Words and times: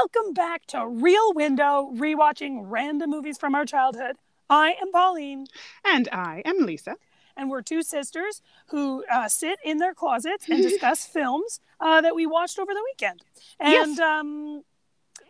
Welcome 0.00 0.32
back 0.32 0.64
to 0.68 0.86
Real 0.88 1.34
Window, 1.34 1.90
rewatching 1.94 2.60
random 2.62 3.10
movies 3.10 3.36
from 3.36 3.54
our 3.54 3.66
childhood. 3.66 4.16
I 4.48 4.70
am 4.80 4.90
Pauline. 4.92 5.46
And 5.84 6.08
I 6.10 6.40
am 6.46 6.64
Lisa. 6.64 6.96
And 7.36 7.50
we're 7.50 7.60
two 7.60 7.82
sisters 7.82 8.40
who 8.68 9.04
uh, 9.12 9.28
sit 9.28 9.58
in 9.62 9.76
their 9.76 9.92
closets 9.92 10.48
and 10.48 10.62
discuss 10.62 11.04
films 11.12 11.60
uh, 11.80 12.00
that 12.00 12.14
we 12.14 12.24
watched 12.24 12.58
over 12.58 12.72
the 12.72 12.82
weekend. 12.94 13.20
And 13.60 13.96
Yes. 13.96 14.00
um, 14.00 14.62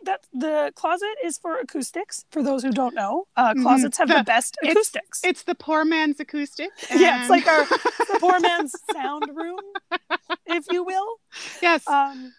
that 0.05 0.21
the 0.31 0.71
closet 0.73 1.17
is 1.21 1.37
for 1.37 1.57
acoustics. 1.59 2.23
For 2.31 2.41
those 2.41 2.63
who 2.63 2.71
don't 2.71 2.95
know, 2.95 3.27
uh, 3.35 3.53
closets 3.55 3.97
have 3.97 4.07
the, 4.07 4.15
The- 4.19 4.23
best 4.35 4.57
acoustics. 4.63 5.19
It's 5.21 5.43
the 5.43 5.53
poor 5.55 5.83
man's 5.83 6.21
acoustic. 6.21 6.69
yeah, 6.95 7.19
it's 7.19 7.29
like 7.29 7.45
our 7.45 7.65
the 7.65 8.17
poor 8.21 8.39
man's 8.39 8.73
sound 8.93 9.25
room, 9.35 9.59
if 10.45 10.65
you 10.71 10.85
will. 10.85 11.17
yes. 11.61 11.85
Um, 11.89 12.31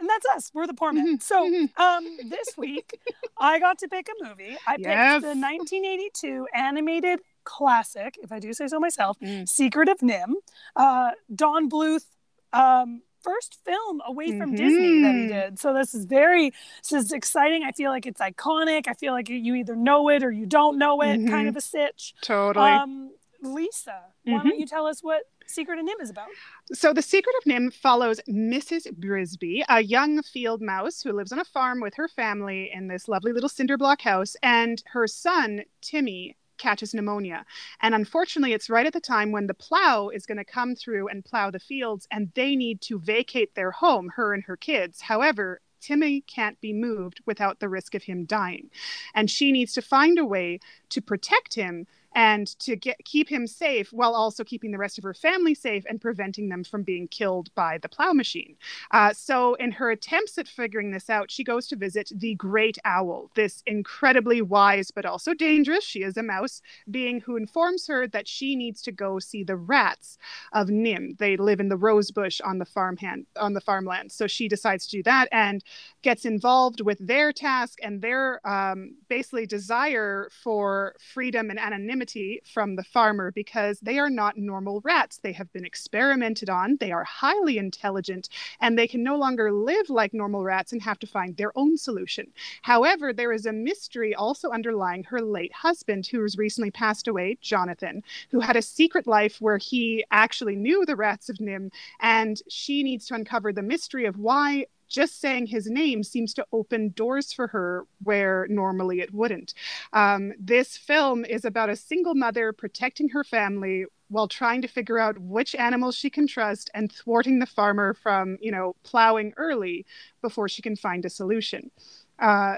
and 0.00 0.08
that's 0.08 0.26
us. 0.34 0.50
We're 0.54 0.66
the 0.66 0.74
poor 0.74 0.92
men. 0.92 1.18
Mhm, 1.18 1.22
So 1.22 1.48
mhm. 1.50 1.78
um, 1.78 2.04
this 2.28 2.56
week, 2.56 3.00
I 3.38 3.58
got 3.58 3.78
to 3.78 3.88
pick 3.88 4.08
a 4.08 4.24
movie. 4.28 4.56
I 4.66 4.76
picked 4.76 5.22
the 5.22 5.34
1982 5.34 6.46
animated 6.54 7.20
classic, 7.44 8.18
if 8.22 8.30
I 8.32 8.38
do 8.38 8.52
say 8.52 8.66
so 8.68 8.78
myself, 8.78 9.18
Mm. 9.20 9.48
Secret 9.48 9.88
of 9.88 9.98
NIMH. 9.98 10.34
Uh, 10.76 11.10
Don 11.34 11.68
Bluth, 11.70 12.04
um, 12.52 13.02
first 13.22 13.58
film 13.64 14.00
away 14.06 14.32
from 14.38 14.54
Disney 14.54 15.00
that 15.02 15.14
he 15.14 15.22
Mhm. 15.22 15.28
did. 15.28 15.58
So 15.58 15.72
this 15.74 15.94
is 15.94 16.04
very, 16.04 16.50
this 16.82 16.92
is 16.92 17.12
exciting. 17.12 17.64
I 17.64 17.72
feel 17.72 17.90
like 17.90 18.06
it's 18.06 18.20
iconic. 18.20 18.86
I 18.86 18.94
feel 18.94 19.12
like 19.12 19.28
you 19.28 19.54
either 19.54 19.74
know 19.76 20.08
it 20.08 20.22
or 20.22 20.30
you 20.30 20.46
don't 20.46 20.78
know 20.78 21.00
it, 21.02 21.16
kind 21.28 21.46
Mhm. 21.46 21.48
of 21.48 21.56
a 21.56 21.60
sitch. 21.60 22.14
totally. 22.20 22.70
Um, 22.70 23.12
Lisa, 23.42 24.04
why 24.24 24.38
Mhm. 24.38 24.44
don't 24.44 24.58
you 24.58 24.66
tell 24.66 24.86
us 24.86 25.02
what 25.02 25.22
Secret 25.48 25.78
of 25.78 25.86
NIMH 25.86 26.02
is 26.02 26.10
about? 26.10 26.28
So, 26.72 26.92
The 26.92 27.00
Secret 27.00 27.34
of 27.38 27.44
NIMH 27.44 27.72
follows 27.72 28.20
Mrs. 28.28 28.92
Brisby, 28.92 29.64
a 29.68 29.82
young 29.82 30.22
field 30.22 30.60
mouse 30.60 31.00
who 31.00 31.12
lives 31.12 31.32
on 31.32 31.38
a 31.38 31.44
farm 31.44 31.80
with 31.80 31.94
her 31.94 32.06
family 32.06 32.70
in 32.72 32.88
this 32.88 33.08
lovely 33.08 33.32
little 33.32 33.48
cinder 33.48 33.78
block 33.78 34.02
house, 34.02 34.36
and 34.42 34.82
her 34.88 35.06
son, 35.06 35.62
Timmy, 35.80 36.36
catches 36.58 36.92
pneumonia. 36.92 37.46
And 37.80 37.94
unfortunately, 37.94 38.52
it's 38.52 38.68
right 38.68 38.86
at 38.86 38.92
the 38.92 39.00
time 39.00 39.32
when 39.32 39.46
the 39.46 39.54
plow 39.54 40.10
is 40.10 40.26
going 40.26 40.38
to 40.38 40.44
come 40.44 40.74
through 40.74 41.08
and 41.08 41.24
plow 41.24 41.50
the 41.50 41.58
fields, 41.58 42.06
and 42.10 42.30
they 42.34 42.54
need 42.54 42.82
to 42.82 42.98
vacate 42.98 43.54
their 43.54 43.70
home, 43.70 44.10
her 44.16 44.34
and 44.34 44.44
her 44.44 44.56
kids. 44.56 45.00
However, 45.00 45.60
Timmy 45.80 46.20
can't 46.22 46.60
be 46.60 46.72
moved 46.72 47.20
without 47.24 47.60
the 47.60 47.68
risk 47.68 47.94
of 47.94 48.02
him 48.02 48.24
dying. 48.24 48.68
And 49.14 49.30
she 49.30 49.52
needs 49.52 49.72
to 49.74 49.82
find 49.82 50.18
a 50.18 50.26
way 50.26 50.58
to 50.90 51.00
protect 51.00 51.54
him 51.54 51.86
and 52.14 52.46
to 52.58 52.76
get 52.76 52.96
keep 53.04 53.28
him 53.28 53.46
safe 53.46 53.92
while 53.92 54.14
also 54.14 54.44
keeping 54.44 54.70
the 54.70 54.78
rest 54.78 54.98
of 54.98 55.04
her 55.04 55.14
family 55.14 55.54
safe 55.54 55.84
and 55.88 56.00
preventing 56.00 56.48
them 56.48 56.64
from 56.64 56.82
being 56.82 57.06
killed 57.08 57.54
by 57.54 57.78
the 57.78 57.88
plow 57.88 58.12
machine. 58.12 58.56
Uh, 58.90 59.12
so, 59.12 59.54
in 59.54 59.72
her 59.72 59.90
attempts 59.90 60.38
at 60.38 60.48
figuring 60.48 60.90
this 60.90 61.10
out, 61.10 61.30
she 61.30 61.44
goes 61.44 61.66
to 61.68 61.76
visit 61.76 62.10
the 62.14 62.34
Great 62.34 62.78
Owl, 62.84 63.30
this 63.34 63.62
incredibly 63.66 64.40
wise 64.42 64.90
but 64.90 65.04
also 65.04 65.34
dangerous, 65.34 65.84
she 65.84 66.02
is 66.02 66.16
a 66.16 66.22
mouse, 66.22 66.62
being 66.90 67.20
who 67.20 67.36
informs 67.36 67.86
her 67.86 68.06
that 68.08 68.26
she 68.26 68.56
needs 68.56 68.82
to 68.82 68.92
go 68.92 69.18
see 69.18 69.42
the 69.42 69.56
rats 69.56 70.18
of 70.52 70.68
NIMH. 70.68 71.18
They 71.18 71.36
live 71.36 71.60
in 71.60 71.68
the 71.68 71.76
rose 71.76 72.10
bush 72.10 72.40
on 72.40 72.58
the 72.58 72.64
farmhand 72.64 73.26
on 73.36 73.52
the 73.52 73.60
farmland. 73.60 74.12
So 74.12 74.26
she 74.26 74.48
decides 74.48 74.86
to 74.86 74.96
do 74.96 75.02
that 75.04 75.28
and 75.32 75.62
gets 76.02 76.24
involved 76.24 76.80
with 76.80 76.98
their 77.06 77.32
task 77.32 77.78
and 77.82 78.00
their 78.00 78.46
um, 78.48 78.94
basically 79.08 79.46
desire 79.46 80.28
for 80.42 80.94
freedom 80.98 81.50
and 81.50 81.58
anonymity 81.58 81.97
from 82.44 82.76
the 82.76 82.84
farmer 82.84 83.30
because 83.30 83.80
they 83.80 83.98
are 83.98 84.10
not 84.10 84.36
normal 84.36 84.80
rats. 84.82 85.18
They 85.18 85.32
have 85.32 85.52
been 85.52 85.64
experimented 85.64 86.48
on, 86.48 86.76
they 86.78 86.92
are 86.92 87.04
highly 87.04 87.58
intelligent, 87.58 88.28
and 88.60 88.78
they 88.78 88.86
can 88.86 89.02
no 89.02 89.16
longer 89.16 89.50
live 89.52 89.90
like 89.90 90.14
normal 90.14 90.44
rats 90.44 90.72
and 90.72 90.82
have 90.82 90.98
to 91.00 91.06
find 91.06 91.36
their 91.36 91.56
own 91.56 91.76
solution. 91.76 92.28
However, 92.62 93.12
there 93.12 93.32
is 93.32 93.46
a 93.46 93.52
mystery 93.52 94.14
also 94.14 94.50
underlying 94.50 95.04
her 95.04 95.20
late 95.20 95.52
husband, 95.52 96.06
who 96.06 96.22
has 96.22 96.38
recently 96.38 96.70
passed 96.70 97.08
away, 97.08 97.38
Jonathan, 97.40 98.02
who 98.30 98.40
had 98.40 98.56
a 98.56 98.62
secret 98.62 99.06
life 99.06 99.40
where 99.40 99.58
he 99.58 100.04
actually 100.10 100.56
knew 100.56 100.84
the 100.84 100.96
rats 100.96 101.28
of 101.28 101.38
NIMH, 101.38 101.72
and 102.00 102.42
she 102.48 102.82
needs 102.82 103.06
to 103.06 103.14
uncover 103.14 103.52
the 103.52 103.62
mystery 103.62 104.04
of 104.04 104.18
why 104.18 104.66
just 104.88 105.20
saying 105.20 105.46
his 105.46 105.66
name 105.66 106.02
seems 106.02 106.34
to 106.34 106.46
open 106.52 106.90
doors 106.90 107.32
for 107.32 107.46
her 107.48 107.86
where 108.02 108.46
normally 108.48 109.00
it 109.00 109.12
wouldn't. 109.12 109.54
Um, 109.92 110.32
this 110.38 110.76
film 110.76 111.24
is 111.24 111.44
about 111.44 111.70
a 111.70 111.76
single 111.76 112.14
mother 112.14 112.52
protecting 112.52 113.08
her 113.10 113.24
family 113.24 113.86
while 114.08 114.28
trying 114.28 114.62
to 114.62 114.68
figure 114.68 114.98
out 114.98 115.18
which 115.18 115.54
animals 115.54 115.94
she 115.94 116.10
can 116.10 116.26
trust 116.26 116.70
and 116.74 116.90
thwarting 116.90 117.38
the 117.38 117.46
farmer 117.46 117.94
from, 117.94 118.38
you 118.40 118.50
know, 118.50 118.74
plowing 118.82 119.34
early 119.36 119.84
before 120.22 120.48
she 120.48 120.62
can 120.62 120.76
find 120.76 121.04
a 121.04 121.10
solution. 121.10 121.70
Uh, 122.18 122.56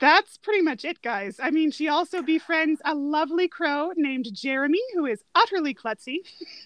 that's 0.00 0.36
pretty 0.38 0.62
much 0.62 0.84
it, 0.84 1.02
guys. 1.02 1.40
I 1.42 1.50
mean, 1.50 1.70
she 1.70 1.88
also 1.88 2.22
befriends 2.22 2.80
a 2.84 2.94
lovely 2.94 3.48
crow 3.48 3.90
named 3.96 4.28
Jeremy, 4.32 4.80
who 4.94 5.06
is 5.06 5.22
utterly 5.34 5.74
klutzy, 5.74 6.18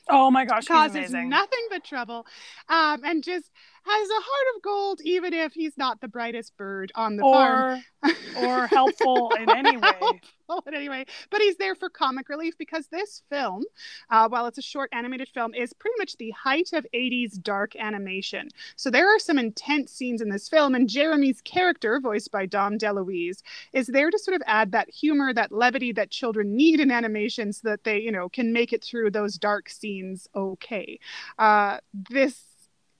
Oh 0.08 0.30
my 0.30 0.44
gosh, 0.44 0.62
he's 0.64 0.68
causes 0.68 0.94
amazing. 1.10 1.28
nothing 1.28 1.66
but 1.70 1.84
trouble, 1.84 2.26
um, 2.68 3.02
and 3.04 3.22
just 3.24 3.50
has 3.84 4.08
a 4.10 4.12
heart 4.22 4.56
of 4.56 4.62
gold, 4.62 5.00
even 5.04 5.32
if 5.32 5.52
he's 5.54 5.76
not 5.76 6.00
the 6.00 6.08
brightest 6.08 6.56
bird 6.56 6.92
on 6.94 7.16
the 7.16 7.22
farm. 7.22 7.82
or 8.04 8.12
or 8.44 8.66
helpful 8.68 9.32
in 9.38 9.50
any 9.50 9.76
way. 9.78 10.20
But 10.64 10.74
anyway, 10.74 11.06
but 11.30 11.40
he's 11.40 11.56
there 11.56 11.74
for 11.74 11.88
comic 11.88 12.28
relief 12.28 12.56
because 12.58 12.86
this 12.86 13.22
film, 13.28 13.64
uh, 14.10 14.28
while 14.28 14.46
it's 14.46 14.58
a 14.58 14.62
short 14.62 14.90
animated 14.92 15.28
film, 15.28 15.54
is 15.54 15.72
pretty 15.72 15.94
much 15.98 16.16
the 16.16 16.30
height 16.30 16.70
of 16.72 16.86
80s 16.94 17.42
dark 17.42 17.74
animation. 17.76 18.48
So 18.76 18.90
there 18.90 19.08
are 19.08 19.18
some 19.18 19.38
intense 19.38 19.92
scenes 19.92 20.20
in 20.20 20.28
this 20.28 20.48
film, 20.48 20.74
and 20.74 20.88
Jeremy's 20.88 21.40
character, 21.42 22.00
voiced 22.00 22.30
by 22.30 22.46
Dom 22.46 22.78
DeLuise, 22.78 23.42
is 23.72 23.86
there 23.88 24.10
to 24.10 24.18
sort 24.18 24.34
of 24.36 24.42
add 24.46 24.72
that 24.72 24.90
humor, 24.90 25.32
that 25.34 25.52
levity 25.52 25.92
that 25.92 26.10
children 26.10 26.56
need 26.56 26.80
in 26.80 26.90
animation 26.90 27.52
so 27.52 27.68
that 27.68 27.84
they, 27.84 27.98
you 27.98 28.12
know, 28.12 28.28
can 28.28 28.52
make 28.52 28.72
it 28.72 28.84
through 28.84 29.10
those 29.10 29.36
dark 29.38 29.68
scenes 29.68 30.28
okay. 30.34 30.98
Uh, 31.38 31.78
this, 32.10 32.51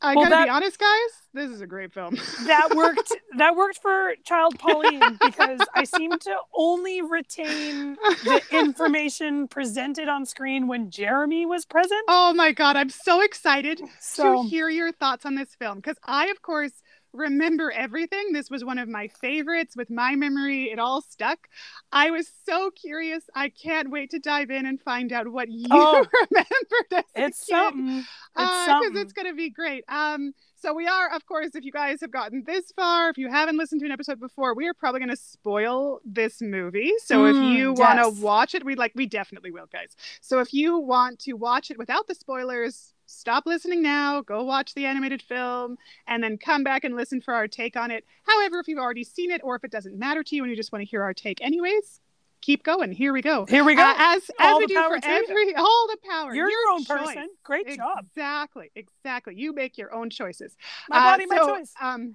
I 0.03 0.15
Well, 0.15 0.25
gotta 0.25 0.35
that- 0.37 0.45
be 0.45 0.51
honest, 0.51 0.79
guys, 0.79 1.11
this 1.33 1.51
is 1.51 1.61
a 1.61 1.67
great 1.67 1.93
film. 1.93 2.17
That 2.47 2.75
worked. 2.75 3.13
That 3.39 3.57
worked 3.57 3.79
for 3.81 4.15
Child 4.25 4.59
Pauline 4.59 5.17
because 5.21 5.61
I 5.75 5.85
seem 5.85 6.19
to 6.19 6.37
only 6.55 7.01
retain 7.03 7.95
the 8.25 8.43
information 8.51 9.49
presented 9.49 10.09
on 10.09 10.27
screen 10.27 10.67
when 10.67 10.91
Jeremy 10.91 11.47
was 11.47 11.65
present. 11.65 12.03
Oh 12.09 12.35
my 12.35 12.53
god, 12.53 12.77
I'm 12.77 12.91
so 12.91 13.23
excited 13.23 13.81
So 14.01 14.43
to 14.43 14.49
hear 14.49 14.69
your 14.69 14.93
thoughts 14.93 15.25
on 15.25 15.37
this 15.37 15.55
film 15.55 15.77
because 15.79 15.97
I, 16.05 16.27
of 16.27 16.43
course, 16.43 16.82
remember 17.13 17.71
everything. 17.71 18.33
This 18.33 18.51
was 18.51 18.65
one 18.65 18.79
of 18.79 18.89
my 18.89 19.09
favorites 19.09 19.77
with 19.77 19.91
my 19.91 20.15
memory. 20.17 20.71
It 20.71 20.79
all 20.79 21.01
stuck. 21.03 21.49
I 21.93 22.11
was 22.11 22.31
so 22.47 22.71
curious. 22.71 23.25
I 23.35 23.49
can't 23.51 23.91
wait 23.91 24.11
to 24.11 24.19
dive 24.19 24.51
in 24.51 24.67
and 24.67 24.81
find 24.81 25.13
out 25.13 25.29
what 25.29 25.49
you 25.51 25.69
Oh. 25.71 26.07
remembered 26.31 26.93
as 26.93 27.05
a 27.17 27.23
it's 27.27 27.45
kid. 27.45 27.51
something. 27.51 28.07
It's 28.37 28.59
because 28.59 28.65
something. 28.65 28.97
it's 28.97 29.13
going 29.13 29.27
to 29.29 29.35
be 29.35 29.51
great. 29.51 29.85
Um, 29.89 30.33
so 30.57 30.73
we 30.73 30.87
are, 30.87 31.15
of 31.15 31.27
course, 31.27 31.55
if 31.55 31.65
you 31.65 31.73
guys 31.73 32.01
have 32.01 32.11
gotten 32.11 32.45
this 32.47 32.73
far, 32.75 33.11
if 33.11 33.19
you 33.19 33.29
haven't 33.29 33.57
listened 33.59 33.81
to 33.81 33.87
an 33.87 33.93
episode 33.93 34.21
before, 34.21 34.55
we 34.55 34.69
are 34.69 34.75
probably 34.75 35.01
going 35.01 35.11
to 35.11 35.17
spoil 35.17 36.01
this 36.05 36.41
movie. 36.41 36.93
So 37.05 37.25
if 37.27 37.37
Mm, 37.37 37.43
you 37.43 37.73
want 37.75 37.99
to 37.99 38.09
watch 38.09 38.55
it, 38.55 38.65
we 38.65 38.75
like, 38.75 38.93
we 38.95 39.07
definitely 39.07 39.51
will, 39.51 39.67
guys. 39.73 39.97
So 40.21 40.39
if 40.41 40.55
you 40.55 40.79
want 40.79 41.19
to 41.21 41.35
watch 41.35 41.71
it 41.71 41.79
without 41.79 42.07
the 42.07 42.15
spoilers, 42.15 42.95
stop 43.13 43.45
listening 43.47 43.83
now, 43.83 44.21
go 44.23 44.43
watch 44.45 44.75
the 44.75 44.87
animated 44.87 45.23
film, 45.23 45.77
and 46.07 46.23
then 46.23 46.39
come 46.39 46.65
back 46.65 46.85
and 46.85 46.97
listen 46.97 47.21
for 47.21 47.35
our 47.35 47.47
take 47.49 47.77
on 47.77 47.91
it. 47.91 48.05
However, 48.25 48.59
if 48.59 48.69
you've 48.69 48.79
already 48.79 49.05
seen 49.05 49.31
it, 49.31 49.41
or 49.45 49.57
if 49.57 49.65
it 49.65 49.71
doesn't 49.71 49.99
matter 49.99 50.23
to 50.23 50.37
you 50.37 50.43
and 50.43 50.51
you 50.51 50.57
just 50.57 50.73
want 50.73 50.83
to 50.83 50.87
hear 50.89 51.03
our 51.03 51.15
take 51.15 51.41
anyways, 51.41 52.01
keep 52.41 52.65
going. 52.65 52.91
Here 52.93 53.13
we 53.13 53.23
go. 53.23 53.47
Here 53.47 53.65
we 53.65 53.75
go. 53.75 53.83
Uh, 53.83 53.95
as 53.97 54.31
All 54.41 54.57
as 54.57 54.61
we 54.61 54.67
do 54.67 54.75
for 54.83 54.99
to 54.99 55.09
you. 55.09 55.15
every 55.29 55.55
all 55.55 55.87
the 55.89 55.99
power. 56.09 56.35
You're 56.35 56.51
your 56.51 56.71
own 56.73 56.85
choice. 56.85 57.07
person. 57.07 57.29
Great 57.45 57.69
job. 57.77 57.99
Exactly, 58.01 58.71
exactly. 58.75 59.35
You 59.37 59.53
make 59.53 59.79
your 59.79 59.95
own 59.95 60.11
choices. 60.11 60.57
My 60.89 60.99
Uh, 60.99 61.03
body, 61.03 61.27
my 61.27 61.39
choice. 61.39 61.73
Um, 61.81 62.15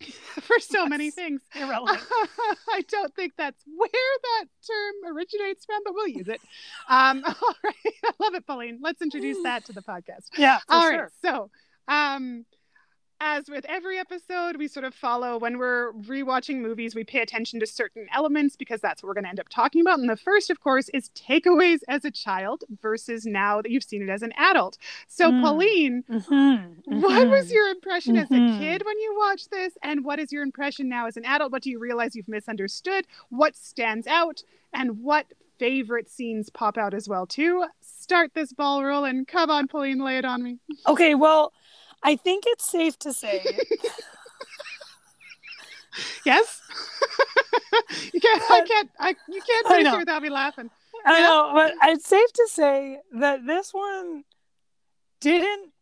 for 0.40 0.58
so 0.60 0.86
many 0.86 1.10
things. 1.10 1.40
Irrelevant. 1.54 2.00
I 2.70 2.82
don't 2.88 3.14
think 3.14 3.34
that's 3.36 3.62
where 3.66 3.88
that 3.90 4.44
term 4.66 5.16
originates 5.16 5.64
from, 5.64 5.80
but 5.84 5.94
we'll 5.94 6.08
use 6.08 6.28
it. 6.28 6.40
Um, 6.88 7.22
all 7.26 7.54
right, 7.64 7.94
I 8.04 8.10
love 8.18 8.34
it, 8.34 8.46
Pauline. 8.46 8.78
Let's 8.82 9.02
introduce 9.02 9.38
that 9.42 9.64
to 9.66 9.72
the 9.72 9.82
podcast. 9.82 10.28
Yeah, 10.36 10.58
for 10.58 10.74
All 10.74 10.88
right, 10.88 10.96
sure. 10.96 11.12
so 11.22 11.50
um, 11.88 12.44
as 13.24 13.48
with 13.48 13.64
every 13.64 13.98
episode, 13.98 14.56
we 14.58 14.68
sort 14.68 14.84
of 14.84 14.94
follow 14.94 15.38
when 15.38 15.56
we're 15.56 15.92
rewatching 15.94 16.58
movies, 16.60 16.94
we 16.94 17.04
pay 17.04 17.20
attention 17.20 17.58
to 17.58 17.66
certain 17.66 18.06
elements 18.12 18.54
because 18.54 18.82
that's 18.82 19.02
what 19.02 19.08
we're 19.08 19.14
going 19.14 19.24
to 19.24 19.30
end 19.30 19.40
up 19.40 19.48
talking 19.48 19.80
about. 19.80 19.98
And 19.98 20.10
the 20.10 20.16
first, 20.16 20.50
of 20.50 20.60
course, 20.60 20.90
is 20.90 21.08
takeaways 21.10 21.78
as 21.88 22.04
a 22.04 22.10
child 22.10 22.64
versus 22.82 23.24
now 23.24 23.62
that 23.62 23.70
you've 23.70 23.82
seen 23.82 24.02
it 24.02 24.10
as 24.10 24.22
an 24.22 24.32
adult. 24.36 24.76
So, 25.08 25.32
Mm. 25.32 25.40
Pauline, 25.40 26.04
Mhm, 26.10 26.82
what 26.84 27.28
was 27.28 27.46
mhm. 27.48 27.52
your 27.54 27.68
impression 27.68 28.16
as 28.18 28.30
a 28.30 28.34
Mhm. 28.34 28.58
kid 28.58 28.84
when 28.84 28.98
you 28.98 29.14
watched 29.16 29.50
this? 29.50 29.72
And 29.82 30.04
what 30.04 30.18
is 30.18 30.30
your 30.30 30.42
impression 30.42 30.88
now 30.90 31.06
as 31.06 31.16
an 31.16 31.24
adult? 31.24 31.50
What 31.50 31.62
do 31.62 31.70
you 31.70 31.78
realize 31.78 32.14
you've 32.14 32.28
misunderstood? 32.28 33.06
What 33.30 33.56
stands 33.56 34.06
out? 34.06 34.42
And 34.72 35.02
what 35.02 35.26
favorite 35.58 36.10
scenes 36.10 36.50
pop 36.50 36.76
out 36.76 36.92
as 36.92 37.08
well, 37.08 37.26
too? 37.26 37.64
Start 37.80 38.34
this 38.34 38.52
ball 38.52 38.84
rolling. 38.84 39.24
Come 39.24 39.50
on, 39.50 39.66
Pauline, 39.66 40.00
lay 40.00 40.18
it 40.18 40.24
on 40.26 40.42
me. 40.42 40.58
Okay, 40.86 41.14
well, 41.14 41.54
I 42.04 42.16
think 42.16 42.44
it's 42.46 42.64
safe 42.64 42.98
to 43.00 43.12
say 43.12 43.42
yes. 46.24 46.62
you 48.12 48.20
can't. 48.20 48.42
I 48.50 48.64
can't. 48.66 48.90
I 48.98 49.16
you 49.28 49.40
can't 49.42 49.84
know. 49.84 49.96
it 49.96 49.98
without 50.00 50.22
me 50.22 50.30
laughing. 50.30 50.70
I 51.06 51.20
Yeah. 51.20 51.26
know, 51.26 51.50
but 51.54 51.74
it's 51.84 52.08
safe 52.08 52.32
to 52.32 52.48
say 52.50 52.98
that 53.18 53.46
this 53.46 53.72
one 53.72 54.24
didn't 55.20 55.72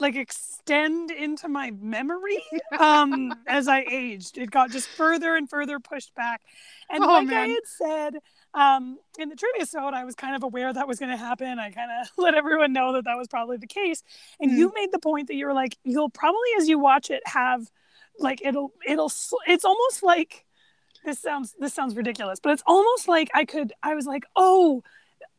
like 0.00 0.16
extend 0.16 1.10
into 1.10 1.48
my 1.48 1.70
memory 1.70 2.42
um 2.78 3.32
as 3.46 3.68
I 3.68 3.84
aged. 3.90 4.38
It 4.38 4.50
got 4.50 4.70
just 4.70 4.88
further 4.96 5.36
and 5.36 5.48
further 5.48 5.78
pushed 5.80 6.14
back. 6.14 6.42
And 6.90 7.04
Oh, 7.04 7.08
like 7.08 7.32
I 7.32 7.46
had 7.46 7.66
said, 7.66 8.14
um 8.54 8.98
in 9.18 9.28
the 9.28 9.36
trivia 9.36 9.62
episode, 9.62 9.94
I 9.94 10.04
was 10.04 10.14
kind 10.14 10.34
of 10.36 10.42
aware 10.42 10.72
that 10.72 10.88
was 10.88 10.98
going 10.98 11.10
to 11.10 11.16
happen. 11.16 11.58
I 11.58 11.70
kind 11.70 11.90
of 12.00 12.08
let 12.16 12.34
everyone 12.34 12.72
know 12.72 12.92
that 12.94 13.04
that 13.04 13.16
was 13.16 13.28
probably 13.28 13.56
the 13.56 13.66
case. 13.66 14.02
And 14.40 14.50
Mm. 14.52 14.56
you 14.58 14.72
made 14.74 14.92
the 14.92 14.98
point 14.98 15.28
that 15.28 15.34
you 15.34 15.46
were 15.46 15.52
like, 15.52 15.76
you'll 15.84 16.10
probably 16.10 16.48
as 16.58 16.68
you 16.68 16.78
watch 16.78 17.10
it 17.10 17.22
have 17.26 17.70
like 18.18 18.40
it'll 18.44 18.72
it'll 18.86 19.10
it's 19.46 19.64
almost 19.64 20.02
like 20.02 20.44
this 21.04 21.18
sounds 21.18 21.54
this 21.58 21.74
sounds 21.74 21.96
ridiculous 21.96 22.38
but 22.40 22.52
it's 22.52 22.62
almost 22.64 23.08
like 23.08 23.28
i 23.34 23.44
could 23.44 23.72
i 23.82 23.92
was 23.92 24.06
like 24.06 24.24
oh 24.36 24.82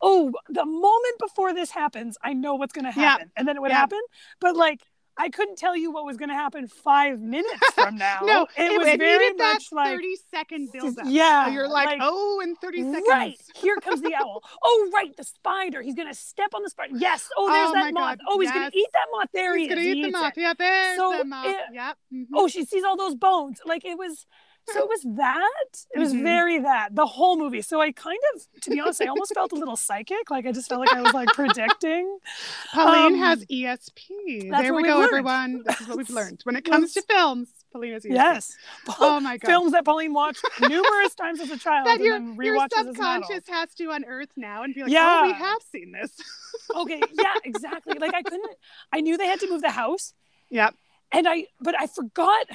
oh 0.02 0.34
the 0.50 0.66
moment 0.66 1.18
before 1.20 1.54
this 1.54 1.72
happens 1.72 2.18
i 2.22 2.34
know 2.34 2.56
what's 2.56 2.74
going 2.74 2.84
to 2.84 3.00
Yeah. 3.00 3.12
happen 3.12 3.32
and 3.38 3.48
then 3.48 3.56
it 3.56 3.62
would 3.62 3.72
Yeah. 3.72 3.78
happen 3.80 4.02
but 4.42 4.58
like 4.58 4.82
i 5.18 5.30
couldn't 5.30 5.58
tell 5.58 5.76
you 5.76 5.92
what 5.92 6.06
was 6.06 6.18
going 6.18 6.30
to 6.30 6.36
happen 6.36 6.68
five 6.68 7.20
minutes 7.22 7.60
from 7.74 7.96
now 8.08 8.20
No, 8.24 8.48
it, 8.58 8.78
was 8.78 8.88
it 8.88 9.00
very 9.00 9.34
much 9.34 9.72
like 9.72 9.90
thirty 9.96 10.16
second 10.34 10.70
build 10.74 10.98
up. 11.00 11.06
yeah 11.08 11.50
you're 11.50 11.68
like, 11.68 11.98
oh, 12.02 12.42
in 12.44 12.56
thirty 12.56 12.82
seconds. 12.84 13.06
Right. 13.08 13.38
Here 13.56 13.78
comes 13.78 14.02
the 14.02 14.14
owl. 14.16 14.42
Oh, 14.64 14.90
right. 14.94 15.16
The 15.16 15.24
spider. 15.24 15.82
He's 15.82 15.96
going 15.96 16.08
to 16.08 16.14
step 16.16 16.52
on 16.56 16.64
the 16.64 16.70
spider. 16.70 16.94
Yes. 16.98 17.30
Oh, 17.38 17.48
there's 17.52 17.70
Oh, 17.70 17.74
that 17.74 17.94
moth. 17.94 18.18
God. 18.18 18.20
Oh, 18.28 18.40
he's 18.40 18.52
going 18.52 18.70
to 18.72 18.78
eat 18.78 18.88
that 18.94 19.06
moth. 19.14 19.30
There 19.34 19.56
He's 19.58 19.68
he 19.68 19.72
is. 19.72 19.76
gonna 19.76 19.82
He 19.82 19.92
eat 19.92 20.04
the 20.04 20.12
moth. 20.12 20.34
it. 20.38 20.42
Yeah, 20.42 20.54
there's 20.58 20.98
So 20.98 21.18
the 21.18 21.26
moth. 21.26 21.46
it- 21.48 21.56
yep. 21.74 21.98
mhm. 22.14 22.26
oh 22.36 22.48
she 22.48 22.66
sees 22.66 22.84
all 22.84 22.98
those 22.98 23.16
bones 23.16 23.60
like 23.66 23.86
it 23.86 23.98
was 23.98 24.26
so 24.68 24.80
it 24.80 24.88
was 24.90 25.02
that 25.18 25.86
it 25.94 26.00
was 26.00 26.14
Mhm. 26.14 26.24
very 26.24 26.60
that 26.60 26.96
the 26.96 27.06
whole 27.06 27.38
movie 27.38 27.62
so 27.62 27.80
i 27.82 27.92
kind 27.92 28.20
of 28.36 28.62
to 28.62 28.70
be 28.72 28.80
honest 28.80 29.02
i 29.02 29.06
almost 29.06 29.34
felt 29.34 29.52
a 29.52 29.56
little 29.56 29.76
psychic 29.76 30.30
like 30.32 30.46
i 30.46 30.52
just 30.52 30.70
felt 30.70 30.80
like 30.82 30.94
i 30.94 31.02
was 31.02 31.14
like 31.14 31.30
predicting 31.30 32.18
Pauline 32.74 33.14
um, 33.14 33.20
has 33.20 33.46
ESP. 33.46 34.50
There 34.52 34.74
we 34.74 34.84
go, 34.84 34.96
learned. 34.98 35.04
everyone. 35.08 35.64
This 35.66 35.82
is 35.82 35.88
what 35.88 35.98
we've 35.98 36.10
learned. 36.10 36.42
When 36.44 36.56
it 36.56 36.66
comes 36.72 36.94
to 36.94 37.02
films, 37.04 37.48
Pauline 37.72 37.94
has 37.94 38.04
ESP. 38.04 38.14
yes 38.14 38.56
Oh 39.00 39.20
my 39.20 39.38
god. 39.38 39.48
films 39.48 39.72
that 39.74 39.86
pauline 39.86 40.14
watched 40.14 40.44
numerous 40.62 41.14
times 41.22 41.40
as 41.40 41.52
a 41.52 41.58
child 41.58 41.88
that 41.88 41.98
and 41.98 42.04
your, 42.06 42.20
then 42.20 42.36
your 42.42 42.56
rewatches 42.56 42.78
as 42.80 42.88
an 42.88 42.96
subconscious 42.96 43.48
has 43.50 43.74
to 43.76 43.92
unearth 43.92 44.32
now 44.36 44.64
and 44.64 44.74
be 44.74 44.82
like, 44.84 44.92
Yeah. 44.92 45.22
oh, 45.24 45.28
we 45.28 45.34
have 45.34 45.62
seen 45.72 45.92
this. 45.92 46.12
okay 46.76 47.02
yeah 47.14 47.34
exactly 47.44 47.98
like 48.00 48.14
i 48.14 48.22
couldn't 48.24 48.56
i 48.92 49.00
knew 49.02 49.18
they 49.18 49.28
had 49.28 49.40
to 49.42 49.50
move 49.50 49.62
the 49.62 49.72
house 49.72 50.14
yep. 50.50 50.74
and 51.12 51.28
I 51.28 51.46
but 51.62 51.76
I 51.80 51.88
forgot 51.88 52.46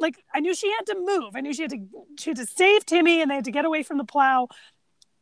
like 0.00 0.16
I 0.34 0.40
knew 0.40 0.54
she 0.54 0.70
had 0.70 0.86
to 0.86 0.96
move. 0.98 1.34
I 1.34 1.40
knew 1.40 1.52
she 1.52 1.62
had 1.62 1.70
to 1.70 1.86
she 2.18 2.30
had 2.30 2.36
to 2.36 2.46
save 2.46 2.86
Timmy 2.86 3.20
and 3.22 3.30
they 3.30 3.36
had 3.36 3.44
to 3.44 3.50
get 3.50 3.64
away 3.64 3.82
from 3.82 3.98
the 3.98 4.04
plow. 4.04 4.48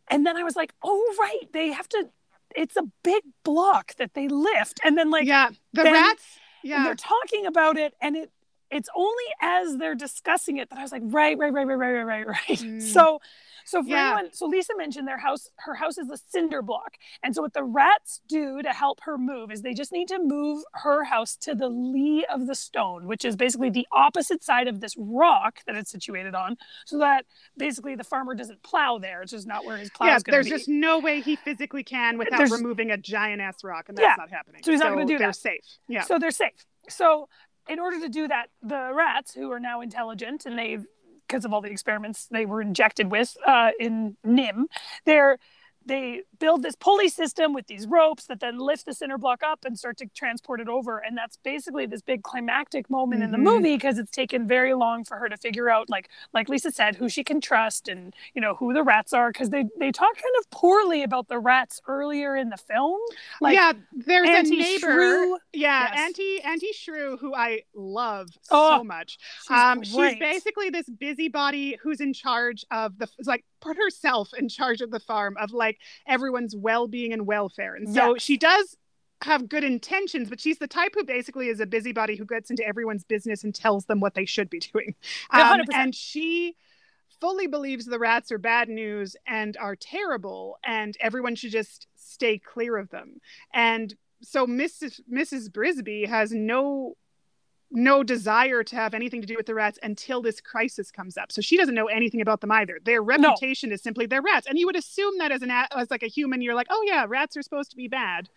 And 0.08 0.24
then 0.24 0.36
I 0.36 0.42
was 0.42 0.56
like, 0.56 0.72
"Oh 0.82 1.14
right, 1.18 1.52
they 1.52 1.72
have 1.72 1.88
to 1.90 2.08
it's 2.54 2.76
a 2.76 2.84
big 3.02 3.22
block 3.44 3.94
that 3.96 4.14
they 4.14 4.28
lift." 4.28 4.80
And 4.84 4.96
then 4.96 5.10
like 5.10 5.26
yeah. 5.26 5.50
The 5.72 5.84
rats. 5.84 6.24
Yeah. 6.62 6.82
they're 6.82 6.96
talking 6.96 7.46
about 7.46 7.76
it 7.76 7.94
and 8.00 8.16
it 8.16 8.30
it's 8.70 8.88
only 8.96 9.24
as 9.40 9.76
they're 9.76 9.94
discussing 9.94 10.56
it 10.58 10.70
that 10.70 10.78
I 10.78 10.82
was 10.82 10.92
like, 10.92 11.02
"Right, 11.04 11.38
right, 11.38 11.52
right, 11.52 11.66
right, 11.66 11.74
right, 11.76 11.92
right, 11.92 12.04
right, 12.04 12.26
right." 12.26 12.38
Mm. 12.58 12.82
So 12.82 13.20
so 13.64 13.82
for 13.82 13.88
Yeah. 13.88 14.12
anyone, 14.14 14.32
so 14.32 14.46
Lisa 14.46 14.74
mentioned 14.76 15.08
their 15.08 15.18
house, 15.18 15.48
her 15.56 15.74
house 15.74 15.98
is 15.98 16.08
a 16.08 16.16
cinder 16.16 16.62
block. 16.62 16.94
And 17.24 17.34
so 17.34 17.42
what 17.42 17.52
the 17.52 17.64
rats 17.64 18.20
do 18.28 18.62
to 18.62 18.68
help 18.72 19.00
her 19.02 19.18
move 19.18 19.50
is 19.50 19.62
they 19.62 19.74
just 19.74 19.90
need 19.90 20.06
to 20.08 20.20
move 20.20 20.62
her 20.74 21.02
house 21.02 21.34
to 21.38 21.54
the 21.56 21.68
lee 21.68 22.24
of 22.32 22.46
the 22.46 22.54
stone, 22.54 23.06
which 23.08 23.24
is 23.24 23.34
basically 23.34 23.70
the 23.70 23.84
opposite 23.90 24.44
side 24.44 24.68
of 24.68 24.80
this 24.80 24.94
rock 24.96 25.62
that 25.66 25.74
it's 25.74 25.90
situated 25.90 26.32
on, 26.36 26.56
so 26.86 26.98
that 26.98 27.26
basically 27.56 27.96
the 27.96 28.04
farmer 28.04 28.36
doesn't 28.36 28.62
plow 28.62 28.98
there. 28.98 29.20
It's 29.22 29.32
just 29.32 29.48
not 29.48 29.64
where 29.64 29.76
his 29.78 29.90
plow 29.90 30.06
yeah, 30.06 30.14
is 30.16 30.22
going 30.22 30.32
to 30.32 30.36
there's 30.36 30.46
be. 30.46 30.50
just 30.50 30.68
no 30.68 31.00
way 31.00 31.20
he 31.20 31.34
physically 31.34 31.82
can 31.82 32.18
without 32.18 32.36
There's- 32.38 32.52
removing 32.52 32.92
a 32.92 32.96
giant 32.96 33.40
ass 33.42 33.64
rock, 33.64 33.88
and 33.88 33.98
that's 33.98 34.04
Yeah. 34.04 34.14
not 34.16 34.30
happening. 34.30 34.62
So 34.62 34.70
he's 34.70 34.78
not 34.80 34.90
gonna 34.90 35.06
do 35.06 35.16
it. 35.16 35.18
they're 35.18 35.28
that. 35.28 35.34
safe. 35.36 35.64
Yeah. 35.88 36.02
So 36.02 36.20
they're 36.20 36.30
safe. 36.30 36.64
So 36.88 37.28
in 37.68 37.78
order 37.78 38.00
to 38.00 38.08
do 38.08 38.28
that, 38.28 38.46
the 38.62 38.92
rats 38.94 39.34
who 39.34 39.50
are 39.52 39.60
now 39.60 39.80
intelligent 39.80 40.46
and 40.46 40.58
they've 40.58 40.84
because 41.26 41.44
of 41.44 41.52
all 41.52 41.60
the 41.60 41.70
experiments 41.70 42.28
they 42.30 42.46
were 42.46 42.62
injected 42.62 43.10
with 43.10 43.36
uh, 43.44 43.70
in 43.80 44.16
NIMH, 44.24 44.66
they're 45.04 45.38
they 45.86 46.22
build 46.38 46.62
this 46.62 46.74
pulley 46.76 47.08
system 47.08 47.54
with 47.54 47.66
these 47.68 47.86
ropes 47.86 48.26
that 48.26 48.40
then 48.40 48.58
lift 48.58 48.84
the 48.86 48.92
center 48.92 49.16
block 49.18 49.42
up 49.44 49.64
and 49.64 49.78
start 49.78 49.96
to 49.98 50.06
transport 50.14 50.60
it 50.60 50.68
over. 50.68 50.98
And 50.98 51.16
that's 51.16 51.36
basically 51.38 51.86
this 51.86 52.02
big 52.02 52.22
climactic 52.22 52.90
moment 52.90 53.22
in 53.22 53.30
the 53.30 53.38
Mhm. 53.38 53.42
movie 53.44 53.76
because 53.76 53.96
it's 53.98 54.10
taken 54.10 54.46
very 54.46 54.74
long 54.74 55.04
for 55.04 55.16
her 55.18 55.28
to 55.28 55.36
figure 55.36 55.70
out, 55.70 55.88
like 55.88 56.08
like 56.32 56.48
Lisa 56.48 56.70
said, 56.70 56.96
who 56.96 57.08
she 57.08 57.22
can 57.24 57.40
trust 57.40 57.88
and 57.88 58.14
you 58.34 58.40
know 58.40 58.54
who 58.56 58.72
the 58.74 58.82
rats 58.82 59.12
are 59.12 59.30
because 59.32 59.50
they 59.50 59.64
they 59.78 59.92
talk 59.92 60.14
kind 60.16 60.34
of 60.40 60.50
poorly 60.50 61.02
about 61.02 61.28
the 61.28 61.38
rats 61.38 61.80
earlier 61.86 62.36
in 62.36 62.50
the 62.50 62.56
film. 62.56 63.00
Like 63.40 63.54
yeah, 63.54 63.72
there's 63.92 64.28
a 64.28 64.42
neighbor. 64.42 64.78
Shrew, 64.92 65.38
Yeah, 65.52 65.90
Yes. 65.94 65.98
Auntie 66.00 66.42
Auntie 66.42 66.72
Shrew, 66.72 67.16
who 67.16 67.34
I 67.34 67.62
love 67.74 68.28
Oh, 68.50 68.78
so 68.78 68.84
much. 68.84 69.18
she's 69.42 69.50
um, 69.56 69.82
she's 69.84 70.18
basically 70.18 70.70
this 70.70 70.88
busybody 70.88 71.76
who's 71.82 72.00
in 72.00 72.12
charge 72.12 72.64
of 72.70 72.98
the 72.98 73.08
like 73.24 73.44
put 73.66 73.76
herself 73.76 74.30
in 74.38 74.48
charge 74.48 74.80
of 74.80 74.90
the 74.90 75.00
farm 75.00 75.36
of 75.38 75.52
like 75.52 75.78
everyone's 76.06 76.54
well-being 76.56 77.12
and 77.12 77.26
welfare, 77.26 77.74
and 77.74 77.92
so 77.92 78.14
Yes. 78.14 78.22
she 78.22 78.36
does 78.36 78.76
have 79.22 79.48
good 79.48 79.64
intentions, 79.64 80.28
but 80.28 80.38
she's 80.40 80.58
the 80.58 80.66
type 80.68 80.92
who 80.94 81.02
basically 81.02 81.48
is 81.48 81.58
a 81.58 81.66
busybody 81.66 82.16
who 82.16 82.26
gets 82.26 82.50
into 82.50 82.62
everyone's 82.66 83.02
business 83.04 83.44
and 83.44 83.54
tells 83.54 83.86
them 83.86 83.98
what 83.98 84.14
they 84.14 84.26
should 84.26 84.50
be 84.50 84.58
doing. 84.72 84.94
Um, 85.30 85.62
and 85.72 85.94
she 85.94 86.54
fully 87.20 87.46
believes 87.46 87.86
the 87.86 87.98
rats 87.98 88.30
are 88.30 88.38
bad 88.38 88.68
news 88.68 89.16
and 89.26 89.56
are 89.56 89.74
terrible, 89.74 90.58
and 90.64 90.94
everyone 91.00 91.34
should 91.34 91.50
just 91.50 91.86
stay 91.96 92.38
clear 92.38 92.76
of 92.76 92.90
them. 92.90 93.20
And 93.54 93.94
so 94.22 94.46
Mrs. 94.46 95.00
Mrs. 95.10 95.50
Brisby 95.50 96.06
has 96.06 96.32
no 96.32 96.96
no 97.76 98.02
desire 98.02 98.64
to 98.64 98.74
have 98.74 98.94
anything 98.94 99.20
to 99.20 99.26
do 99.26 99.36
with 99.36 99.44
the 99.44 99.54
rats 99.54 99.78
until 99.82 100.22
this 100.22 100.40
crisis 100.40 100.90
comes 100.90 101.18
up. 101.18 101.30
So 101.30 101.42
she 101.42 101.58
doesn't 101.58 101.74
know 101.74 101.86
anything 101.86 102.22
about 102.22 102.40
them 102.40 102.50
either. 102.50 102.78
Their 102.82 103.02
reputation 103.02 103.70
is 103.70 103.82
simply 103.82 104.06
they're 104.06 104.22
rats, 104.22 104.46
and 104.48 104.58
you 104.58 104.64
would 104.66 104.76
assume 104.76 105.18
that 105.18 105.30
as 105.30 105.42
an 105.42 105.50
a- 105.50 105.68
as 105.76 105.90
like 105.90 106.02
a 106.02 106.06
human, 106.08 106.40
you're 106.40 106.54
like, 106.54 106.68
oh 106.70 106.82
yeah, 106.86 107.04
rats 107.06 107.36
are 107.36 107.42
supposed 107.42 107.70
to 107.72 107.76
be 107.76 107.86
bad. 107.86 108.28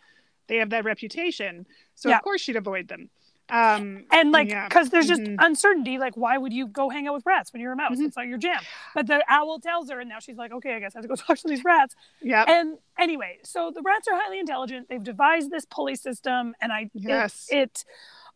They 0.48 0.58
have 0.58 0.72
that 0.72 0.84
reputation, 0.84 1.66
so 1.96 2.10
Yeah. 2.10 2.18
of 2.18 2.24
course 2.24 2.42
she'd 2.42 2.58
avoid 2.58 2.90
them. 2.90 3.10
Um, 3.52 4.06
and 4.12 4.32
like 4.32 4.50
Yeah. 4.50 4.68
because 4.68 4.92
there's 4.92 5.08
just 5.08 5.22
Mhm. 5.24 5.38
uncertainty 5.40 5.98
like 5.98 6.16
why 6.16 6.38
would 6.38 6.54
you 6.54 6.68
go 6.68 6.90
hang 6.90 7.08
out 7.08 7.16
with 7.16 7.26
rats 7.26 7.52
when 7.52 7.64
you're 7.64 7.72
a 7.72 7.76
mouse 7.76 7.98
Mhm. 7.98 8.06
it's 8.06 8.16
not 8.16 8.28
your 8.28 8.38
jam 8.38 8.62
but 8.94 9.08
the 9.08 9.24
owl 9.28 9.60
tells 9.60 9.90
her 9.90 10.00
and 10.00 10.08
now 10.08 10.20
she's 10.20 10.38
like 10.38 10.52
okay 10.52 10.76
i 10.76 10.80
guess 10.80 10.96
i 10.96 11.00
have 11.00 11.04
to 11.04 11.08
go 11.08 11.16
talk 11.28 11.36
to 11.40 11.48
these 11.48 11.64
rats 11.64 11.96
yeah, 12.22 12.44
and 12.48 12.78
anyway 13.00 13.40
so 13.44 13.72
the 13.72 13.82
rats 13.82 14.08
are 14.08 14.14
highly 14.22 14.38
intelligent 14.38 14.88
they've 14.88 15.04
devised 15.04 15.50
this 15.50 15.66
pulley 15.66 15.96
system 15.96 16.54
and 16.62 16.72
i 16.72 16.82
it- 16.82 16.92
Yes. 16.94 17.48
it, 17.50 17.86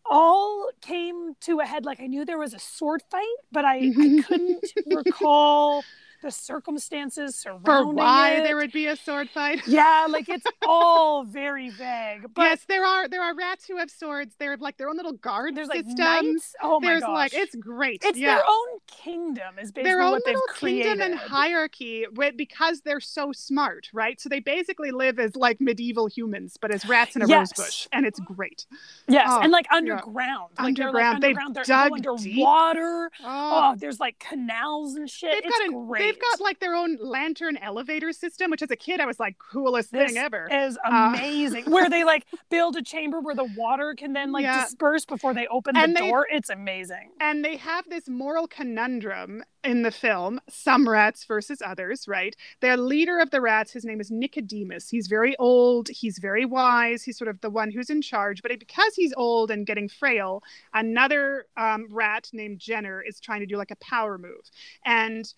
all 0.10 0.70
came 0.82 1.36
to 1.40 1.60
a 1.60 1.66
head 1.66 1.86
like 1.86 2.00
i 2.00 2.08
knew 2.08 2.26
there 2.26 2.38
was 2.38 2.54
a 2.54 2.60
sword 2.60 3.02
fight 3.10 3.24
but 3.52 3.66
i, 3.66 3.78
I 3.78 3.82
mm-hmm. 3.82 4.20
couldn't 4.20 4.64
recall 4.88 5.84
the 6.24 6.32
circumstances 6.32 7.36
surrounding 7.36 7.64
for 7.66 7.94
why 7.94 8.32
it. 8.38 8.44
there 8.44 8.56
would 8.56 8.72
be 8.72 8.88
a 8.88 8.96
sword 8.96 9.30
fight. 9.30 9.62
yeah 9.68 10.08
like 10.10 10.28
it's 10.30 10.46
all 10.68 11.24
very 11.24 11.70
vague 11.70 12.26
but 12.34 12.42
yes, 12.44 12.66
there 12.68 12.84
are 12.86 13.08
there 13.08 13.22
are 13.22 13.36
rats 13.36 13.66
who 13.68 13.78
have 13.78 13.92
swords. 13.92 14.36
They 14.40 14.46
have 14.46 14.62
like 14.62 14.78
their 14.78 14.90
own 14.90 14.98
little 14.98 15.14
guard 15.14 15.56
there's 15.56 15.68
like 15.68 15.86
systems. 15.86 15.98
knights 16.00 16.56
oh 16.64 16.80
my 16.80 16.88
there's 16.88 17.02
gosh 17.02 17.14
like 17.14 17.34
it's 17.36 17.56
great. 17.56 18.02
It's 18.04 18.18
yeah. 18.18 18.36
their 18.36 18.44
own 18.48 18.80
kingdom, 18.88 19.60
is 19.62 19.72
basically 19.72 19.84
their 19.92 20.02
own 20.02 20.12
what 20.14 20.24
they've 20.26 20.34
little 20.36 20.48
created. 20.48 20.84
kingdom 21.00 21.12
and 21.12 21.20
hierarchy 21.20 22.06
because 22.36 22.82
they're 22.82 23.00
so 23.00 23.32
smart, 23.32 23.90
right? 23.94 24.20
So 24.20 24.30
they 24.30 24.40
basically 24.40 24.92
live 24.92 25.20
as 25.20 25.36
like 25.36 25.60
medieval 25.62 26.08
humans, 26.08 26.58
but 26.60 26.72
as 26.72 26.86
rats 26.88 27.16
in 27.16 27.22
a 27.22 27.28
Yes. 27.28 27.52
rose 27.58 27.66
bush, 27.66 27.88
and 27.92 28.06
it's 28.06 28.20
great. 28.20 28.66
yes, 29.08 29.28
Oh, 29.30 29.42
and 29.42 29.52
like 29.52 29.68
yeah. 29.72 29.78
underground, 29.78 30.50
they're 30.58 30.64
like 30.66 30.68
Underground. 30.80 31.22
They've. 31.24 31.36
They're 31.54 31.64
dug 31.64 31.92
underwater. 31.94 33.12
Oh, 33.24 33.50
Oh, 33.74 33.76
there's 33.78 34.00
like 34.00 34.20
canals 34.20 34.96
and 34.96 35.10
shit. 35.10 35.32
they've 35.32 35.42
it's 35.46 35.58
got 35.58 35.68
an, 35.68 35.88
great. 35.88 36.13
They've 36.14 36.22
got 36.22 36.42
like 36.42 36.60
their 36.60 36.76
own 36.76 36.98
lantern 37.00 37.58
elevator 37.58 38.12
system, 38.14 38.52
which 38.52 38.62
as 38.62 38.72
a 38.72 38.76
kid 38.76 39.00
I 39.00 39.06
was 39.06 39.20
like 39.20 39.38
coolest 39.38 39.92
This 39.92 40.12
thing 40.12 40.18
ever. 40.18 40.48
is 40.52 40.78
Uh, 40.86 41.14
amazing. 41.16 41.66
where 41.66 41.90
they 41.90 42.04
like 42.14 42.26
build 42.50 42.76
a 42.76 42.82
chamber 42.82 43.20
where 43.20 43.36
the 43.36 43.50
water 43.58 43.94
can 43.98 44.14
then 44.14 44.32
like 44.32 44.44
Yeah. 44.44 44.64
disperse 44.64 45.06
before 45.06 45.34
they 45.34 45.48
open 45.48 45.76
And 45.76 45.96
the 45.96 46.02
they- 46.02 46.10
door. 46.10 46.28
It's 46.32 46.50
amazing. 46.50 47.12
and 47.20 47.44
they 47.44 47.58
have 47.58 47.90
this 47.90 48.08
moral 48.10 48.48
conundrum 48.48 49.44
in 49.64 49.82
the 49.84 49.92
film 49.92 50.42
some 50.50 50.90
rats 50.90 51.24
versus 51.24 51.62
others 51.66 52.06
right 52.06 52.36
their 52.60 52.76
leader 52.76 53.18
of 53.20 53.30
the 53.32 53.40
rats 53.40 53.72
his 53.72 53.86
name 53.86 54.02
is 54.02 54.12
nicodemus 54.12 54.90
he's 54.90 55.08
very 55.08 55.38
old 55.38 55.88
he's 55.88 56.18
very 56.20 56.44
wise 56.44 57.04
he's 57.04 57.18
sort 57.18 57.30
of 57.30 57.40
the 57.40 57.50
one 57.50 57.72
who's 57.72 57.90
in 57.90 58.02
charge 58.02 58.42
but 58.42 58.52
because 58.60 58.94
he's 58.96 59.14
old 59.16 59.50
and 59.50 59.66
getting 59.66 59.88
frail 59.88 60.44
another 60.74 61.46
um, 61.56 61.88
rat 61.90 62.30
named 62.34 62.60
jenner 62.60 63.02
is 63.02 63.22
trying 63.22 63.40
to 63.40 63.46
do 63.46 63.56
like 63.56 63.72
a 63.72 63.76
power 63.78 64.18
move 64.18 64.52
and 64.86 65.34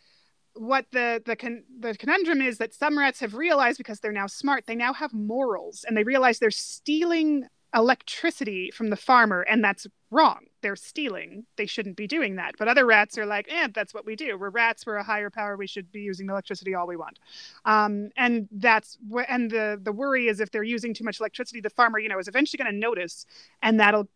what 0.55 0.85
the 0.91 1.21
the 1.25 1.35
con- 1.35 1.63
the 1.79 1.95
conundrum 1.95 2.41
is 2.41 2.57
that 2.57 2.73
some 2.73 2.97
rats 2.97 3.19
have 3.19 3.35
realized 3.35 3.77
because 3.77 3.99
they're 3.99 4.11
now 4.11 4.27
smart 4.27 4.65
they 4.65 4.75
now 4.75 4.93
have 4.93 5.13
morals 5.13 5.85
and 5.87 5.97
they 5.97 6.03
realize 6.03 6.39
they're 6.39 6.51
stealing 6.51 7.47
electricity 7.75 8.71
from 8.71 8.89
the 8.89 8.95
farmer, 8.95 9.41
and 9.41 9.63
that's 9.63 9.85
wrong. 10.09 10.45
They're 10.61 10.77
stealing. 10.77 11.45
They 11.57 11.65
shouldn't 11.65 11.97
be 11.97 12.07
doing 12.07 12.37
that. 12.37 12.55
But 12.57 12.67
other 12.69 12.85
rats 12.85 13.17
are 13.17 13.25
like, 13.25 13.47
eh, 13.49 13.67
that's 13.73 13.93
what 13.93 14.05
we 14.05 14.15
do. 14.15 14.37
We're 14.37 14.49
rats. 14.49 14.85
We're 14.85 14.95
a 14.95 15.03
higher 15.03 15.29
power. 15.29 15.57
We 15.57 15.67
should 15.67 15.91
be 15.91 15.99
using 15.99 16.29
electricity 16.29 16.73
all 16.73 16.87
we 16.87 16.95
want. 16.95 17.19
Um, 17.65 18.09
and 18.15 18.47
that's 18.51 18.97
wh- 19.13 19.29
and 19.29 19.51
the 19.51 19.79
the 19.81 19.91
worry 19.91 20.27
is 20.27 20.39
if 20.39 20.51
they're 20.51 20.63
using 20.63 20.93
too 20.93 21.03
much 21.03 21.19
electricity, 21.19 21.59
the 21.59 21.69
farmer, 21.69 21.99
you 21.99 22.09
know, 22.09 22.17
is 22.17 22.27
eventually 22.27 22.63
going 22.63 22.71
to 22.71 22.79
notice, 22.79 23.25
and 23.61 23.79
that'll 23.79 24.07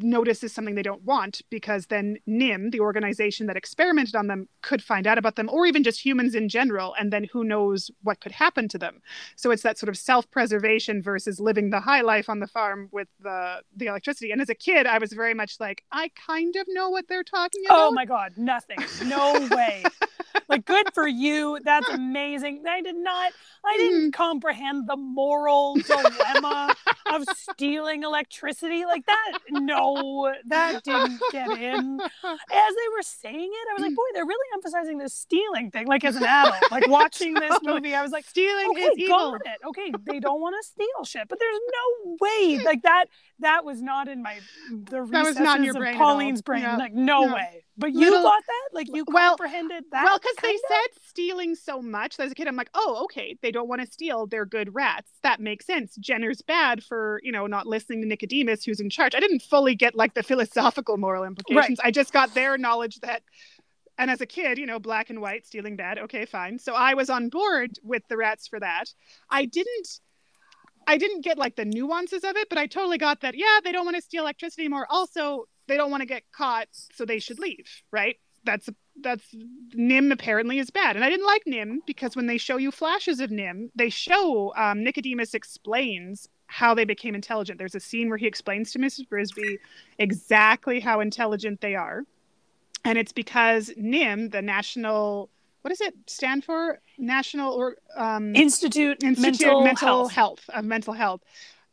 notice 0.00 0.42
is 0.42 0.52
something 0.52 0.74
they 0.74 0.82
don't 0.82 1.02
want 1.02 1.42
because 1.50 1.86
then 1.86 2.18
NIMH, 2.28 2.72
the 2.72 2.80
organization 2.80 3.46
that 3.46 3.56
experimented 3.56 4.14
on 4.14 4.26
them, 4.26 4.48
could 4.62 4.82
find 4.82 5.06
out 5.06 5.18
about 5.18 5.36
them, 5.36 5.48
or 5.50 5.66
even 5.66 5.82
just 5.82 6.04
humans 6.04 6.34
in 6.34 6.48
general, 6.48 6.94
and 6.98 7.12
then 7.12 7.24
who 7.32 7.44
knows 7.44 7.90
what 8.02 8.20
could 8.20 8.32
happen 8.32 8.68
to 8.68 8.78
them. 8.78 9.00
So 9.36 9.50
it's 9.50 9.62
that 9.62 9.78
sort 9.78 9.88
of 9.88 9.96
self-preservation 9.96 11.02
versus 11.02 11.40
living 11.40 11.70
the 11.70 11.80
high 11.80 12.00
life 12.00 12.28
on 12.28 12.40
the 12.40 12.46
farm 12.46 12.88
with 12.92 13.08
the 13.20 13.62
the 13.76 13.86
electricity. 13.86 14.30
And 14.30 14.40
as 14.40 14.48
a 14.48 14.54
kid, 14.54 14.86
I 14.86 14.98
was 14.98 15.12
very 15.12 15.34
much 15.34 15.60
like, 15.60 15.84
I 15.92 16.10
kind 16.26 16.56
of 16.56 16.66
know 16.68 16.90
what 16.90 17.06
they're 17.08 17.24
talking 17.24 17.62
oh 17.68 17.74
about. 17.74 17.88
Oh 17.88 17.92
my 17.92 18.04
god, 18.04 18.32
nothing. 18.36 18.78
No 19.04 19.48
way. 19.50 19.84
like 20.48 20.64
good 20.64 20.86
for 20.94 21.06
you. 21.06 21.58
That's 21.64 21.88
amazing. 21.88 22.62
I 22.68 22.80
did 22.80 22.96
not 22.96 23.32
I 23.64 23.76
didn't 23.76 24.10
mm. 24.10 24.12
comprehend 24.12 24.88
the 24.88 24.96
moral 24.96 25.74
dilemma 25.76 26.74
of 27.12 27.24
stealing 27.36 28.02
electricity 28.02 28.84
like 28.84 29.04
that. 29.06 29.38
No, 29.50 30.32
that 30.46 30.84
didn't 30.84 31.20
get 31.32 31.50
in. 31.50 32.00
As 32.00 32.10
they 32.22 32.88
were 32.96 33.02
saying 33.02 33.50
it, 33.52 33.68
I 33.70 33.74
was 33.74 33.82
like, 33.82 33.94
boy, 33.94 34.02
they're 34.14 34.24
really 34.24 34.46
emphasizing 34.54 34.98
this 34.98 35.14
stealing 35.14 35.70
thing. 35.70 35.86
Like 35.86 36.04
as 36.04 36.16
an 36.16 36.24
adult, 36.24 36.54
like 36.70 36.88
watching 36.88 37.34
this 37.34 37.58
oh, 37.66 37.74
movie, 37.74 37.94
I 37.94 38.02
was 38.02 38.12
like, 38.12 38.26
stealing 38.26 38.70
okay, 38.70 38.80
is 38.80 38.98
evil. 38.98 39.34
it. 39.34 39.66
Okay, 39.66 39.92
they 40.04 40.20
don't 40.20 40.40
want 40.40 40.56
to 40.60 40.66
steal 40.66 41.04
shit, 41.04 41.28
but 41.28 41.38
there's 41.38 41.60
no 41.72 42.16
way. 42.20 42.60
Like 42.64 42.82
that, 42.82 43.06
that 43.40 43.64
was 43.64 43.82
not 43.82 44.08
in 44.08 44.22
my 44.22 44.38
the 44.70 45.06
That 45.10 45.24
was 45.24 45.38
not 45.38 45.58
in 45.58 45.64
your 45.64 45.76
of 45.76 45.80
brain. 45.80 45.96
Pauline's 45.96 46.42
brain. 46.42 46.62
Yeah. 46.62 46.76
Like 46.76 46.94
no, 46.94 47.24
No. 47.24 47.34
way. 47.34 47.64
But 47.80 47.92
you 47.92 48.00
Little- 48.00 48.22
got 48.24 48.42
that? 48.44 48.68
Like 48.72 48.88
you 48.92 49.04
Well- 49.06 49.36
comprehended 49.36 49.84
that? 49.92 50.02
well, 50.04 50.18
because 50.18 50.34
they 50.42 50.48
kinda? 50.48 50.62
said 50.68 51.02
stealing 51.06 51.54
so 51.54 51.80
much 51.80 52.16
that 52.16 52.24
as 52.24 52.32
a 52.32 52.34
kid, 52.34 52.48
I'm 52.48 52.56
like, 52.56 52.70
oh, 52.74 53.04
okay, 53.04 53.38
they 53.40 53.52
don't 53.52 53.68
want 53.68 53.80
to 53.80 53.86
steal. 53.86 54.26
They're 54.26 54.44
good 54.44 54.74
rats. 54.74 55.12
That 55.22 55.38
makes 55.40 55.64
sense. 55.64 55.94
Jenner's 55.96 56.42
bad 56.42 56.82
for, 56.82 57.20
you 57.22 57.30
know, 57.30 57.46
not 57.46 57.66
listening 57.68 58.00
to 58.02 58.08
Nicodemus, 58.08 58.64
who's 58.64 58.80
in 58.80 58.90
charge. 58.90 59.14
I 59.14 59.20
didn't 59.20 59.42
fully 59.42 59.76
get 59.76 59.94
like 59.94 60.14
the 60.14 60.22
philosophical 60.24 60.96
moral 60.96 61.22
implications. 61.24 61.78
I 61.82 61.90
just 61.92 62.12
got 62.12 62.34
their 62.34 62.58
knowledge 62.58 62.98
that, 63.00 63.22
and 63.96 64.10
as 64.10 64.20
a 64.20 64.26
kid, 64.26 64.58
you 64.58 64.66
know, 64.66 64.80
black 64.80 65.08
and 65.08 65.20
white, 65.20 65.46
stealing 65.46 65.76
bad. 65.76 65.98
Okay, 65.98 66.24
fine. 66.26 66.58
So 66.58 66.74
I 66.74 66.94
was 66.94 67.08
on 67.08 67.28
board 67.28 67.78
with 67.84 68.02
the 68.08 68.16
rats 68.16 68.48
for 68.48 68.58
that. 68.60 68.92
I 69.30 69.44
didn't. 69.44 70.00
I 70.86 70.96
didn't 70.96 71.20
get 71.20 71.36
like 71.36 71.54
the 71.54 71.66
nuances 71.66 72.24
of 72.24 72.34
it, 72.36 72.48
but 72.48 72.56
I 72.58 72.66
totally 72.66 72.96
got 72.98 73.20
that. 73.20 73.34
Yeah, 73.36 73.58
they 73.62 73.72
don't 73.72 73.84
want 73.84 73.96
to 73.96 74.02
steal 74.02 74.22
electricity 74.22 74.62
anymore. 74.62 74.86
Also, 74.88 75.44
they 75.68 75.76
don't 75.76 75.90
want 75.90 76.00
to 76.00 76.06
get 76.06 76.24
caught, 76.32 76.68
so 76.72 77.04
they 77.04 77.18
should 77.18 77.38
leave. 77.38 77.66
Right? 77.90 78.16
That's 78.44 78.68
that's 79.00 79.24
NIMH 79.76 80.12
apparently 80.12 80.58
is 80.58 80.70
bad, 80.70 80.96
and 80.96 81.04
I 81.04 81.10
didn't 81.10 81.26
like 81.26 81.44
NIMH 81.46 81.86
because 81.86 82.16
when 82.16 82.26
they 82.26 82.38
show 82.38 82.56
you 82.56 82.70
flashes 82.70 83.20
of 83.20 83.30
NIMH, 83.30 83.70
they 83.74 83.90
show 83.90 84.52
um, 84.56 84.82
Nicodemus 84.82 85.34
explains 85.34 86.28
how 86.46 86.74
they 86.74 86.84
became 86.84 87.14
intelligent. 87.14 87.58
There's 87.58 87.74
a 87.74 87.80
scene 87.80 88.08
where 88.08 88.18
he 88.18 88.26
explains 88.26 88.72
to 88.72 88.78
Mrs. 88.78 89.06
Brisby 89.08 89.58
exactly 89.98 90.80
how 90.80 91.00
intelligent 91.00 91.60
they 91.60 91.74
are, 91.74 92.04
and 92.84 92.98
it's 92.98 93.12
because 93.12 93.70
NIMH, 93.78 94.32
the 94.32 94.42
national 94.42 95.30
what 95.62 95.70
does 95.70 95.80
it 95.80 95.94
stand 96.06 96.44
for? 96.44 96.80
National 96.96 97.52
or 97.52 97.76
um, 97.96 98.34
Institute, 98.34 99.02
Institute 99.02 99.46
mental, 99.46 99.64
Mental 99.64 99.86
health. 99.86 100.12
Health 100.12 100.50
of 100.54 100.64
Mental 100.64 100.94
Health 100.94 101.20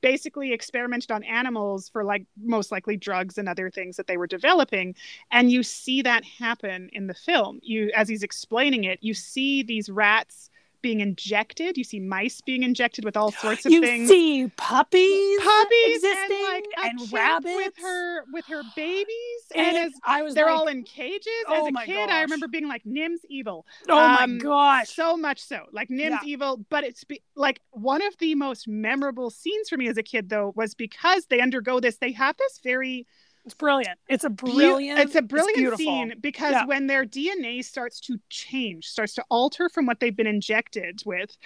basically 0.01 0.53
experimented 0.53 1.11
on 1.11 1.23
animals 1.23 1.89
for 1.89 2.03
like 2.03 2.25
most 2.43 2.71
likely 2.71 2.97
drugs 2.97 3.37
and 3.37 3.49
other 3.49 3.69
things 3.69 3.97
that 3.97 4.07
they 4.07 4.17
were 4.17 4.27
developing. 4.27 4.95
And 5.31 5.51
you 5.51 5.63
see 5.63 6.01
that 6.03 6.23
happen 6.23 6.89
in 6.93 7.07
the 7.07 7.13
film. 7.13 7.59
You 7.63 7.91
as 7.95 8.09
he's 8.09 8.23
explaining 8.23 8.83
it 8.83 8.99
you 9.01 9.13
see 9.13 9.63
these 9.63 9.89
rats 9.89 10.49
being 10.85 10.99
injected. 10.99 11.79
You 11.79 11.83
see 11.83 11.99
mice 11.99 12.41
being 12.41 12.61
injected 12.61 13.05
with 13.05 13.17
all 13.17 13.31
sorts 13.31 13.65
of 13.65 13.71
You 13.71 13.81
things. 13.81 14.07
You 14.07 14.07
see 14.07 14.51
puppies, 14.55 15.39
puppies 15.41 15.95
existing 15.95 16.37
and 16.37 16.53
like 16.53 16.65
a 16.77 16.81
and 16.85 17.11
rabbits 17.11 17.55
with 17.55 17.73
her 17.81 18.23
with 18.31 18.45
her 18.45 18.61
babies. 18.75 19.41
And, 19.55 19.65
and, 19.65 19.77
as 19.77 19.93
I 20.05 20.21
was 20.21 20.35
they're 20.35 20.45
like, 20.45 20.53
all 20.53 20.67
in 20.67 20.83
cages. 20.83 21.25
As 21.47 21.53
oh 21.63 21.67
a 21.69 21.71
my 21.71 21.87
kid 21.87 22.07
i 22.11 22.21
remember 22.21 22.47
being 22.47 22.67
like 22.67 22.83
NIMH's 22.83 23.25
evil. 23.31 23.65
Oh 23.89 23.95
my 23.95 24.23
um, 24.25 24.37
gosh. 24.37 24.89
so 24.89 25.17
much 25.17 25.41
so. 25.41 25.61
Like 25.71 25.89
NIMH's 25.89 26.23
Yeah. 26.23 26.33
evil. 26.33 26.63
But 26.69 26.83
it's 26.83 27.03
be- 27.03 27.23
like 27.35 27.61
one 27.71 28.03
of 28.03 28.15
the 28.19 28.35
most 28.35 28.67
memorable 28.67 29.31
scenes 29.31 29.67
for 29.67 29.77
me 29.77 29.87
as 29.87 29.97
a 29.97 30.03
kid 30.03 30.29
though 30.29 30.53
was 30.55 30.75
because 30.75 31.25
they 31.31 31.41
undergo 31.41 31.79
this 31.79 31.97
they 31.97 32.11
have 32.11 32.37
this 32.37 32.59
very 32.63 33.07
It's 33.45 33.53
brilliant. 33.53 33.99
It's 34.09 34.23
a 34.23 34.29
brilliant. 34.29 34.99
it's 34.99 35.15
a 35.15 35.21
brilliant 35.21 35.57
beautiful. 35.57 35.77
scene 35.77 36.15
because 36.19 36.53
Yeah. 36.53 36.65
when 36.65 36.87
their 36.87 37.05
dna 37.05 37.63
starts 37.63 37.99
to 38.01 38.19
change 38.29 38.87
starts 38.87 39.13
to 39.15 39.23
alter 39.29 39.69
from 39.69 39.85
what 39.85 39.99
they've 39.99 40.15
been 40.15 40.27
injected 40.27 41.01
with 41.05 41.37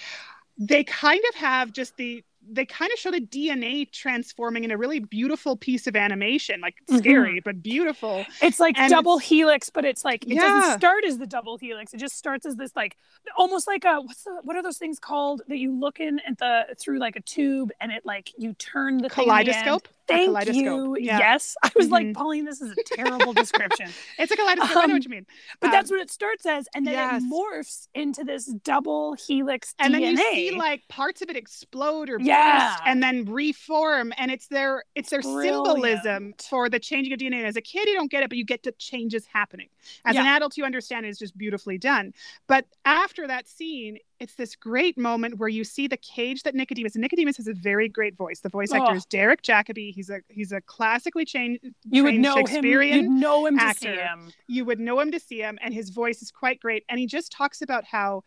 they 0.58 0.84
kind 0.84 1.22
of 1.30 1.36
have 1.36 1.72
just 1.72 1.96
the 1.98 2.24
they 2.52 2.66
kind 2.66 2.90
of 2.92 2.98
show 2.98 3.12
the 3.12 3.20
DNA 3.20 3.86
transforming 3.92 4.64
in 4.64 4.72
a 4.72 4.78
really 4.78 5.00
beautiful 5.00 5.58
piece 5.58 5.88
of 5.88 5.96
animation, 5.96 6.62
like 6.62 6.76
Mhm. 6.90 6.98
scary 6.98 7.40
but 7.42 7.62
beautiful. 7.62 8.26
It's 8.42 8.60
like 8.62 8.78
And 8.80 8.90
double 8.90 9.18
helix, 9.20 9.70
but 9.70 9.84
it's 9.86 10.04
like 10.06 10.24
it 10.24 10.30
Yeah. 10.36 10.42
doesn't 10.48 10.80
start 10.80 11.04
as 11.06 11.18
the 11.18 11.28
double 11.28 11.58
helix. 11.58 11.94
It 11.94 11.98
just 11.98 12.16
starts 12.18 12.46
as 12.46 12.56
this 12.56 12.74
like 12.78 12.98
almost 13.38 13.68
like 13.68 13.84
a 13.84 14.00
what's 14.02 14.24
the 14.24 14.40
what 14.44 14.56
are 14.56 14.64
those 14.64 14.78
things 14.78 15.00
called 15.00 15.42
that 15.50 15.58
you 15.58 15.72
look 15.78 16.00
in 16.00 16.20
at 16.22 16.38
the 16.40 16.76
through 16.80 16.98
like 17.00 17.18
a 17.18 17.22
tube 17.22 17.72
and 17.82 17.92
it 17.92 18.06
like 18.06 18.32
you 18.38 18.54
turn 18.54 18.98
the 18.98 19.10
thing 19.10 19.30
at 19.30 19.46
the 19.46 19.52
end. 19.56 19.66
Kaleidoscope. 19.66 19.88
Thank 20.10 20.56
you. 20.56 20.98
yeah. 21.00 21.20
Yes, 21.20 21.56
I 21.64 21.72
was 21.76 21.90
like, 21.90 22.08
Mhm. 22.08 22.16
Pauline, 22.16 22.46
this 22.46 22.62
is 22.62 22.72
a 22.78 22.96
terrible 22.96 23.34
description. 23.34 23.90
It's 24.20 24.32
a 24.32 24.36
kaleidoscope. 24.36 24.76
I 24.76 24.80
know 24.82 24.84
Um, 24.86 24.92
what 24.94 25.04
you 25.06 25.10
mean. 25.10 25.26
But 25.62 25.68
Um, 25.68 25.72
that's 25.72 25.92
what 25.92 26.00
it 26.02 26.12
starts 26.12 26.46
as, 26.46 26.68
and 26.76 26.86
then 26.86 26.94
yes. 26.94 27.22
it 27.22 27.26
morphs 27.32 27.88
into 27.94 28.24
this 28.24 28.46
double 28.64 29.14
helix 29.14 29.74
and 29.80 29.94
DNA. 29.94 30.00
then 30.02 30.18
you 30.18 30.18
see 30.52 30.52
like 30.58 30.82
parts 30.90 31.22
of 31.22 31.30
it 31.30 31.38
explode 31.38 32.10
or 32.10 32.18
Yeah. 32.20 32.70
burst 32.72 32.84
and 32.86 33.02
then 33.02 33.26
reform 33.26 34.14
and 34.18 34.30
it's 34.32 34.48
their 34.48 34.84
it's 34.96 35.10
their 35.10 35.22
symbolism 35.22 36.34
for 36.50 36.70
the 36.70 36.80
changing 36.80 37.14
of 37.14 37.20
dna 37.20 37.38
and 37.38 37.46
as 37.48 37.56
a 37.56 37.62
kid 37.62 37.88
you 37.88 37.94
don't 37.96 38.12
get 38.12 38.24
it 38.24 38.30
but 38.30 38.38
you 38.38 38.46
get 38.46 38.64
the 38.64 38.72
changes 38.74 39.26
happening 39.32 39.70
as 40.06 40.16
an 40.16 40.26
adult 40.26 40.58
you 40.58 40.66
understand 40.66 41.06
it 41.06 41.10
is 41.10 41.18
just 41.20 41.38
beautifully 41.38 41.78
done 41.78 42.14
but 42.48 42.66
after 42.86 43.28
that 43.28 43.48
scene 43.48 43.98
it's 44.20 44.36
this 44.36 44.56
great 44.56 44.98
moment 44.98 45.38
where 45.38 45.50
you 45.50 45.64
see 45.64 45.88
the 45.88 45.98
cage 45.98 46.44
that 46.44 46.56
nicodemus 46.56 46.96
and 46.96 47.02
nicodemus 47.02 47.38
has 47.38 47.48
a 47.48 47.54
very 47.54 47.88
great 47.88 48.16
voice 48.18 48.40
the 48.42 48.50
voice 48.50 48.72
actor 48.72 48.92
Oh. 48.92 48.96
is 48.96 49.06
derek 49.06 49.42
jacobi 49.42 49.94
he's 49.94 50.10
a 50.10 50.20
he's 50.28 50.52
a 50.52 50.62
classically 50.62 51.26
trained 51.26 51.60
you 51.90 52.04
would 52.04 52.16
know 52.16 52.36
him. 52.46 52.64
You'd 52.66 53.10
know 53.10 53.46
him 53.46 53.58
to 53.58 53.74
see 53.76 53.88
him. 53.88 54.32
you 54.48 54.66
would 54.66 54.80
know 54.80 55.00
him 55.00 55.12
to 55.12 55.20
see 55.20 55.40
him 55.40 55.58
and 55.62 55.74
his 55.74 55.90
voice 55.90 56.22
is 56.22 56.32
quite 56.32 56.60
great 56.60 56.84
and 56.90 57.00
he 57.00 57.06
just 57.08 57.32
talks 57.32 57.62
about 57.62 57.86
how 57.86 58.24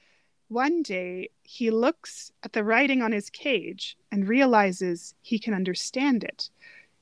one 0.49 0.82
day 0.82 1.30
he 1.44 1.70
looks 1.70 2.30
at 2.42 2.52
the 2.52 2.62
writing 2.64 3.00
on 3.00 3.12
his 3.12 3.30
cage 3.30 3.96
and 4.11 4.28
realizes 4.28 5.14
he 5.22 5.38
can 5.38 5.54
understand 5.54 6.22
it 6.25 6.50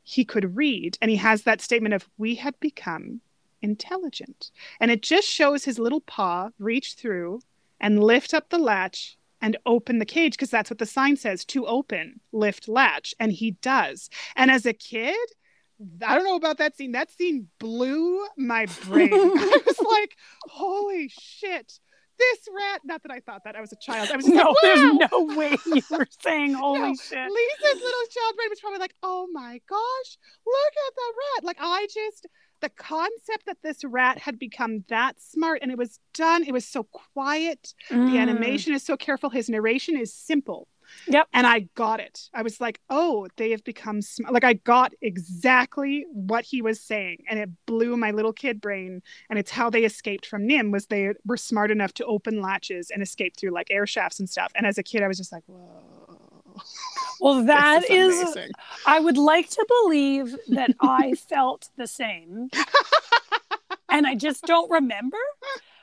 he 0.02 0.24
could 0.24 0.56
read 0.56 0.96
and 1.00 1.10
he 1.10 1.16
has 1.16 1.42
that 1.42 1.60
statement 1.60 1.94
of 1.94 2.08
we 2.18 2.34
had 2.36 2.58
become 2.60 3.20
intelligent 3.62 4.50
and 4.80 4.90
it 4.90 5.02
just 5.02 5.28
shows 5.28 5.64
his 5.64 5.78
little 5.78 6.00
paw 6.00 6.48
reach 6.58 6.94
through 6.94 7.40
and 7.80 8.02
lift 8.02 8.34
up 8.34 8.50
the 8.50 8.58
latch 8.58 9.16
and 9.40 9.56
open 9.64 9.98
the 9.98 10.04
cage 10.04 10.32
because 10.34 10.50
that's 10.50 10.70
what 10.70 10.78
the 10.78 10.86
sign 10.86 11.16
says 11.16 11.44
to 11.46 11.66
open 11.66 12.20
lift 12.32 12.68
latch 12.68 13.14
and 13.18 13.32
he 13.32 13.52
does 13.62 14.10
and 14.36 14.50
as 14.50 14.66
a 14.66 14.72
kid 14.72 15.16
I 16.06 16.14
don't 16.14 16.24
know 16.24 16.36
about 16.36 16.58
that 16.58 16.76
scene. 16.76 16.92
That 16.92 17.10
scene 17.10 17.48
blew 17.58 18.26
my 18.36 18.66
brain. 18.84 19.08
I 19.14 19.60
was 19.66 19.78
like, 19.80 20.14
holy 20.42 21.08
shit. 21.08 21.72
This 22.18 22.38
rat, 22.54 22.82
not 22.84 23.02
that 23.02 23.10
I 23.10 23.20
thought 23.20 23.44
that. 23.44 23.56
I 23.56 23.62
was 23.62 23.72
a 23.72 23.76
child. 23.80 24.10
I 24.12 24.16
was 24.16 24.28
No, 24.28 24.42
like, 24.42 24.56
there's 24.60 25.10
no 25.10 25.24
way 25.38 25.56
you 25.64 25.82
were 25.90 26.06
saying 26.20 26.52
holy 26.52 26.80
No, 26.80 26.94
shit. 26.94 27.30
Lisa's 27.30 27.82
little 27.82 28.06
child 28.10 28.36
brain 28.36 28.50
was 28.50 28.60
probably 28.60 28.78
like, 28.78 28.94
oh 29.02 29.26
my 29.32 29.58
gosh, 29.66 30.18
look 30.46 30.74
at 30.86 30.94
the 30.94 31.12
rat. 31.16 31.44
Like, 31.44 31.56
I 31.60 31.86
just, 31.86 32.26
the 32.60 32.68
concept 32.70 33.46
that 33.46 33.58
this 33.62 33.84
rat 33.84 34.18
had 34.18 34.38
become 34.38 34.84
that 34.88 35.20
smart 35.20 35.60
and 35.62 35.70
it 35.70 35.78
was 35.78 35.98
done, 36.14 36.44
it 36.44 36.52
was 36.52 36.66
so 36.66 36.84
quiet. 36.84 37.74
The 37.88 37.96
Mm. 37.96 38.18
animation 38.20 38.74
is 38.74 38.82
so 38.82 38.96
careful. 38.96 39.30
His 39.30 39.48
narration 39.48 39.96
is 39.96 40.12
simple. 40.12 40.68
Yep. 41.06 41.28
And 41.32 41.46
I 41.46 41.60
got 41.76 42.00
it. 42.00 42.28
I 42.34 42.42
was 42.42 42.60
like, 42.60 42.80
oh, 42.90 43.28
they 43.36 43.52
have 43.52 43.62
become 43.62 44.02
sm-. 44.02 44.24
like 44.30 44.42
I 44.42 44.54
got 44.54 44.92
exactly 45.00 46.04
what 46.12 46.44
he 46.44 46.62
was 46.62 46.80
saying, 46.80 47.18
and 47.28 47.38
it 47.38 47.48
blew 47.64 47.96
my 47.96 48.10
little 48.10 48.32
kid 48.32 48.60
brain. 48.60 49.00
And 49.28 49.38
it's 49.38 49.52
how 49.52 49.70
they 49.70 49.84
escaped 49.84 50.26
from 50.26 50.48
NIMH 50.48 50.72
was 50.72 50.86
they 50.86 51.12
were 51.24 51.36
smart 51.36 51.70
enough 51.70 51.94
to 51.94 52.04
open 52.06 52.40
latches 52.42 52.90
and 52.90 53.02
escape 53.04 53.36
through 53.36 53.52
like 53.52 53.68
air 53.70 53.86
shafts 53.86 54.18
and 54.18 54.28
stuff. 54.28 54.50
And 54.56 54.66
as 54.66 54.78
a 54.78 54.82
kid, 54.82 55.02
I 55.04 55.08
was 55.08 55.16
just 55.18 55.30
like, 55.32 55.44
whoa. 55.46 56.60
Well, 57.20 57.44
that 57.44 57.88
is, 57.90 58.20
amazing. 58.20 58.52
I 58.86 59.00
would 59.00 59.18
like 59.18 59.50
to 59.50 59.66
believe 59.82 60.36
that 60.48 60.74
I 60.80 61.12
felt 61.28 61.68
the 61.76 61.86
same. 61.86 62.50
and 63.90 64.06
I 64.06 64.14
just 64.14 64.44
don't 64.44 64.70
remember. 64.70 65.18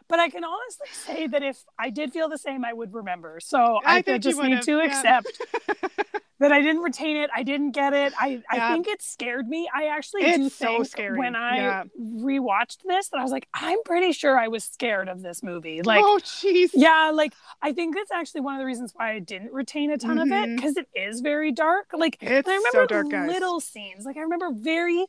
But 0.09 0.19
I 0.19 0.29
can 0.29 0.43
honestly 0.43 0.87
say 0.91 1.27
that 1.27 1.43
if 1.43 1.63
I 1.77 1.89
did 1.89 2.13
feel 2.13 2.29
the 2.29 2.37
same, 2.37 2.63
I 2.63 2.73
would 2.73 2.93
remember. 2.93 3.39
So 3.41 3.79
I, 3.85 3.97
I 3.97 4.01
think 4.01 4.23
just 4.23 4.41
need 4.41 4.61
to 4.61 4.77
yeah. 4.77 4.85
accept 4.85 5.41
that 6.39 6.51
I 6.51 6.61
didn't 6.61 6.81
retain 6.83 7.17
it. 7.17 7.29
I 7.35 7.43
didn't 7.43 7.71
get 7.71 7.93
it. 7.93 8.13
I, 8.19 8.27
Yeah. 8.27 8.39
I 8.69 8.73
think 8.73 8.87
it 8.87 9.01
scared 9.01 9.47
me. 9.47 9.67
I 9.73 9.85
actually 9.87 10.21
It's 10.23 10.37
do 10.37 10.49
so 10.49 10.65
think 10.77 10.87
scary. 10.87 11.17
when 11.17 11.35
I 11.35 11.57
Yeah. 11.57 11.83
rewatched 11.99 12.83
this 12.85 13.09
that 13.09 13.17
I 13.19 13.23
was 13.23 13.31
like, 13.31 13.47
I'm 13.53 13.79
pretty 13.83 14.11
sure 14.13 14.37
I 14.39 14.47
was 14.47 14.63
scared 14.63 15.09
of 15.09 15.21
this 15.23 15.41
movie. 15.43 15.81
Like, 15.81 16.03
oh, 16.05 16.19
jeez. 16.23 16.69
yeah, 16.73 17.11
like 17.13 17.33
I 17.61 17.73
think 17.73 17.95
that's 17.95 18.11
actually 18.11 18.41
one 18.41 18.53
of 18.55 18.59
the 18.59 18.65
reasons 18.65 18.93
why 18.95 19.13
I 19.13 19.19
didn't 19.19 19.51
retain 19.51 19.91
a 19.91 19.97
ton 19.97 20.19
of 20.19 20.27
it 20.27 20.31
mm-hmm. 20.31 20.55
because 20.55 20.77
it 20.77 20.87
is 20.95 21.21
very 21.21 21.51
dark. 21.51 21.87
Like, 21.93 22.17
It's 22.21 22.47
I 22.47 22.51
so 22.51 22.79
remember 22.79 22.85
dark, 22.87 23.09
guys. 23.09 23.27
little 23.29 23.59
scenes. 23.59 24.05
Like 24.05 24.17
I 24.17 24.21
remember 24.21 24.51
very, 24.53 25.05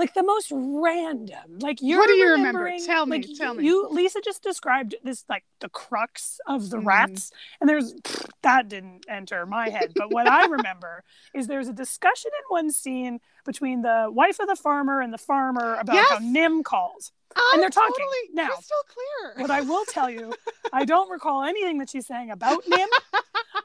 like 0.00 0.14
the 0.14 0.22
most 0.24 0.50
random. 0.52 1.58
Like 1.60 1.78
you're 1.80 1.98
What 2.00 2.08
do 2.08 2.14
you 2.14 2.30
remember? 2.32 2.70
Tell 2.84 3.06
me, 3.06 3.18
Like, 3.18 3.26
tell 3.36 3.54
me. 3.54 3.64
You, 3.64 3.86
Lisa, 3.90 4.20
just 4.24 4.42
described 4.42 4.94
this 5.04 5.24
like 5.28 5.44
the 5.60 5.68
crux 5.68 6.40
of 6.48 6.70
the 6.70 6.78
Mhm. 6.78 6.86
rats, 6.86 7.30
and 7.60 7.68
there's 7.68 7.94
that 8.42 8.68
didn't 8.68 9.04
enter 9.08 9.44
my 9.46 9.68
head. 9.68 9.92
But 9.94 10.10
what 10.10 10.26
I 10.26 10.44
remember 10.46 11.04
is 11.34 11.46
there's 11.46 11.68
a 11.68 11.72
discussion 11.72 12.30
in 12.38 12.44
one 12.48 12.70
scene 12.72 13.20
between 13.44 13.82
the 13.82 14.08
wife 14.10 14.40
of 14.40 14.48
the 14.48 14.56
farmer 14.56 15.00
and 15.00 15.12
the 15.12 15.18
farmer 15.18 15.76
about 15.76 15.96
how 16.08 16.18
NIMH 16.18 16.64
calls. 16.64 17.12
and 17.52 17.62
they're 17.62 17.70
talking. 17.70 17.92
totally 17.96 18.16
Now, 18.32 18.48
crystal 18.48 18.76
clear. 18.88 19.34
What 19.42 19.50
I 19.52 19.60
will 19.60 19.84
tell 19.84 20.10
you, 20.10 20.32
I 20.72 20.84
don't 20.84 21.08
recall 21.10 21.44
anything 21.44 21.78
that 21.78 21.88
she's 21.90 22.06
saying 22.06 22.30
about 22.32 22.64
NIMH, 22.76 22.88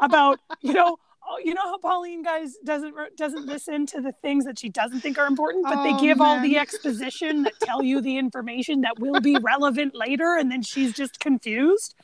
about 0.01 0.39
you 0.61 0.73
know, 0.73 0.97
oh, 1.27 1.37
you 1.43 1.53
know 1.53 1.61
how 1.61 1.77
Pauline 1.77 2.23
guys 2.23 2.55
doesn't 2.63 2.93
doesn't 3.17 3.45
listen 3.53 3.85
to 3.87 4.01
the 4.01 4.11
things 4.21 4.45
that 4.45 4.59
she 4.59 4.69
doesn't 4.69 5.01
think 5.01 5.17
are 5.17 5.27
important, 5.27 5.65
but 5.65 5.83
they 5.83 5.93
Oh, 5.93 5.99
give 5.99 6.21
all 6.21 6.39
the 6.41 6.57
exposition 6.63 7.43
that 7.43 7.53
tell 7.61 7.83
you 7.83 8.01
the 8.01 8.17
information 8.17 8.81
that 8.81 8.99
will 8.99 9.21
be 9.21 9.37
relevant 9.41 9.95
later, 9.95 10.35
and 10.37 10.51
then 10.51 10.61
she's 10.61 10.93
just 10.93 11.19
confused. 11.19 11.95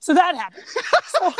So 0.00 0.14
that 0.14 0.34
happened. 0.34 0.64
So, 1.06 1.30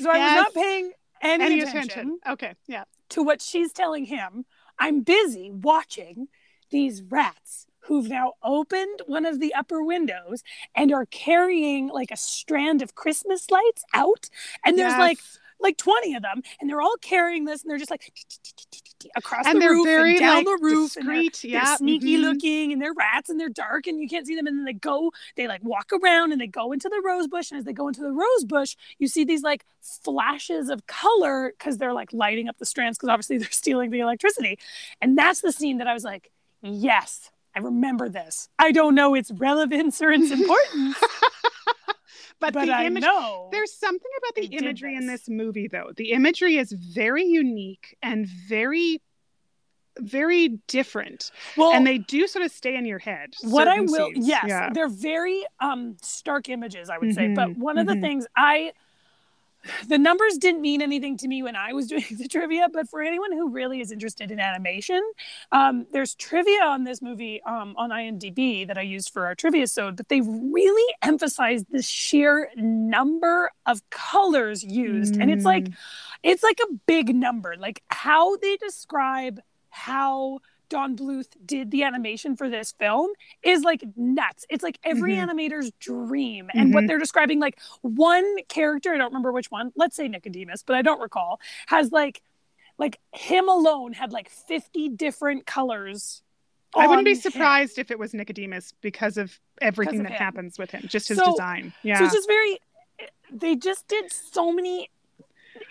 so 0.00 0.10
I 0.10 0.18
was 0.18 0.44
not 0.44 0.54
paying 0.54 0.92
any, 1.22 1.44
Any 1.44 1.60
attention 1.60 1.78
attention? 1.90 2.18
Okay, 2.28 2.54
yeah. 2.66 2.84
to 3.10 3.22
what 3.22 3.42
she's 3.42 3.72
telling 3.72 4.06
him. 4.06 4.44
I'm 4.78 5.02
busy 5.02 5.50
watching 5.50 6.28
these 6.70 7.02
rats 7.02 7.66
who've 7.90 8.08
now 8.08 8.34
opened 8.44 9.02
one 9.06 9.26
of 9.26 9.40
the 9.40 9.52
upper 9.52 9.82
windows 9.82 10.44
and 10.76 10.92
are 10.92 11.06
carrying 11.06 11.88
like 11.88 12.12
a 12.12 12.16
strand 12.16 12.82
of 12.82 12.94
Christmas 12.94 13.50
lights 13.50 13.84
out. 13.92 14.30
And 14.64 14.78
there's 14.78 14.96
like 14.96 15.18
Yes. 15.18 15.38
like 15.58 15.76
20 15.76 16.14
of 16.14 16.22
them 16.22 16.42
and 16.60 16.70
they're 16.70 16.80
all 16.80 16.96
carrying 17.02 17.46
this 17.46 17.62
and 17.62 17.70
they're 17.70 17.78
just 17.78 17.90
like 17.90 18.12
across 19.16 19.44
and 19.46 19.60
the 19.60 19.66
roof 19.68 19.84
very 19.86 20.10
and 20.12 20.20
down 20.20 20.36
like 20.36 20.46
the 20.46 20.58
roof 20.62 20.96
and 20.96 21.08
they're, 21.08 21.22
discreet. 21.24 21.52
they're 21.52 21.76
sneaky 21.76 22.16
mhm. 22.16 22.22
looking 22.22 22.72
and 22.72 22.80
they're 22.80 22.94
rats 22.94 23.28
and 23.28 23.40
they're 23.40 23.48
dark 23.48 23.88
and 23.88 24.00
you 24.00 24.08
can't 24.08 24.26
see 24.26 24.36
them 24.36 24.46
and 24.46 24.56
then 24.58 24.64
they 24.64 24.72
go 24.72 25.10
they 25.36 25.48
like 25.48 25.64
walk 25.64 25.90
around 25.92 26.32
and 26.32 26.40
they 26.40 26.46
go 26.46 26.72
into 26.72 26.88
the 26.88 27.02
rose 27.04 27.26
bush 27.26 27.50
and 27.50 27.58
as 27.58 27.64
they 27.64 27.72
go 27.72 27.88
into 27.88 28.02
the 28.02 28.12
rose 28.12 28.44
bush 28.46 28.76
you 29.00 29.08
see 29.08 29.24
these 29.24 29.42
like 29.42 29.64
flashes 30.04 30.68
of 30.70 30.86
color 30.86 31.52
because 31.58 31.78
they're 31.78 31.92
like 31.94 32.12
lighting 32.12 32.48
up 32.48 32.58
the 32.58 32.66
strands 32.66 32.96
because 32.98 33.08
obviously 33.10 33.38
they're 33.38 33.50
stealing 33.50 33.90
the 33.90 34.00
electricity 34.00 34.58
and 35.00 35.18
that's 35.18 35.40
the 35.40 35.52
scene 35.52 35.78
that 35.78 35.88
i 35.88 35.94
was 35.94 36.04
like 36.04 36.30
yes 36.62 37.30
i 37.54 37.58
remember 37.58 38.08
this 38.08 38.48
i 38.58 38.72
don't 38.72 38.94
know 38.94 39.14
its 39.14 39.30
relevance 39.32 40.00
or 40.02 40.10
its 40.10 40.30
importance 40.30 40.96
But, 42.40 42.54
but 42.54 42.66
the 42.66 42.72
i 42.72 42.86
image 42.86 43.02
know 43.02 43.48
There's 43.52 43.72
something 43.74 44.10
about 44.18 44.34
the 44.34 44.56
imagery 44.56 44.96
in 44.96 45.06
this. 45.06 45.22
this 45.22 45.28
movie, 45.28 45.68
though. 45.68 45.90
The 45.94 46.12
imagery 46.12 46.56
is 46.56 46.72
very 46.72 47.24
unique 47.24 47.96
and 48.02 48.26
very, 48.26 49.02
very 49.98 50.48
different, 50.66 51.30
well 51.58 51.72
and 51.72 51.86
they 51.86 51.98
do 51.98 52.26
sort 52.26 52.42
of 52.44 52.50
stay 52.50 52.76
in 52.76 52.86
your 52.86 52.98
head. 52.98 53.34
what 53.42 53.68
I 53.68 53.80
will, 53.80 54.10
scenes. 54.12 54.26
yes, 54.26 54.44
yeah. 54.48 54.70
they're 54.72 54.88
very 54.88 55.44
um 55.60 55.96
stark 56.02 56.48
images, 56.48 56.88
I 56.88 56.96
would 56.96 57.14
say. 57.14 57.28
But 57.34 57.50
Mhm, 57.50 57.56
one 57.58 57.76
of 57.76 57.86
the 57.86 57.94
mhm. 57.94 58.00
things 58.00 58.26
I, 58.36 58.72
the 59.88 59.98
numbers 59.98 60.38
didn't 60.38 60.60
mean 60.60 60.82
anything 60.82 61.16
to 61.18 61.28
me 61.28 61.42
when 61.42 61.56
I 61.56 61.72
was 61.72 61.86
doing 61.94 62.04
the 62.18 62.28
trivia. 62.28 62.68
But 62.72 62.88
for 62.88 63.02
anyone 63.02 63.32
who 63.32 63.50
really 63.50 63.80
is 63.80 63.90
interested 63.92 64.30
in 64.30 64.40
animation, 64.40 65.02
um, 65.52 65.86
there's 65.92 66.14
trivia 66.14 66.62
on 66.64 66.84
this 66.84 67.02
movie 67.02 67.42
um, 67.42 67.74
on 67.76 67.90
IMDb 67.90 68.66
that 68.66 68.78
I 68.78 68.82
used 68.82 69.10
for 69.12 69.26
our 69.26 69.34
trivia 69.34 69.66
sode. 69.66 69.96
But 69.96 70.08
they 70.08 70.20
really 70.20 70.94
emphasized 71.02 71.66
the 71.70 71.82
sheer 71.82 72.50
number 72.56 73.50
of 73.66 73.82
colors 73.90 74.64
used, 74.64 75.16
and 75.16 75.30
it's 75.30 75.44
like 75.44 75.64
Mm. 75.64 75.74
it's 76.22 76.42
like 76.42 76.58
a 76.62 76.72
big 76.86 77.14
number 77.14 77.54
like 77.58 77.82
how 77.88 78.36
they 78.36 78.56
describe 78.56 79.40
how 79.68 80.40
don 80.70 80.96
bluth 80.96 81.26
did 81.44 81.70
the 81.70 81.82
animation 81.82 82.34
for 82.36 82.48
this 82.48 82.72
film 82.72 83.10
is 83.42 83.62
like 83.62 83.84
nuts 83.96 84.46
it's 84.48 84.62
like 84.62 84.78
every 84.84 85.14
Mhm. 85.16 85.28
animator's 85.28 85.70
dream 85.80 86.48
and 86.54 86.72
what 86.72 86.84
Mhm. 86.84 86.86
they're 86.88 86.98
describing 86.98 87.38
like 87.40 87.58
one 87.82 88.24
character 88.48 88.94
i 88.94 88.96
don't 88.96 89.08
remember 89.08 89.32
which 89.32 89.50
one 89.50 89.72
let's 89.76 89.96
say 89.96 90.08
nicodemus 90.08 90.62
but 90.62 90.76
i 90.76 90.82
don't 90.82 91.00
recall 91.00 91.38
has 91.66 91.92
like 91.92 92.22
like 92.78 92.98
him 93.12 93.48
alone 93.48 93.92
had 93.92 94.10
like 94.12 94.30
50 94.30 94.88
different 94.88 95.44
colors 95.44 96.22
I 96.74 96.86
wouldn't 96.86 97.04
be 97.04 97.10
on 97.10 97.16
him. 97.16 97.20
surprised 97.20 97.78
if 97.80 97.90
it 97.90 97.98
was 97.98 98.14
Nicodemus 98.14 98.72
because 98.80 99.16
of 99.16 99.40
everything 99.60 99.98
of 99.98 100.02
that 100.04 100.12
him. 100.12 100.18
happens 100.18 100.56
with 100.56 100.70
him, 100.70 100.82
just 100.86 101.08
his 101.08 101.18
So- 101.18 101.32
design. 101.32 101.72
Yeah. 101.82 101.98
So 101.98 102.04
it's 102.04 102.14
just 102.14 102.28
very, 102.28 102.60
they 103.28 103.56
just 103.56 103.88
did 103.88 104.12
so 104.12 104.52
many 104.52 104.88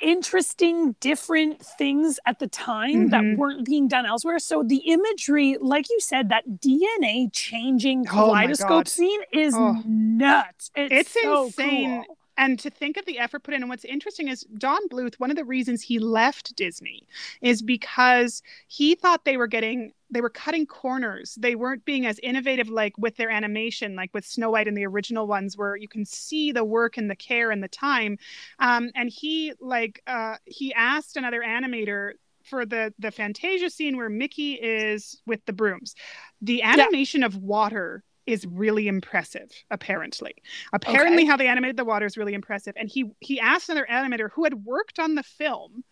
interesting, 0.02 0.96
different 1.00 1.62
things 1.66 2.20
at 2.26 2.40
the 2.40 2.48
time 2.48 3.10
that 3.10 3.22
Mhm. 3.24 3.38
weren't 3.38 3.66
being 3.66 3.88
done 3.88 4.06
elsewhere. 4.06 4.40
So 4.40 4.64
the 4.64 4.78
imagery, 4.78 5.58
like 5.60 5.90
you 5.90 6.00
said, 6.00 6.30
that 6.30 6.60
DNA 6.60 7.30
changing 7.34 8.02
Oh 8.08 8.12
kaleidoscope 8.12 8.70
God. 8.70 8.88
scene 8.88 9.22
is 9.34 9.54
Oh. 9.56 9.82
nuts. 9.86 10.72
It's, 10.76 10.94
It's 10.94 11.22
so 11.22 11.46
insane. 11.46 12.04
cool. 12.06 12.18
and 12.38 12.58
to 12.58 12.70
think 12.70 12.96
of 12.96 13.04
the 13.06 13.20
effort 13.20 13.44
put 13.44 13.54
in 13.54 13.62
and 13.64 13.70
what's 13.70 13.84
interesting 13.84 14.30
is 14.30 14.46
don 14.58 14.80
bluth 14.88 15.16
one 15.16 15.30
of 15.30 15.36
the 15.36 15.44
reasons 15.44 15.82
he 15.82 16.00
left 16.00 16.56
disney 16.56 17.06
is 17.42 17.62
because 17.62 18.42
he 18.70 18.96
thought 18.96 19.26
they 19.26 19.36
were 19.36 19.46
getting 19.48 19.92
they 20.12 20.22
were 20.22 20.30
cutting 20.30 20.65
corners. 20.65 21.36
They 21.39 21.56
weren't 21.56 21.86
being 21.86 22.06
as 22.06 22.19
innovative 22.24 22.69
like 22.69 22.98
with 22.98 23.15
their 23.17 23.30
animation 23.30 23.95
like 23.95 24.12
with 24.13 24.26
snow 24.26 24.52
white 24.52 24.67
and 24.67 24.76
the 24.78 24.86
original 24.86 25.28
ones 25.28 25.58
where 25.58 25.76
you 25.76 25.88
can 25.88 26.06
see 26.06 26.52
the 26.52 26.63
work 26.63 26.98
and 26.98 27.10
the 27.10 27.15
care 27.15 27.52
and 27.52 27.63
the 27.63 27.67
time. 27.67 28.17
Um, 28.60 28.91
and 28.95 29.10
he 29.10 29.54
like 29.60 30.02
uh, 30.08 30.36
he 30.45 30.74
asked 30.74 31.17
another 31.17 31.41
animator 31.41 32.13
for 32.43 32.65
the 32.65 32.93
the 33.00 33.12
fantasia 33.12 33.69
scene 33.69 33.98
where 33.98 34.10
mickey 34.10 34.54
is 34.54 35.22
with 35.26 35.45
the 35.45 35.54
brooms. 35.54 35.95
The 36.41 36.63
animation 36.63 37.24
of 37.24 37.36
water 37.36 38.04
is 38.26 38.45
really 38.45 38.88
impressive 38.88 39.52
apparently. 39.72 40.36
Apparently 40.74 41.26
Okay. 41.26 41.26
how 41.26 41.36
they 41.38 41.48
animated 41.48 41.78
the 41.78 41.86
water 41.86 42.06
is 42.06 42.17
really 42.17 42.34
impressive. 42.34 42.74
And 42.78 42.89
he 42.89 43.06
he 43.19 43.39
asked 43.39 43.69
another 43.69 43.88
animator 43.89 44.30
who 44.32 44.43
had 44.43 44.65
worked 44.65 45.00
on 45.00 45.15
the 45.15 45.24
film 45.24 45.84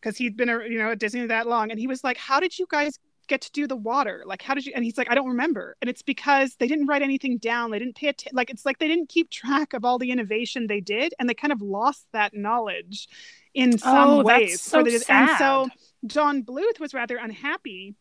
because 0.00 0.16
he'd 0.16 0.36
been 0.36 0.48
a, 0.48 0.58
you 0.64 0.78
know 0.78 0.90
at 0.92 0.98
disney 0.98 1.26
that 1.26 1.46
long 1.46 1.70
and 1.70 1.80
he 1.80 1.86
was 1.86 2.04
like 2.04 2.16
how 2.16 2.38
did 2.40 2.58
you 2.58 2.66
guys 2.70 2.98
get 3.28 3.40
to 3.40 3.50
do 3.52 3.66
the 3.66 3.76
water 3.76 4.22
like 4.26 4.42
how 4.42 4.54
did 4.54 4.64
you 4.66 4.72
and 4.74 4.84
he's 4.84 4.96
like 4.98 5.10
i 5.10 5.14
don't 5.14 5.28
remember 5.28 5.76
and 5.80 5.88
it's 5.88 6.02
because 6.02 6.54
they 6.56 6.66
didn't 6.66 6.86
write 6.86 7.02
anything 7.02 7.38
down 7.38 7.70
they 7.70 7.78
didn't 7.78 7.96
pay 7.96 8.08
attention. 8.08 8.36
like 8.36 8.50
it's 8.50 8.64
like 8.64 8.78
they 8.78 8.88
didn't 8.88 9.08
keep 9.08 9.30
track 9.30 9.72
of 9.72 9.84
all 9.84 9.98
the 9.98 10.10
innovation 10.10 10.66
they 10.66 10.80
did 10.80 11.14
and 11.18 11.28
they 11.28 11.34
kind 11.34 11.52
of 11.52 11.60
lost 11.60 12.06
that 12.12 12.34
knowledge 12.34 13.08
in 13.54 13.74
oh, 13.74 13.76
some 13.76 14.08
Oh, 14.08 14.16
that's 14.22 14.26
ways 14.26 14.60
so 14.60 14.82
did. 14.82 15.02
and 15.08 15.30
so 15.38 15.68
don 16.06 16.42
bluth 16.42 16.78
was 16.80 16.94
rather 16.94 17.16
unhappy 17.16 17.94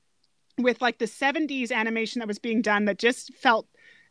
with 0.57 0.81
like 0.81 0.99
the 0.99 1.05
70s 1.05 1.71
animation 1.71 2.19
that 2.19 2.27
was 2.27 2.39
being 2.39 2.61
done 2.61 2.85
that 2.85 2.97
just 2.97 3.33
felt 3.35 3.67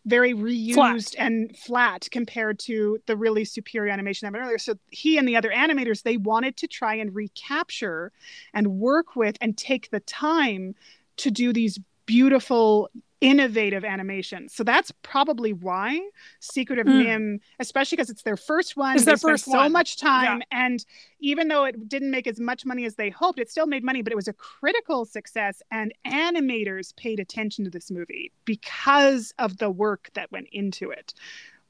very 0.06 0.34
reused 0.34 0.74
Flat. 0.74 1.14
and 1.18 1.56
flat 1.56 2.08
compared 2.10 2.58
to 2.58 2.98
the 3.06 3.16
really 3.16 3.44
superior 3.44 3.90
animation 3.90 4.26
I 4.26 4.30
mentioned 4.30 4.44
earlier. 4.46 4.58
So 4.58 4.74
he 4.90 5.16
and 5.16 5.26
the 5.26 5.36
other 5.36 5.50
animators 5.50 6.02
they 6.02 6.18
wanted 6.18 6.58
to 6.58 6.68
try 6.68 6.96
and 6.96 7.14
recapture 7.14 8.12
and 8.52 8.78
work 8.78 9.16
with 9.16 9.38
and 9.40 9.56
take 9.56 9.90
the 9.90 10.00
time 10.00 10.74
to 11.18 11.30
do 11.30 11.52
these 11.52 11.78
beautiful 12.06 12.88
innovative 13.20 13.84
animations. 13.86 14.54
So 14.54 14.64
that's 14.64 14.92
probably 15.02 15.54
why 15.54 15.98
Secret 16.40 16.78
of 16.78 16.86
Mm. 16.86 17.06
NIMH, 17.06 17.40
especially 17.58 17.96
because 17.96 18.10
it's 18.10 18.20
their 18.22 18.36
first 18.36 18.76
one, 18.76 18.96
It's 18.96 19.06
they 19.06 19.12
their 19.12 19.16
first 19.16 19.46
so 19.46 19.66
much 19.70 19.96
time 19.96 20.42
and 20.50 20.84
even 21.20 21.48
though 21.48 21.64
it 21.64 21.88
didn't 21.88 22.10
make 22.10 22.26
as 22.26 22.38
much 22.38 22.66
money 22.66 22.84
as 22.84 22.96
they 22.96 23.08
hoped, 23.08 23.38
it 23.38 23.50
still 23.50 23.66
made 23.66 23.82
money, 23.82 24.02
but 24.02 24.12
it 24.12 24.16
was 24.16 24.28
a 24.28 24.34
critical 24.34 25.06
success. 25.06 25.62
And 25.70 25.94
animators 26.06 26.94
paid 26.96 27.18
attention 27.18 27.64
to 27.64 27.70
this 27.70 27.90
movie 27.90 28.30
because 28.44 29.32
of 29.38 29.56
the 29.56 29.70
work 29.70 30.10
that 30.12 30.30
went 30.30 30.48
into 30.52 30.90
it, 30.90 31.14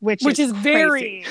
which, 0.04 0.22
Which 0.22 0.38
is, 0.38 0.52
crazy. 0.52 0.62
very, 0.62 1.24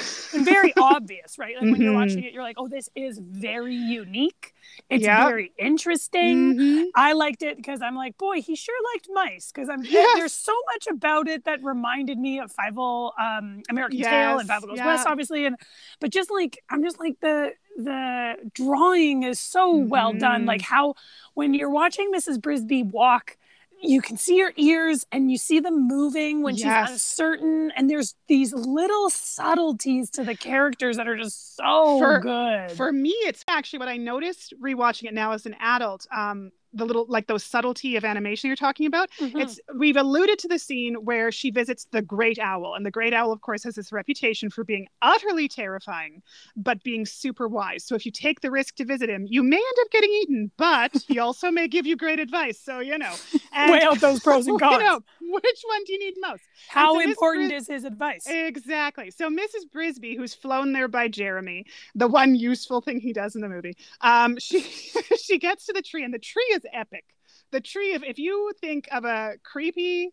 very 0.44 0.74
obvious, 0.78 1.38
right? 1.38 1.56
Like 1.56 1.72
when 1.72 1.82
you're 1.82 1.94
Mhm. 1.94 2.02
watching 2.02 2.24
it, 2.24 2.34
you're 2.34 2.42
like, 2.44 2.58
oh, 2.60 2.68
this 2.68 2.90
is 2.96 3.20
very 3.20 3.76
unique. 3.76 4.54
It's 4.90 5.04
Yep. 5.04 5.28
very 5.28 5.52
interesting. 5.60 6.56
Mhm. 6.56 6.86
I 6.96 7.14
liked 7.14 7.44
it 7.44 7.58
because 7.58 7.82
I'm 7.82 7.96
like, 7.96 8.18
boy, 8.18 8.42
he 8.42 8.56
sure 8.56 8.76
liked 8.94 9.08
mice. 9.14 9.52
Because 9.52 9.70
I'm 9.70 9.84
Yes. 9.84 10.18
there's 10.18 10.34
so 10.34 10.56
much 10.74 10.88
about 10.88 11.28
it 11.28 11.46
that 11.46 11.64
reminded 11.64 12.18
me 12.18 12.40
of 12.40 12.52
Fievel, 12.52 13.12
um, 13.20 13.62
American 13.70 14.02
Tail, 14.02 14.40
and 14.40 14.50
Yes, 14.50 14.60
Fievel 14.64 14.68
Goes 14.70 14.78
yeah. 14.80 14.88
West, 14.88 15.08
obviously. 15.08 15.46
And 15.46 15.56
but 16.00 16.10
just 16.10 16.32
like 16.32 16.58
I'm 16.70 16.84
just 16.84 17.00
like 17.00 17.20
the 17.20 17.54
the 17.78 18.36
drawing 18.54 19.24
is 19.24 19.40
so 19.40 19.76
well 19.76 20.14
done. 20.14 20.44
Mhm. 20.44 20.48
Like 20.48 20.62
how 20.62 20.96
when 21.36 21.54
you're 21.54 21.70
watching 21.70 22.12
Mrs. 22.12 22.38
Brisby 22.40 22.84
walk. 22.92 23.38
You 23.84 24.02
can 24.02 24.18
see 24.18 24.40
her 24.40 24.54
ears 24.56 25.06
and 25.12 25.30
you 25.30 25.38
see 25.38 25.60
them 25.60 25.88
moving 25.88 26.42
when 26.42 26.56
she's 26.56 26.66
uncertain 26.66 27.72
and 27.76 27.90
there's 27.90 28.16
these 28.28 28.54
little 28.54 29.10
subtleties 29.10 30.10
to 30.12 30.24
the 30.24 30.36
characters 30.36 30.98
that 30.98 31.08
are 31.08 31.18
just 31.18 31.56
so 31.56 32.00
For- 32.00 32.20
good 32.20 32.72
For 32.72 32.92
me, 32.92 33.12
it's 33.12 33.44
actually 33.48 33.80
what 33.80 33.90
I 33.90 33.98
noticed 33.98 34.54
rewatching 34.62 35.06
it 35.06 35.14
now 35.14 35.34
as 35.34 35.46
an 35.46 35.56
adult. 35.60 36.08
Um, 36.16 36.52
the 36.74 36.86
little 36.86 37.06
like 37.08 37.28
those 37.28 37.44
subtlety 37.44 37.96
of 37.96 38.04
animation 38.04 38.48
you're 38.48 38.56
talking 38.56 38.86
about. 38.86 39.10
Mhm. 39.20 39.42
It's 39.42 39.60
we've 39.78 39.98
alluded 39.98 40.40
to 40.40 40.48
the 40.48 40.60
scene 40.60 40.96
where 40.96 41.32
she 41.32 41.52
visits 41.52 41.88
the 41.92 42.02
great 42.02 42.40
owl, 42.40 42.74
and 42.76 42.86
the 42.86 42.92
great 42.92 43.14
owl, 43.14 43.32
of 43.32 43.42
course, 43.42 43.64
has 43.64 43.76
this 43.76 43.92
reputation 43.92 44.50
for 44.50 44.64
being 44.64 44.88
utterly 45.02 45.48
terrifying, 45.48 46.22
but 46.56 46.84
being 46.84 47.06
super 47.06 47.48
wise. 47.48 47.84
So 47.84 47.96
if 47.96 48.06
you 48.06 48.12
take 48.12 48.42
the 48.42 48.52
risk 48.52 48.76
to 48.76 48.86
visit 48.86 49.10
him, 49.10 49.26
you 49.28 49.44
may 49.44 49.58
end 49.58 49.78
up 49.82 49.92
getting 49.92 50.12
eaten, 50.12 50.52
but 50.58 50.96
he 51.08 51.20
also 51.20 51.52
may 51.52 51.68
give 51.68 51.86
you 51.86 51.96
great 51.96 52.20
advice. 52.20 52.60
So 52.60 52.80
you 52.80 52.98
know, 52.98 53.14
and, 53.54 53.72
weigh 53.72 53.84
out 53.84 54.00
those 54.00 54.20
pros 54.20 54.48
and 54.48 54.54
you 54.60 54.60
cons 54.60 54.84
know, 54.84 55.02
which 55.32 55.62
one 55.66 55.84
do 55.86 55.94
you 55.94 56.00
need 56.00 56.16
most? 56.20 56.44
how 56.68 56.94
so 56.94 57.00
important 57.00 57.50
Bris- 57.50 57.64
is 57.64 57.68
his 57.68 57.84
advice 57.84 58.26
Exactly. 58.28 59.12
So 59.12 59.30
Mrs. 59.30 59.66
Brisby, 59.74 60.16
who's 60.16 60.34
flown 60.34 60.74
there 60.74 60.88
by 60.88 61.08
Jeremy, 61.08 61.66
the 61.96 62.08
one 62.08 62.36
useful 62.36 62.82
thing 62.82 63.00
he 63.00 63.14
does 63.14 63.36
in 63.36 63.42
the 63.42 63.50
movie, 63.50 63.76
um, 64.02 64.38
she 64.40 64.62
she 65.22 65.38
gets 65.38 65.66
to 65.68 65.74
the 65.74 65.82
tree, 65.82 66.04
and 66.04 66.14
the 66.14 66.20
tree 66.20 66.50
is 66.54 66.62
epic. 66.72 67.06
The 67.52 67.62
tree 67.62 67.94
of 67.94 68.04
if 68.04 68.18
you 68.18 68.52
think 68.60 68.88
of 68.92 69.06
a 69.06 69.36
creepy, 69.44 70.10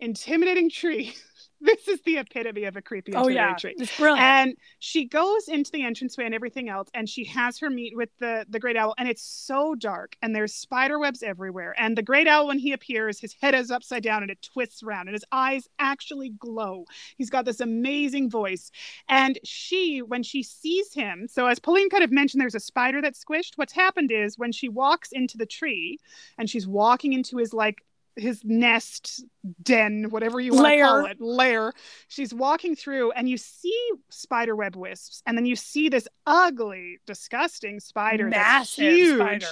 intimidating 0.00 0.70
tree, 0.70 1.14
this 1.62 1.88
is 1.88 2.00
the 2.02 2.18
epitome 2.18 2.64
of 2.64 2.76
a 2.76 2.82
creepy, 2.82 3.14
oh 3.14 3.28
yeah 3.28 3.54
tree. 3.54 3.74
it's 3.78 3.96
brilliant 3.96 4.20
And 4.20 4.56
she 4.78 5.06
goes 5.06 5.48
into 5.48 5.70
the 5.70 5.84
entranceway 5.84 6.24
and 6.26 6.34
everything 6.34 6.68
else, 6.68 6.88
and 6.94 7.08
she 7.08 7.24
has 7.26 7.58
her 7.60 7.70
meet 7.70 7.96
with 7.96 8.10
the 8.18 8.44
the 8.48 8.58
great 8.58 8.76
owl, 8.76 8.94
and 8.98 9.08
it's 9.08 9.22
so 9.22 9.74
dark, 9.74 10.16
and 10.22 10.34
there's 10.34 10.54
spider 10.54 10.98
webs 10.98 11.22
everywhere. 11.22 11.74
And 11.78 11.96
the 11.96 12.02
great 12.02 12.26
owl, 12.28 12.48
when 12.48 12.58
he 12.58 12.72
appears, 12.72 13.20
his 13.20 13.34
head 13.40 13.54
is 13.54 13.70
upside 13.70 14.02
down 14.02 14.22
and 14.22 14.30
it 14.30 14.42
twists 14.42 14.82
around, 14.82 15.08
and 15.08 15.14
his 15.14 15.24
eyes 15.32 15.68
actually 15.78 16.30
glow. 16.30 16.84
He's 17.16 17.30
got 17.30 17.44
this 17.44 17.60
amazing 17.60 18.30
voice, 18.30 18.70
and 19.08 19.38
she, 19.44 20.02
when 20.02 20.22
she 20.22 20.42
sees 20.42 20.92
him, 20.92 21.26
so 21.28 21.46
as 21.46 21.58
Pauline 21.58 21.90
kind 21.90 22.04
of 22.04 22.10
mentioned, 22.12 22.40
there's 22.40 22.54
a 22.54 22.60
spider 22.60 23.00
that's 23.00 23.24
squished. 23.24 23.52
What's 23.56 23.72
happened 23.72 24.10
is 24.10 24.38
when 24.38 24.52
she 24.52 24.68
walks 24.68 25.10
into 25.12 25.38
the 25.38 25.46
tree, 25.46 25.98
and 26.38 26.50
she's 26.50 26.66
walking 26.66 27.12
into 27.12 27.36
his 27.38 27.52
like 27.54 27.82
his 28.16 28.42
nest 28.44 29.24
den 29.62 30.06
whatever 30.10 30.40
you 30.40 30.52
want 30.54 30.66
to 30.72 30.80
call 30.82 31.04
it 31.06 31.20
lair 31.20 31.72
she's 32.08 32.32
walking 32.32 32.76
through 32.76 33.10
and 33.12 33.28
you 33.28 33.36
see 33.36 33.90
spider 34.08 34.54
web 34.54 34.76
wisps 34.76 35.22
and 35.26 35.36
then 35.36 35.44
you 35.46 35.56
see 35.56 35.88
this 35.88 36.06
ugly 36.26 36.98
disgusting 37.06 37.80
spider 37.80 38.30
that's 38.30 38.78
massive 38.78 38.94
huge 38.94 39.16
spider 39.16 39.46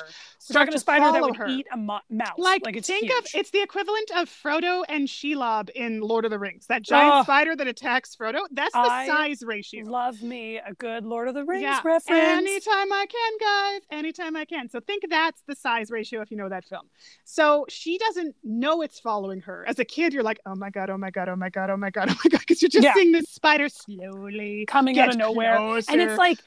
we're 0.48 0.54
talking 0.54 0.74
a 0.74 0.78
spider 0.78 1.12
that 1.12 1.22
would 1.22 1.36
her. 1.36 1.46
eat 1.48 1.66
a 1.72 1.76
mo- 1.76 1.98
mouse 2.08 2.38
like, 2.38 2.64
like 2.64 2.76
it's 2.76 2.86
think 2.86 3.04
huge. 3.10 3.18
of 3.18 3.26
it's 3.34 3.50
the 3.50 3.62
equivalent 3.62 4.10
of 4.16 4.28
Frodo 4.28 4.84
and 4.88 5.06
Shelob 5.08 5.70
in 5.70 6.00
Lord 6.00 6.24
of 6.24 6.30
the 6.30 6.38
Rings. 6.38 6.66
That 6.66 6.82
giant 6.82 7.12
Oh. 7.14 7.22
spider 7.22 7.54
that 7.56 7.66
attacks 7.66 8.16
Frodo. 8.16 8.40
That's 8.50 8.72
the 8.72 8.78
I 8.78 9.06
size 9.06 9.42
ratio. 9.44 9.84
love 9.84 10.22
me 10.22 10.58
a 10.58 10.72
good 10.74 11.04
lord 11.04 11.28
of 11.28 11.34
the 11.34 11.44
rings 11.44 11.62
Yeah, 11.62 11.80
reference 11.84 12.08
Anytime 12.08 12.92
I 12.92 13.06
can, 13.06 13.38
guys. 13.40 13.80
Anytime 13.98 14.36
I 14.36 14.44
can. 14.44 14.68
So 14.70 14.80
think 14.80 15.04
that's 15.10 15.42
the 15.46 15.54
size 15.56 15.90
ratio 15.90 16.20
if 16.22 16.30
you 16.30 16.36
know 16.36 16.48
that 16.48 16.64
film. 16.64 16.88
So 17.24 17.66
she 17.68 17.98
doesn't 17.98 18.34
know 18.44 18.82
it's 18.82 18.98
following 19.00 19.40
her. 19.42 19.64
As 19.68 19.78
a 19.80 19.84
kid, 19.84 20.12
you're 20.12 20.22
like, 20.22 20.40
oh 20.46 20.54
my 20.54 20.70
god, 20.70 20.90
oh 20.90 20.96
my 20.98 21.10
god, 21.10 21.28
oh 21.28 21.36
my 21.36 21.50
god, 21.50 21.70
oh 21.70 21.76
my 21.76 21.90
god, 21.90 22.08
oh 22.10 22.14
my 22.24 22.28
god, 22.30 22.40
because 22.40 22.62
you're 22.62 22.68
just 22.68 22.84
Yeah. 22.84 22.94
seeing 22.94 23.12
this 23.12 23.28
spider 23.28 23.68
slowly 23.68 24.64
coming 24.66 24.98
out 24.98 25.08
of 25.10 25.16
nowhere 25.16 25.56
closer. 25.56 25.92
and 25.92 26.00
it's 26.00 26.18
like 26.18 26.38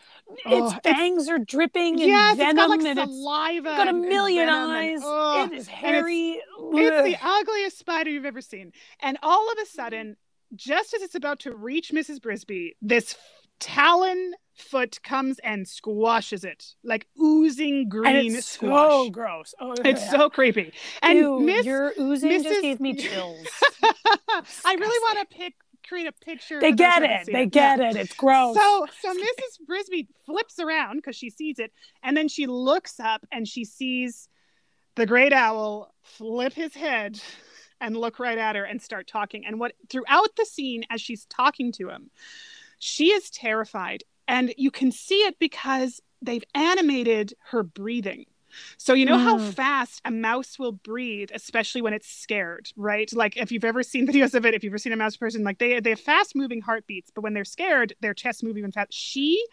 Oh, 0.46 0.66
its 0.68 0.76
it's- 0.78 0.96
fangs 0.98 1.28
are 1.30 1.38
dripping 1.40 2.00
and 2.02 2.10
yes, 2.10 2.38
venom 2.38 2.50
it's 2.52 2.58
got 2.58 2.70
like 2.70 2.80
and 2.80 3.00
it's 3.00 3.12
saliva. 3.12 3.64
got 3.76 3.88
a 3.90 3.94
million 3.94 4.46
venom 4.48 4.70
and- 4.70 4.72
eyes 4.72 5.00
oh, 5.04 5.44
it 5.46 5.52
is 5.54 5.68
hairy 5.68 6.40
It's 6.76 7.04
the 7.06 7.18
ugliest 7.22 7.78
spider 7.80 8.10
you've 8.10 8.26
ever 8.26 8.42
seen. 8.42 8.72
And 9.02 9.18
all 9.22 9.52
of 9.52 9.58
a 9.62 9.66
sudden, 9.66 10.16
just 10.56 10.94
as 10.94 11.02
it's 11.02 11.16
about 11.16 11.40
to 11.40 11.56
reach 11.56 11.92
Mrs. 11.92 12.20
Brisby, 12.20 12.74
this 12.82 13.16
talon 13.64 14.34
foot 14.56 15.00
comes 15.04 15.40
and 15.44 15.68
squashes 15.68 16.44
it, 16.44 16.76
like 16.84 17.08
oozing 17.22 17.90
green 17.90 18.16
and 18.16 18.36
it's 18.36 18.46
squash. 18.48 18.92
so 18.92 19.10
gross 19.10 19.54
oh 19.60 19.74
It's 19.84 20.08
so 20.10 20.30
creepy. 20.30 20.74
And 21.02 21.18
Ew, 21.18 21.40
Miss, 21.40 21.66
your 21.66 21.94
oozing 22.00 22.44
just 22.44 22.62
gave 22.62 22.80
me 22.80 22.94
chills 23.08 23.48
I 24.66 24.76
really 24.76 25.00
want 25.16 25.30
to 25.30 25.36
pick 25.36 25.54
create 25.88 26.08
a 26.08 26.12
picture. 26.14 26.62
they 26.62 26.72
get 26.72 27.02
it 27.04 27.26
they 27.26 27.42
Yeah. 27.44 27.46
get 27.46 27.80
it 27.80 27.96
it's 27.98 28.14
gross 28.14 28.56
So, 28.56 28.86
so 29.02 29.14
Mrs. 29.14 29.66
Brisby 29.70 30.08
flips 30.26 30.60
around 30.60 30.98
because 30.98 31.16
she 31.16 31.30
sees 31.30 31.60
it, 31.60 31.72
and 32.04 32.16
then 32.16 32.28
she 32.28 32.46
looks 32.48 33.00
up 33.00 33.26
and 33.32 33.48
she 33.48 33.66
sees 33.66 34.30
the 34.96 35.06
great 35.06 35.34
owl 35.34 35.94
flip 36.04 36.54
his 36.54 36.74
head 36.76 37.20
and 37.82 37.98
look 37.98 38.20
right 38.20 38.38
at 38.38 38.56
her 38.56 38.64
and 38.64 38.82
start 38.82 39.08
talking. 39.08 39.46
And 39.46 39.60
what 39.60 39.74
throughout 39.90 40.30
the 40.38 40.46
scene, 40.46 40.84
as 40.90 41.02
she's 41.02 41.26
talking 41.26 41.72
to 41.74 41.90
him, 41.90 42.12
she 42.84 43.08
is 43.12 43.30
terrified, 43.30 44.04
and 44.28 44.54
you 44.58 44.72
can 44.72 44.92
see 44.92 45.22
it 45.24 45.40
because 45.40 46.02
they've 46.22 46.44
animated 46.56 47.34
her 47.52 47.64
breathing. 47.64 48.26
So 48.78 48.94
you 48.94 49.06
know 49.06 49.18
how 49.18 49.38
Mm. 49.38 49.56
fast 49.56 50.00
a 50.06 50.12
mouse 50.12 50.60
will 50.60 50.74
breathe, 50.74 51.30
especially 51.34 51.82
when 51.82 51.94
it's 51.94 52.08
scared, 52.08 52.70
right? 52.76 53.12
Like 53.12 53.36
if 53.36 53.52
you've 53.52 53.64
ever 53.66 53.82
seen 53.82 54.08
videos 54.12 54.36
of 54.36 54.46
it, 54.46 54.54
if 54.54 54.64
you've 54.64 54.72
ever 54.72 54.78
seen 54.78 54.94
a 54.94 54.98
mouse 54.98 55.18
person, 55.18 55.44
like 55.44 55.58
they 55.58 55.80
they 55.80 55.92
have 55.92 56.00
fast 56.00 56.36
moving 56.36 56.62
heartbeats, 56.62 57.10
but 57.14 57.22
when 57.24 57.34
they're 57.34 57.46
scared, 57.46 57.94
their 58.02 58.14
chest 58.14 58.44
even 58.44 58.72
fast. 58.72 58.94
She, 58.94 59.44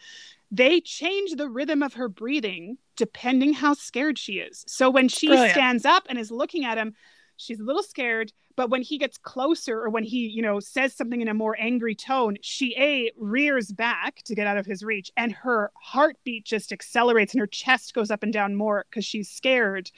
they 0.51 0.81
change 0.81 1.33
the 1.37 1.49
rhythm 1.49 1.83
of 1.83 1.95
her 1.95 2.09
breathing 2.09 2.79
depending 2.97 3.55
how 3.55 3.75
scared 3.75 4.19
she 4.19 4.35
is. 4.35 4.65
So 4.69 4.91
when 4.91 5.09
she 5.09 5.29
Brilliant. 5.29 5.53
stands 5.53 5.85
up 5.87 6.07
and 6.09 6.19
is 6.19 6.31
looking 6.31 6.65
at 6.65 6.77
him, 6.77 6.95
she's 7.37 7.61
a 7.61 7.65
little 7.65 7.83
scared, 7.83 8.33
but 8.61 8.69
when 8.69 8.83
he 8.83 8.99
gets 8.99 9.17
closer 9.17 9.81
or 9.81 9.89
when 9.89 10.05
he, 10.05 10.29
you 10.29 10.43
know, 10.43 10.61
says 10.61 10.93
something 10.93 11.23
in 11.23 11.29
a 11.29 11.33
more 11.33 11.57
angry 11.59 11.95
tone, 11.95 12.37
she 12.43 12.77
a 12.77 13.11
rears 13.17 13.73
back 13.73 14.17
to 14.25 14.35
get 14.35 14.47
out 14.47 14.59
of 14.59 14.67
his 14.67 14.83
reach 14.83 15.11
and 15.17 15.33
her 15.33 15.73
heartbeat 15.77 16.45
just 16.45 16.71
accelerates 16.71 17.33
and 17.33 17.41
her 17.41 17.47
chest 17.47 17.95
goes 17.95 18.11
up 18.11 18.23
and 18.23 18.35
down 18.35 18.55
more 18.55 18.85
because 18.91 19.03
she's 19.03 19.31
scared, 19.31 19.91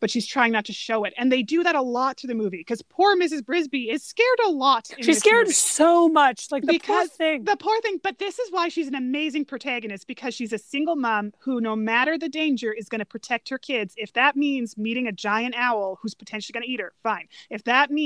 but 0.00 0.10
she's 0.10 0.26
trying 0.26 0.50
not 0.50 0.64
to 0.64 0.72
show 0.72 1.04
it. 1.04 1.12
And 1.18 1.30
they 1.30 1.42
do 1.42 1.62
that 1.62 1.74
a 1.74 1.82
lot 1.82 2.16
to 2.16 2.26
the 2.26 2.34
movie 2.34 2.56
because 2.56 2.80
poor 2.80 3.14
Mrs. 3.18 3.42
Brisby 3.42 3.92
is 3.92 4.02
scared 4.02 4.38
a 4.46 4.48
lot. 4.48 4.90
she's 4.98 5.18
scared 5.18 5.48
movie. 5.48 5.52
so 5.52 6.08
much 6.08 6.50
like 6.50 6.62
the 6.62 6.72
Because 6.72 7.08
poor 7.10 7.16
thing 7.18 7.44
The 7.44 7.58
poor 7.58 7.78
thing, 7.82 8.00
but 8.02 8.18
this 8.18 8.38
is 8.38 8.50
why 8.50 8.70
she's 8.70 8.88
an 8.88 8.94
amazing 8.94 9.44
protagonist 9.44 10.06
because 10.06 10.32
she's 10.32 10.54
a 10.54 10.58
single 10.58 10.96
mom 10.96 11.34
who, 11.40 11.60
no 11.60 11.76
matter 11.76 12.16
the 12.16 12.30
danger, 12.30 12.72
is 12.72 12.88
going 12.88 13.00
to 13.00 13.04
protect 13.04 13.50
her 13.50 13.58
kids. 13.58 13.92
If 13.98 14.14
that 14.14 14.36
means 14.36 14.78
meeting 14.78 15.06
a 15.06 15.12
giant 15.12 15.54
owl 15.54 15.98
who's 16.00 16.14
potentially 16.14 16.54
going 16.54 16.64
to 16.64 16.70
eat 16.70 16.80
her, 16.80 16.94
fine. 17.02 17.28
If 17.50 17.62
that 17.64 17.90
means 17.90 18.05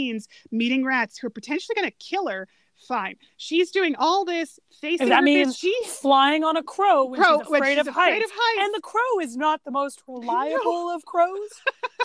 meeting 0.50 0.84
rats 0.84 1.18
who 1.18 1.26
are 1.26 1.30
potentially 1.30 1.74
going 1.74 1.88
to 1.90 1.96
kill 1.98 2.28
her, 2.28 2.48
fine. 2.88 3.16
She's 3.36 3.70
doing 3.70 3.94
all 3.96 4.24
this, 4.24 4.58
facing 4.80 5.06
If 5.06 5.10
that 5.10 5.22
means 5.22 5.56
she 5.56 5.74
flying 5.86 6.44
on 6.44 6.56
a 6.56 6.62
crow 6.62 7.04
when 7.04 7.20
Crow, 7.20 7.40
she's 7.40 7.48
when 7.50 7.60
afraid, 7.60 7.72
she's 7.76 7.80
of, 7.80 7.88
afraid 7.88 8.12
heights. 8.12 8.24
of 8.24 8.30
heights. 8.34 8.64
And 8.64 8.74
the 8.74 8.80
crow 8.80 9.20
is 9.22 9.36
not 9.36 9.60
the 9.64 9.70
most 9.70 10.02
reliable 10.08 10.90
of 10.90 11.04
crows. 11.04 11.50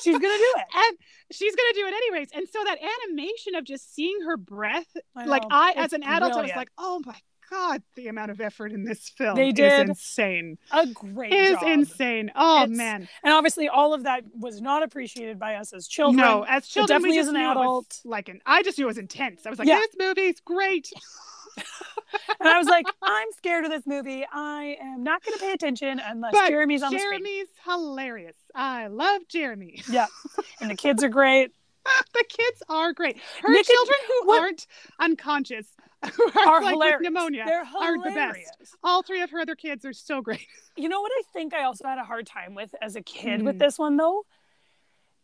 She's 0.04 0.18
gonna 0.18 0.38
do 0.38 0.54
it. 0.58 0.66
and 0.76 0.98
she's 1.32 1.56
going 1.56 1.74
to 1.74 1.80
do 1.80 1.88
it 1.88 1.94
anyways. 1.94 2.30
And 2.34 2.48
so 2.48 2.60
that 2.66 2.78
animation 3.08 3.56
of 3.56 3.64
just 3.64 3.94
seeing 3.96 4.20
her 4.26 4.38
breath, 4.38 4.96
I 5.16 5.26
like. 5.26 5.44
I, 5.50 5.72
It's 5.72 5.80
as 5.80 5.94
an 5.94 6.04
adult, 6.04 6.34
I 6.34 6.42
was 6.42 6.52
like, 6.56 6.70
oh 6.78 7.02
my 7.06 7.16
god, 7.50 7.82
the 7.96 8.08
amount 8.08 8.32
of 8.32 8.42
effort 8.42 8.72
in 8.72 8.84
this 8.84 9.10
film 9.10 9.36
They 9.36 9.50
is 9.50 9.60
insane. 9.90 10.58
a 10.72 10.88
great 10.88 11.34
Is 11.34 11.54
job. 11.54 11.64
insane. 11.68 12.32
Oh 12.36 12.64
It's- 12.64 12.78
man. 12.78 13.08
And 13.24 13.34
obviously, 13.34 13.68
all 13.70 13.94
of 13.94 14.04
that 14.04 14.24
was 14.34 14.62
not 14.62 14.84
appreciated 14.84 15.40
by 15.40 15.56
us 15.56 15.74
as 15.74 15.88
children. 15.88 16.18
No, 16.18 16.44
as 16.44 16.68
children, 16.68 16.96
definitely 16.98 17.18
we 17.18 17.22
as 17.22 17.28
an 17.28 17.36
adult. 17.36 18.00
like 18.06 18.30
an. 18.30 18.42
I 18.46 18.64
just 18.64 18.78
knew 18.78 18.86
it 18.86 18.88
was 18.88 18.98
intense. 18.98 19.46
I 19.46 19.50
was 19.50 19.60
like, 19.60 19.68
Yeah. 19.68 19.80
this 19.80 19.96
movie's 20.00 20.40
great. 20.42 20.92
and 22.40 22.50
I 22.50 22.58
was 22.58 22.68
like, 22.68 22.86
I'm 23.02 23.28
scared 23.38 23.64
of 23.66 23.72
this 23.72 23.86
movie. 23.86 24.26
I 24.32 24.78
am 24.82 25.04
not 25.04 25.24
going 25.24 25.38
to 25.38 25.44
pay 25.44 25.52
attention 25.54 26.02
unless 26.06 26.34
But 26.34 26.50
Jeremy's 26.50 26.84
on 26.84 26.92
the 26.94 27.00
screen. 27.00 27.20
Jeremy's 27.24 27.48
hilarious. 27.66 28.36
I 28.54 28.88
love 28.88 29.22
Jeremy. 29.30 29.82
Yeah, 29.90 30.08
and 30.60 30.70
the 30.70 30.76
kids 30.76 31.04
are 31.04 31.10
great. 31.10 31.52
the 32.14 32.24
kids 32.28 32.64
are 32.68 32.94
great. 32.94 33.18
Her 33.42 33.52
Nick 33.54 33.66
children 33.68 33.98
who 34.08 34.28
what- 34.28 34.42
aren't 34.42 34.68
unconscious 35.00 35.68
are, 36.48 36.62
like 36.62 36.74
hilarious. 36.74 37.02
pneumonia 37.02 37.44
They're 37.46 37.62
are 37.62 37.98
the 38.04 38.10
hilarious. 38.10 38.50
best. 38.60 38.76
All 38.84 39.04
three 39.04 39.22
of 39.22 39.30
her 39.32 39.40
other 39.40 39.56
kids 39.56 39.86
are 39.86 39.94
so 39.94 40.22
great. 40.22 40.46
You 40.78 40.90
know 40.90 41.00
what 41.00 41.12
I 41.18 41.22
think 41.32 41.54
I 41.54 41.64
also 41.64 41.88
had 41.88 42.00
a 42.00 42.04
hard 42.04 42.28
time 42.28 42.54
with 42.54 42.76
as 42.82 42.98
a 42.98 43.02
kid 43.02 43.44
with 43.44 43.56
Hmm. 43.56 43.60
this 43.60 43.80
one 43.80 43.96
though, 43.96 44.26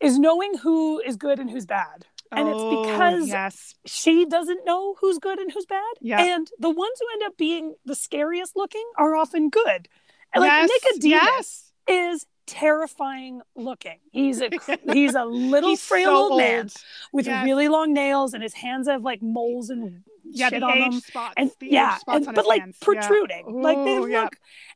is 0.00 0.18
knowing 0.18 0.56
who 0.56 0.98
is 1.00 1.16
good 1.16 1.38
and 1.38 1.50
who's 1.50 1.66
bad. 1.66 2.06
And 2.34 2.48
it's 2.48 2.56
Oh, 2.58 2.82
because 2.82 3.28
yes, 3.28 3.74
she 3.84 4.24
doesn't 4.24 4.64
know 4.64 4.94
who's 5.00 5.18
good 5.18 5.38
and 5.38 5.52
who's 5.52 5.66
bad. 5.66 5.82
Yeah. 6.00 6.22
And 6.22 6.48
the 6.58 6.70
ones 6.70 6.96
who 6.98 7.06
end 7.12 7.22
up 7.26 7.36
being 7.36 7.74
the 7.84 7.94
scariest 7.94 8.56
looking 8.56 8.84
are 8.96 9.14
often 9.14 9.50
good. 9.50 9.88
And 10.34 10.40
like 10.42 10.50
yes, 10.50 10.70
Nicodemus 10.84 11.02
yes. 11.10 11.72
is 11.86 12.26
terrifying 12.46 13.42
looking. 13.54 13.98
He's 14.10 14.40
a 14.40 14.50
he's 14.92 15.14
a 15.14 15.24
little 15.24 15.70
He's 15.70 15.82
frail 15.82 16.06
so 16.10 16.16
old 16.16 16.38
man 16.38 16.60
old. 16.60 16.74
with 17.12 17.26
Yes. 17.26 17.44
really 17.44 17.68
long 17.68 17.92
nails 17.92 18.34
and 18.34 18.42
his 18.42 18.54
hands 18.54 18.88
have 18.88 19.02
like 19.02 19.22
moles 19.22 19.70
and 19.70 20.02
Yeah, 20.24 20.48
shit 20.48 20.60
the 20.60 20.66
on 20.66 20.78
them. 20.78 21.00
spots. 21.00 21.34
And 21.36 21.50
the 21.60 21.70
yeah, 21.70 21.98
and, 22.06 22.26
but 22.34 22.46
like 22.46 22.60
hands. 22.60 22.76
Yeah. 22.80 22.84
protruding. 22.84 23.62
Like 23.62 23.78
they 23.84 23.98
look 23.98 24.10
yeah. 24.10 24.28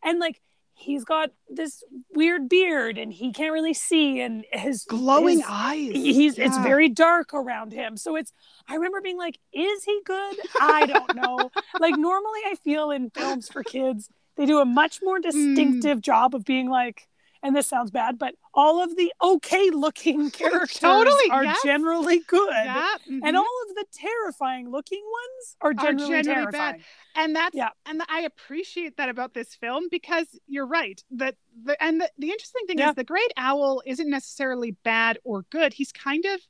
and 0.02 0.18
like 0.18 0.40
he's 0.78 1.04
got 1.04 1.30
this 1.48 1.82
weird 2.14 2.50
beard 2.50 2.98
and 2.98 3.10
he 3.10 3.32
can't 3.32 3.52
really 3.52 3.72
see 3.72 4.20
and 4.20 4.44
his 4.52 4.84
glowing 4.84 5.38
his- 5.38 5.46
eyes. 5.48 5.90
he's 5.92 6.38
it's 6.38 6.58
very 6.58 6.88
dark 6.88 7.32
around 7.32 7.72
him 7.72 7.96
so 7.96 8.14
it's 8.14 8.32
i 8.68 8.74
remember 8.74 9.00
being 9.00 9.16
like 9.16 9.38
is 9.54 9.84
he 9.84 10.00
good 10.04 10.36
i 10.60 10.84
don't 10.84 11.16
know 11.16 11.50
like 11.80 11.96
normally 11.96 12.40
i 12.46 12.54
feel 12.62 12.90
in 12.90 13.08
films 13.08 13.48
for 13.48 13.62
kids 13.64 14.10
they 14.36 14.44
do 14.44 14.58
a 14.58 14.66
much 14.66 15.00
more 15.02 15.16
hmm. 15.16 15.22
distinctive 15.22 16.02
job 16.02 16.34
of 16.34 16.44
being 16.44 16.68
like 16.68 17.08
and 17.46 17.54
this 17.56 17.66
sounds 17.66 17.90
bad 17.90 18.18
but 18.18 18.34
all 18.54 18.82
of 18.82 18.96
the 18.96 19.12
okay 19.22 19.70
looking 19.70 20.30
characters 20.40 20.78
Totally, 20.80 21.30
are 21.30 21.44
yes. 21.44 21.58
generally 21.64 22.20
good 22.26 22.50
Yeah, 22.52 22.86
mm-hmm. 23.10 23.20
and 23.24 23.36
all 23.36 23.56
of 23.68 23.74
the 23.74 23.84
terrifying 23.92 24.70
looking 24.70 25.02
ones 25.02 25.56
are 25.60 25.74
generally, 25.74 26.22
generally 26.22 26.50
bad. 26.52 26.80
and 27.14 27.36
that's 27.36 27.54
Yeah. 27.54 27.70
and 27.86 28.02
I 28.08 28.22
appreciate 28.22 28.96
that 28.96 29.08
about 29.08 29.32
this 29.34 29.54
film 29.54 29.84
because 29.90 30.26
you're 30.46 30.66
right 30.66 31.02
that 31.12 31.36
the 31.64 31.82
and 31.82 32.00
the, 32.00 32.10
the 32.18 32.30
interesting 32.30 32.66
thing 32.66 32.78
Yeah. 32.78 32.90
is 32.90 32.96
the 32.96 33.04
great 33.04 33.32
owl 33.36 33.82
isn't 33.86 34.10
necessarily 34.10 34.72
bad 34.84 35.18
or 35.24 35.44
good 35.50 35.72
he's 35.72 35.92
kind 35.92 36.24
of 36.26 36.40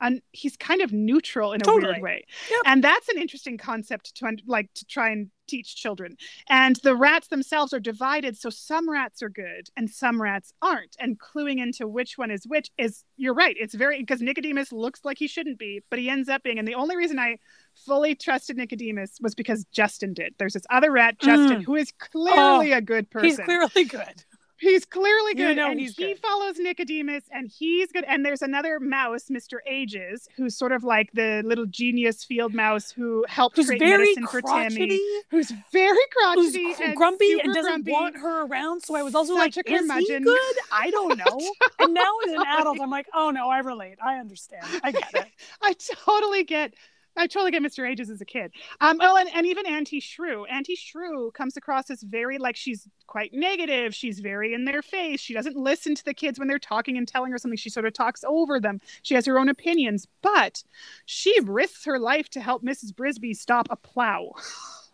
un, 0.00 0.20
he's 0.32 0.56
kind 0.56 0.80
of 0.80 0.92
neutral 0.92 1.52
in 1.52 1.60
a 1.60 1.64
Totally. 1.64 1.92
weird 1.92 2.02
way 2.02 2.24
Yep. 2.50 2.60
and 2.66 2.84
that's 2.84 3.08
an 3.08 3.18
interesting 3.18 3.58
concept 3.58 4.14
to 4.16 4.36
like 4.46 4.72
to 4.74 4.84
try 4.84 5.10
and 5.10 5.30
teach 5.46 5.76
children 5.76 6.14
and 6.50 6.76
the 6.82 6.94
rats 6.94 7.28
themselves 7.28 7.72
are 7.72 7.80
divided 7.80 8.36
so 8.36 8.50
some 8.50 8.88
rats 8.88 9.22
are 9.22 9.30
good 9.30 9.70
and 9.78 9.88
some 9.88 10.20
rats 10.20 10.52
aren't 10.60 10.94
and 11.00 11.18
cluing 11.18 11.58
into 11.58 11.88
which 11.88 12.18
one 12.18 12.30
is 12.30 12.46
which 12.46 12.70
is 12.76 13.02
you're 13.16 13.32
right 13.32 13.56
it's 13.58 13.74
very 13.74 13.98
because 13.98 14.20
nicodemus 14.20 14.72
looks 14.72 15.04
like 15.06 15.16
he 15.18 15.26
shouldn't 15.26 15.58
be 15.58 15.82
but 15.88 15.98
he 15.98 16.10
ends 16.10 16.28
up 16.28 16.42
being 16.42 16.58
and 16.58 16.68
the 16.68 16.74
only 16.74 16.96
reason 16.96 17.18
i 17.18 17.38
fully 17.74 18.14
trusted 18.14 18.58
nicodemus 18.58 19.16
was 19.22 19.34
because 19.34 19.64
justin 19.72 20.12
did 20.12 20.34
there's 20.38 20.52
this 20.52 20.66
other 20.68 20.92
rat 20.92 21.18
justin 21.18 21.60
Mm. 21.60 21.64
who 21.64 21.76
is 21.76 21.92
clearly 21.98 22.72
a 22.72 22.82
good 22.82 23.08
person 23.08 23.28
he's 23.28 23.38
clearly 23.38 23.84
good 23.84 24.24
He's 24.60 24.84
clearly 24.84 25.30
You 25.30 25.34
good, 25.48 25.56
know 25.56 25.70
and 25.70 25.78
he 25.80 25.90
good. 25.92 26.18
follows 26.18 26.56
Nicodemus, 26.58 27.24
and 27.30 27.48
he's 27.48 27.92
good. 27.92 28.04
And 28.08 28.24
there's 28.24 28.42
another 28.42 28.80
mouse, 28.80 29.24
Mr. 29.30 29.58
Ages, 29.66 30.28
who's 30.36 30.56
sort 30.56 30.72
of 30.72 30.82
like 30.84 31.10
the 31.12 31.42
little 31.44 31.66
genius 31.66 32.24
field 32.24 32.54
mouse 32.54 32.90
who 32.90 33.24
helped 33.28 33.56
who's 33.56 33.66
create 33.66 33.80
medicine 33.80 34.26
for 34.26 34.42
crotchety 34.42 34.76
Timmy, 34.88 35.00
who's 35.30 35.52
very 35.72 35.96
crotchety. 36.12 36.42
who's 36.42 36.52
crotchety 36.52 36.74
cr- 36.74 36.82
and 36.84 36.96
grumpy 36.96 37.32
and 37.40 37.54
doesn't 37.54 37.70
grumpy. 37.84 37.92
want 37.92 38.16
her 38.18 38.46
around. 38.46 38.82
So 38.82 38.96
I 38.96 39.02
was 39.02 39.14
also 39.14 39.34
Such 39.36 39.56
like, 39.56 39.70
is 39.70 39.90
he 40.08 40.18
good? 40.20 40.56
I 40.72 40.90
don't 40.92 41.16
know. 41.18 41.40
and 41.78 41.94
now 41.94 42.12
as 42.26 42.32
an 42.32 42.42
adult, 42.58 42.80
I'm 42.80 42.90
like, 42.90 43.06
oh 43.14 43.30
no, 43.30 43.48
I 43.48 43.58
relate. 43.60 43.98
I 44.04 44.16
understand. 44.18 44.66
I 44.82 44.90
get 44.92 45.14
it. 45.14 45.26
I 45.62 45.74
totally 46.04 46.44
get. 46.44 46.74
I 47.18 47.26
totally 47.26 47.50
get 47.50 47.62
Mr. 47.62 47.88
Ages 47.88 48.08
as 48.10 48.20
a 48.20 48.24
kid. 48.24 48.52
Um, 48.80 48.98
oh, 49.02 49.16
and, 49.16 49.28
and 49.34 49.46
even 49.46 49.66
Auntie 49.66 50.00
Shrew. 50.00 50.44
Auntie 50.46 50.76
Shrew 50.76 51.30
comes 51.32 51.56
across 51.56 51.90
as 51.90 52.02
very 52.02 52.38
like 52.38 52.56
she's 52.56 52.88
quite 53.06 53.32
negative. 53.34 53.94
She's 53.94 54.20
very 54.20 54.54
in 54.54 54.64
their 54.64 54.82
face. 54.82 55.20
She 55.20 55.34
doesn't 55.34 55.56
listen 55.56 55.94
to 55.96 56.04
the 56.04 56.14
kids 56.14 56.38
when 56.38 56.48
they're 56.48 56.58
talking 56.58 56.96
and 56.96 57.06
telling 57.06 57.32
her 57.32 57.38
something. 57.38 57.58
She 57.58 57.70
sort 57.70 57.86
of 57.86 57.92
talks 57.92 58.24
over 58.26 58.60
them. 58.60 58.80
She 59.02 59.14
has 59.14 59.26
her 59.26 59.38
own 59.38 59.48
opinions, 59.48 60.06
but 60.22 60.62
she 61.04 61.38
risks 61.42 61.84
her 61.84 61.98
life 61.98 62.28
to 62.30 62.40
help 62.40 62.62
Mrs. 62.62 62.92
Brisby 62.94 63.34
stop 63.36 63.66
a 63.70 63.76
plow. 63.76 64.32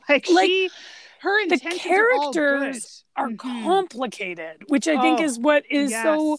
like, 0.08 0.28
Like, 0.30 0.46
she, 0.46 0.70
her 1.20 1.46
the 1.48 1.54
intentions 1.54 1.84
are 1.86 2.10
all 2.12 2.32
characters 2.32 2.82
good. 3.16 3.22
Are 3.22 3.28
Mhm. 3.30 3.38
complicated, 3.38 4.64
which 4.68 4.88
I 4.88 5.00
think 5.00 5.20
Oh, 5.20 5.24
is 5.24 5.38
what 5.38 5.64
is 5.70 5.92
so 5.92 6.30
Yes. 6.32 6.38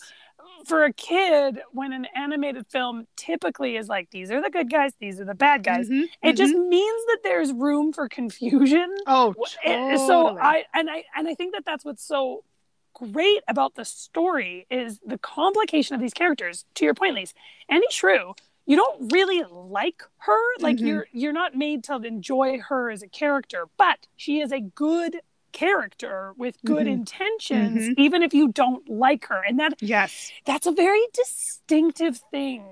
For 0.66 0.84
a 0.84 0.94
kid 0.94 1.60
when 1.72 1.94
an 1.94 2.06
animated 2.16 2.66
film 2.68 3.08
typically 3.16 3.78
is 3.78 3.88
like 3.88 4.10
these 4.10 4.32
are 4.32 4.42
the 4.42 4.50
good 4.50 4.70
guys, 4.72 4.94
these 5.00 5.20
are 5.22 5.26
the 5.26 5.36
bad 5.36 5.64
guys. 5.64 5.90
Mhm, 5.90 6.10
It 6.24 6.34
just 6.34 6.56
mhm. 6.56 6.70
means 6.70 7.06
that 7.08 7.20
there's 7.24 7.54
room 7.54 7.94
for 7.94 8.08
confusion. 8.10 8.94
oh, 9.08 9.34
It- 9.64 10.00
so. 10.00 10.38
I 10.40 10.66
and 10.74 10.90
I 10.90 11.04
and 11.16 11.28
I 11.28 11.36
think 11.36 11.54
that 11.54 11.66
that's 11.66 11.86
what's 11.86 12.04
so 12.04 12.44
great 12.94 13.44
about 13.48 13.76
the 13.76 13.86
story 13.86 14.66
is 14.70 15.00
the 15.06 15.18
complication 15.18 15.96
of 15.96 16.02
these 16.02 16.14
characters. 16.14 16.66
To 16.76 16.86
your 16.86 16.94
point, 16.94 17.16
Lise, 17.16 17.34
Auntie 17.70 17.86
Shrew, 17.92 18.34
you 18.66 18.76
don't 18.78 19.12
really 19.12 19.44
like 19.52 20.02
her. 20.20 20.40
Like 20.60 20.78
Mhm. 20.78 20.88
you're 20.88 21.08
you're 21.12 21.34
not 21.34 21.56
made 21.56 21.84
to 21.86 21.96
enjoy 21.98 22.60
her 22.60 22.90
as 22.90 23.04
a 23.04 23.08
character, 23.10 23.68
but 23.78 24.08
she 24.16 24.40
is 24.40 24.52
a 24.52 24.62
good 24.62 25.20
character 25.56 26.34
with 26.38 26.58
good 26.66 26.86
Mhm. 26.86 26.92
intentions, 27.00 27.88
Mhm. 27.90 27.94
even 27.98 28.22
if 28.22 28.34
you 28.34 28.50
don't 28.50 28.88
like 28.90 29.26
her. 29.28 29.42
And 29.48 29.58
that 29.60 29.74
yes. 29.82 30.32
that's 30.46 30.68
a 30.68 30.72
very 30.72 31.02
distinctive 31.14 32.18
thing 32.30 32.64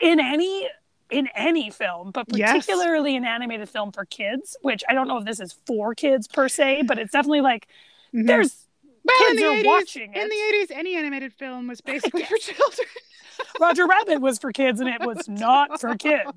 in 0.00 0.18
any 0.18 0.68
in 1.10 1.26
any 1.34 1.70
film 1.70 2.12
but 2.12 2.24
Yes. 2.32 2.52
particularly 2.52 3.16
an 3.16 3.24
animated 3.24 3.68
film 3.68 3.90
for 3.90 4.04
kids 4.04 4.56
which 4.62 4.84
i 4.88 4.94
don't 4.94 5.08
know 5.08 5.18
if 5.18 5.24
this 5.24 5.40
is 5.40 5.52
for 5.66 5.92
kids 5.92 6.28
per 6.28 6.48
se 6.48 6.82
but 6.86 7.00
it's 7.00 7.10
definitely 7.10 7.40
like 7.40 7.66
Mhm. 8.14 8.28
there's 8.28 8.68
well, 9.04 9.30
in 9.30 9.36
kids 9.36 9.40
the 9.40 9.46
are 9.48 9.54
80s, 9.62 9.66
watching 9.66 10.14
In 10.14 10.28
the 10.28 10.34
80s, 10.34 10.70
any 10.70 10.96
animated 10.96 11.32
film 11.32 11.66
was 11.68 11.80
basically 11.92 12.24
for 12.24 12.36
children. 12.36 12.86
roger 13.60 13.86
rabbit 13.86 14.20
was 14.20 14.38
for 14.38 14.52
kids 14.52 14.80
and 14.80 14.88
it 14.88 15.00
was 15.00 15.26
not 15.28 15.80
for 15.80 15.96
kids 16.08 16.30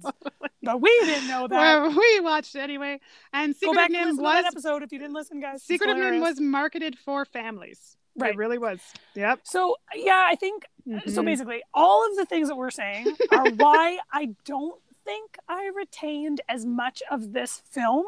but 0.61 0.81
we 0.81 0.89
didn't 1.03 1.27
know 1.27 1.47
that 1.47 1.81
Well, 1.81 1.89
we 1.97 2.19
watched 2.21 2.55
it 2.55 2.59
anyway. 2.59 2.99
And 3.33 3.53
go 3.53 3.57
Secret 3.71 3.75
back 3.75 3.89
of 3.89 3.95
and 3.95 4.05
NIMH 4.17 4.21
listen 4.21 4.23
that 4.23 4.43
was 4.43 4.65
episode 4.65 4.83
if 4.83 4.91
you 4.93 4.99
didn't 4.99 5.13
listen 5.13 5.39
guys 5.41 5.63
Secret 5.63 5.89
of 5.89 5.97
NIMH 5.97 6.21
was 6.21 6.39
marketed 6.39 6.97
for 6.97 7.25
families. 7.25 7.97
Right. 8.15 8.33
It 8.33 8.37
really 8.37 8.57
was. 8.57 8.79
Yep. 9.15 9.39
so 9.43 9.75
yeah 9.95 10.25
i 10.29 10.35
think 10.35 10.65
so 11.07 11.21
Mhm. 11.21 11.25
basically 11.25 11.61
all 11.73 12.09
of 12.09 12.15
the 12.15 12.25
things 12.25 12.47
that 12.47 12.55
we're 12.55 12.71
saying 12.71 13.07
are 13.31 13.49
why 13.51 13.97
i 14.13 14.29
don't 14.45 14.79
think 15.05 15.37
i 15.49 15.69
retained 15.75 16.39
as 16.47 16.65
much 16.65 17.01
of 17.11 17.33
this 17.33 17.61
film 17.69 18.05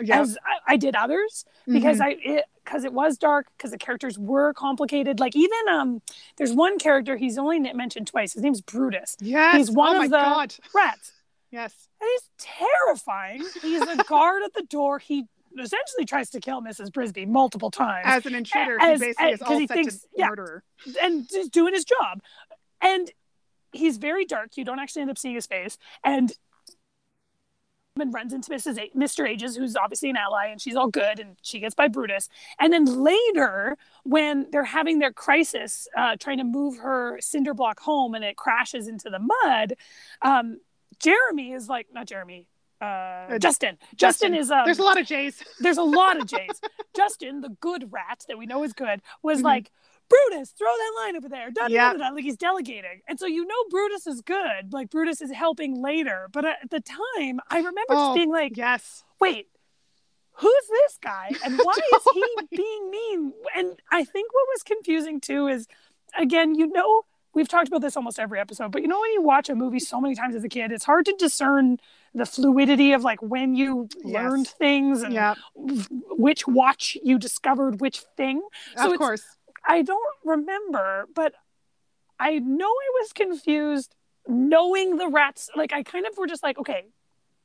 Yep. 0.00 0.18
as 0.20 0.38
I, 0.46 0.74
I 0.74 0.76
did 0.76 0.94
others 0.94 1.44
because 1.66 1.98
Mhm. 1.98 2.04
I 2.04 2.10
it 2.22 2.44
because 2.64 2.84
it 2.84 2.92
was 2.92 3.16
dark 3.18 3.46
because 3.56 3.70
the 3.72 3.78
characters 3.78 4.18
were 4.18 4.52
complicated. 4.52 5.18
Like 5.18 5.34
even 5.34 5.58
um, 5.70 6.02
there's 6.36 6.52
one 6.52 6.78
character 6.78 7.16
he's 7.16 7.38
only 7.38 7.58
mentioned 7.72 8.06
twice. 8.06 8.34
His 8.34 8.42
name's 8.42 8.60
Brutus. 8.60 9.16
yes. 9.20 9.56
he's 9.56 9.70
one 9.70 9.96
oh 9.96 10.02
of 10.04 10.10
the- 10.10 10.16
God. 10.18 10.54
Rats, 10.74 11.12
Yes. 11.50 11.88
and 12.00 12.08
he's 12.12 12.30
terrifying. 12.38 13.42
He's 13.62 13.80
a 13.82 13.96
guard 14.04 14.42
at 14.44 14.52
the 14.54 14.62
door. 14.64 14.98
He 14.98 15.24
essentially 15.58 16.04
tries 16.04 16.28
to 16.30 16.40
kill 16.40 16.60
Mrs. 16.60 16.90
Brisby 16.90 17.26
multiple 17.26 17.70
times 17.70 18.04
As 18.06 18.26
an 18.26 18.34
intruder, 18.34 18.78
As- 18.80 19.00
he 19.00 19.06
basically 19.06 19.32
as- 19.32 19.40
is 19.40 19.42
all 19.42 19.58
he 19.58 19.66
thinks- 19.66 20.00
to 20.02 20.08
yeah. 20.16 20.28
murderer. 20.28 20.62
and 21.02 21.26
just 21.28 21.50
doing 21.50 21.72
his 21.74 21.84
job. 21.86 22.20
And 22.82 23.10
he's 23.78 23.96
very 23.96 24.24
dark. 24.24 24.56
You 24.56 24.64
don't 24.64 24.78
actually 24.78 25.02
end 25.02 25.10
up 25.10 25.18
seeing 25.18 25.34
his 25.34 25.46
face. 25.46 25.78
And 26.04 26.32
and 28.00 28.14
runs 28.14 28.32
into 28.32 28.48
Mrs. 28.50 28.78
A- 28.78 28.96
Mr. 28.96 29.28
Ages, 29.28 29.56
who's 29.56 29.74
obviously 29.74 30.08
an 30.08 30.16
ally, 30.16 30.46
and 30.46 30.60
she's 30.60 30.76
all 30.76 30.86
good, 30.86 31.18
and 31.18 31.36
she 31.42 31.58
gets 31.58 31.74
by 31.74 31.88
Brutus. 31.88 32.28
And 32.60 32.72
then 32.72 32.84
later, 32.84 33.76
when 34.04 34.46
they're 34.52 34.62
having 34.62 35.00
their 35.00 35.12
crisis, 35.12 35.88
uh, 35.96 36.14
trying 36.16 36.38
to 36.38 36.44
move 36.44 36.78
her 36.78 37.18
cinder 37.20 37.54
block 37.54 37.80
home, 37.80 38.14
and 38.14 38.22
it 38.24 38.36
crashes 38.36 38.86
into 38.86 39.10
the 39.10 39.18
mud, 39.18 39.74
um, 40.22 40.60
Jeremy 41.00 41.50
is 41.52 41.68
like, 41.68 41.88
not 41.92 42.06
Jeremy, 42.06 42.46
uh, 42.80 43.36
Justin. 43.40 43.40
Justin. 43.40 43.78
Justin. 43.96 44.34
is 44.34 44.50
um, 44.52 44.62
There's 44.64 44.78
a 44.78 44.84
lot 44.84 45.00
of 45.00 45.04
J's. 45.04 45.42
there's 45.58 45.78
a 45.78 45.82
lot 45.82 46.20
of 46.20 46.26
J's. 46.32 46.60
Justin, 46.94 47.40
the 47.40 47.48
good 47.60 47.92
rat 47.92 48.24
that 48.28 48.38
we 48.38 48.46
know 48.46 48.62
is 48.62 48.72
good, 48.74 49.02
was 49.24 49.40
Mhm. 49.40 49.44
like, 49.44 49.72
Brutus, 50.08 50.50
throw 50.50 50.68
that 50.68 50.92
line 51.04 51.16
over 51.16 51.28
there. 51.28 51.50
Da, 51.50 51.66
Yeah. 51.68 51.92
da, 51.92 51.98
da, 51.98 52.08
like 52.14 52.24
he's 52.24 52.36
delegating. 52.36 53.02
And 53.06 53.18
so 53.18 53.26
you 53.26 53.44
know 53.46 53.54
Brutus 53.70 54.06
is 54.06 54.20
good. 54.22 54.72
Like 54.72 54.90
Brutus 54.90 55.20
is 55.20 55.30
helping 55.32 55.80
later. 55.82 56.28
But 56.32 56.44
at 56.44 56.70
the 56.70 56.80
time, 56.80 57.40
I 57.50 57.56
remember 57.58 57.80
Oh, 57.90 58.06
just 58.08 58.14
being 58.16 58.30
like, 58.30 58.56
Yes. 58.56 59.04
wait, 59.20 59.48
who's 60.32 60.66
this 60.70 60.98
guy? 61.02 61.30
And 61.44 61.58
why 61.58 61.74
is 61.96 62.02
he 62.14 62.24
being 62.56 62.90
mean? 62.90 63.32
And 63.56 63.80
I 63.90 64.04
think 64.04 64.32
what 64.32 64.46
was 64.54 64.62
confusing 64.62 65.20
too 65.20 65.46
is, 65.48 65.66
again, 66.16 66.54
you 66.54 66.68
know, 66.68 67.02
we've 67.34 67.48
talked 67.48 67.68
about 67.68 67.82
this 67.82 67.96
almost 67.96 68.18
every 68.18 68.40
episode, 68.40 68.72
but 68.72 68.82
you 68.82 68.88
know, 68.88 68.98
when 69.00 69.12
you 69.12 69.22
watch 69.22 69.48
a 69.48 69.54
movie 69.54 69.78
so 69.78 70.00
many 70.00 70.14
times 70.14 70.34
as 70.34 70.42
a 70.44 70.48
kid, 70.48 70.72
it's 70.72 70.84
hard 70.84 71.04
to 71.06 71.14
discern 71.18 71.78
the 72.14 72.24
fluidity 72.24 72.92
of 72.92 73.02
like 73.04 73.20
when 73.20 73.54
you 73.54 73.88
Yes. 74.02 74.14
learned 74.14 74.48
things 74.48 75.02
and 75.02 75.12
Yeah. 75.12 75.34
which 75.54 76.46
watch 76.48 76.96
you 77.02 77.18
discovered 77.18 77.80
which 77.80 78.00
thing. 78.16 78.40
So 78.76 78.92
of 78.92 78.98
course. 78.98 79.22
I 79.68 79.82
don't 79.82 80.14
remember, 80.24 81.06
but 81.14 81.34
I 82.18 82.38
know 82.38 82.66
I 82.66 82.90
was 83.00 83.12
confused 83.12 83.94
knowing 84.26 84.96
the 84.96 85.08
rats. 85.08 85.50
Like, 85.54 85.72
I 85.72 85.82
kind 85.82 86.06
of 86.06 86.16
were 86.16 86.26
just 86.26 86.42
like, 86.42 86.58
okay, 86.58 86.86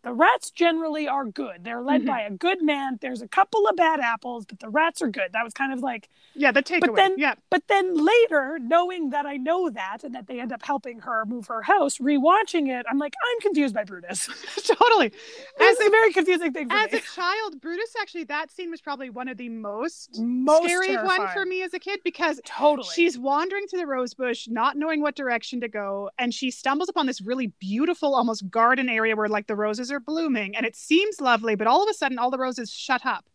the 0.03 0.13
rats 0.13 0.51
generally 0.51 1.07
are 1.07 1.25
good. 1.25 1.63
They're 1.63 1.81
led 1.81 2.01
Mhm. 2.03 2.07
by 2.07 2.21
a 2.21 2.29
good 2.31 2.61
man. 2.61 2.97
There's 3.01 3.21
a 3.21 3.27
couple 3.27 3.65
of 3.67 3.75
bad 3.77 3.99
apples, 4.01 4.45
but 4.45 4.59
the 4.59 4.69
rats 4.69 5.01
are 5.01 5.07
good. 5.09 5.31
That 5.31 5.43
was 5.43 5.53
kind 5.53 5.71
of 5.71 5.79
like, 5.79 6.09
Yeah, 6.35 6.51
the 6.51 6.61
takeaway. 6.61 6.81
But 6.87 6.95
then- 6.95 7.15
yeah. 7.17 7.35
but 7.49 7.67
then 7.67 7.93
later, 7.95 8.59
knowing 8.61 9.11
that 9.11 9.25
I 9.25 9.37
know 9.37 9.69
that 9.69 10.03
and 10.03 10.13
that 10.13 10.27
they 10.27 10.39
end 10.41 10.51
up 10.51 10.63
helping 10.65 10.99
her 10.99 11.23
move 11.25 11.47
her 11.47 11.61
house, 11.61 11.99
rewatching 11.99 12.67
it, 12.69 12.85
I'm 12.89 12.97
like, 12.97 13.13
I'm 13.31 13.39
confused 13.41 13.73
by 13.73 13.83
Brutus. 13.85 14.27
totally. 14.65 15.09
This 15.57 15.79
As 15.79 15.87
a 15.87 15.89
very 15.89 16.11
confusing 16.11 16.51
thing 16.51 16.69
for 16.69 16.75
As 16.75 16.91
me. 16.91 16.97
a 16.97 17.01
child, 17.01 17.61
Brutus 17.61 17.93
actually 18.01 18.25
that 18.25 18.51
scene 18.51 18.71
was 18.71 18.81
probably 18.81 19.09
one 19.09 19.27
of 19.29 19.37
the 19.37 19.49
most, 19.49 20.19
Most 20.19 20.65
scary 20.65 20.97
one 20.97 21.27
for 21.29 21.45
me 21.45 21.61
as 21.63 21.73
a 21.73 21.79
kid 21.79 22.01
because 22.03 22.41
Totally. 22.43 22.87
She's 22.93 23.17
wandering 23.17 23.67
through 23.67 23.79
the 23.79 23.87
rose 23.87 24.13
bush, 24.13 24.47
not 24.49 24.75
knowing 24.75 25.01
what 25.01 25.15
direction 25.15 25.61
to 25.61 25.67
go, 25.69 26.09
and 26.17 26.33
she 26.33 26.51
stumbles 26.51 26.89
upon 26.89 27.05
this 27.05 27.21
really 27.21 27.47
beautiful, 27.59 28.15
almost 28.15 28.49
garden 28.49 28.89
area 28.89 29.15
where 29.15 29.29
like 29.29 29.47
the 29.47 29.55
roses 29.55 29.91
are 29.93 29.99
blooming, 29.99 30.55
and 30.55 30.65
it 30.65 30.75
seems 30.75 31.21
lovely, 31.21 31.55
but 31.55 31.67
all 31.67 31.83
of 31.83 31.89
a 31.89 31.93
sudden, 31.93 32.19
all 32.19 32.31
the 32.31 32.37
roses 32.37 32.71
shut 32.71 33.05
up. 33.05 33.25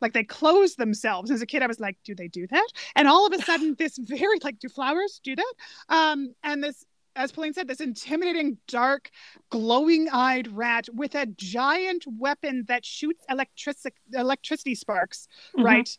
like 0.00 0.12
they 0.12 0.24
close 0.24 0.74
themselves. 0.74 1.30
As 1.30 1.40
a 1.40 1.46
kid, 1.46 1.62
I 1.62 1.66
was 1.66 1.80
like, 1.80 1.96
do 2.04 2.14
they 2.14 2.28
do 2.28 2.46
that? 2.48 2.68
And 2.94 3.08
all 3.08 3.26
of 3.26 3.32
a 3.32 3.42
sudden, 3.42 3.74
this 3.78 3.96
very 3.98 4.38
like, 4.42 4.58
do 4.58 4.68
flowers 4.68 5.20
do 5.22 5.34
that? 5.36 5.54
Um, 5.88 6.34
and 6.42 6.62
this 6.62 6.84
as 7.16 7.32
Pauline 7.32 7.54
said, 7.54 7.66
this 7.66 7.80
intimidating, 7.80 8.58
dark, 8.68 9.10
glowing 9.50 10.08
eyed 10.12 10.48
rat 10.48 10.86
with 10.92 11.14
a 11.14 11.26
giant 11.26 12.04
weapon 12.06 12.64
that 12.68 12.84
shoots 12.84 13.24
electric- 13.28 13.94
electricity 14.12 14.74
sparks, 14.74 15.26
mm-hmm. 15.56 15.64
right? 15.64 15.98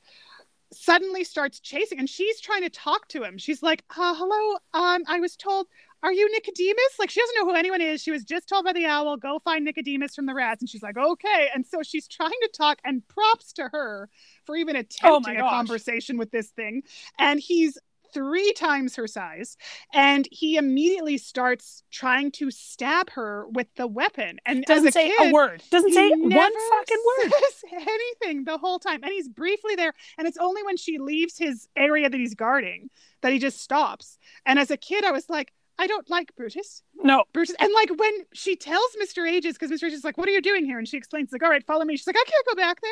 Suddenly 0.71 1.23
starts 1.23 1.59
chasing, 1.59 1.99
and 1.99 2.09
she's 2.09 2.39
trying 2.39 2.61
to 2.61 2.69
talk 2.69 3.07
to 3.09 3.23
him. 3.23 3.37
She's 3.37 3.63
like, 3.63 3.83
uh, 3.97 4.13
Hello, 4.15 4.57
um, 4.73 5.03
I 5.07 5.19
was 5.19 5.35
told, 5.35 5.67
are 6.03 6.13
you 6.13 6.31
Nicodemus? 6.31 6.99
Like, 6.99 7.09
she 7.09 7.19
doesn't 7.19 7.35
know 7.39 7.45
who 7.45 7.55
anyone 7.55 7.81
is. 7.81 8.01
She 8.01 8.11
was 8.11 8.23
just 8.23 8.47
told 8.47 8.65
by 8.65 8.73
the 8.73 8.85
owl, 8.85 9.17
Go 9.17 9.39
find 9.39 9.65
Nicodemus 9.65 10.15
from 10.15 10.25
the 10.25 10.33
rats. 10.33 10.61
And 10.61 10.69
she's 10.69 10.83
like, 10.83 10.97
Okay. 10.97 11.49
And 11.53 11.65
so 11.65 11.81
she's 11.83 12.07
trying 12.07 12.29
to 12.29 12.49
talk, 12.55 12.79
and 12.83 13.07
props 13.07 13.53
to 13.53 13.69
her 13.71 14.09
for 14.45 14.55
even 14.55 14.75
oh 14.75 14.79
attempting 14.79 15.41
oh 15.41 15.47
a 15.47 15.49
conversation 15.49 16.17
with 16.17 16.31
this 16.31 16.49
thing. 16.49 16.83
And 17.19 17.39
he's 17.39 17.77
three 18.13 18.53
times 18.53 18.95
her 18.95 19.07
size 19.07 19.57
and 19.93 20.27
he 20.31 20.55
immediately 20.55 21.17
starts 21.17 21.83
trying 21.91 22.31
to 22.31 22.49
stab 22.49 23.09
her 23.11 23.47
with 23.49 23.67
the 23.75 23.87
weapon 23.87 24.37
and 24.45 24.63
doesn't 24.63 24.87
a 24.87 24.91
say 24.91 25.09
kid, 25.09 25.29
a 25.29 25.33
word 25.33 25.61
doesn't 25.71 25.93
say 25.93 26.09
one 26.09 26.31
fucking 26.31 27.03
word 27.19 27.31
anything 27.87 28.43
the 28.45 28.57
whole 28.57 28.79
time 28.79 29.03
and 29.03 29.11
he's 29.11 29.27
briefly 29.27 29.75
there 29.75 29.93
and 30.17 30.27
it's 30.27 30.37
only 30.37 30.63
when 30.63 30.77
she 30.77 30.97
leaves 30.97 31.37
his 31.37 31.67
area 31.75 32.09
that 32.09 32.17
he's 32.17 32.33
guarding 32.33 32.89
that 33.21 33.31
he 33.31 33.39
just 33.39 33.59
stops 33.59 34.17
and 34.45 34.57
as 34.57 34.71
a 34.71 34.77
kid 34.77 35.03
i 35.03 35.11
was 35.11 35.29
like 35.29 35.51
I 35.79 35.87
don't 35.87 36.09
like 36.09 36.35
Brutus. 36.35 36.81
No. 36.95 37.23
Brutus. 37.33 37.55
And 37.59 37.71
like 37.73 37.89
when 37.97 38.13
she 38.33 38.55
tells 38.55 38.95
Mr. 39.01 39.29
Ages, 39.29 39.53
because 39.57 39.71
Mr. 39.71 39.85
Ages 39.85 39.99
is 39.99 40.03
like, 40.03 40.17
what 40.17 40.27
are 40.27 40.31
you 40.31 40.41
doing 40.41 40.65
here? 40.65 40.77
And 40.77 40.87
she 40.87 40.97
explains, 40.97 41.31
like, 41.31 41.43
all 41.43 41.49
right, 41.49 41.65
follow 41.65 41.85
me. 41.85 41.95
She's 41.97 42.07
like, 42.07 42.17
I 42.17 42.23
can't 42.27 42.45
go 42.47 42.55
back 42.55 42.81
there. 42.81 42.91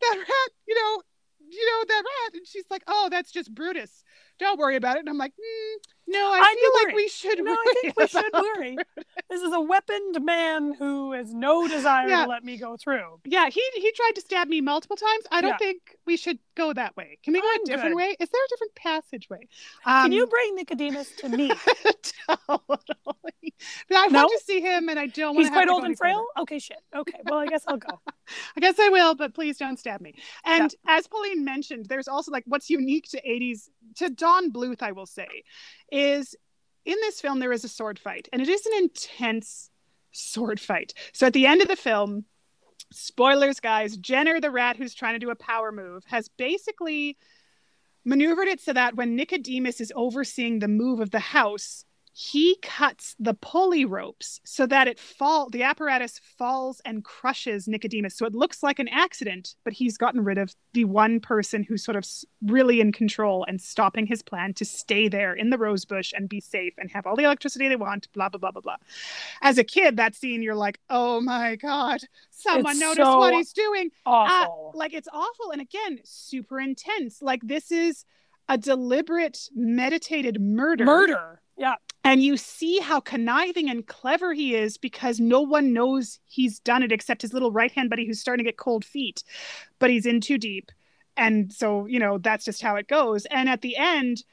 That 0.00 0.16
rat, 0.18 0.50
you 0.66 0.74
know, 0.74 1.02
you 1.50 1.66
know, 1.66 1.84
that 1.88 2.02
rat. 2.04 2.34
And 2.34 2.46
she's 2.46 2.64
like, 2.70 2.82
oh, 2.86 3.08
that's 3.10 3.32
just 3.32 3.54
Brutus 3.54 4.04
don't 4.40 4.58
worry 4.58 4.76
about 4.76 4.96
it. 4.96 5.00
And 5.00 5.08
I'm 5.08 5.18
like, 5.18 5.32
mm, 5.32 5.90
no, 6.08 6.18
I, 6.18 6.40
I 6.42 6.56
feel 6.60 6.86
like 6.86 6.96
we 6.96 7.08
should. 7.08 7.44
No, 7.44 7.52
I 7.52 7.74
think 7.80 7.96
we 7.96 8.06
should 8.08 8.32
worry. 8.32 8.76
This 9.30 9.42
is 9.42 9.52
a 9.52 9.60
weaponed 9.60 10.24
man 10.24 10.74
who 10.76 11.12
has 11.12 11.32
no 11.32 11.68
desire 11.68 12.08
yeah. 12.08 12.24
to 12.24 12.28
let 12.28 12.42
me 12.42 12.56
go 12.56 12.76
through. 12.76 13.20
Yeah, 13.24 13.48
he 13.48 13.62
he 13.74 13.92
tried 13.92 14.12
to 14.16 14.20
stab 14.20 14.48
me 14.48 14.60
multiple 14.60 14.96
times. 14.96 15.24
I 15.30 15.40
don't 15.40 15.50
yeah. 15.50 15.58
think 15.58 15.96
we 16.06 16.16
should 16.16 16.40
go 16.56 16.72
that 16.72 16.96
way. 16.96 17.18
Can 17.22 17.32
we 17.32 17.40
go 17.40 17.48
I'm 17.48 17.62
a 17.62 17.64
different 17.64 17.96
good. 17.96 18.02
way? 18.02 18.16
Is 18.18 18.28
there 18.28 18.44
a 18.44 18.48
different 18.48 18.74
passageway? 18.74 19.46
Um, 19.86 20.04
Can 20.04 20.12
you 20.12 20.26
bring 20.26 20.56
Nicodemus 20.56 21.12
to 21.18 21.28
me? 21.28 21.48
totally. 22.48 23.54
But 23.88 23.98
I 23.98 24.06
no? 24.06 24.24
want 24.24 24.40
to 24.40 24.44
see 24.44 24.60
him, 24.60 24.88
and 24.88 24.98
I 24.98 25.06
don't. 25.06 25.36
Want. 25.36 25.38
To. 25.38 25.42
He's 25.42 25.50
quite 25.50 25.68
old 25.68 25.84
and 25.84 25.96
frail. 25.96 26.26
Further. 26.34 26.42
Okay, 26.42 26.58
shit. 26.58 26.78
Okay, 26.96 27.20
well, 27.24 27.38
I 27.38 27.46
guess 27.46 27.64
I'll 27.68 27.76
go. 27.76 28.00
I 28.56 28.60
guess 28.60 28.78
I 28.80 28.88
will, 28.88 29.14
but 29.14 29.34
please 29.34 29.58
don't 29.58 29.78
stab 29.78 30.00
me. 30.00 30.14
And 30.44 30.74
yeah. 30.86 30.96
as 30.96 31.06
Pauline 31.06 31.44
mentioned, 31.44 31.86
there's 31.86 32.08
also 32.08 32.32
like 32.32 32.44
what's 32.46 32.68
unique 32.68 33.08
to 33.10 33.20
80s 33.22 33.68
to 33.96 34.10
Don 34.30 34.52
Bluth, 34.52 34.82
I 34.82 34.92
will 34.92 35.06
say, 35.06 35.42
is 35.90 36.36
in 36.84 36.96
this 37.00 37.20
film 37.20 37.40
there 37.40 37.52
is 37.52 37.64
a 37.64 37.68
sword 37.68 37.98
fight, 37.98 38.28
and 38.32 38.40
it 38.40 38.48
is 38.48 38.64
an 38.64 38.72
intense 38.78 39.70
sword 40.12 40.60
fight. 40.60 40.94
So 41.12 41.26
at 41.26 41.32
the 41.32 41.46
end 41.46 41.62
of 41.62 41.68
the 41.68 41.76
film, 41.76 42.24
spoilers, 42.92 43.58
guys, 43.60 43.96
Jenner 43.96 44.40
the 44.40 44.50
rat 44.50 44.76
who's 44.76 44.94
trying 44.94 45.14
to 45.14 45.18
do 45.18 45.30
a 45.30 45.36
power 45.36 45.72
move 45.72 46.04
has 46.06 46.28
basically 46.28 47.16
maneuvered 48.04 48.48
it 48.48 48.60
so 48.60 48.72
that 48.72 48.94
when 48.94 49.16
Nicodemus 49.16 49.80
is 49.80 49.92
overseeing 49.96 50.58
the 50.58 50.68
move 50.68 51.00
of 51.00 51.10
the 51.10 51.18
house, 51.18 51.84
he 52.12 52.56
cuts 52.62 53.14
the 53.18 53.34
pulley 53.34 53.84
ropes 53.84 54.40
so 54.44 54.66
that 54.66 54.88
it 54.88 54.98
fall 54.98 55.48
the 55.48 55.62
apparatus 55.62 56.20
falls 56.38 56.80
and 56.84 57.04
crushes 57.04 57.68
Nicodemus. 57.68 58.16
So 58.16 58.26
it 58.26 58.34
looks 58.34 58.62
like 58.62 58.78
an 58.78 58.88
accident, 58.88 59.54
but 59.64 59.72
he's 59.72 59.96
gotten 59.96 60.24
rid 60.24 60.38
of 60.38 60.54
the 60.72 60.84
one 60.84 61.20
person 61.20 61.62
who's 61.62 61.84
sort 61.84 61.96
of 61.96 62.04
really 62.42 62.80
in 62.80 62.92
control 62.92 63.44
and 63.46 63.60
stopping 63.60 64.06
his 64.06 64.22
plan 64.22 64.54
to 64.54 64.64
stay 64.64 65.08
there 65.08 65.34
in 65.34 65.50
the 65.50 65.58
rose 65.58 65.84
bush 65.84 66.12
and 66.14 66.28
be 66.28 66.40
safe 66.40 66.74
and 66.78 66.90
have 66.90 67.06
all 67.06 67.16
the 67.16 67.24
electricity 67.24 67.68
they 67.68 67.76
want, 67.76 68.12
blah 68.12 68.28
blah 68.28 68.38
blah 68.38 68.50
blah 68.50 68.60
blah. 68.60 68.76
As 69.42 69.58
a 69.58 69.64
kid, 69.64 69.96
that 69.96 70.14
scene 70.14 70.42
you're 70.42 70.54
like, 70.54 70.80
"Oh 70.90 71.20
my 71.20 71.56
god, 71.56 72.00
someone 72.30 72.72
it's 72.72 72.80
noticed 72.80 73.06
so 73.06 73.18
what 73.18 73.34
he's 73.34 73.52
doing." 73.52 73.90
Uh, 74.04 74.10
awful. 74.10 74.72
Uh, 74.74 74.78
like 74.78 74.94
it's 74.94 75.08
awful 75.12 75.52
and 75.52 75.60
again, 75.60 76.00
super 76.04 76.60
intense. 76.60 77.22
Like 77.22 77.40
this 77.44 77.70
is 77.70 78.04
a 78.48 78.58
deliberate 78.58 79.48
meditated 79.54 80.40
murder. 80.40 80.84
Murder. 80.84 81.40
Yeah. 81.56 81.76
And 82.02 82.22
you 82.22 82.36
see 82.36 82.78
how 82.78 83.00
conniving 83.00 83.68
and 83.68 83.86
clever 83.86 84.32
he 84.32 84.54
is 84.54 84.78
because 84.78 85.20
no 85.20 85.42
one 85.42 85.72
knows 85.72 86.18
he's 86.26 86.58
done 86.58 86.82
it 86.82 86.92
except 86.92 87.22
his 87.22 87.34
little 87.34 87.52
right 87.52 87.70
hand 87.70 87.90
buddy 87.90 88.06
who's 88.06 88.20
starting 88.20 88.44
to 88.44 88.48
get 88.48 88.56
cold 88.56 88.84
feet, 88.84 89.22
but 89.78 89.90
he's 89.90 90.06
in 90.06 90.20
too 90.20 90.38
deep. 90.38 90.72
And 91.16 91.52
so, 91.52 91.86
you 91.86 91.98
know, 91.98 92.18
that's 92.18 92.44
just 92.46 92.62
how 92.62 92.76
it 92.76 92.88
goes. 92.88 93.26
And 93.26 93.48
at 93.48 93.60
the 93.60 93.76
end, 93.76 94.24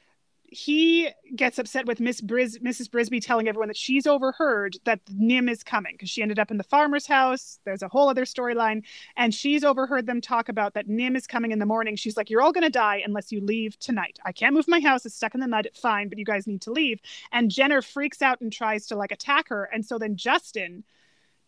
he 0.50 1.08
gets 1.36 1.58
upset 1.58 1.86
with 1.86 2.00
Miss 2.00 2.20
Bris- 2.20 2.58
Mrs. 2.58 2.88
Brisby 2.88 3.20
telling 3.20 3.48
everyone 3.48 3.68
that 3.68 3.76
she's 3.76 4.06
overheard 4.06 4.76
that 4.84 5.04
NIMH 5.06 5.50
is 5.50 5.62
coming 5.62 5.94
because 5.94 6.08
she 6.08 6.22
ended 6.22 6.38
up 6.38 6.50
in 6.50 6.56
the 6.56 6.64
farmer's 6.64 7.06
house. 7.06 7.60
There's 7.64 7.82
a 7.82 7.88
whole 7.88 8.08
other 8.08 8.24
storyline, 8.24 8.82
and 9.16 9.34
she's 9.34 9.62
overheard 9.62 10.06
them 10.06 10.20
talk 10.20 10.48
about 10.48 10.74
that 10.74 10.88
NIMH 10.88 11.16
is 11.16 11.26
coming 11.26 11.52
in 11.52 11.58
the 11.58 11.66
morning. 11.66 11.96
She's 11.96 12.16
like, 12.16 12.30
"You're 12.30 12.40
all 12.40 12.52
gonna 12.52 12.70
die 12.70 13.02
unless 13.04 13.30
you 13.30 13.40
leave 13.40 13.78
tonight. 13.78 14.18
I 14.24 14.32
can't 14.32 14.54
move 14.54 14.68
my 14.68 14.80
house; 14.80 15.04
it's 15.04 15.14
stuck 15.14 15.34
in 15.34 15.40
the 15.40 15.48
mud. 15.48 15.68
Fine, 15.74 16.08
but 16.08 16.18
you 16.18 16.24
guys 16.24 16.46
need 16.46 16.62
to 16.62 16.72
leave." 16.72 17.00
And 17.30 17.50
Jenner 17.50 17.82
freaks 17.82 18.22
out 18.22 18.40
and 18.40 18.52
tries 18.52 18.86
to 18.86 18.96
like 18.96 19.12
attack 19.12 19.48
her, 19.48 19.64
and 19.64 19.84
so 19.84 19.98
then 19.98 20.16
Justin 20.16 20.84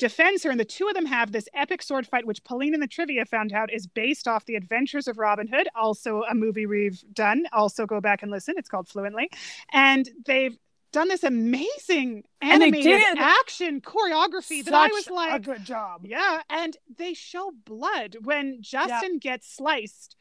defends 0.01 0.43
her, 0.43 0.51
and 0.51 0.59
the 0.59 0.65
two 0.65 0.89
of 0.89 0.95
them 0.95 1.07
have 1.07 1.31
this 1.31 1.49
epic 1.55 1.83
sword 1.83 2.07
fight, 2.07 2.27
which 2.27 2.43
Pauline 2.43 2.75
in 2.75 2.81
the 2.81 2.89
trivia 2.89 3.25
found 3.25 3.53
out 3.53 3.73
is 3.73 3.87
based 3.87 4.27
off 4.27 4.47
the 4.47 4.57
Adventures 4.57 5.07
of 5.07 5.19
Robin 5.19 5.47
Hood, 5.47 5.69
also 5.77 6.23
a 6.29 6.35
movie 6.35 6.67
we've 6.67 7.05
done. 7.13 7.45
Also, 7.53 7.87
go 7.87 8.01
back 8.01 8.23
and 8.23 8.33
listen; 8.33 8.55
it's 8.57 8.69
called 8.69 8.89
Fluently, 8.89 9.31
and 9.73 10.09
they've 10.27 10.59
done 10.93 11.09
this 11.09 11.23
amazing 11.23 12.25
animated 12.41 13.01
action 13.19 13.81
choreography 13.81 14.65
that 14.65 14.75
I 14.75 14.89
was 14.89 15.09
like, 15.09 15.35
a 15.35 15.39
good 15.39 15.65
job. 15.65 16.05
Yeah, 16.05 16.43
and 16.51 16.77
they 16.97 17.15
show 17.15 17.53
blood 17.65 18.17
when 18.25 18.59
Justin 18.61 19.19
gets 19.19 19.55
sliced. 19.55 20.17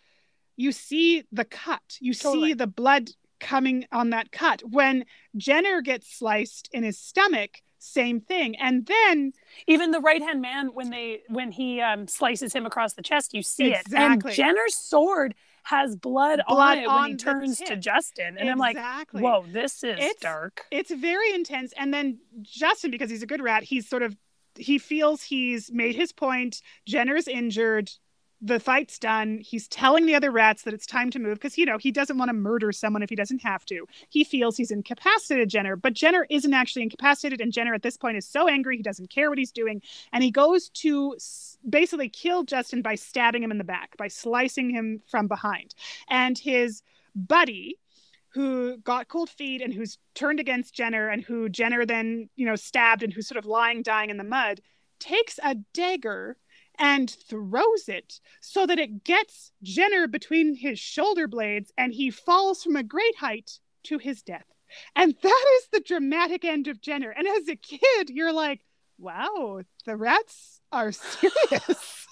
You 0.58 0.72
see 0.74 1.24
the 1.32 1.46
cut. 1.46 1.98
You 2.02 2.14
totally. 2.14 2.50
see 2.50 2.54
the 2.54 2.68
blood 2.68 3.12
coming 3.40 3.86
on 3.94 4.10
that 4.10 4.32
cut. 4.32 4.62
When 4.70 5.06
Jenner 5.38 5.82
gets 5.82 6.14
sliced 6.14 6.70
in 6.74 6.84
his 6.84 7.00
stomach, 7.00 7.62
same 7.90 8.22
thing. 8.22 8.56
And 8.58 8.86
then 8.86 9.34
even 9.68 9.92
the 9.92 10.00
right 10.00 10.22
hand 10.22 10.42
man 10.42 10.70
when 10.74 10.90
they 10.90 11.22
when 11.28 11.52
he 11.52 11.82
um, 11.82 12.08
slices 12.08 12.54
him 12.54 12.66
across 12.66 12.94
the 12.94 13.02
chest 13.02 13.34
you 13.34 13.42
see 13.42 13.74
exactly. 13.74 13.98
it. 13.98 14.26
And 14.26 14.36
jenner's 14.36 14.76
sword 14.76 15.36
has 15.64 15.96
blood, 15.96 16.42
blood 16.48 16.78
on 16.78 16.84
it 16.84 16.88
on 16.88 17.02
when 17.02 17.12
he 17.12 17.18
turns 17.18 17.58
to 17.60 17.76
justin. 17.76 18.38
And 18.38 18.50
exactly. 18.50 19.20
i'm 19.20 19.24
like 19.24 19.46
whoa 19.46 19.52
this 19.52 19.84
is 19.84 19.98
it's, 20.00 20.22
dark. 20.22 20.66
it's 20.72 20.92
very 20.92 21.34
intense. 21.34 21.74
And 21.78 21.94
then 21.94 22.20
justin 22.42 22.92
because 22.92 23.10
he's 23.10 23.24
a 23.24 23.28
good 23.28 23.42
rat 23.42 23.64
he's 23.64 23.88
sort 23.88 24.04
of 24.04 24.16
he 24.60 24.78
feels 24.78 25.24
he's 25.24 25.72
made 25.72 25.96
his 25.96 26.12
point. 26.12 26.62
Jenner's 26.86 27.28
injured 27.28 27.92
the 28.42 28.60
fight's 28.60 28.98
done. 28.98 29.40
He's 29.42 29.68
telling 29.68 30.06
the 30.06 30.16
other 30.16 30.32
rats 30.32 30.64
that 30.64 30.74
it's 30.74 30.86
time 30.86 31.10
to 31.12 31.20
move 31.20 31.36
because, 31.36 31.58
you 31.58 31.66
know, 31.66 31.78
he 31.78 31.92
doesn't 31.92 32.18
want 32.18 32.30
to 32.30 32.34
murder 32.34 32.72
someone 32.72 33.04
if 33.04 33.10
he 33.10 33.16
doesn't 33.16 33.42
have 33.42 33.66
to. 33.66 33.86
He 34.10 34.24
feels 34.24 34.56
he's 34.56 34.72
incapacitated 34.72 35.50
Jenner, 35.50 35.76
but 35.76 35.94
Jenner 35.94 36.26
isn't 36.30 36.54
actually 36.54 36.84
incapacitated. 36.84 37.42
And 37.42 37.52
Jenner 37.52 37.74
at 37.74 37.82
this 37.82 37.98
point 37.98 38.18
is 38.18 38.28
so 38.28 38.48
angry, 38.48 38.78
he 38.78 38.84
doesn't 38.84 39.10
care 39.10 39.30
what 39.30 39.38
he's 39.38 39.52
doing. 39.52 39.82
And 40.14 40.24
he 40.24 40.32
goes 40.32 40.70
to 40.70 41.18
basically 41.68 42.08
kill 42.10 42.44
Justin 42.44 42.82
by 42.82 42.96
stabbing 42.96 43.44
him 43.44 43.52
in 43.52 43.58
the 43.58 43.64
back, 43.66 43.98
by 43.98 44.08
slicing 44.08 44.70
him 44.70 45.02
from 45.10 45.28
behind. 45.28 45.76
And 46.08 46.38
his 46.38 46.82
buddy, 47.16 47.78
who 48.30 48.78
got 48.78 49.08
cold 49.08 49.30
feet 49.30 49.62
and 49.62 49.74
who's 49.74 49.98
turned 50.16 50.40
against 50.40 50.74
Jenner 50.74 51.10
and 51.10 51.24
who 51.24 51.50
Jenner 51.50 51.86
then, 51.86 52.30
you 52.36 52.46
know, 52.46 52.56
stabbed 52.56 53.04
and 53.04 53.12
who's 53.12 53.28
sort 53.28 53.40
of 53.40 53.46
lying, 53.46 53.82
dying 53.82 54.12
in 54.12 54.18
the 54.18 54.24
mud, 54.24 54.62
takes 55.00 55.40
a 55.44 55.56
dagger 55.74 56.38
and 56.80 57.10
throws 57.10 57.88
it 57.88 58.20
so 58.42 58.66
that 58.66 58.80
it 58.80 59.04
gets 59.04 59.52
Jenner 59.62 60.08
between 60.08 60.56
his 60.56 60.80
shoulder 60.80 61.28
blades 61.28 61.72
and 61.78 61.94
he 61.94 62.10
falls 62.10 62.64
from 62.64 62.76
a 62.76 62.84
great 62.84 63.16
height 63.18 63.60
to 63.84 63.98
his 63.98 64.22
death. 64.22 64.46
And 64.96 65.16
that 65.22 65.46
is 65.58 65.68
the 65.72 65.82
dramatic 65.82 66.46
end 66.46 66.68
of 66.68 66.82
Jenner. 66.82 67.10
And 67.10 67.28
as 67.28 67.48
a 67.48 67.56
kid, 67.56 68.10
you're 68.10 68.34
like, 68.34 68.62
wow, 68.98 69.62
the 69.86 69.98
rats 69.98 70.62
are 70.72 70.92
serious. 70.92 72.08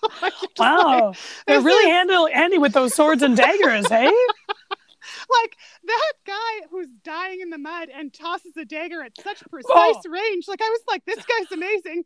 wow. 0.58 1.10
Like, 1.10 1.18
They're 1.46 1.62
really 1.62 1.90
handy, 1.90 2.34
handy 2.34 2.58
with 2.58 2.74
those 2.74 2.94
swords 2.94 3.22
and 3.22 3.38
daggers, 3.38 3.88
hey? 3.88 4.12
like 5.42 5.58
that 5.86 6.14
guy 6.26 6.68
who's 6.70 6.88
dying 7.04 7.42
in 7.42 7.50
the 7.50 7.58
mud 7.58 7.90
and 7.94 8.14
tosses 8.14 8.58
a 8.58 8.66
dagger 8.66 9.02
at 9.02 9.14
such 9.22 9.44
precise 9.50 9.70
oh. 9.74 10.10
range. 10.10 10.48
Like 10.48 10.62
I 10.62 10.70
was 10.70 10.82
like, 10.88 11.06
this 11.06 11.24
guy's 11.24 11.52
amazing 11.52 12.04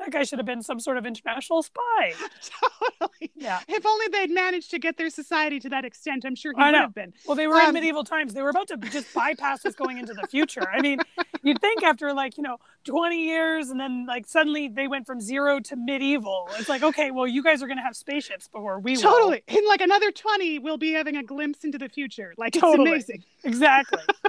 that 0.00 0.10
guy 0.10 0.24
should 0.24 0.38
have 0.38 0.46
been 0.46 0.62
some 0.62 0.80
sort 0.80 0.96
of 0.96 1.06
international 1.06 1.62
spy. 1.62 2.12
totally. 3.00 3.30
Yeah. 3.36 3.60
If 3.68 3.86
only 3.86 4.06
they'd 4.08 4.30
managed 4.30 4.70
to 4.72 4.78
get 4.78 4.96
their 4.96 5.10
society 5.10 5.60
to 5.60 5.68
that 5.68 5.84
extent, 5.84 6.24
I'm 6.24 6.34
sure 6.34 6.52
he 6.56 6.62
would 6.62 6.74
have 6.74 6.94
been. 6.94 7.12
Well, 7.26 7.36
they 7.36 7.46
were 7.46 7.60
in 7.60 7.66
Um, 7.66 7.74
medieval 7.74 8.04
times. 8.04 8.34
They 8.34 8.42
were 8.42 8.48
about 8.50 8.68
to 8.68 8.76
just 8.76 9.12
bypass 9.14 9.64
us 9.64 9.74
going 9.74 9.98
into 9.98 10.14
the 10.14 10.26
future. 10.26 10.68
I 10.68 10.80
mean, 10.80 10.98
you'd 11.42 11.60
think 11.60 11.82
after 11.82 12.12
like, 12.12 12.36
you 12.36 12.42
know, 12.42 12.56
20 12.84 13.22
years 13.24 13.68
and 13.70 13.78
then 13.78 14.06
like 14.06 14.26
suddenly 14.26 14.68
they 14.68 14.88
went 14.88 15.06
from 15.06 15.20
zero 15.20 15.60
to 15.60 15.76
medieval. 15.76 16.48
It's 16.58 16.68
like, 16.68 16.82
okay, 16.82 17.10
well, 17.10 17.26
you 17.26 17.42
guys 17.42 17.62
are 17.62 17.66
going 17.66 17.78
to 17.78 17.82
have 17.84 17.96
spaceships 17.96 18.48
before 18.48 18.80
we 18.80 18.92
will. 18.92 19.02
Totally. 19.02 19.42
In 19.48 19.66
like 19.68 19.80
another 19.82 20.10
20, 20.10 20.58
we'll 20.60 20.78
be 20.78 20.92
having 20.92 21.16
a 21.16 21.22
glimpse 21.22 21.64
into 21.64 21.78
the 21.78 21.88
future. 21.88 22.34
Like, 22.38 22.56
it's 22.56 22.64
amazing. 22.64 23.22
Exactly. 23.44 24.00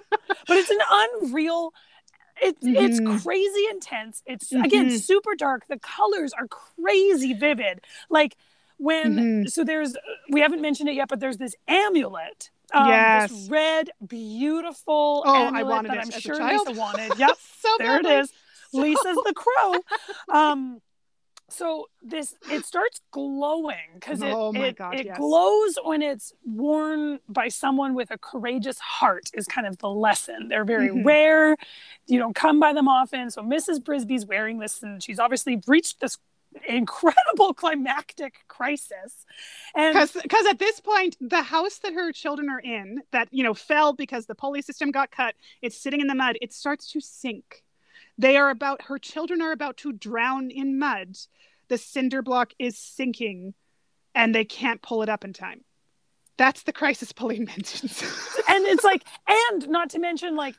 but 0.47 0.57
it's 0.57 0.69
an 0.69 0.79
unreal. 0.89 1.73
It's 2.41 2.65
Mhm. 2.65 2.75
it's 2.75 3.23
crazy 3.23 3.65
intense. 3.69 4.23
It's 4.25 4.51
again 4.51 4.87
Mhm. 4.87 4.99
super 5.01 5.35
dark. 5.35 5.67
The 5.67 5.79
colors 5.79 6.33
are 6.33 6.47
crazy 6.47 7.33
vivid. 7.33 7.81
Like 8.09 8.35
when 8.77 9.43
Mhm. 9.45 9.49
so 9.51 9.63
there's 9.63 9.95
we 10.29 10.41
haven't 10.41 10.61
mentioned 10.61 10.89
it 10.89 10.95
yet, 10.95 11.07
but 11.07 11.19
there's 11.19 11.37
this 11.37 11.55
amulet. 11.67 12.49
Um, 12.73 12.87
Yes. 12.87 13.29
This 13.31 13.49
red, 13.49 13.91
beautiful 14.07 15.23
Oh, 15.25 15.51
I 15.53 15.63
wanted 15.63 15.91
that 15.91 15.97
it 15.97 16.15
I'm 16.15 16.21
sure. 16.21 16.35
Lisa 16.43 16.71
wanted. 16.71 17.11
Yep, 17.19 17.37
so 17.59 17.75
there 17.77 17.99
it 17.99 18.05
is. 18.05 18.31
Lisa's 18.73 19.17
the 19.25 19.33
crow. 19.35 19.75
Um, 20.29 20.81
so 21.51 21.89
this 22.01 22.35
it 22.49 22.65
starts 22.65 23.01
glowing 23.11 23.75
because 23.95 24.21
it 24.21 24.33
Oh 24.33 24.53
it, 24.53 24.75
God, 24.77 24.95
it 24.95 25.05
yes. 25.07 25.17
glows 25.17 25.77
when 25.83 26.01
it's 26.01 26.33
worn 26.45 27.19
by 27.29 27.47
someone 27.49 27.93
with 27.93 28.11
a 28.11 28.17
courageous 28.17 28.79
heart 28.79 29.29
is 29.33 29.47
kind 29.47 29.67
of 29.67 29.77
the 29.79 29.89
lesson. 29.89 30.47
They're 30.47 30.65
very 30.65 30.89
Mhm. 30.89 31.05
rare. 31.05 31.57
You 32.07 32.19
don't 32.19 32.35
come 32.35 32.59
by 32.59 32.73
them 32.73 32.87
often. 32.87 33.29
So 33.29 33.41
Mrs. 33.43 33.79
Brisby's 33.83 34.25
wearing 34.25 34.59
this 34.59 34.81
and 34.81 35.01
she's 35.03 35.19
obviously 35.19 35.61
reached 35.67 35.99
this 35.99 36.17
incredible 36.67 37.53
climactic 37.53 38.35
crisis. 38.47 39.25
And 39.75 39.95
because 40.21 40.45
at 40.47 40.59
this 40.59 40.79
point 40.79 41.15
the 41.21 41.41
house 41.43 41.79
that 41.79 41.93
her 41.93 42.11
children 42.11 42.49
are 42.49 42.59
in 42.59 43.01
that 43.11 43.29
you 43.31 43.43
know 43.43 43.53
fell 43.53 43.93
because 43.93 44.25
the 44.25 44.35
pulley 44.35 44.61
system 44.61 44.91
got 44.91 45.11
cut 45.11 45.35
it's 45.61 45.77
sitting 45.77 46.01
in 46.01 46.07
the 46.07 46.15
mud 46.15 46.37
it 46.41 46.51
starts 46.53 46.91
to 46.91 46.99
sink 46.99 47.63
they 48.21 48.37
are 48.37 48.51
about 48.51 48.83
her 48.83 48.99
children 48.99 49.41
are 49.41 49.51
about 49.51 49.77
to 49.77 49.91
drown 49.91 50.51
in 50.51 50.77
mud. 50.77 51.17
The 51.69 51.77
cinder 51.77 52.21
block 52.21 52.53
is 52.59 52.77
sinking 52.77 53.55
and 54.13 54.35
they 54.35 54.45
can't 54.45 54.81
pull 54.81 55.01
it 55.01 55.09
up 55.09 55.25
in 55.25 55.33
time. 55.33 55.61
That's 56.37 56.63
the 56.63 56.73
crisis 56.73 57.11
pauline 57.11 57.45
mentions. 57.57 58.01
And 58.47 58.65
it's 58.65 58.83
like 58.83 59.03
and 59.27 59.67
not 59.69 59.89
to 59.91 59.99
mention 59.99 60.35
like 60.35 60.55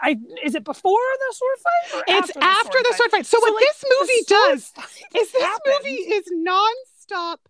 I 0.00 0.16
is 0.44 0.54
it 0.54 0.62
before 0.62 0.92
the 0.92 1.34
sword 1.34 1.58
fight 1.58 2.04
it's 2.06 2.36
after, 2.36 2.40
after 2.40 2.78
the 2.88 2.94
sword 2.96 3.10
fight. 3.10 3.26
So, 3.26 3.40
what 3.40 3.54
like, 3.54 3.60
this 3.60 3.84
movie 3.98 4.24
does 4.28 4.72
is 5.20 5.32
this 5.32 5.42
happened. 5.42 5.74
movie 5.82 5.96
is 5.96 6.24
non-stop. 6.30 7.48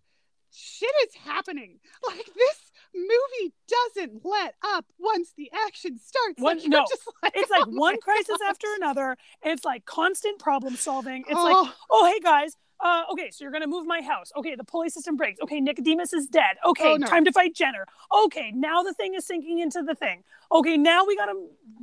Shit 0.51 0.91
is 1.07 1.15
happening. 1.23 1.79
Like 2.07 2.25
this 2.33 2.68
movie 2.93 3.53
doesn't 3.67 4.25
let 4.25 4.55
up 4.63 4.85
once 4.97 5.33
the 5.37 5.51
action 5.67 5.99
starts 5.99 6.39
One- 6.41 6.57
like, 6.59 6.67
no. 6.67 6.85
just 6.89 7.07
like, 7.23 7.33
It's 7.35 7.49
like 7.51 7.63
oh 7.67 7.71
one 7.71 7.99
crisis 8.01 8.37
God. 8.39 8.49
after 8.49 8.67
another. 8.75 9.17
It's 9.43 9.63
like 9.65 9.85
constant 9.85 10.39
problem 10.39 10.75
solving. 10.75 11.23
It's 11.27 11.33
like, 11.39 11.55
Oh, 11.55 11.73
oh, 11.91 12.05
hey 12.07 12.19
guys, 12.19 12.55
uh, 12.81 13.03
okay, 13.11 13.29
so 13.29 13.43
you're 13.43 13.51
gonna 13.51 13.67
move 13.67 13.85
my 13.85 14.01
house. 14.01 14.31
Okay, 14.37 14.55
the 14.55 14.63
pulley 14.63 14.89
system 14.89 15.17
breaks. 15.17 15.39
Okay, 15.41 15.59
Nicodemus 15.59 16.13
is 16.13 16.27
dead. 16.27 16.55
Okay, 16.65 16.93
Oh, 16.93 16.95
no. 16.95 17.05
time 17.07 17.25
to 17.25 17.31
fight 17.33 17.53
Jenner. 17.53 17.85
Okay, 18.25 18.51
now 18.55 18.83
the 18.83 18.93
thing 18.93 19.13
is 19.15 19.25
sinking 19.27 19.59
into 19.59 19.81
the 19.83 19.95
thing. 19.95 20.23
Okay, 20.51 20.77
now 20.77 21.05
we 21.05 21.15
gotta 21.17 21.33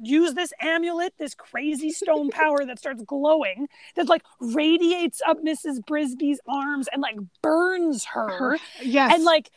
use 0.02 0.32
this 0.34 0.52
amulet, 0.60 1.12
this 1.18 1.34
crazy 1.34 1.90
stone 1.90 2.30
power 2.40 2.64
that 2.64 2.78
starts 2.78 3.02
glowing, 3.02 3.68
that 3.94 4.08
like 4.08 4.22
radiates 4.40 5.20
up 5.28 5.36
Mrs. 5.44 5.84
Brisby's 5.86 6.40
arms 6.48 6.88
and 6.90 7.02
like 7.02 7.16
burns 7.42 8.06
her, 8.06 8.28
her 8.30 8.58
yes 8.82 9.12
and 9.14 9.22
like 9.22 9.50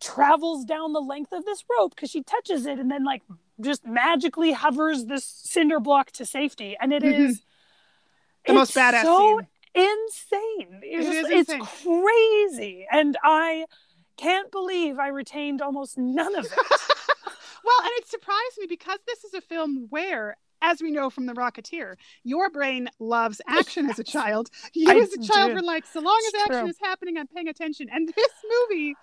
travels 0.00 0.64
down 0.64 0.92
the 0.92 1.00
length 1.00 1.32
of 1.32 1.44
this 1.44 1.64
rope 1.78 1.94
because 1.94 2.10
she 2.10 2.22
touches 2.22 2.66
it 2.66 2.78
and 2.78 2.90
then 2.90 3.04
like 3.04 3.22
just 3.60 3.86
magically 3.86 4.52
hovers 4.52 5.06
this 5.06 5.24
cinder 5.24 5.80
block 5.80 6.10
to 6.12 6.26
safety. 6.26 6.76
And 6.80 6.92
it 6.92 7.02
Mhm. 7.02 7.18
is 7.28 7.42
the 8.46 8.52
most 8.52 8.74
badass 8.74 9.02
so 9.02 9.38
scene 9.38 9.46
insane. 9.74 10.80
It's, 10.82 11.06
It 11.08 11.12
just- 11.12 11.30
is 11.30 11.48
it's 11.48 11.82
crazy. 11.82 12.86
And 12.90 13.16
I 13.22 13.66
can't 14.16 14.50
believe 14.50 14.98
I 14.98 15.08
retained 15.08 15.60
almost 15.62 15.98
none 15.98 16.34
of 16.34 16.44
it. 16.46 16.52
well 17.64 17.80
and 17.82 17.90
it 17.96 18.06
surprised 18.08 18.58
me 18.58 18.66
because 18.68 18.98
this 19.06 19.24
is 19.24 19.34
a 19.34 19.40
film 19.40 19.86
where 19.90 20.36
as 20.62 20.80
we 20.80 20.90
know 20.90 21.10
from 21.10 21.26
the 21.26 21.34
rocketeer 21.34 21.96
your 22.24 22.48
brain 22.48 22.88
loves 22.98 23.40
action 23.46 23.90
as 23.90 23.98
a 23.98 24.04
child 24.04 24.48
you 24.72 24.90
I 24.90 24.94
as 25.00 25.12
a 25.12 25.22
child 25.22 25.50
do. 25.50 25.54
were 25.56 25.62
like 25.62 25.84
so 25.84 26.00
long 26.00 26.18
as 26.28 26.42
action 26.48 26.68
is 26.68 26.78
happening 26.82 27.18
i'm 27.18 27.26
paying 27.26 27.48
attention 27.48 27.88
and 27.92 28.08
this 28.08 28.32
movie 28.70 28.94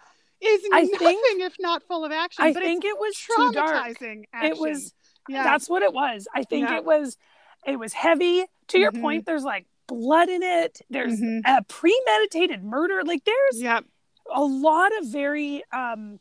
is 0.46 0.64
I 0.74 0.82
nothing 0.84 0.98
think- 0.98 1.42
if 1.42 1.56
not 1.60 1.84
full 1.84 2.06
of 2.06 2.12
action 2.12 2.44
I 2.44 2.54
but 2.54 2.64
think 2.64 2.84
it 2.86 2.98
was 2.98 3.16
too 3.18 3.52
dark. 3.54 3.76
action. 3.76 4.26
It 4.44 4.58
was 4.58 4.94
yeah 5.30 5.44
that's 5.44 5.70
what 5.70 5.84
it 5.84 5.94
was. 5.94 6.28
I 6.34 6.44
think 6.44 6.70
Yeah. 6.70 6.78
it 6.78 6.86
was 6.86 7.18
it 7.66 7.78
was 7.78 7.94
heavy. 7.94 8.46
To 8.70 8.80
your 8.80 8.92
Mhm. 8.92 9.02
point, 9.02 9.26
there's 9.26 9.44
like 9.44 9.66
blood 9.88 10.30
in 10.30 10.44
it. 10.44 10.82
There's 10.90 11.20
Mhm. 11.20 11.42
a 11.46 11.64
premeditated 11.64 12.64
murder. 12.64 13.04
Like 13.04 13.24
there's 13.26 13.62
yeah 13.62 13.82
a 14.32 14.44
lot 14.44 14.92
of 15.00 15.06
very 15.08 15.64
um 15.74 16.20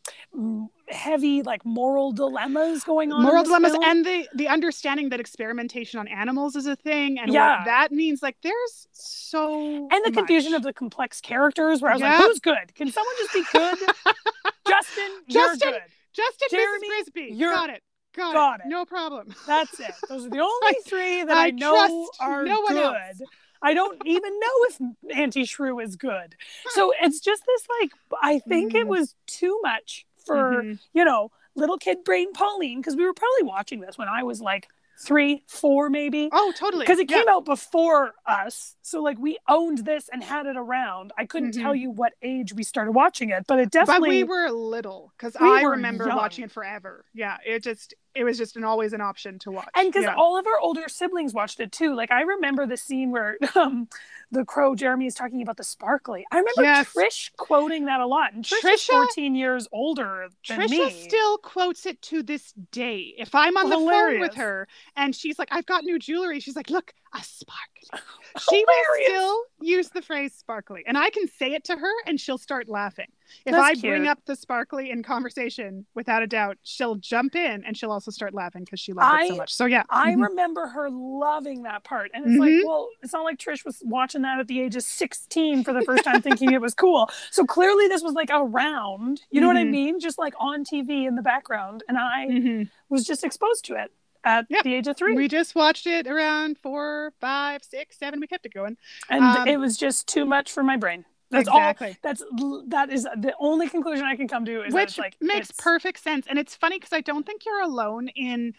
heavy 0.93 1.43
like 1.43 1.65
moral 1.65 2.13
dilemmas 2.13 2.85
going 2.85 3.13
on 3.13 3.23
moral 3.23 3.43
dilemmas 3.45 3.73
film. 3.73 3.83
and 3.85 4.05
the 4.05 4.29
the 4.35 4.49
understanding 4.49 5.09
that 5.09 5.21
experimentation 5.21 5.99
on 5.99 6.07
animals 6.09 6.55
is 6.57 6.67
a 6.67 6.77
thing 6.77 7.19
and 7.19 7.33
Yeah. 7.33 7.59
what 7.59 7.65
that 7.65 7.93
means 7.93 8.23
like 8.23 8.37
there's 8.43 8.87
so 8.93 9.89
and 9.91 10.05
the 10.05 10.13
confusion 10.13 10.55
of 10.55 10.63
the 10.63 10.73
complex 10.73 11.21
characters 11.21 11.81
where 11.83 11.91
i 11.91 11.95
was 11.95 12.01
Yeah. 12.03 12.17
like 12.19 12.27
who's 12.27 12.41
good 12.41 12.75
can 12.75 12.91
someone 12.91 13.15
just 13.19 13.33
be 13.33 13.43
good 13.53 13.79
justin 14.69 15.11
Justin, 15.29 15.73
good 15.73 15.83
Justin 16.13 16.49
Jeremy, 16.51 16.89
Mrs. 16.89 17.13
Brisby 17.13 17.39
you're- 17.39 17.55
got 17.55 17.71
it 17.71 17.83
got, 18.15 18.33
got 18.35 18.61
it. 18.61 18.67
it. 18.67 18.69
no 18.69 18.85
problem 18.85 19.35
that's 19.47 19.81
it 19.81 19.95
those 20.09 20.27
are 20.27 20.31
the 20.31 20.39
only 20.51 20.77
three 20.85 21.25
that 21.25 21.37
i, 21.37 21.47
I 21.47 21.51
know 21.51 22.07
are 22.21 22.45
no 22.45 22.61
one 22.61 22.75
good 22.75 22.85
else. 22.85 23.23
i 23.63 23.73
don't 23.75 24.01
even 24.05 24.39
know 24.41 24.49
if 24.69 24.81
auntie 25.17 25.45
shrew 25.47 25.81
is 25.81 25.97
good 25.97 26.35
so 26.71 26.93
it's 27.01 27.21
just 27.21 27.45
this 27.47 27.63
like 27.81 27.91
i 28.23 28.39
think 28.41 28.75
it 28.75 28.85
Mhm. 28.87 28.89
was 28.91 29.15
too 29.27 29.59
much 29.63 30.07
for 30.27 30.63
Mhm. 30.63 30.79
you 30.93 31.05
know 31.05 31.31
little 31.55 31.77
kid 31.79 31.99
brain 32.05 32.33
pauline 32.33 32.81
because 32.81 32.97
we 32.97 33.05
were 33.05 33.13
probably 33.15 33.43
watching 33.43 33.81
this 33.81 33.99
when 33.99 34.09
i 34.09 34.23
was 34.23 34.41
like 34.41 34.69
three 35.05 35.43
four 35.49 35.89
maybe 35.91 36.29
oh 36.33 36.53
totally 36.57 36.85
because 36.85 36.99
it 36.99 37.11
Yeah. 37.11 37.19
came 37.21 37.29
out 37.29 37.45
before 37.45 38.13
us 38.27 38.77
so 38.83 39.03
like 39.03 39.19
we 39.19 39.39
owned 39.49 39.79
this 39.79 40.09
and 40.13 40.23
had 40.23 40.47
it 40.47 40.57
around 40.57 41.13
i 41.19 41.27
couldn't 41.27 41.55
Mhm. 41.55 41.63
tell 41.63 41.75
you 41.75 41.91
what 41.91 42.13
age 42.23 42.53
we 42.55 42.63
started 42.63 42.93
watching 42.93 43.31
it 43.31 43.45
but 43.47 43.59
it 43.59 43.65
but 43.65 43.73
definitely 43.73 44.09
we 44.19 44.25
were 44.25 44.51
little 44.51 45.13
because 45.17 45.35
We 45.41 45.49
I 45.49 45.63
remember 45.63 46.07
young. 46.07 46.17
watching 46.17 46.45
it 46.45 46.53
forever. 46.53 47.05
Yeah, 47.15 47.39
it 47.45 47.63
just 47.63 47.95
it 48.15 48.25
was 48.25 48.37
just 48.39 48.57
an 48.57 48.65
always 48.65 48.93
an 48.93 49.01
option 49.01 49.39
to 49.39 49.51
watch. 49.51 49.69
and 49.75 49.89
because 49.91 50.05
yeah. 50.05 50.15
all 50.15 50.39
of 50.39 50.47
our 50.47 50.59
older 50.61 50.89
siblings 50.89 51.33
watched 51.35 51.61
it 51.61 51.73
too 51.73 51.95
like 51.95 52.11
i 52.11 52.23
remember 52.23 52.67
the 52.67 52.77
scene 52.77 53.11
where 53.11 53.37
um 53.55 53.89
the 54.31 54.45
crow 54.45 54.75
jeremy 54.75 55.07
is 55.07 55.15
talking 55.15 55.43
about 55.43 55.57
the 55.57 55.65
sparkly 55.65 56.25
i 56.31 56.37
remember 56.39 56.63
Yes. 56.63 56.93
trish 56.95 57.31
quoting 57.37 57.87
that 57.87 58.01
a 58.01 58.07
lot 58.07 58.33
and 58.33 58.45
trish 58.45 58.65
is 58.65 58.81
Trisha- 58.83 58.93
14 58.93 59.35
years 59.35 59.67
older 59.73 60.29
than 60.49 60.61
Trisha 60.61 60.71
me 60.71 60.91
still 60.91 61.39
quotes 61.39 61.87
it 61.87 62.01
to 62.03 62.23
this 62.23 62.53
day. 62.71 63.15
If 63.19 63.35
I'm 63.35 63.57
on 63.57 63.69
the 63.71 63.77
phone 63.77 64.21
with 64.21 64.35
her 64.35 64.69
and 64.97 65.15
she's 65.15 65.39
like, 65.39 65.49
"I've 65.51 65.67
got 65.67 65.85
new 65.85 65.99
jewelry," 65.99 66.41
she's 66.41 66.57
like, 66.57 66.71
"Look, 66.71 66.93
a 67.15 67.23
sparkly." 67.23 67.89
She 68.39 68.65
will 68.67 69.05
still 69.05 69.43
use 69.61 69.91
the 69.91 70.01
phrase 70.01 70.35
"sparkly," 70.35 70.85
and 70.87 70.97
I 70.97 71.11
can 71.11 71.29
say 71.29 71.53
it 71.53 71.65
to 71.65 71.77
her, 71.77 71.93
and 72.07 72.19
she'll 72.19 72.39
start 72.39 72.67
laughing. 72.67 73.09
If 73.45 73.53
That's 73.53 73.79
I 73.79 73.81
bring 73.81 74.07
up 74.07 74.21
the 74.27 74.37
sparkly 74.37 74.91
in 74.91 75.03
conversation, 75.03 75.85
without 75.95 76.23
a 76.23 76.27
doubt, 76.27 76.57
she'll 76.63 76.95
jump 76.95 77.35
in 77.35 77.63
and 77.65 77.77
she'll 77.77 77.93
also 77.93 78.11
start 78.11 78.33
laughing 78.33 78.65
because 78.65 78.81
she 78.81 78.95
loves 78.95 79.13
it 79.13 79.29
so 79.29 79.37
much. 79.37 79.53
So 79.53 79.67
yeah, 79.67 79.83
I 79.91 80.13
Mhm. 80.13 80.23
remember 80.31 80.67
her 80.69 80.89
loving 80.91 81.65
that 81.65 81.85
part. 81.85 82.11
And 82.15 82.25
it's 82.27 82.39
like, 82.39 82.55
Mhm. 82.55 82.65
well, 82.67 82.89
it's 83.03 83.13
not 83.13 83.25
like 83.25 83.39
Trish 83.39 83.65
was 83.67 83.83
watching 83.85 84.23
that 84.23 84.41
at 84.41 84.49
the 84.49 84.61
age 84.63 84.77
of 84.77 84.83
16 84.83 85.63
for 85.63 85.75
the 85.75 85.83
first 85.83 86.05
time 86.05 86.23
thinking 86.23 86.53
it 86.53 86.61
was 86.61 86.75
cool. 86.75 87.11
So 87.31 87.45
clearly 87.45 87.87
this 87.89 88.03
was 88.03 88.15
like 88.15 88.31
around, 88.33 89.21
you 89.31 89.41
know 89.43 89.47
what 89.47 89.57
I 89.59 89.65
Mhm. 89.65 89.71
mean? 89.71 90.01
Just 90.01 90.19
like 90.19 90.35
on 90.39 90.65
TV 90.65 91.07
in 91.07 91.17
the 91.17 91.23
background. 91.23 91.85
And 91.87 91.99
I 91.99 92.27
Mhm. 92.29 92.71
was 92.89 93.05
just 93.05 93.25
exposed 93.25 93.67
to 93.67 93.75
it 93.75 93.93
at 94.25 94.47
the 94.63 94.75
age 94.75 94.87
of 94.87 94.97
three. 94.97 95.15
we 95.15 95.29
just 95.29 95.55
watched 95.55 95.87
it 95.87 96.07
around 96.07 96.59
four, 96.59 97.13
five, 97.21 97.63
six, 97.65 97.99
seven. 97.99 98.21
We 98.21 98.27
kept 98.27 98.47
it 98.47 98.55
going. 98.55 98.77
and 99.11 99.25
um, 99.25 99.49
it 99.49 99.59
was 99.59 99.77
just 99.77 100.07
too 100.07 100.25
much 100.25 100.53
for 100.53 100.63
my 100.63 100.77
brain. 100.77 101.05
That's 101.31 101.49
exactly. 101.49 101.89
all. 101.89 101.95
That's 102.03 102.23
that 102.69 102.91
is 102.91 103.05
the 103.05 103.35
only 103.41 103.69
conclusion 103.69 104.05
I 104.05 104.17
can 104.17 104.29
come 104.29 104.45
to 104.45 104.63
is 104.65 104.75
that 104.75 104.81
which 104.81 104.99
like 104.99 105.17
makes 105.21 105.51
perfect 105.51 106.01
sense 106.01 106.27
and 106.29 106.39
it's 106.39 106.55
funny 106.55 106.79
because 106.79 106.93
i 106.93 107.01
don't 107.01 107.25
think 107.25 107.45
you're 107.47 107.63
alone 107.63 108.09
in 108.09 108.55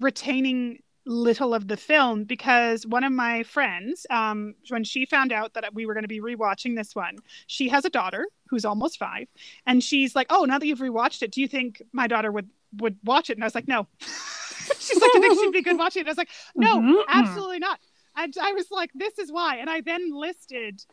retaining 0.00 0.80
little 1.06 1.54
of 1.54 1.68
the 1.68 1.76
film 1.76 2.24
because 2.24 2.86
one 2.86 3.04
of 3.04 3.12
my 3.12 3.42
friends 3.42 4.06
um, 4.08 4.54
when 4.68 4.82
she 4.84 5.04
found 5.04 5.32
out 5.32 5.52
that 5.52 5.74
we 5.74 5.84
were 5.84 5.92
going 5.92 6.04
to 6.04 6.08
be 6.08 6.20
rewatching 6.20 6.76
this 6.76 6.94
one 6.94 7.16
she 7.46 7.68
has 7.68 7.84
a 7.84 7.90
daughter 7.90 8.26
who's 8.48 8.64
almost 8.64 8.98
five 8.98 9.28
and 9.66 9.82
she's 9.82 10.16
like 10.16 10.26
oh 10.30 10.44
now 10.44 10.58
that 10.58 10.66
you've 10.66 10.78
rewatched 10.78 11.22
it 11.22 11.30
do 11.30 11.40
you 11.40 11.48
think 11.48 11.82
my 11.92 12.06
daughter 12.06 12.32
would 12.32 12.48
would 12.78 12.96
watch 13.04 13.28
it 13.28 13.36
and 13.36 13.44
i 13.44 13.46
was 13.46 13.54
like 13.54 13.68
no 13.68 13.86
she's 14.78 15.00
like 15.00 15.14
you 15.14 15.20
think 15.20 15.40
she'd 15.40 15.52
be 15.52 15.62
good 15.62 15.78
watching 15.84 16.02
it 16.02 16.06
i 16.06 16.10
was 16.10 16.18
like 16.18 16.30
no 16.54 16.80
Mhm. 16.80 17.02
absolutely 17.08 17.58
not 17.58 17.78
And 18.16 18.32
I 18.40 18.52
was 18.52 18.70
like, 18.70 18.90
this 18.94 19.18
is 19.18 19.32
why. 19.32 19.56
And 19.56 19.68
I 19.68 19.80
then 19.80 20.12
listed, 20.14 20.84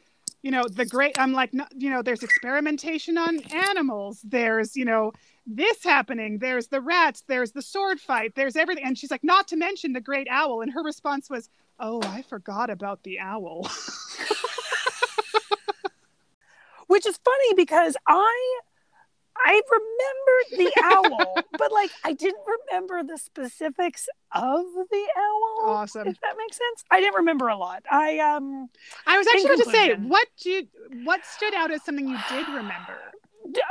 you 0.42 0.50
know, 0.50 0.64
the 0.68 0.86
great, 0.88 1.20
I'm 1.20 1.34
like, 1.34 1.54
no, 1.54 1.66
you 1.78 1.92
know, 1.92 2.02
there's 2.02 2.24
experimentation 2.24 3.16
on 3.16 3.42
animals. 3.54 4.22
There's, 4.24 4.76
you 4.76 4.86
know, 4.86 5.12
this 5.46 5.84
happening. 5.84 6.40
There's 6.40 6.66
the 6.66 6.82
rats. 6.82 7.22
There's 7.28 7.52
the 7.52 7.62
sword 7.62 8.00
fight. 8.00 8.34
There's 8.34 8.56
everything. 8.56 8.86
And 8.86 8.98
she's 8.98 9.12
like, 9.12 9.24
not 9.24 9.48
to 9.50 9.56
mention 9.56 9.94
the 9.94 10.02
great 10.02 10.28
owl. 10.32 10.62
And 10.64 10.72
her 10.74 10.82
response 10.82 11.30
was, 11.30 11.48
oh, 11.80 12.02
I 12.02 12.24
forgot 12.24 12.72
about 12.72 13.04
the 13.04 13.20
owl. 13.20 13.70
Which 16.88 17.06
is 17.06 17.18
funny 17.24 17.54
because 17.56 17.96
I 18.08 18.60
I 19.38 19.62
remembered 19.72 20.74
the 20.74 20.82
owl, 20.84 21.38
but 21.58 21.72
like 21.72 21.92
I 22.04 22.14
didn't 22.14 22.44
remember 22.70 23.04
the 23.04 23.18
specifics 23.18 24.08
of 24.34 24.66
the 24.92 25.08
owl. 25.18 25.70
Awesome. 25.76 26.08
If 26.08 26.20
that 26.22 26.36
makes 26.38 26.58
sense. 26.58 26.84
I 26.92 27.00
didn't 27.00 27.16
remember 27.16 27.48
a 27.48 27.58
lot. 27.58 27.84
I 27.90 28.20
um 28.20 28.70
I 29.06 29.18
was 29.18 29.28
actually 29.28 29.48
going 29.48 29.60
to 29.60 29.72
say, 29.72 29.94
what 29.96 30.28
do 30.42 30.50
you, 30.50 30.68
what 31.04 31.26
stood 31.26 31.54
out 31.54 31.72
as 31.72 31.84
something 31.84 32.08
you 32.08 32.18
did 32.30 32.48
remember? 32.48 32.98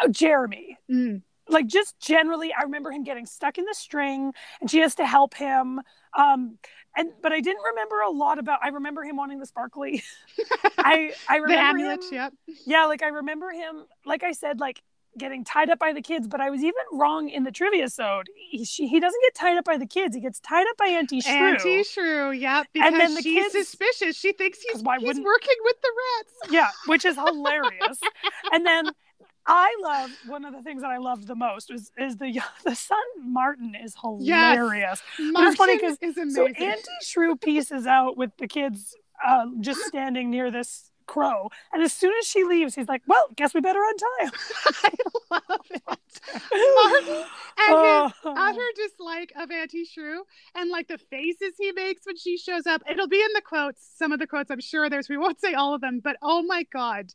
Oh, 0.02 0.08
Jeremy. 0.08 0.78
Mm. 0.90 1.22
Like 1.48 1.66
just 1.66 1.98
generally 2.00 2.52
I 2.52 2.62
remember 2.62 2.90
him 2.92 3.02
getting 3.04 3.26
stuck 3.26 3.58
in 3.58 3.64
the 3.64 3.74
string 3.74 4.32
and 4.60 4.70
she 4.70 4.78
has 4.80 4.94
to 4.96 5.06
help 5.06 5.34
him. 5.34 5.80
Um 6.16 6.58
and 6.96 7.10
but 7.22 7.32
I 7.32 7.40
didn't 7.40 7.62
remember 7.62 8.00
a 8.00 8.10
lot 8.10 8.38
about 8.38 8.60
I 8.62 8.68
remember 8.68 9.02
him 9.04 9.16
wanting 9.16 9.38
the 9.38 9.46
sparkly. 9.46 10.02
I 10.78 11.12
I 11.28 11.38
The 11.46 11.56
remember 11.56 11.60
amulet, 11.60 12.02
him, 12.04 12.08
yep. 12.12 12.32
yeah, 12.66 12.84
like 12.86 13.02
I 13.02 13.08
remember 13.08 13.50
him, 13.50 13.84
like 14.04 14.22
I 14.22 14.32
said, 14.32 14.60
like 14.60 14.82
getting 15.18 15.44
tied 15.44 15.68
up 15.70 15.78
by 15.78 15.92
the 15.92 16.00
kids, 16.02 16.26
but 16.28 16.40
I 16.40 16.50
was 16.50 16.60
even 16.60 16.74
wrong 16.92 17.28
in 17.28 17.44
the 17.44 17.50
trivia 17.50 17.88
sode. 17.88 18.28
He, 18.50 18.64
she, 18.64 18.86
he 18.86 19.00
doesn't 19.00 19.20
get 19.22 19.34
tied 19.34 19.56
up 19.58 19.64
by 19.64 19.76
the 19.76 19.86
kids. 19.86 20.14
He 20.14 20.20
gets 20.22 20.40
tied 20.40 20.66
up 20.70 20.76
by 20.76 20.86
Auntie 20.86 21.20
Shrew. 21.20 21.32
Auntie 21.32 21.82
Shrew, 21.82 22.30
yep. 22.30 22.66
Because 22.72 22.92
And 22.92 23.00
then 23.00 23.14
the 23.14 23.22
she's 23.22 23.52
kids- 23.52 23.68
suspicious. 23.68 24.16
She 24.16 24.32
thinks 24.32 24.58
he's, 24.70 24.82
why 24.82 24.98
he's 24.98 25.20
working 25.20 25.56
with 25.64 25.76
the 25.82 25.90
rats. 26.18 26.32
Yeah, 26.52 26.68
which 26.86 27.04
is 27.04 27.16
hilarious. 27.26 28.00
and 28.52 28.64
then 28.64 28.90
I 29.46 29.74
love 29.82 30.10
one 30.26 30.44
of 30.44 30.52
the 30.54 30.62
things 30.62 30.82
that 30.82 30.90
I 30.90 30.98
loved 30.98 31.26
the 31.26 31.34
most 31.34 31.70
was 31.72 31.90
is 31.98 32.16
the 32.18 32.40
the 32.64 32.74
son 32.76 32.98
Martin 33.20 33.74
is 33.74 33.96
hilarious. 34.00 35.02
Martin 35.18 35.48
it's 35.48 35.56
funny 35.56 35.78
'cause- 35.78 35.98
is 36.02 36.34
So. 36.34 36.46
Auntie 36.46 36.82
Shrew 37.02 37.36
pieces 37.36 37.86
out 37.86 38.16
with 38.16 38.30
the 38.38 38.46
kids 38.46 38.94
uh, 39.26 39.46
just 39.60 39.80
standing 39.86 40.30
near 40.30 40.50
this 40.50 40.89
crow, 41.10 41.50
and 41.72 41.82
as 41.82 41.92
soon 41.92 42.12
as 42.20 42.26
she 42.26 42.44
leaves, 42.44 42.74
he's 42.74 42.88
like, 42.88 43.02
"Well, 43.06 43.26
guess 43.36 43.52
we 43.54 43.60
better 43.60 43.80
untie 43.82 44.24
him." 44.24 44.30
I 45.30 45.40
love 45.48 45.66
it. 45.70 45.82
Martin 45.86 47.08
and 47.08 47.16
his 47.16 47.26
Oh. 47.58 48.12
Uh, 48.24 48.34
utter 48.36 48.60
dislike 48.76 49.32
of 49.36 49.50
Auntie 49.50 49.84
Shrew 49.84 50.22
and 50.54 50.70
like 50.70 50.88
the 50.88 50.98
faces 50.98 51.54
he 51.58 51.72
makes 51.72 52.06
when 52.06 52.16
she 52.16 52.36
shows 52.38 52.66
up. 52.66 52.82
It'll 52.88 53.08
be 53.08 53.20
in 53.20 53.28
the 53.34 53.42
quotes. 53.42 53.86
Some 53.96 54.12
of 54.12 54.18
the 54.18 54.26
quotes, 54.26 54.50
I'm 54.50 54.60
sure 54.60 54.88
there's. 54.88 55.08
We 55.08 55.16
won't 55.16 55.40
say 55.40 55.54
all 55.54 55.74
of 55.74 55.80
them, 55.80 56.00
but 56.02 56.16
oh 56.22 56.42
my 56.42 56.64
god, 56.72 57.12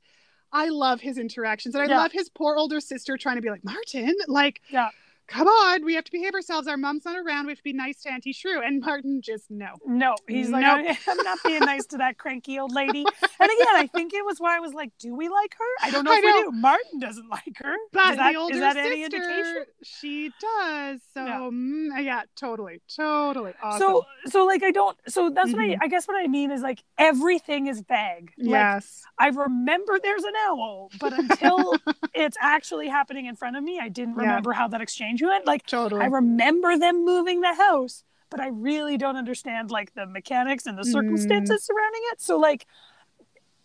I 0.52 0.70
love 0.70 1.02
his 1.02 1.18
interactions 1.18 1.76
and 1.76 1.84
I 1.84 1.88
Yeah. 1.88 1.98
love 1.98 2.12
his 2.12 2.30
poor 2.30 2.56
older 2.56 2.80
sister 2.80 3.18
trying 3.18 3.36
to 3.38 3.42
be 3.42 3.50
like 3.50 3.64
Martin, 3.64 4.16
like. 4.28 4.62
Yeah. 4.70 4.90
Come 5.28 5.48
on, 5.48 5.84
we 5.84 5.96
have 5.96 6.04
to 6.04 6.12
behave 6.12 6.34
ourselves. 6.36 6.68
Our 6.68 6.78
mom's 6.78 7.04
not 7.06 7.18
around. 7.18 7.48
We 7.48 7.52
have 7.52 7.58
to 7.58 7.64
be 7.64 7.74
nice 7.74 8.02
to 8.04 8.12
Auntie 8.12 8.32
Shrew. 8.32 8.62
And 8.62 8.80
Martin 8.82 9.22
just 9.24 9.50
no. 9.50 9.70
No, 9.86 10.16
he's 10.28 10.50
like, 10.52 10.62
Nope. 10.62 10.96
I'm 11.08 11.18
not 11.24 11.40
being 11.44 11.62
nice 11.62 11.86
to 11.88 11.98
that 11.98 12.18
cranky 12.20 12.60
old 12.60 12.72
lady. 12.74 13.04
And 13.04 13.52
again, 13.52 13.76
I 13.76 13.90
think 13.92 14.14
it 14.14 14.24
was 14.24 14.38
why 14.40 14.56
I 14.56 14.60
was 14.60 14.74
like, 14.74 14.92
do 15.00 15.16
we 15.16 15.28
like 15.30 15.56
her? 15.58 15.88
I 15.88 15.90
don't 15.90 16.04
know 16.04 16.12
I 16.12 16.18
if 16.18 16.24
know. 16.24 16.32
we 16.38 16.44
do. 16.44 16.52
Martin 16.52 17.00
doesn't 17.00 17.28
like 17.30 17.58
her. 17.58 17.74
But 17.92 18.12
is 18.12 18.18
that, 18.18 18.32
the 18.34 18.38
older 18.38 18.54
is 18.56 18.60
that 18.62 18.76
sister, 18.76 18.92
any 18.92 19.04
indication? 19.04 19.66
she 19.84 20.32
does. 20.40 21.02
So 21.14 21.26
Yeah. 21.26 21.40
mm, 21.52 22.04
yeah, 22.04 22.22
totally, 22.36 22.82
totally 22.96 23.54
awesome. 23.64 23.80
So, 23.80 24.06
so 24.28 24.46
like, 24.46 24.62
I 24.64 24.72
don't. 24.72 24.98
So 25.08 25.30
that's 25.32 25.52
what 25.54 25.62
Mhm. 25.62 25.78
I. 25.82 25.86
I 25.86 25.88
guess 25.88 26.08
what 26.08 26.18
I 26.24 26.28
mean 26.28 26.52
is 26.52 26.62
like 26.62 26.84
everything 26.98 27.68
is 27.68 27.82
vague. 27.82 28.32
Like, 28.38 28.50
yes, 28.50 29.04
I 29.20 29.30
remember 29.30 30.00
there's 30.02 30.24
an 30.24 30.34
owl, 30.48 30.92
but 31.00 31.14
until 31.14 31.80
it's 32.14 32.38
actually 32.42 32.88
happening 32.90 33.26
in 33.26 33.36
front 33.36 33.56
of 33.58 33.64
me, 33.64 33.80
I 33.82 33.90
didn't 33.90 34.16
Yeah. 34.16 34.22
remember 34.22 34.54
how 34.54 34.68
that 34.70 34.82
exchange 34.82 35.15
Like, 35.46 35.66
totally. 35.66 36.02
I 36.04 36.06
remember 36.08 36.78
them 36.78 37.06
moving 37.06 37.42
the 37.42 37.54
house, 37.56 38.04
but 38.30 38.40
I 38.40 38.48
really 38.48 38.98
don't 38.98 39.16
understand 39.18 39.72
like 39.72 39.94
the 39.94 40.06
mechanics 40.06 40.66
and 40.66 40.78
the 40.78 40.84
Mm. 40.84 40.92
circumstances 40.92 41.64
surrounding 41.64 42.02
it. 42.12 42.22
So 42.22 42.38
like 42.38 42.66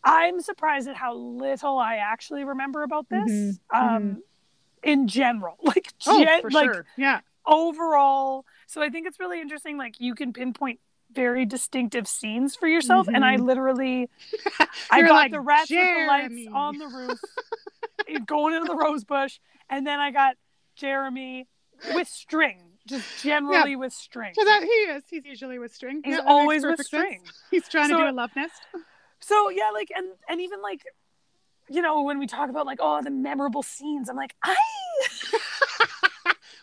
I'm 0.03 0.41
surprised 0.41 0.89
at 0.89 0.97
how 0.97 1.15
little 1.15 1.79
I 1.79 1.97
actually 1.97 2.45
remember 2.45 2.83
about 2.83 3.09
this. 3.11 3.61
Mhm, 3.73 3.77
Um 3.77 4.23
in 4.83 5.09
general. 5.09 5.57
Like 5.63 5.93
oh, 6.07 6.25
gen- 6.25 6.41
for 6.41 6.51
like 6.51 6.73
sure. 6.73 6.87
Yeah. 6.97 7.21
overall. 7.47 8.45
So 8.67 8.83
I 8.83 8.89
think 8.89 9.07
it's 9.07 9.21
really 9.21 9.41
interesting 9.41 9.77
like 9.77 10.01
you 10.01 10.15
can 10.15 10.33
pinpoint 10.33 10.81
very 11.13 11.45
distinctive 11.45 12.07
scenes 12.07 12.55
for 12.55 12.69
yourself 12.69 13.09
and 13.13 13.25
I 13.25 13.37
Mhm. 13.37 13.45
literally 13.45 14.09
I 14.91 15.03
got 15.03 15.11
like, 15.11 15.33
the 15.33 15.41
rats 15.41 15.71
with 15.71 15.79
the 15.79 16.07
lights 16.07 16.47
on 16.55 16.79
the 16.79 16.87
roof, 16.87 17.21
going 18.27 18.55
into 18.55 18.67
the 18.67 18.77
rose 18.77 19.05
bush, 19.05 19.39
and 19.69 19.87
then 19.87 19.99
I 20.01 20.11
got 20.13 20.37
Jeremy 20.81 21.47
with 21.95 22.09
string, 22.09 22.59
just 22.89 23.23
generally 23.23 23.77
with 23.77 23.93
string. 23.93 24.33
So 24.35 24.45
that 24.45 24.63
he 24.63 24.69
is. 24.69 25.05
He's 25.09 25.25
usually 25.25 25.59
with 25.59 25.75
string. 25.75 26.01
He's 26.05 26.17
Yeah, 26.17 26.25
always 26.27 26.63
with 26.63 26.73
perfect 26.73 26.91
sense. 26.91 27.07
string. 27.07 27.23
He's 27.51 27.69
trying 27.69 27.91
to 27.91 27.97
do 27.97 28.09
a 28.09 28.13
love 28.13 28.31
nest. 28.35 28.67
So 29.21 29.51
yeah, 29.51 29.71
like 29.73 29.91
and 29.95 30.07
and 30.29 30.41
even 30.41 30.63
like, 30.63 30.83
you 31.69 31.83
know, 31.83 32.03
when 32.03 32.19
we 32.19 32.27
talk 32.27 32.49
about 32.49 32.65
like 32.65 32.79
oh 32.81 33.03
the 33.03 33.11
memorable 33.11 33.63
scenes, 33.63 34.09
I'm 34.09 34.17
like 34.17 34.35
I. 34.43 34.57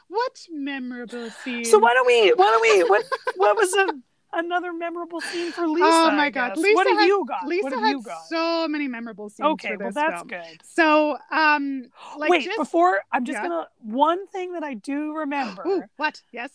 What 0.10 0.40
memorable 0.50 1.30
scene? 1.32 1.66
So 1.66 1.80
why 1.80 1.94
don't 1.94 2.08
we? 2.08 2.30
Why 2.30 2.46
don't 2.46 2.62
we? 2.62 2.84
What 2.90 3.04
what 3.36 3.58
was 3.58 3.74
a 3.74 3.88
another 4.34 4.74
memorable 4.74 5.22
scene 5.22 5.52
for 5.52 5.68
Lisa? 5.68 5.86
Oh 5.86 6.12
my 6.12 6.30
God? 6.30 6.58
Lisa 6.58 6.76
what 6.76 6.88
have 6.88 6.98
had- 7.00 7.06
you 7.08 7.26
got? 7.28 7.48
Lisa 7.48 7.70
have 7.70 7.80
had 7.80 7.90
you 7.92 8.02
got? 8.02 8.26
so 8.28 8.68
many 8.68 8.88
memorable 8.88 9.30
scenes. 9.30 9.48
okay, 9.54 9.76
well 9.78 9.92
that's 9.92 10.16
film. 10.16 10.28
good. 10.28 10.62
So, 10.64 11.18
um, 11.32 11.84
like 12.18 12.30
Wait, 12.30 12.46
just 12.46 12.58
before 12.58 13.02
I'm 13.12 13.26
just 13.26 13.38
yeah. 13.38 13.48
gonna 13.48 13.68
one 13.82 14.28
thing 14.28 14.54
that 14.54 14.64
I 14.64 14.74
do 14.76 15.14
remember. 15.16 15.64
Ooh, 15.68 15.84
what? 15.98 16.22
Yes. 16.32 16.52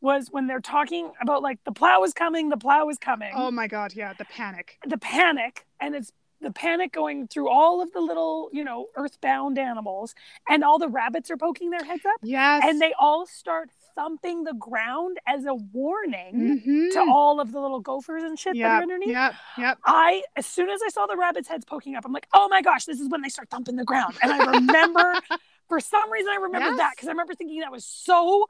was 0.00 0.28
when 0.30 0.46
they're 0.46 0.60
talking 0.60 1.10
about 1.22 1.42
like 1.42 1.58
the 1.64 1.72
plow 1.72 2.02
is 2.04 2.12
coming, 2.12 2.48
the 2.50 2.56
plow 2.56 2.88
is 2.88 2.98
coming, 2.98 3.32
Oh 3.34 3.50
my 3.50 3.66
God. 3.66 3.92
Yeah, 3.94 4.12
the 4.18 4.24
panic. 4.26 4.78
the 4.86 4.98
panic, 4.98 5.66
and 5.80 5.94
it's 5.94 6.12
the 6.42 6.50
panic 6.52 6.92
going 6.92 7.26
through 7.28 7.48
all 7.48 7.80
of 7.80 7.90
the 7.94 8.00
little, 8.00 8.50
you 8.52 8.62
know, 8.62 8.88
earthbound 8.94 9.58
animals, 9.58 10.14
and 10.46 10.62
all 10.62 10.78
the 10.78 10.86
rabbits 10.88 11.30
are 11.30 11.36
poking 11.38 11.70
their 11.70 11.82
heads 11.82 12.04
up, 12.04 12.20
Yes. 12.22 12.62
and 12.66 12.78
they 12.80 12.92
all 13.00 13.24
start 13.26 13.70
thumping 13.96 14.44
the 14.44 14.52
ground 14.54 15.18
as 15.26 15.44
a 15.46 15.54
warning 15.54 16.60
Mhm. 16.64 16.92
to 16.92 17.00
all 17.10 17.40
of 17.40 17.50
the 17.50 17.60
little 17.60 17.80
gophers 17.80 18.22
and 18.22 18.38
shit 18.38 18.54
that 18.56 18.62
are 18.62 18.82
underneath. 18.82 19.08
Yep. 19.08 19.34
Yep. 19.58 19.78
I, 19.84 20.22
as 20.36 20.46
soon 20.46 20.68
as 20.70 20.80
I 20.84 20.88
saw 20.90 21.06
the 21.06 21.16
rabbits' 21.16 21.48
heads 21.48 21.64
poking 21.64 21.96
up, 21.96 22.04
I'm 22.04 22.12
like, 22.12 22.28
oh 22.34 22.46
my 22.48 22.62
gosh, 22.62 22.84
this 22.84 23.00
is 23.00 23.08
when 23.08 23.22
they 23.22 23.28
start 23.30 23.48
thumping 23.50 23.74
the 23.76 23.84
ground. 23.84 24.16
And 24.22 24.30
I 24.32 24.44
remember, 24.52 25.14
for 25.68 25.80
some 25.80 26.12
reason, 26.12 26.30
I 26.30 26.36
remember 26.36 26.76
that 26.76 26.92
because 26.94 27.08
I 27.08 27.12
remember 27.12 27.34
thinking 27.34 27.60
that 27.60 27.72
was 27.72 27.84
so 27.84 28.46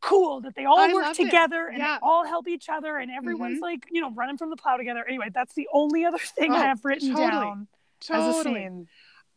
cool 0.00 0.40
that 0.42 0.54
they 0.54 0.64
all 0.64 0.78
I 0.78 0.92
work 0.92 1.04
loved 1.06 1.20
it. 1.20 1.24
together 1.24 1.66
and 1.68 1.78
Yeah. 1.78 1.94
they 1.94 2.06
all 2.06 2.24
help 2.24 2.46
each 2.46 2.68
other 2.68 2.98
and 2.98 3.10
everyone's 3.10 3.60
like, 3.60 3.80
you 3.90 4.00
know, 4.00 4.10
running 4.12 4.36
from 4.36 4.50
the 4.50 4.56
plow 4.56 4.76
together. 4.76 5.04
Anyway, 5.06 5.30
that's 5.32 5.54
the 5.54 5.68
only 5.72 6.04
other 6.04 6.18
thing 6.18 6.52
I 6.52 6.56
Oh, 6.58 6.60
have 6.60 6.84
written 6.84 7.08
totally. 7.14 7.28
down 7.30 7.68
as 8.10 8.36
a 8.36 8.42
scene 8.44 8.88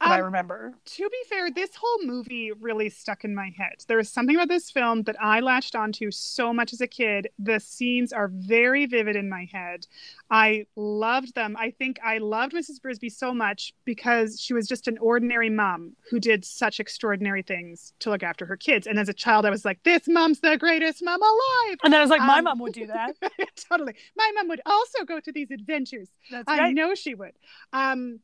that 0.02 0.12
I 0.12 0.20
Um, 0.20 0.26
remember. 0.26 0.74
to 0.86 1.10
be 1.10 1.18
fair, 1.30 1.49
this 1.52 1.76
whole 1.76 2.04
movie 2.04 2.52
really 2.52 2.89
stuck 2.89 3.24
in 3.24 3.34
my 3.36 3.52
head. 3.58 3.86
There 3.88 3.97
was 3.97 4.10
something 4.10 4.36
about 4.36 4.49
this 4.49 4.72
film 4.72 5.04
that 5.04 5.16
I 5.22 5.39
latched 5.39 5.76
onto 5.76 6.12
so 6.12 6.54
much 6.54 6.74
as 6.74 6.82
a 6.82 6.88
kid. 6.88 7.30
The 7.39 7.60
scenes 7.60 8.12
are 8.12 8.28
very 8.30 8.86
vivid 8.86 9.16
in 9.16 9.30
my 9.30 9.47
head. 9.52 9.88
I 10.30 10.66
loved 10.76 11.36
them. 11.36 11.56
I 11.60 11.72
think 11.72 11.99
I 12.04 12.18
loved 12.20 12.54
Mrs. 12.54 12.80
Brisby 12.82 13.12
so 13.12 13.34
much 13.34 13.74
because 13.86 14.39
she 14.39 14.54
was 14.54 14.68
just 14.68 14.88
an 14.88 14.97
ordinary 14.99 15.49
mom 15.49 15.95
who 16.10 16.20
did 16.20 16.45
such 16.45 16.80
extraordinary 16.80 17.41
things 17.43 17.93
to 17.99 18.10
look 18.10 18.24
after 18.24 18.45
her 18.45 18.58
kids. 18.58 18.88
And 18.88 18.97
as 18.99 19.10
a 19.10 19.14
child, 19.14 19.45
I 19.45 19.49
was 19.49 19.66
like, 19.66 19.84
this 19.84 20.08
mom's 20.08 20.39
the 20.39 20.58
greatest 20.58 21.04
mom 21.04 21.22
alive. 21.22 21.78
And 21.84 21.93
then 21.93 21.99
I 21.99 22.04
was 22.04 22.10
like, 22.10 22.22
my 22.22 22.39
um, 22.39 22.45
mom 22.45 22.60
would 22.60 22.74
do 22.74 22.88
that. 22.88 23.16
totally. 23.70 23.93
My 24.16 24.32
mom 24.36 24.47
would 24.49 24.62
also 24.66 25.04
go 25.06 25.20
to 25.20 25.32
these 25.32 25.52
adventures. 25.52 26.10
That's 26.32 26.45
I 26.47 26.58
right. 26.58 26.74
know 26.74 26.95
she 26.95 27.14
would. 27.16 27.34
Um, 27.74 28.20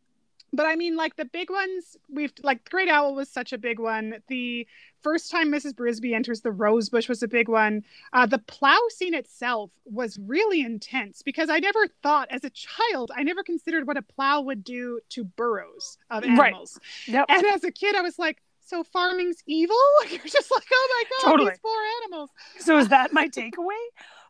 but 0.53 0.65
I 0.65 0.75
mean, 0.75 0.95
like 0.95 1.15
the 1.15 1.25
big 1.25 1.49
ones, 1.49 1.97
we've 2.09 2.33
like 2.41 2.69
Great 2.69 2.89
Owl 2.89 3.15
was 3.15 3.29
such 3.29 3.53
a 3.53 3.57
big 3.57 3.79
one. 3.79 4.15
The 4.27 4.67
first 5.01 5.31
time 5.31 5.51
Mrs. 5.51 5.73
Brisby 5.73 6.13
enters 6.13 6.41
the 6.41 6.51
rose 6.51 6.89
bush 6.89 7.07
was 7.09 7.21
a 7.21 7.27
big 7.27 7.49
one. 7.49 7.83
Uh, 8.13 8.25
the 8.25 8.39
plow 8.39 8.79
scene 8.89 9.13
itself 9.13 9.71
was 9.85 10.17
really 10.25 10.61
intense 10.61 11.21
because 11.21 11.49
I 11.49 11.59
never 11.59 11.87
thought, 12.01 12.27
as 12.31 12.43
a 12.43 12.49
child, 12.49 13.11
I 13.15 13.23
never 13.23 13.43
considered 13.43 13.87
what 13.87 13.97
a 13.97 14.01
plow 14.01 14.41
would 14.41 14.63
do 14.63 14.99
to 15.09 15.23
burrows 15.23 15.97
of 16.09 16.23
animals. 16.23 16.79
Right. 17.07 17.13
Yep. 17.13 17.25
And 17.29 17.45
as 17.47 17.63
a 17.63 17.71
kid, 17.71 17.95
I 17.95 18.01
was 18.01 18.17
like, 18.17 18.41
so 18.67 18.83
farming's 18.83 19.41
evil? 19.45 19.75
You're 20.09 20.19
just 20.19 20.51
like, 20.51 20.63
oh 20.73 20.87
my 20.97 21.03
god, 21.09 21.31
Totally. 21.31 21.49
these 21.51 21.59
poor 21.59 21.81
animals. 22.03 22.29
So 22.59 22.77
is 22.77 22.89
that 22.89 23.13
my 23.13 23.27
takeaway? 23.29 23.79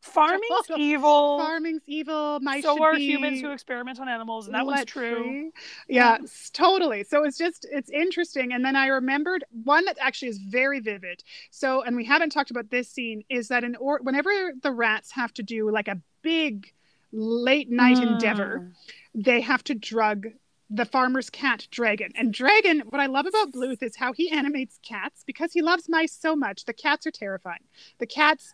Farming's 0.02 0.50
evil. 0.78 1.40
Farming's 1.40 1.82
evil. 1.88 2.40
Mice 2.42 2.64
so 2.64 2.82
are 2.82 2.96
humans 2.96 3.42
who 3.42 3.52
experiment 3.52 4.00
on 4.00 4.08
animals, 4.10 4.48
and 4.48 4.56
that 4.56 4.66
was 4.66 4.86
true. 4.86 5.52
Yeah, 5.88 6.18
s- 6.24 6.50
totally. 6.54 7.04
So 7.04 7.24
it's 7.24 7.38
just 7.38 7.66
it's 7.72 7.90
interesting. 7.90 8.54
And 8.54 8.64
then 8.64 8.76
I 8.76 8.88
remembered 8.88 9.44
one 9.64 9.86
that 9.86 9.98
actually 10.00 10.30
is 10.30 10.38
very 10.40 10.80
vivid. 10.80 11.24
So, 11.52 11.82
and 11.84 11.96
we 11.96 12.06
haven't 12.06 12.32
talked 12.32 12.52
about 12.52 12.70
this 12.70 12.90
scene 12.90 13.24
is 13.30 13.48
that 13.50 13.64
in 13.64 13.76
or 13.78 14.00
whenever 14.04 14.30
the 14.62 14.72
rats 14.72 15.12
have 15.12 15.34
to 15.36 15.44
do 15.44 15.70
like 15.72 15.88
a 15.88 16.00
big 16.22 16.72
late 17.12 17.70
night 17.72 17.98
Mm. 17.98 18.14
endeavor. 18.14 18.72
They 19.16 19.42
have 19.42 19.64
to 19.66 19.74
drug 19.74 20.28
the 20.70 20.84
farmer's 20.84 21.30
cat, 21.30 21.66
Dragon. 21.72 22.12
And 22.16 22.34
Dragon, 22.34 22.82
what 22.90 23.00
I 23.00 23.06
love 23.06 23.26
about 23.26 23.54
Bluth 23.54 23.82
is 23.82 23.96
how 23.96 24.12
he 24.12 24.30
animates 24.30 24.78
cats 24.84 25.24
because 25.26 25.54
he 25.54 25.62
loves 25.62 25.88
mice 25.88 26.12
so 26.12 26.36
much. 26.36 26.66
The 26.66 26.74
cats 26.74 27.08
are 27.08 27.12
terrifying. 27.12 27.64
The 28.00 28.06
cats 28.06 28.54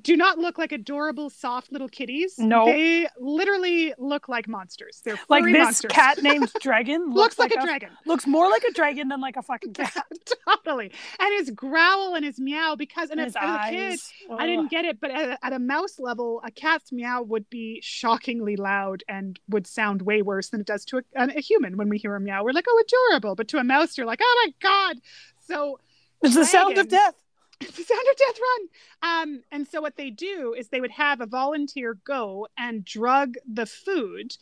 do 0.00 0.16
not 0.16 0.38
look 0.38 0.56
like 0.58 0.72
adorable, 0.72 1.30
soft 1.30 1.72
little 1.72 1.88
kitties. 1.88 2.34
No. 2.38 2.64
They 2.66 3.08
literally 3.18 3.92
look 3.98 4.28
like 4.28 4.46
monsters. 4.46 5.02
They're 5.04 5.18
Like 5.28 5.44
this 5.44 5.52
monsters. 5.58 5.90
cat 5.92 6.18
named 6.22 6.50
Dragon 6.60 7.06
looks, 7.10 7.38
looks 7.38 7.38
like, 7.38 7.50
a 7.52 7.64
dragon. 7.66 7.90
Looks 8.06 8.26
more 8.26 8.48
like 8.48 8.62
a 8.64 8.72
dragon 8.72 9.08
than 9.08 9.20
like 9.20 9.36
a 9.36 9.42
fucking 9.42 9.72
cat. 9.74 10.06
totally. 10.46 10.92
And 11.18 11.34
his 11.38 11.50
growl 11.50 12.14
and 12.14 12.24
his 12.24 12.38
meow 12.38 12.76
because 12.76 13.10
and 13.10 13.18
And 13.20 13.28
as, 13.28 13.36
as 13.36 13.42
a 13.68 13.70
kid. 13.70 14.00
I 14.38 14.46
didn't 14.46 14.70
get 14.70 14.84
it, 14.84 15.00
but 15.00 15.10
at, 15.10 15.28
a- 15.30 15.44
at 15.44 15.52
a 15.52 15.58
mouse 15.58 15.98
level, 15.98 16.40
a 16.44 16.50
cat's 16.50 16.92
meow 16.92 17.22
would 17.22 17.50
be 17.50 17.80
shockingly 17.82 18.56
loud 18.56 19.02
and 19.08 19.40
would 19.48 19.66
sound 19.66 20.02
way 20.02 20.22
worse 20.22 20.50
than 20.50 20.60
it 20.60 20.66
does 20.66 20.84
to 20.86 20.98
a, 20.98 21.02
a, 21.16 21.38
a 21.38 21.40
human 21.40 21.76
when 21.76 21.88
we 21.88 21.98
hear 21.98 22.14
a 22.14 22.20
meow. 22.20 22.44
We're 22.44 22.52
like, 22.52 22.66
oh, 22.68 22.82
adorable. 23.10 23.34
But 23.34 23.48
to 23.48 23.58
a 23.58 23.64
mouse, 23.64 23.98
you're 23.98 24.06
like, 24.06 24.20
oh 24.22 24.44
my 24.46 24.52
God. 24.68 24.96
So 25.46 25.80
It's 26.22 26.34
the 26.36 26.44
sound 26.44 26.78
of 26.78 26.88
death. 26.88 27.14
it's 27.70 27.76
the 27.76 27.84
sound 27.84 28.00
of 28.10 28.16
death 28.16 28.38
run. 28.40 29.22
Um, 29.22 29.42
and 29.52 29.68
so 29.68 29.80
what 29.80 29.96
they 29.96 30.10
do 30.10 30.54
is 30.56 30.68
they 30.68 30.80
would 30.80 30.90
have 30.92 31.20
a 31.20 31.26
volunteer 31.26 31.98
go 32.04 32.48
and 32.56 32.84
drug 32.84 33.34
the 33.50 33.66
food 33.66 34.36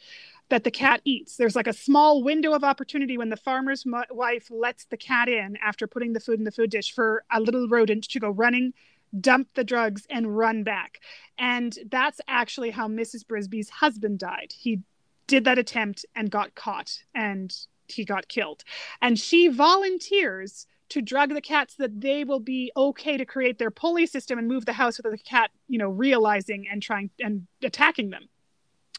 that 0.50 0.64
the 0.64 0.70
cat 0.70 1.00
eats. 1.04 1.36
There's 1.36 1.56
like 1.56 1.66
a 1.66 1.72
small 1.72 2.22
window 2.22 2.52
of 2.52 2.64
opportunity 2.64 3.18
when 3.18 3.28
the 3.28 3.36
farmer's 3.36 3.84
wife 4.10 4.48
lets 4.50 4.84
the 4.84 4.96
cat 4.96 5.28
in 5.28 5.56
after 5.62 5.86
putting 5.86 6.12
the 6.12 6.20
food 6.20 6.38
in 6.38 6.44
the 6.44 6.52
food 6.52 6.70
dish 6.70 6.94
for 6.94 7.24
a 7.30 7.40
little 7.40 7.68
rodent 7.68 8.08
to 8.08 8.20
go 8.20 8.30
running, 8.30 8.72
dump 9.20 9.48
the 9.54 9.64
drugs, 9.64 10.06
and 10.08 10.36
run 10.38 10.62
back. 10.62 11.00
And 11.38 11.76
that's 11.90 12.20
actually 12.28 12.70
how 12.70 12.88
Mrs. 12.88 13.26
Brisby's 13.26 13.68
husband 13.68 14.20
died. 14.20 14.54
He 14.56 14.80
did 15.26 15.44
that 15.44 15.58
attempt 15.58 16.06
and 16.14 16.30
got 16.30 16.54
caught 16.54 17.02
and 17.14 17.54
he 17.88 18.04
got 18.04 18.28
killed. 18.28 18.64
And 19.02 19.18
she 19.18 19.48
volunteers 19.48 20.66
to 20.90 21.02
drug 21.02 21.34
the 21.34 21.40
cats 21.40 21.74
that 21.76 22.00
they 22.00 22.24
will 22.24 22.40
be 22.40 22.72
okay 22.76 23.16
to 23.16 23.24
create 23.24 23.58
their 23.58 23.70
pulley 23.70 24.06
system 24.06 24.38
and 24.38 24.48
move 24.48 24.66
the 24.66 24.72
house 24.72 24.96
without 24.96 25.12
the 25.12 25.18
cat, 25.18 25.50
you 25.68 25.78
know, 25.78 25.88
realizing 25.88 26.66
and 26.70 26.82
trying 26.82 27.10
and 27.20 27.46
attacking 27.62 28.10
them. 28.10 28.28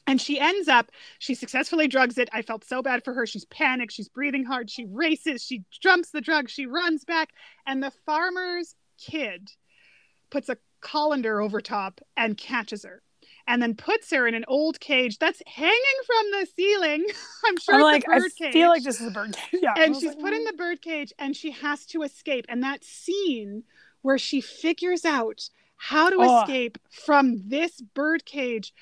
And 0.07 0.19
she 0.19 0.39
ends 0.39 0.67
up, 0.67 0.91
she 1.19 1.35
successfully 1.35 1.87
drugs 1.87 2.17
it. 2.17 2.29
I 2.33 2.41
felt 2.41 2.63
so 2.63 2.81
bad 2.81 3.03
for 3.03 3.13
her. 3.13 3.27
She's 3.27 3.45
panicked. 3.45 3.93
She's 3.93 4.09
breathing 4.09 4.43
hard. 4.43 4.69
She 4.71 4.85
races. 4.85 5.43
She 5.43 5.63
jumps 5.69 6.09
the 6.09 6.21
drug. 6.21 6.49
She 6.49 6.65
runs 6.65 7.05
back. 7.05 7.29
And 7.67 7.83
the 7.83 7.91
farmer's 8.07 8.73
kid 8.97 9.51
puts 10.31 10.49
a 10.49 10.57
colander 10.81 11.39
over 11.39 11.61
top 11.61 12.01
and 12.17 12.35
catches 12.37 12.83
her. 12.85 13.03
And 13.49 13.61
then 13.61 13.75
puts 13.75 14.11
her 14.11 14.27
in 14.27 14.35
an 14.35 14.45
old 14.47 14.79
cage 14.79 15.17
that's 15.19 15.41
hanging 15.47 15.99
from 16.05 16.25
the 16.31 16.47
ceiling. 16.55 17.05
I'm 17.45 17.57
sure 17.57 17.75
I'm 17.75 17.81
it's 17.81 17.85
like, 17.85 18.03
a 18.07 18.11
I 18.11 18.19
bird 18.19 18.31
cage 18.37 18.53
feel 18.53 18.69
like 18.69 18.83
this 18.83 19.01
is 19.01 19.07
a 19.07 19.11
bird 19.11 19.33
cage. 19.51 19.61
Yeah. 19.63 19.73
And 19.75 19.97
she's 19.97 20.15
like, 20.15 20.19
put 20.19 20.33
in 20.33 20.43
mm. 20.43 20.51
the 20.51 20.53
bird 20.53 20.81
cage 20.81 21.11
and 21.19 21.35
she 21.35 21.51
has 21.51 21.85
to 21.87 22.03
escape 22.03 22.45
and 22.47 22.63
that 22.63 22.83
scene 22.85 23.63
where 24.03 24.17
she 24.19 24.39
figures 24.39 25.03
out 25.03 25.49
how 25.77 26.09
to 26.09 26.17
Oh. 26.19 26.41
escape 26.41 26.77
from 26.91 27.49
this 27.49 27.81
bird 27.81 28.25
cage 28.25 28.73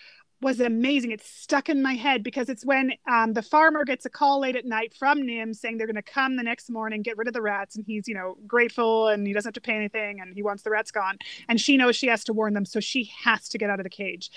was 0.41 0.59
amazing 0.59 1.11
it's 1.11 1.29
stuck 1.29 1.67
in 1.69 1.81
my 1.81 1.93
head 1.93 2.23
because 2.23 2.49
it's 2.49 2.65
when 2.65 2.91
um, 3.09 3.33
the 3.33 3.41
farmer 3.41 3.83
gets 3.83 4.05
a 4.05 4.09
call 4.09 4.41
late 4.41 4.55
at 4.55 4.65
night 4.65 4.93
from 4.97 5.19
NIMH 5.19 5.55
saying 5.55 5.77
they're 5.77 5.87
going 5.87 5.95
to 5.95 6.01
come 6.01 6.35
the 6.35 6.43
next 6.43 6.69
morning 6.69 7.01
get 7.01 7.17
rid 7.17 7.27
of 7.27 7.33
the 7.33 7.41
rats 7.41 7.75
and 7.75 7.85
he's 7.85 8.07
you 8.07 8.13
know 8.13 8.37
grateful 8.45 9.07
and 9.07 9.25
he 9.25 9.33
doesn't 9.33 9.49
have 9.49 9.53
to 9.53 9.61
pay 9.61 9.75
anything 9.75 10.19
and 10.19 10.35
he 10.35 10.43
wants 10.43 10.63
the 10.63 10.69
rats 10.69 10.91
gone 10.91 11.17
and 11.49 11.59
she 11.59 11.77
knows 11.77 11.95
she 11.95 12.07
has 12.07 12.23
to 12.23 12.33
warn 12.33 12.53
them 12.53 12.65
so 12.65 12.79
she 12.79 13.11
has 13.23 13.49
to 13.49 13.57
get 13.57 13.69
out 13.69 13.79
of 13.79 13.83
the 13.83 13.89
cage 13.89 14.31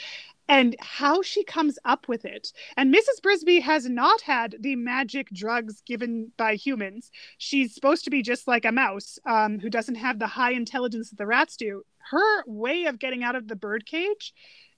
and 0.51 0.75
how 0.81 1.23
she 1.23 1.45
comes 1.45 1.79
up 1.85 2.09
with 2.09 2.25
it. 2.25 2.53
And 2.77 2.93
Mrs. 2.93 3.23
Brisby 3.23 3.63
has 3.63 3.89
not 3.89 4.21
had 4.21 4.57
the 4.59 4.75
magic 4.75 5.31
drugs 5.31 5.81
given 5.87 6.33
by 6.37 6.57
humans. 6.57 7.13
She's 7.39 7.73
supposed 7.73 8.03
to 8.05 8.11
be 8.11 8.21
just 8.21 8.49
like 8.49 8.65
a 8.65 8.73
mouse 8.73 9.21
um, 9.25 9.61
who 9.61 9.71
doesn't 9.71 9.95
have 9.95 10.19
the 10.19 10.27
high 10.27 10.51
intelligence 10.51 11.11
that 11.11 11.19
the 11.19 11.27
rats 11.27 11.57
do. 11.57 11.85
Her 12.11 12.43
way 12.49 12.87
of 12.87 12.99
getting 12.99 13.23
out 13.23 13.37
of 13.37 13.47
the 13.47 13.55
bird 13.55 13.87
cage 13.87 14.35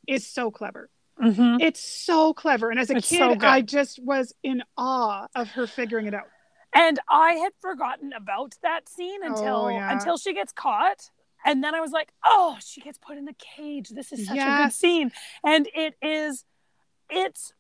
is 0.07 0.27
so 0.27 0.51
clever. 0.51 0.91
Mhm. 1.23 1.61
It's 1.61 1.81
so 1.81 2.35
clever. 2.35 2.71
And 2.71 2.81
as 2.81 2.91
a 2.91 2.97
It's 2.97 3.09
kid, 3.09 3.41
so. 3.41 3.47
I 3.47 3.61
just 3.63 4.03
was 4.03 4.35
in 4.43 4.63
awe 4.77 5.29
of 5.35 5.49
her 5.53 5.67
figuring 5.67 6.07
it 6.07 6.15
out. 6.15 6.29
And 6.75 6.99
I 7.09 7.35
had 7.35 7.53
forgotten 7.61 8.13
about 8.13 8.55
that 8.63 8.89
scene 8.89 9.23
until 9.23 9.67
Oh, 9.67 9.69
yeah. 9.69 9.93
until 9.93 10.17
she 10.17 10.33
gets 10.35 10.53
caught. 10.53 11.11
And 11.45 11.63
then 11.63 11.75
I 11.75 11.81
was 11.81 11.91
like, 11.93 12.13
oh, 12.25 12.57
she 12.65 12.81
gets 12.81 12.99
put 12.99 13.19
in 13.19 13.25
the 13.25 13.35
cage. 13.35 13.91
This 13.91 14.13
is 14.13 14.27
such 14.27 14.39
a 14.39 14.63
good 14.65 14.73
scene. 14.73 15.13
And 15.45 15.69
it 15.75 15.95
is, 16.01 16.45
it's 17.11 17.53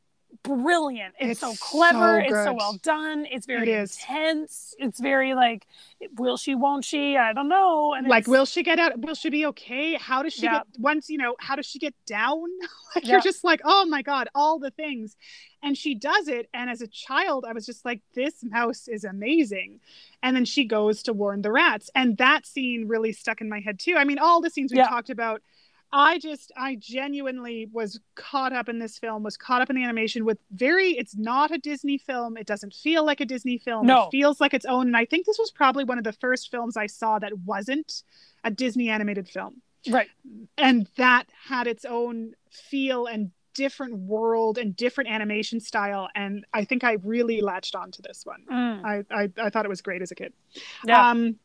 brilliant. 0.42 1.14
It's, 1.18 1.30
It's 1.30 1.40
so 1.40 1.54
clever. 1.64 2.20
so 2.20 2.26
it's 2.28 2.44
so 2.44 2.52
well 2.54 2.78
done. 2.82 3.26
It's 3.30 3.46
very 3.46 3.70
It 3.70 3.78
intense. 3.80 4.74
It's 4.78 5.00
very 5.00 5.34
like, 5.34 5.66
will 6.16 6.36
she, 6.36 6.54
won't 6.54 6.84
she? 6.84 7.16
I 7.16 7.32
don't 7.32 7.48
know. 7.48 7.94
And 7.94 8.06
like 8.08 8.26
will 8.26 8.44
she 8.46 8.62
get 8.62 8.78
out 8.78 8.98
will 8.98 9.14
she 9.14 9.30
be 9.30 9.46
okay 9.46 9.94
how 9.94 10.22
does 10.22 10.32
she 10.32 10.42
Yeah. 10.44 10.58
get 10.58 10.66
once 10.78 11.08
you 11.08 11.18
know 11.18 11.34
how 11.38 11.56
does 11.56 11.66
she 11.66 11.78
get 11.78 11.94
down 12.06 12.42
like 12.94 13.04
Yeah. 13.04 13.12
you're 13.12 13.20
just 13.20 13.44
like 13.44 13.60
oh 13.64 13.84
my 13.86 14.02
god 14.02 14.28
all 14.34 14.58
the 14.58 14.70
things 14.70 15.16
and 15.62 15.76
she 15.76 15.94
does 15.94 16.28
it 16.28 16.48
and 16.54 16.68
as 16.70 16.80
a 16.80 16.86
child 16.86 17.44
i 17.48 17.52
was 17.52 17.64
just 17.66 17.84
like 17.84 18.00
this 18.14 18.42
mouse 18.42 18.88
is 18.88 19.04
amazing 19.04 19.80
and 20.22 20.34
then 20.36 20.44
she 20.44 20.64
goes 20.64 21.02
to 21.04 21.12
warn 21.12 21.42
the 21.42 21.52
rats 21.52 21.90
and 21.94 22.16
that 22.18 22.46
scene 22.46 22.86
really 22.88 23.12
stuck 23.12 23.40
in 23.40 23.48
my 23.48 23.60
head 23.60 23.78
too 23.78 23.94
i 23.96 24.04
mean 24.04 24.18
all 24.18 24.40
the 24.40 24.50
scenes 24.50 24.72
we 24.72 24.78
Yeah. 24.78 24.88
talked 24.88 25.10
about 25.10 25.42
I 25.92 26.18
just, 26.18 26.52
I 26.56 26.76
genuinely 26.76 27.68
was 27.70 28.00
caught 28.14 28.52
up 28.52 28.68
in 28.68 28.78
this 28.78 28.98
film, 28.98 29.22
was 29.22 29.36
caught 29.36 29.60
up 29.60 29.68
in 29.68 29.76
the 29.76 29.84
animation 29.84 30.24
with 30.24 30.38
very, 30.50 30.92
it's 30.92 31.16
not 31.16 31.50
a 31.50 31.58
Disney 31.58 31.98
film. 31.98 32.36
It 32.36 32.46
doesn't 32.46 32.72
feel 32.72 33.04
like 33.04 33.20
a 33.20 33.26
Disney 33.26 33.58
film. 33.58 33.86
No. 33.86 34.04
It 34.04 34.10
feels 34.10 34.40
like 34.40 34.54
its 34.54 34.64
own. 34.64 34.86
And 34.86 34.96
I 34.96 35.04
think 35.04 35.26
this 35.26 35.38
was 35.38 35.50
probably 35.50 35.84
one 35.84 35.98
of 35.98 36.04
the 36.04 36.12
first 36.12 36.50
films 36.50 36.76
I 36.76 36.86
saw 36.86 37.18
that 37.18 37.32
wasn't 37.44 38.04
a 38.42 38.50
Disney 38.50 38.88
animated 38.88 39.28
film. 39.28 39.60
right. 39.90 40.08
And 40.56 40.88
that 40.96 41.24
had 41.46 41.66
its 41.66 41.84
own 41.84 42.32
feel 42.50 43.06
and 43.06 43.30
different 43.54 43.94
world 43.98 44.56
and 44.56 44.74
different 44.74 45.10
animation 45.10 45.60
style. 45.60 46.08
And 46.14 46.46
I 46.54 46.64
think 46.64 46.84
I 46.84 46.94
really 47.02 47.42
latched 47.42 47.74
onto 47.74 48.00
this 48.00 48.24
one. 48.24 48.44
Mm. 48.50 48.84
I, 48.84 49.14
I, 49.14 49.30
I 49.36 49.50
thought 49.50 49.66
it 49.66 49.68
was 49.68 49.82
great 49.82 50.00
as 50.00 50.10
a 50.10 50.14
kid. 50.14 50.32
Yeah. 50.86 51.10
Um, 51.10 51.36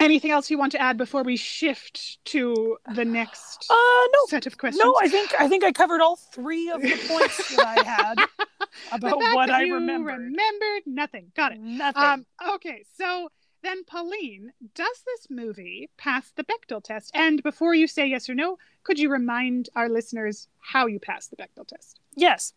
anything 0.00 0.30
else 0.30 0.50
you 0.50 0.58
want 0.58 0.72
to 0.72 0.80
add 0.80 0.96
before 0.96 1.22
we 1.22 1.36
shift 1.36 2.18
to 2.26 2.76
the 2.94 3.04
next 3.04 3.66
uh, 3.70 3.74
no, 3.74 4.18
set 4.28 4.46
of 4.46 4.58
questions? 4.58 4.82
no, 4.84 4.96
I 5.00 5.08
think, 5.08 5.32
I 5.38 5.48
think 5.48 5.62
I 5.64 5.72
covered 5.72 6.00
all 6.00 6.16
three 6.16 6.70
of 6.70 6.82
the 6.82 6.96
points 7.08 7.56
that 7.56 7.66
I 7.66 7.82
had 7.84 8.18
about 8.92 9.18
what 9.18 9.50
I 9.50 9.62
remembered. 9.62 10.18
remembered 10.18 10.82
nothing. 10.86 11.32
Got 11.36 11.52
it. 11.52 11.60
Nothing. 11.60 12.02
Um, 12.02 12.26
okay, 12.54 12.84
so 12.96 13.28
then 13.62 13.84
Pauline, 13.84 14.52
does 14.74 15.02
this 15.06 15.26
movie 15.30 15.90
pass 15.98 16.30
the 16.34 16.44
Bechdel 16.44 16.82
test? 16.82 17.10
And 17.14 17.42
before 17.42 17.74
you 17.74 17.86
say 17.86 18.06
yes 18.06 18.28
or 18.28 18.34
no, 18.34 18.56
could 18.82 18.98
you 18.98 19.10
remind 19.10 19.68
our 19.76 19.88
listeners 19.88 20.48
how 20.58 20.86
you 20.86 20.98
pass 20.98 21.26
the 21.28 21.36
Bechdel 21.36 21.66
test? 21.66 22.00
Yes. 22.16 22.54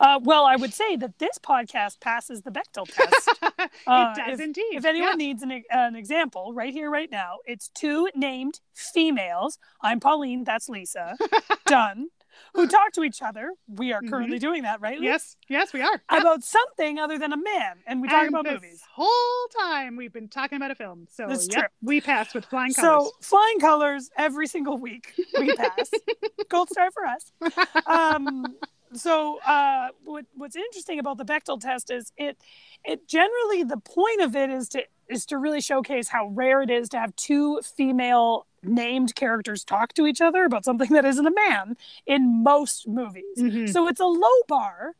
Uh, 0.00 0.18
well, 0.22 0.44
I 0.46 0.56
would 0.56 0.72
say 0.74 0.96
that 0.96 1.18
this 1.18 1.38
podcast 1.38 2.00
passes 2.00 2.42
the 2.42 2.50
Bechdel 2.50 2.86
test. 2.92 3.28
it 3.58 3.70
Uh, 3.86 4.14
does 4.14 4.40
indeed. 4.40 4.64
if 4.72 4.84
anyone 4.84 5.18
needs 5.18 5.42
an, 5.42 5.62
an 5.70 5.94
example, 5.96 6.52
right 6.54 6.72
here, 6.72 6.90
right 6.90 7.10
now, 7.10 7.36
it's 7.44 7.68
two 7.68 8.08
named 8.14 8.60
females. 8.74 9.58
I'm 9.82 10.00
Pauline, 10.00 10.44
that's 10.44 10.68
Lisa. 10.68 11.16
Done. 11.66 12.08
Who 12.54 12.66
talk 12.68 12.92
to 12.92 13.04
each 13.04 13.22
other. 13.22 13.50
We 13.68 13.92
are 13.92 14.00
currently 14.02 14.38
doing 14.38 14.62
that, 14.62 14.80
right? 14.80 15.00
Yes, 15.00 15.36
yes, 15.48 15.72
we 15.72 15.82
are. 15.82 16.02
About 16.08 16.42
something 16.44 16.98
other 16.98 17.18
than 17.18 17.32
a 17.32 17.36
man. 17.36 17.78
And 17.86 18.00
we 18.02 18.08
talk 18.08 18.20
And 18.26 18.28
about 18.30 18.44
this 18.44 18.54
movies. 18.62 18.82
whole 18.94 19.48
time 19.60 19.96
we've 19.96 20.12
been 20.12 20.28
talking 20.28 20.56
about 20.56 20.70
a 20.70 20.74
film. 20.74 21.06
So 21.10 21.26
That's 21.28 21.48
yep, 21.48 21.58
true. 21.58 21.68
we 21.82 22.00
pass 22.00 22.34
with 22.34 22.44
flying 22.46 22.72
colors. 22.72 23.06
So, 23.06 23.12
flying 23.20 23.60
colors 23.60 24.10
every 24.16 24.46
single 24.46 24.78
week. 24.78 25.12
We 25.38 25.54
pass. 25.54 25.90
Gold 26.48 26.68
star 26.70 26.90
for 26.90 27.04
us. 27.06 27.32
um, 27.86 28.46
so 28.92 29.38
uh, 29.44 29.88
what, 30.04 30.24
what's 30.34 30.56
interesting 30.56 30.98
about 30.98 31.18
the 31.18 31.24
Bechdel 31.24 31.60
test 31.60 31.90
is 31.90 32.12
it 32.16 32.38
it 32.84 33.08
generally 33.08 33.62
the 33.64 33.78
point 33.78 34.20
of 34.22 34.36
it 34.36 34.48
is 34.48 34.68
to 34.70 34.84
is 35.08 35.26
to 35.26 35.38
really 35.38 35.60
showcase 35.60 36.08
how 36.08 36.26
rare 36.28 36.62
it 36.62 36.70
is 36.70 36.88
to 36.90 36.98
have 36.98 37.14
two 37.16 37.60
female 37.62 38.46
named 38.62 39.14
characters 39.14 39.64
talk 39.64 39.92
to 39.94 40.06
each 40.06 40.20
other 40.20 40.44
about 40.44 40.64
something 40.64 40.90
that 40.92 41.04
isn't 41.04 41.26
a 41.26 41.30
man 41.30 41.76
in 42.06 42.42
most 42.42 42.88
movies. 42.88 43.38
Mhm. 43.38 43.72
So 43.72 43.86
it's 43.88 44.00
a 44.00 44.06
low 44.06 44.42
bar, 44.48 44.96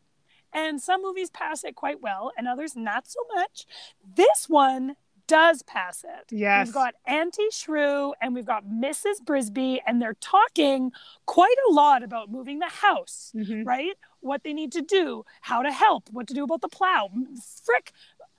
and 0.52 0.80
some 0.80 1.02
movies 1.02 1.30
pass 1.30 1.64
it 1.64 1.74
quite 1.74 2.00
well, 2.00 2.30
and 2.36 2.46
others 2.46 2.76
not 2.76 3.08
so 3.08 3.20
much. 3.34 3.66
This 4.04 4.48
one 4.48 4.96
does 5.26 5.62
pass 5.62 6.04
it. 6.04 6.30
Yes. 6.30 6.68
We've 6.68 6.74
got 6.74 6.94
Auntie 7.04 7.50
Shrew 7.50 8.14
and 8.20 8.32
we've 8.32 8.46
got 8.46 8.64
Mrs. 8.64 9.20
Brisby, 9.24 9.80
and 9.84 10.00
they're 10.00 10.14
talking 10.14 10.92
quite 11.26 11.56
a 11.68 11.72
lot 11.72 12.04
about 12.04 12.30
moving 12.30 12.60
the 12.60 12.68
house, 12.68 13.32
Mhm. 13.34 13.66
right? 13.66 13.98
What 14.20 14.44
they 14.44 14.52
need 14.52 14.70
to 14.70 14.82
do, 14.82 15.24
how 15.40 15.62
to 15.62 15.72
help, 15.72 16.08
what 16.12 16.28
to 16.28 16.34
do 16.34 16.44
about 16.44 16.60
the 16.60 16.68
plow. 16.68 17.10
Frick, 17.64 17.90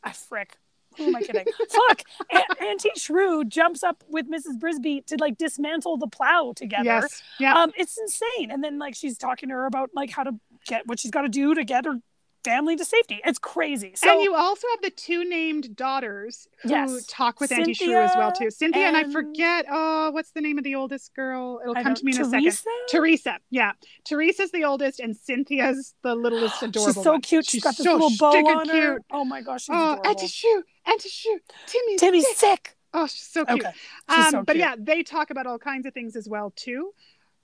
uh, 0.01 0.11
frick. 0.11 0.57
Who 0.97 1.05
am 1.05 1.15
I 1.15 1.21
kidding? 1.21 1.45
Fuck. 1.69 2.01
A- 2.33 2.63
Auntie 2.63 2.89
Shrew 2.95 3.43
jumps 3.45 3.83
up 3.83 4.03
with 4.07 4.29
Mrs. 4.29 4.59
Brisby 4.59 5.05
to 5.07 5.17
like 5.19 5.37
dismantle 5.37 5.97
the 5.97 6.07
plow 6.07 6.53
together. 6.55 6.83
Yes. 6.83 7.21
Yeah. 7.39 7.53
Um, 7.55 7.71
it's 7.77 7.97
insane. 7.97 8.51
And 8.51 8.63
then 8.63 8.79
like 8.79 8.95
she's 8.95 9.17
talking 9.17 9.49
to 9.49 9.55
her 9.55 9.65
about 9.65 9.91
like 9.93 10.09
how 10.09 10.23
to 10.23 10.31
get 10.65 10.87
what 10.87 10.99
she's 10.99 11.11
got 11.11 11.21
to 11.21 11.29
do 11.29 11.53
to 11.55 11.63
get 11.63 11.85
her 11.85 11.99
family 12.47 12.75
to 12.75 12.85
safety. 12.85 13.19
It's 13.25 13.39
crazy. 13.39 13.91
So 13.95 14.09
and 14.11 14.21
you 14.23 14.33
also 14.35 14.67
have 14.71 14.81
the 14.81 14.89
two 14.89 15.27
named 15.27 15.75
daughters 15.75 16.47
who 16.63 16.69
Yes. 16.69 17.05
talk 17.07 17.39
with 17.39 17.51
Auntie 17.51 17.73
Shrew 17.73 18.01
as 18.01 18.15
well 18.15 18.31
too. 18.31 18.49
Cynthia 18.49 18.87
and, 18.87 18.95
I 18.97 19.03
forget. 19.11 19.65
Oh, 19.69 20.11
what's 20.11 20.31
the 20.31 20.41
name 20.41 20.57
of 20.57 20.63
the 20.63 20.75
oldest 20.75 21.13
girl? 21.15 21.59
It'll 21.61 21.77
I 21.77 21.83
come 21.83 21.93
to 21.95 22.05
me 22.05 22.13
in 22.15 22.21
a 22.21 22.25
second. 22.25 22.43
Teresa? 22.43 22.69
Teresa. 22.89 23.39
Yeah, 23.49 23.71
Teresa's 24.05 24.51
the 24.51 24.63
oldest, 24.63 24.99
and 24.99 25.15
Cynthia's 25.15 25.93
the 26.03 26.15
littlest 26.15 26.61
adorable. 26.63 26.93
She's 26.93 27.03
so 27.03 27.11
one. 27.11 27.21
cute. 27.21 27.45
she's 27.49 27.63
got 27.63 27.75
this 27.77 27.83
so 27.85 27.93
little 27.93 28.11
bow 28.17 28.45
on 28.47 28.69
her. 28.69 28.93
cute. 28.93 29.01
Oh 29.11 29.25
my 29.25 29.41
gosh, 29.41 29.63
she's 29.63 29.75
Oh, 29.75 29.93
adorable. 29.93 30.09
Auntie 30.09 30.27
Shrew, 30.27 30.63
Auntie 30.85 31.09
Shrew, 31.09 31.39
Timmy's, 31.65 31.99
Timmy's 31.99 32.27
sick. 32.27 32.37
sick. 32.37 32.77
Oh, 32.93 33.07
she's 33.07 33.21
so 33.27 33.43
cute. 33.45 33.59
Okay. 33.65 33.71
She's 34.09 34.25
Um, 34.27 34.31
so 34.31 34.43
but 34.43 34.53
cute. 34.53 34.65
yeah, 34.65 34.75
they 34.79 35.03
talk 35.03 35.29
about 35.29 35.45
all 35.45 35.59
kinds 35.59 35.85
of 35.85 35.93
things 35.93 36.15
as 36.15 36.27
well 36.29 36.53
too. 36.55 36.91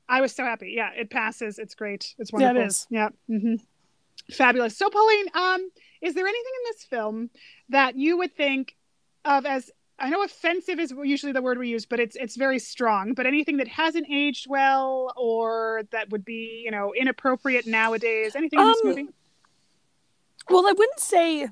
I 0.07 0.21
was 0.21 0.33
so 0.33 0.43
happy. 0.43 0.73
Yeah, 0.75 0.89
it 0.95 1.09
passes. 1.09 1.59
It's 1.59 1.75
great. 1.75 2.13
It's 2.17 2.31
wonderful. 2.31 2.57
Yeah, 2.57 2.63
it 2.63 2.67
is. 2.67 2.87
Yeah. 2.89 3.09
hmm 3.27 3.55
Fabulous. 4.31 4.77
So, 4.77 4.89
Pauline, 4.89 5.25
um, 5.33 5.69
is 6.01 6.13
there 6.15 6.25
anything 6.25 6.51
in 6.65 6.71
this 6.71 6.83
film 6.83 7.29
that 7.69 7.95
you 7.95 8.17
would 8.17 8.35
think 8.35 8.75
of 9.25 9.45
as 9.45 9.69
I 9.99 10.09
know 10.09 10.23
offensive 10.23 10.79
is 10.79 10.91
usually 11.03 11.31
the 11.33 11.41
word 11.41 11.57
we 11.57 11.69
use, 11.69 11.85
but 11.85 11.99
it's 11.99 12.15
it's 12.15 12.35
very 12.35 12.59
strong. 12.59 13.13
But 13.13 13.25
anything 13.27 13.57
that 13.57 13.67
hasn't 13.67 14.07
aged 14.09 14.47
well 14.49 15.13
or 15.15 15.83
that 15.91 16.09
would 16.09 16.25
be, 16.25 16.61
you 16.65 16.71
know, 16.71 16.93
inappropriate 16.93 17.67
nowadays? 17.67 18.35
Anything 18.35 18.59
in 18.59 18.67
this 18.67 18.81
Um, 18.83 18.89
movie? 18.89 19.07
Well, 20.49 20.67
I 20.67 20.73
wouldn't 20.73 20.99
say 20.99 21.47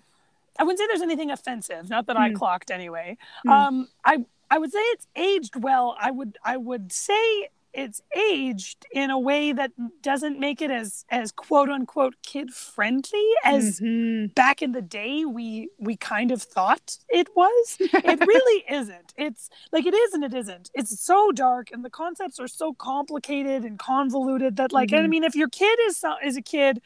I 0.60 0.64
wouldn't 0.64 0.80
say 0.80 0.88
there's 0.88 1.02
anything 1.02 1.32
offensive. 1.32 1.90
Not 1.90 2.08
that 2.08 2.18
I 2.18 2.30
Mm. 2.32 2.36
clocked 2.36 2.72
anyway. 2.72 3.18
Mm. 3.46 3.52
Um, 3.52 3.88
I 4.04 4.26
I 4.50 4.58
would 4.58 4.72
say 4.72 4.80
it's 4.80 5.08
aged 5.16 5.56
well. 5.56 5.96
I 6.00 6.12
would 6.12 6.38
I 6.44 6.58
would 6.58 6.92
say 6.92 7.50
it's 7.74 8.02
aged 8.16 8.86
in 8.92 9.10
a 9.10 9.18
way 9.20 9.54
that 9.54 9.72
doesn't 10.02 10.40
make 10.40 10.62
it 10.62 10.72
as 10.72 11.06
as 11.10 11.32
quote 11.32 11.70
unquote 11.70 12.16
kid 12.24 12.52
friendly 12.54 13.28
as 13.46 13.80
Mhm. 13.80 14.34
back 14.36 14.62
in 14.62 14.72
the 14.74 14.82
day 14.82 15.26
we 15.26 15.70
we 15.80 15.96
kind 15.96 16.32
of 16.32 16.42
thought 16.42 16.98
it 17.10 17.28
was. 17.36 17.78
It 17.80 18.20
really 18.20 18.64
isn't. 18.70 19.14
It's 19.18 19.50
like 19.72 19.86
it 19.86 19.94
is 19.94 20.14
and 20.14 20.24
it 20.24 20.34
isn't. 20.34 20.70
It's 20.74 21.00
so 21.00 21.32
dark 21.32 21.70
and 21.72 21.84
the 21.86 21.90
concepts 21.90 22.40
are 22.40 22.48
so 22.48 22.74
complicated 22.74 23.64
and 23.64 23.80
convoluted 23.80 24.58
that 24.58 24.72
like 24.72 24.92
and 24.92 25.04
i 25.04 25.08
mean 25.08 25.24
if 25.24 25.36
your 25.36 25.50
kid 25.50 25.78
is 25.88 26.04
is 26.24 26.38
a 26.38 26.42
kid 26.42 26.82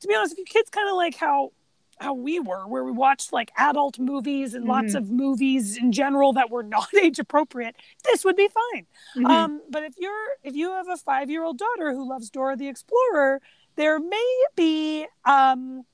to 0.00 0.08
be 0.08 0.14
honest 0.14 0.32
if 0.32 0.38
your 0.38 0.46
kid's 0.46 0.70
kind 0.70 0.88
of 0.88 0.96
like 0.96 1.16
how 1.16 1.50
how 1.98 2.12
we 2.14 2.40
were 2.40 2.66
where 2.66 2.84
we 2.84 2.90
watched 2.92 3.32
like 3.32 3.50
adult 3.56 3.98
movies 3.98 4.54
and 4.54 4.64
lots 4.64 4.94
of 4.94 5.10
movies 5.10 5.76
in 5.76 5.92
general 5.92 6.32
that 6.32 6.50
were 6.50 6.62
not 6.76 6.88
age 6.94 7.18
appropriate 7.18 7.76
this 8.04 8.24
would 8.24 8.36
be 8.36 8.48
fine 8.48 8.86
Mhm. 9.16 9.26
um, 9.30 9.62
but 9.70 9.82
if 9.84 9.94
you're 9.98 10.26
if 10.42 10.54
you 10.56 10.70
have 10.72 10.88
a 10.88 10.96
five 10.96 11.30
year 11.30 11.44
old 11.44 11.58
daughter 11.58 11.92
who 11.92 12.08
loves 12.08 12.30
Dora 12.30 12.56
the 12.56 12.68
Explorer, 12.68 13.40
there 13.76 13.98
may 14.00 14.44
be 14.56 15.06
um, 15.24 15.84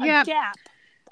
a 0.00 0.06
yeah. 0.06 0.24
gap. 0.24 0.56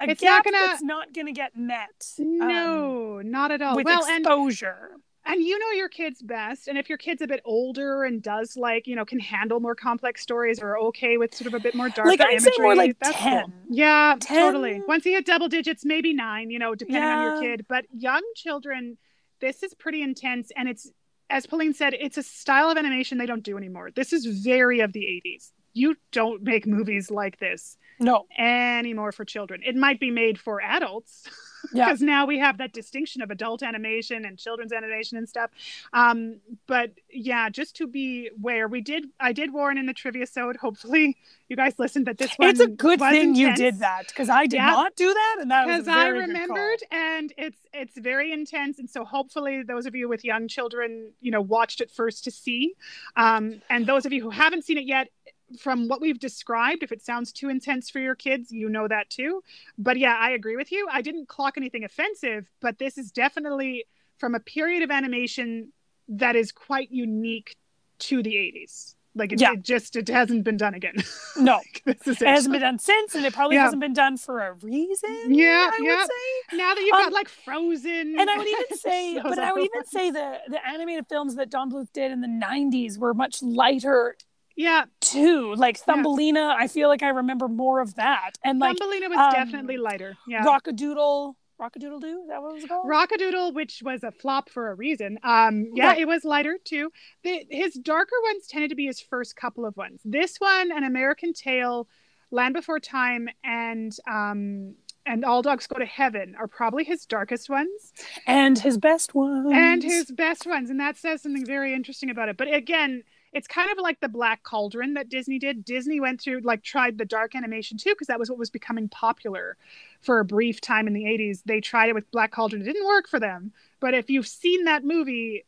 A 0.01 0.11
It's 0.11 0.23
not 0.23 0.45
gap 0.45 0.53
gonna- 0.53 0.67
that's 0.67 0.83
not 0.83 1.13
going 1.13 1.27
to 1.27 1.33
get 1.33 1.57
met. 1.57 2.15
um, 2.21 2.39
No, 2.39 3.21
not 3.21 3.51
at 3.51 3.61
all. 3.61 3.75
with 3.77 3.85
well, 3.87 4.05
exposure. 4.07 4.91
and 4.93 5.03
you 5.37 5.59
know 5.59 5.71
your 5.73 5.89
kids 5.89 6.23
best 6.23 6.69
and 6.69 6.79
if 6.79 6.89
your 6.89 6.99
kid's 6.99 7.21
a 7.23 7.27
bit 7.27 7.41
older 7.45 8.05
and 8.05 8.23
does 8.23 8.57
like 8.57 8.87
you 8.87 8.97
know 8.97 9.05
can 9.05 9.19
handle 9.21 9.61
more 9.61 9.75
complex 9.75 10.23
stories 10.23 10.61
or 10.61 10.79
okay 10.79 11.17
with 11.19 11.35
sort 11.35 11.47
of 11.47 11.55
a 11.55 11.61
bit 11.61 11.75
more 11.75 11.89
darker 11.89 12.09
Like, 12.09 12.21
imagery 12.21 12.51
more 12.61 12.75
like 12.75 12.97
that's 13.01 13.17
10. 13.17 13.43
cool. 13.45 13.53
yeah 13.69 14.17
10? 14.21 14.37
totally 14.39 14.83
once 14.89 15.05
you 15.05 15.13
hit 15.13 15.27
double 15.27 15.49
digits 15.49 15.85
maybe 15.85 16.13
nine 16.15 16.51
you 16.51 16.59
know 16.59 16.75
depending 16.75 17.03
on 17.05 17.25
your 17.25 17.41
kid 17.43 17.67
but 17.69 17.85
young 17.93 18.23
children 18.35 18.97
this 19.41 19.63
is 19.63 19.75
pretty 19.75 20.03
intense 20.03 20.51
and 20.57 20.69
it's 20.69 20.91
as 21.31 21.47
pauline 21.47 21.75
said 21.75 21.95
it's 21.95 22.17
a 22.17 22.23
style 22.23 22.71
of 22.71 22.79
animation 22.79 23.19
they 23.19 23.27
don't 23.27 23.43
do 23.45 23.57
anymore 23.59 23.91
this 23.95 24.13
is 24.13 24.25
very 24.43 24.81
of 24.81 24.93
the 24.93 25.01
80s 25.25 25.53
you 25.75 25.95
don't 26.13 26.43
make 26.43 26.67
movies 26.67 27.11
like 27.11 27.39
this 27.39 27.77
No. 28.01 28.25
anymore 28.39 29.13
for 29.13 29.25
children 29.25 29.61
it 29.65 29.77
might 29.77 30.01
be 30.01 30.11
made 30.11 30.39
for 30.41 30.61
adults 30.63 31.29
Yeah. 31.73 31.87
because 31.87 32.01
now 32.01 32.27
we 32.27 32.39
have 32.39 32.59
that 32.59 32.73
distinction 32.73 33.23
of 33.23 33.31
adult 33.31 33.63
animation 33.63 34.25
and 34.25 34.39
children's 34.39 34.73
animation 34.73 35.19
and 35.19 35.29
stuff. 35.29 35.51
Um, 35.93 36.37
but 36.67 36.93
yeah, 37.13 37.49
just 37.49 37.77
to 37.77 37.87
be 37.87 38.31
aware, 38.39 38.69
we 38.69 38.81
did. 38.81 39.07
I 39.21 39.33
did 39.33 39.53
warn 39.53 39.79
in 39.79 39.87
the 39.87 39.93
trivia 39.95 40.27
sode. 40.27 40.57
Hopefully, 40.57 41.17
you 41.49 41.57
guys 41.57 41.79
listened 41.79 42.07
that 42.07 42.19
this 42.19 42.33
one. 42.37 42.51
It's 42.51 42.61
a 42.61 42.67
good 42.69 43.01
thing 43.01 43.35
you 43.35 43.47
intense 43.49 43.59
did 43.59 43.79
that 43.81 44.09
because 44.09 44.29
I 44.29 44.43
did 44.47 44.57
Yeah. 44.57 44.67
not 44.71 44.97
do 44.97 45.13
that, 45.13 45.37
and 45.41 45.51
that 45.51 45.67
was 45.67 45.77
a 45.77 45.79
because 45.81 45.89
I 45.89 46.05
very 46.05 46.27
good 46.27 46.27
call. 46.27 46.43
remembered, 46.57 46.79
and 46.91 47.33
it's 47.39 47.59
it's 47.73 47.99
very 47.99 48.33
intense, 48.33 48.79
and 48.79 48.89
so 48.89 49.05
hopefully 49.05 49.63
those 49.63 49.87
of 49.87 49.95
you 49.95 50.09
with 50.09 50.25
young 50.25 50.49
children, 50.49 51.13
you 51.21 51.31
know, 51.31 51.41
watched 51.41 51.81
it 51.81 51.91
first 51.91 52.25
to 52.25 52.31
see, 52.31 52.75
um, 53.17 53.61
and 53.71 53.87
those 53.87 54.07
of 54.07 54.13
you 54.13 54.23
who 54.23 54.31
haven't 54.31 54.65
seen 54.65 54.79
it 54.79 54.85
yet, 54.85 55.09
from 55.59 55.89
what 55.89 56.01
we've 56.01 56.19
described, 56.19 56.83
if 56.83 56.93
it 56.93 57.03
sounds 57.03 57.33
too 57.33 57.49
intense 57.49 57.89
for 57.91 57.99
your 58.01 58.15
kids, 58.15 58.53
you 58.53 58.69
know 58.69 58.87
that 58.89 59.09
too. 59.11 59.43
But 59.79 59.99
yeah, 59.99 60.17
I 60.19 60.31
agree 60.31 60.57
with 60.57 60.71
you. 60.73 60.87
I 60.91 61.03
didn't 61.03 61.29
clock 61.29 61.55
anything 61.57 61.85
offensive, 61.85 62.49
but 62.61 62.79
this 62.79 62.99
is 62.99 63.11
definitely 63.11 63.85
from 64.19 64.35
a 64.35 64.41
period 64.41 64.83
of 64.83 64.91
animation 64.91 65.73
that 66.09 66.37
is 66.37 66.53
quite 66.53 66.91
unique 66.91 67.57
to 68.01 68.23
the 68.23 68.35
80s. 68.35 68.95
Like 69.15 69.33
it, 69.33 69.41
Yeah. 69.41 69.53
it 69.55 69.63
just 69.63 69.97
it 69.97 70.09
hasn't 70.09 70.45
been 70.45 70.57
done 70.57 70.75
again. 70.75 70.95
No, 71.39 71.61
this 71.85 72.07
is 72.07 72.21
it 72.21 72.27
hasn't 72.29 72.53
been 72.53 72.63
done 72.63 72.79
since, 72.81 73.15
and 73.15 73.25
it 73.25 73.33
probably 73.33 73.57
Yeah. 73.57 73.63
hasn't 73.65 73.81
been 73.81 73.93
done 73.93 74.17
for 74.17 74.41
a 74.41 74.53
reason. 74.55 75.33
Yeah, 75.35 75.71
I 75.73 75.79
yeah. 75.81 75.97
would 75.97 76.07
say. 76.07 76.57
now 76.57 76.75
that 76.75 76.81
you've 76.83 76.95
Um, 76.95 77.03
got 77.05 77.13
like 77.13 77.29
Frozen, 77.29 78.19
and 78.19 78.29
I 78.31 78.37
would 78.37 78.49
even 78.49 78.77
say, 78.77 79.21
but 79.23 79.39
I 79.39 79.53
would 79.53 79.65
even 79.65 79.85
say 79.87 80.11
the 80.11 80.41
the 80.49 80.65
animated 80.67 81.07
films 81.09 81.37
that 81.37 81.49
Don 81.49 81.71
Bluth 81.71 81.93
did 81.93 82.11
in 82.11 82.21
the 82.21 82.27
'90s 82.29 82.99
were 82.99 83.15
much 83.15 83.41
lighter 83.43 84.17
yeah, 84.57 84.87
too. 85.13 85.55
Like 85.55 85.79
Yeah. 85.79 85.85
Thumbelina, 85.95 86.55
I 86.59 86.69
feel 86.69 86.89
like 86.89 87.03
I 87.03 87.09
remember 87.09 87.49
more 87.49 87.81
of 87.81 87.95
that, 87.97 88.33
and 88.45 88.59
like 88.59 88.79
Thumbelina 88.79 89.09
was 89.09 89.19
um, 89.19 89.33
definitely 89.33 89.77
lighter. 89.77 90.17
Yeah, 90.27 90.45
Rockadoodle, 90.45 91.35
Rockadoodle 91.61 92.01
Doo. 92.01 92.21
Is 92.23 92.29
that 92.29 92.41
what 92.43 92.51
it 92.51 92.55
was 92.55 92.65
called? 92.67 92.87
Rockadoodle, 92.89 93.55
which 93.55 93.83
was 93.85 94.05
a 94.05 94.13
flop 94.13 94.49
for 94.51 94.71
a 94.71 94.75
reason. 94.75 95.19
Um, 95.23 95.67
yeah, 95.75 95.89
Right. 95.89 95.99
it 96.01 96.07
was 96.09 96.25
lighter 96.25 96.57
too. 96.63 96.91
The, 97.25 97.47
his 97.51 97.75
darker 97.75 98.17
ones 98.25 98.47
tended 98.47 98.71
to 98.71 98.77
be 98.77 98.87
his 98.87 99.01
first 99.01 99.35
couple 99.37 99.67
of 99.67 99.77
ones. 99.77 100.01
This 100.05 100.37
one, 100.39 100.71
An 100.71 100.85
American 100.85 101.33
Tale, 101.33 101.89
Land 102.31 102.55
Before 102.55 102.79
Time, 102.81 103.29
and 103.43 103.93
um, 104.09 104.75
and 105.07 105.25
All 105.25 105.41
Dogs 105.41 105.67
Go 105.67 105.79
to 105.79 105.87
Heaven 105.87 106.35
are 106.39 106.47
probably 106.47 106.85
his 106.85 107.07
darkest 107.07 107.49
ones 107.49 107.93
and 108.27 108.59
his 108.59 108.77
best 108.77 109.15
ones. 109.15 109.51
and 109.53 109.83
his 109.83 110.11
best 110.11 110.47
ones, 110.47 110.69
and 110.69 110.79
that 110.81 110.99
says 110.99 111.23
something 111.23 111.47
very 111.47 111.73
interesting 111.75 112.11
about 112.11 112.29
it. 112.29 112.37
But 112.37 112.53
again. 112.55 113.03
It's 113.33 113.47
kind 113.47 113.71
of 113.71 113.79
like 113.79 114.01
the 114.01 114.09
Black 114.09 114.43
Cauldron 114.43 114.95
that 114.95 115.09
Disney 115.09 115.39
did. 115.39 115.65
Disney 115.65 116.01
went 116.01 116.21
through, 116.21 116.41
like, 116.41 116.63
tried 116.63 116.99
the 116.99 117.05
dark 117.05 117.35
animation 117.35 117.77
too, 117.79 117.91
because 117.91 118.07
that 118.07 118.19
was 118.19 118.31
what 118.31 118.39
was 118.39 118.51
becoming 118.51 118.89
popular 118.89 119.57
for 120.01 120.21
a 120.21 120.25
brief 120.25 120.61
time 120.61 120.87
in 120.87 120.93
the 120.95 121.05
80s. 121.05 121.43
They 121.45 121.61
tried 121.61 121.89
it 121.89 121.95
with 121.95 122.11
Black 122.11 122.31
Cauldron. 122.33 122.63
It 122.63 122.65
didn't 122.67 122.87
work 122.87 123.09
for 123.09 123.21
them. 123.21 123.53
But 123.81 123.95
if 123.95 124.09
you've 124.11 124.27
seen 124.29 124.65
that 124.65 124.85
movie, 124.85 125.45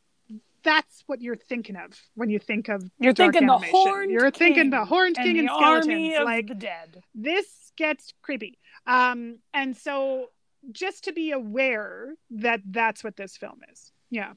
that's 0.63 1.03
what 1.07 1.23
you're 1.23 1.37
thinking 1.37 1.77
of 1.77 1.99
when 2.15 2.29
you 2.29 2.39
think 2.39 2.69
of 2.69 2.91
You're 2.99 3.15
thinking 3.15 3.47
the 3.47 3.55
animation. 3.55 3.75
Horned 3.75 4.11
You're 4.11 4.31
thinking 4.31 4.65
King 4.65 4.71
the 4.71 4.85
Horned 4.85 5.17
and 5.17 5.25
King 5.27 5.35
the 5.35 5.41
and, 5.41 5.51
army 5.51 5.83
skeletons. 6.11 6.19
of 6.19 6.25
Like 6.25 6.47
the 6.49 6.55
dead. 6.55 7.03
this 7.15 7.73
gets 7.77 8.13
creepy. 8.21 8.59
Um, 8.87 9.39
and 9.55 9.75
so 9.77 10.27
just 10.73 11.05
to 11.05 11.13
be 11.13 11.31
aware 11.31 12.15
that 12.31 12.61
that's 12.67 13.03
what 13.03 13.17
this 13.17 13.37
film 13.39 13.61
is. 13.73 13.91
Yeah. 14.11 14.33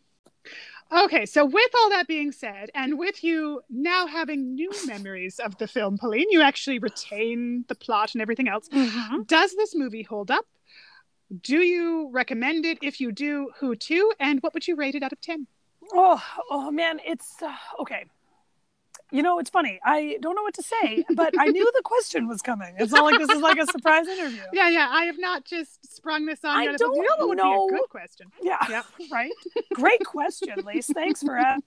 Okay, 0.92 1.26
so 1.26 1.44
with 1.46 1.72
all 1.80 1.90
that 1.90 2.08
being 2.08 2.32
said, 2.32 2.70
and 2.76 3.00
with 3.00 3.24
you 3.24 3.62
now 3.70 4.06
having 4.06 4.54
new 4.54 4.72
memories 4.86 5.40
of 5.40 5.58
the 5.58 5.68
film, 5.68 5.98
Pauline, 5.98 6.30
you 6.30 6.42
actually 6.42 6.80
retain 6.80 7.66
the 7.68 7.76
plot 7.76 8.14
and 8.14 8.22
everything 8.22 8.48
else. 8.48 8.70
Mhm. 8.70 9.26
Does 9.28 9.56
this 9.56 9.76
movie 9.76 10.04
hold 10.04 10.30
up? 10.30 10.46
Do 11.42 11.62
you 11.62 12.10
recommend 12.12 12.66
it? 12.66 12.78
If 12.82 13.02
you 13.02 13.12
do, 13.12 13.52
who 13.60 13.76
to? 13.76 14.14
And 14.20 14.42
what 14.42 14.54
would 14.54 14.68
you 14.68 14.76
rate 14.76 14.94
it 14.94 15.02
out 15.02 15.12
of 15.14 15.22
10? 15.22 15.48
Oh, 15.94 16.24
oh 16.50 16.72
man, 16.72 17.00
it's 17.06 17.42
uh, 17.42 17.56
okay. 17.80 18.06
You 19.14 19.22
know, 19.22 19.38
it's 19.38 19.52
funny. 19.52 19.80
I 19.86 20.18
don't 20.22 20.36
know 20.36 20.42
what 20.42 20.56
to 20.56 20.64
say, 20.64 21.06
but 21.16 21.36
I 21.40 21.46
knew 21.50 21.72
the 21.76 21.84
question 21.84 22.28
was 22.28 22.42
coming. 22.42 22.74
It's 22.80 22.92
not 22.92 23.04
like 23.06 23.20
this 23.20 23.30
is 23.30 23.42
like 23.42 23.60
a 23.60 23.68
surprise 23.68 24.08
interview. 24.08 24.42
Yeah, 24.52 24.70
yeah, 24.70 24.88
I 24.90 25.06
have 25.06 25.20
not 25.20 25.46
just 25.46 25.96
sprung 25.96 26.26
this 26.26 26.40
on 26.44 26.50
I 26.58 26.64
you. 26.64 26.70
out 26.70 26.76
of 26.76 26.80
the 26.80 26.86
blue. 26.88 26.96
don't 26.96 27.04
you 27.04 27.18
know 27.20 27.28
would 27.28 27.38
know. 27.38 27.68
be 27.70 27.76
a 27.76 27.78
good 27.80 27.90
question. 27.90 28.28
Yeah. 28.42 28.58
Yep. 28.68 28.86
Right. 29.12 29.32
Great 29.76 30.04
question, 30.04 30.56
Lise. 30.66 30.88
Thanks 30.94 31.22
for 31.22 31.38
asking. 31.38 31.64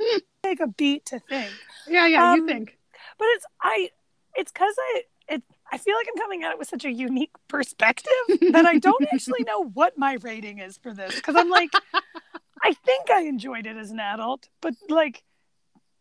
Take 0.42 0.58
a 0.60 0.66
beat 0.66 1.04
to 1.06 1.20
think. 1.20 1.52
Yeah, 1.86 2.06
yeah, 2.08 2.34
you 2.34 2.40
Um, 2.42 2.48
think. 2.48 2.76
But 3.18 3.28
it's 3.34 3.44
I. 3.62 3.90
It's 4.34 4.50
because 4.50 4.74
I. 4.78 5.02
It. 5.28 5.42
I 5.72 5.78
feel 5.78 5.94
like 5.94 6.08
I'm 6.12 6.20
coming 6.20 6.42
at 6.42 6.50
it 6.50 6.58
with 6.58 6.66
such 6.68 6.84
a 6.84 6.90
unique 6.90 7.30
perspective 7.46 8.10
that 8.50 8.66
I 8.66 8.78
don't 8.78 9.06
actually 9.12 9.44
know 9.44 9.62
what 9.62 9.96
my 9.96 10.14
rating 10.22 10.58
is 10.58 10.76
for 10.76 10.92
this. 10.92 11.14
Because 11.14 11.36
I'm 11.36 11.50
like, 11.50 11.70
I 12.64 12.72
think 12.72 13.10
I 13.10 13.20
enjoyed 13.20 13.66
it 13.66 13.76
as 13.76 13.92
an 13.92 14.00
adult, 14.00 14.48
but 14.60 14.74
like, 14.88 15.22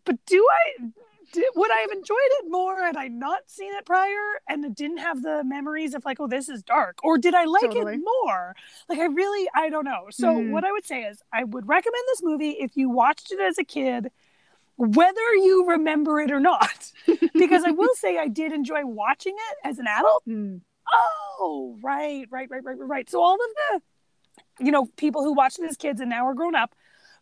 but 0.06 0.18
do 0.26 0.45
I? 0.52 0.86
Did, 1.32 1.45
would 1.56 1.72
I 1.72 1.82
have 1.82 1.91
enjoyed 1.91 2.18
it 2.18 2.45
more 2.50 2.84
had 2.84 2.97
I 2.97 3.08
not 3.08 3.41
seen 3.45 3.72
it 3.76 3.86
prior 3.86 4.41
and 4.47 4.66
it 4.66 4.74
didn't 4.74 4.97
have 4.97 5.22
the 5.22 5.43
memories 5.43 5.93
of 5.93 6.04
like, 6.04 6.20
oh, 6.20 6.28
this 6.28 6.50
is 6.50 6.64
dark? 6.64 6.97
Or 7.04 7.20
did 7.20 7.36
I 7.36 7.45
like 7.45 7.62
Totally. 7.62 7.93
it 7.93 8.02
more? 8.24 8.56
Like, 8.88 8.97
I 8.97 9.06
really, 9.06 9.47
I 9.54 9.70
don't 9.70 9.86
know. 9.86 10.08
So, 10.10 10.39
Mm. 10.39 10.50
what 10.50 10.64
I 10.64 10.72
would 10.72 10.88
say 10.88 11.04
is, 11.04 11.22
I 11.32 11.43
would 11.43 11.68
recommend 11.68 12.04
this 12.08 12.24
movie 12.24 12.52
if 12.52 12.76
you 12.76 12.89
watched 12.89 13.32
it 13.32 13.39
as 13.39 13.60
a 13.60 13.64
kid 13.64 14.10
whether 14.80 15.36
you 15.36 15.66
remember 15.68 16.22
it 16.22 16.32
or 16.32 16.39
not. 16.39 16.91
because 17.34 17.64
I 17.66 17.72
will 17.72 17.93
say 17.95 18.18
I 18.18 18.30
did 18.30 18.54
enjoy 18.54 18.86
watching 18.86 19.36
it 19.36 19.68
as 19.68 19.78
an 19.78 19.88
adult. 19.88 20.24
Mm. 20.28 20.62
Oh, 20.91 21.78
right, 21.84 22.26
right, 22.32 22.50
right, 22.50 22.64
right, 22.64 22.78
right. 22.80 23.10
So 23.10 23.22
all 23.22 23.36
of 23.36 23.39
the, 23.39 24.66
you 24.66 24.72
know, 24.72 24.86
people 24.97 25.24
who 25.24 25.34
watched 25.34 25.60
it 25.60 25.66
as 25.70 25.76
kids 25.76 26.00
and 26.00 26.10
now 26.10 26.26
are 26.26 26.34
grown 26.34 26.56
up, 26.56 26.74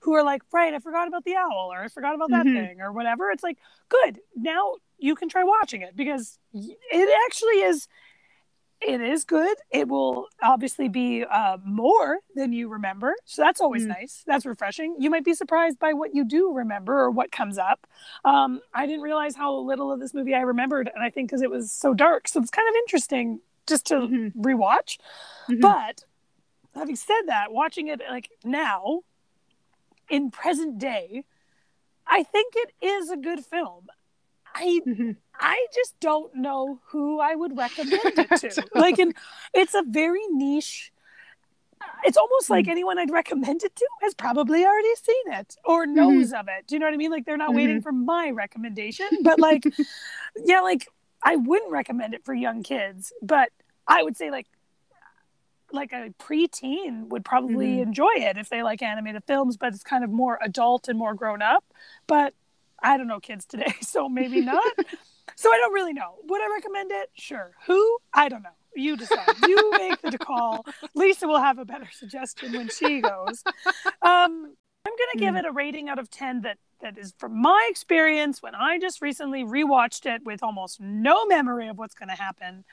who 0.02 0.14
are 0.14 0.24
like, 0.24 0.42
right, 0.52 0.74
I 0.74 0.80
forgot 0.80 1.08
about 1.08 1.24
the 1.26 1.36
owl 1.36 1.70
or 1.72 1.80
I 1.82 1.88
forgot 1.88 2.16
about 2.16 2.30
that 2.32 2.46
Mhm. 2.46 2.54
thing 2.54 2.82
or 2.82 2.92
whatever. 2.92 3.32
It's 3.32 3.44
like, 3.44 3.58
good. 3.90 4.20
Now 4.36 4.76
you 4.98 5.16
can 5.16 5.30
try 5.30 5.44
watching 5.44 5.82
it 5.82 5.96
because 5.96 6.40
it 6.54 7.10
actually 7.28 7.62
is. 7.62 7.88
It 8.80 9.02
is 9.02 9.26
good. 9.26 9.58
It 9.72 9.88
will 9.88 10.28
obviously 10.40 10.88
be 10.88 11.24
uh, 11.24 11.58
more 11.66 12.20
than 12.36 12.54
you 12.54 12.70
remember, 12.70 13.16
so 13.26 13.42
that's 13.42 13.60
always 13.60 13.86
Mm. 13.86 13.88
nice. 13.88 14.24
That's 14.28 14.46
refreshing. 14.46 14.96
You 15.00 15.10
might 15.10 15.26
be 15.26 15.34
surprised 15.34 15.80
by 15.80 15.94
what 15.94 16.14
you 16.14 16.24
do 16.24 16.54
remember 16.54 16.94
or 17.00 17.10
what 17.10 17.32
comes 17.32 17.58
up. 17.58 17.88
Um, 18.24 18.62
I 18.76 18.86
didn't 18.86 19.02
realize 19.02 19.36
how 19.36 19.52
little 19.56 19.92
of 19.92 20.00
this 20.00 20.14
movie 20.14 20.36
I 20.36 20.42
remembered, 20.42 20.92
and 20.94 21.04
I 21.04 21.10
think 21.10 21.28
because 21.30 21.42
it 21.42 21.50
was 21.50 21.72
so 21.72 21.96
dark, 21.96 22.28
so 22.28 22.40
it's 22.40 22.52
kind 22.52 22.70
of 22.70 22.76
interesting 22.76 23.42
just 23.66 23.88
to 23.88 23.96
Mhm. 23.96 24.34
rewatch. 24.36 25.00
Mhm. 25.50 25.60
But 25.62 26.04
having 26.76 26.96
said 26.96 27.24
that, 27.26 27.52
watching 27.52 27.88
it 27.88 28.00
like 28.08 28.30
now, 28.44 29.02
in 30.10 30.32
present 30.32 30.78
day, 30.78 31.26
I 32.06 32.24
think 32.24 32.54
it 32.56 32.74
is 32.82 33.10
a 33.10 33.18
good 33.18 33.46
film. 33.46 33.88
I 34.56 34.82
Mhm. 34.86 35.18
I 35.40 35.68
just 35.74 36.00
don't 36.00 36.34
know 36.36 36.80
who 36.88 37.20
I 37.20 37.36
would 37.36 37.56
recommend 37.58 38.02
it 38.04 38.30
to. 38.54 38.68
like, 38.74 38.98
in, 38.98 39.14
it's 39.54 39.76
a 39.76 39.84
very 39.86 40.26
niche. 40.32 40.92
Uh, 41.80 41.86
it's 42.06 42.18
almost 42.18 42.50
like 42.50 42.66
mm. 42.66 42.72
anyone 42.72 42.98
I'd 42.98 43.12
recommend 43.12 43.64
it 43.64 43.76
to 43.76 43.88
has 44.02 44.16
probably 44.16 44.66
already 44.66 44.96
seen 44.96 45.34
it 45.34 45.56
or 45.64 45.86
mm-hmm. 45.86 45.94
knows 45.94 46.34
of 46.34 46.48
it. 46.48 46.66
Do 46.66 46.74
you 46.74 46.80
know 46.80 46.88
what 46.88 46.94
I 46.96 46.98
mean? 46.98 47.12
Like, 47.12 47.26
they're 47.26 47.38
not 47.38 47.54
waiting 47.54 47.78
mm-hmm. 47.78 47.84
for 47.84 47.92
my 47.92 48.32
recommendation, 48.32 49.08
but 49.22 49.40
like, 49.40 49.64
yeah, 50.44 50.62
like 50.62 50.88
I 51.22 51.36
wouldn't 51.36 51.72
recommend 51.72 52.16
it 52.16 52.26
for 52.26 52.34
young 52.34 52.64
kids, 52.64 53.14
but 53.22 53.50
I 53.88 54.02
would 54.02 54.18
say 54.18 54.32
like, 54.32 54.48
like 55.72 55.92
a 55.92 56.14
preteen 56.20 57.08
would 57.10 57.26
probably 57.26 57.78
Mhm. 57.78 57.82
enjoy 57.84 58.14
it 58.16 58.38
if 58.38 58.50
they 58.50 58.64
like 58.64 58.82
animated 58.82 59.24
films, 59.26 59.58
but 59.58 59.74
it's 59.74 59.84
kind 59.84 60.04
of 60.04 60.10
more 60.10 60.40
adult 60.42 60.88
and 60.88 60.98
more 60.98 61.14
grown 61.14 61.42
up. 61.42 61.64
But 62.08 62.34
I 62.82 62.98
don't 62.98 63.08
know 63.08 63.20
kids 63.20 63.46
today, 63.46 63.74
so 63.82 64.08
maybe 64.10 64.42
not. 64.42 64.74
so 65.36 65.52
I 65.52 65.58
don't 65.58 65.74
really 65.74 65.94
know. 65.94 66.16
Would 66.24 66.42
I 66.42 66.48
recommend 66.54 66.92
it? 66.92 67.10
Sure. 67.16 67.52
Who? 67.66 67.98
I 68.14 68.30
don't 68.30 68.44
know. 68.44 68.50
You 68.76 68.96
decide. 68.96 69.28
You 69.48 69.72
make 69.72 70.02
the 70.02 70.18
call. 70.20 70.64
Lisa 70.94 71.28
will 71.28 71.40
have 71.42 71.58
a 71.58 71.66
better 71.66 71.90
suggestion 71.92 72.54
when 72.54 72.70
she 72.70 73.02
goes. 73.02 73.44
Um, 74.02 74.56
I'm 74.86 74.94
gonna 74.96 75.18
give 75.18 75.34
Mm. 75.34 75.40
it 75.40 75.46
a 75.46 75.52
rating 75.52 75.90
out 75.90 76.00
of 76.00 76.10
ten 76.10 76.42
that 76.42 76.58
that 76.80 76.96
is 76.98 77.14
from 77.18 77.42
my 77.42 77.68
experience 77.72 78.42
when 78.44 78.54
I 78.54 78.78
just 78.78 79.02
recently 79.02 79.44
rewatched 79.44 80.06
it 80.06 80.24
with 80.24 80.44
almost 80.44 80.80
no 80.80 81.26
memory 81.26 81.68
of 81.70 81.78
what's 81.80 81.96
gonna 81.96 82.16
happen. 82.16 82.64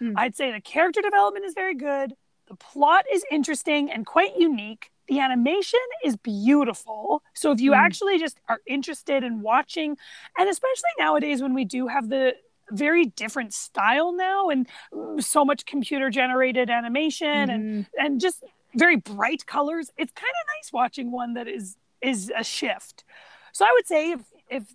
Mm. 0.00 0.14
I'd 0.16 0.34
say 0.34 0.50
the 0.50 0.62
character 0.62 1.02
development 1.02 1.44
is 1.44 1.52
very 1.52 1.74
good. 1.74 2.16
The 2.50 2.56
plot 2.56 3.04
is 3.12 3.24
interesting 3.30 3.92
and 3.92 4.04
quite 4.04 4.36
unique. 4.36 4.90
The 5.06 5.20
animation 5.20 5.78
is 6.04 6.16
beautiful. 6.16 7.22
So 7.32 7.52
if 7.52 7.60
you 7.60 7.70
Mm. 7.70 7.76
actually 7.76 8.18
just 8.18 8.40
are 8.48 8.58
interested 8.66 9.22
in 9.22 9.40
watching, 9.40 9.96
and 10.36 10.48
especially 10.48 10.90
nowadays 10.98 11.40
when 11.40 11.54
we 11.54 11.64
do 11.64 11.86
have 11.86 12.08
the 12.08 12.34
very 12.72 13.04
different 13.06 13.54
style 13.54 14.12
now 14.12 14.48
and 14.48 14.68
mm, 14.92 15.22
so 15.22 15.44
much 15.44 15.64
computer 15.64 16.10
generated 16.10 16.70
animation 16.70 17.50
and 17.50 17.64
Mhm. 17.64 17.86
and 17.98 18.20
just 18.20 18.42
very 18.74 18.96
bright 18.96 19.46
colors, 19.46 19.92
it's 19.96 20.12
kind 20.12 20.34
of 20.42 20.46
nice 20.56 20.72
watching 20.72 21.12
one 21.12 21.34
that 21.34 21.46
is 21.46 21.76
is 22.00 22.32
a 22.36 22.42
shift. 22.42 23.04
So 23.52 23.64
I 23.64 23.70
would 23.74 23.86
say 23.86 24.10
if 24.10 24.20
if 24.48 24.74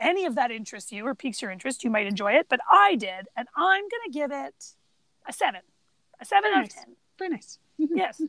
any 0.00 0.24
of 0.24 0.34
that 0.36 0.50
interests 0.50 0.90
you 0.92 1.06
or 1.06 1.14
piques 1.14 1.42
your 1.42 1.50
interest, 1.50 1.84
you 1.84 1.90
might 1.90 2.06
enjoy 2.06 2.32
it. 2.32 2.46
But 2.48 2.60
I 2.70 2.96
did, 2.96 3.28
and 3.36 3.48
I'm 3.54 3.84
gonna 3.84 4.12
give 4.12 4.32
it 4.32 4.76
a 5.28 5.32
seven, 5.32 5.60
a 6.18 6.24
seven 6.24 6.50
Very 6.50 6.64
out 6.64 6.64
of 6.68 6.74
ten. 6.74 6.96
Very 7.22 7.28
nice. 7.30 7.58
Yes, 7.94 8.20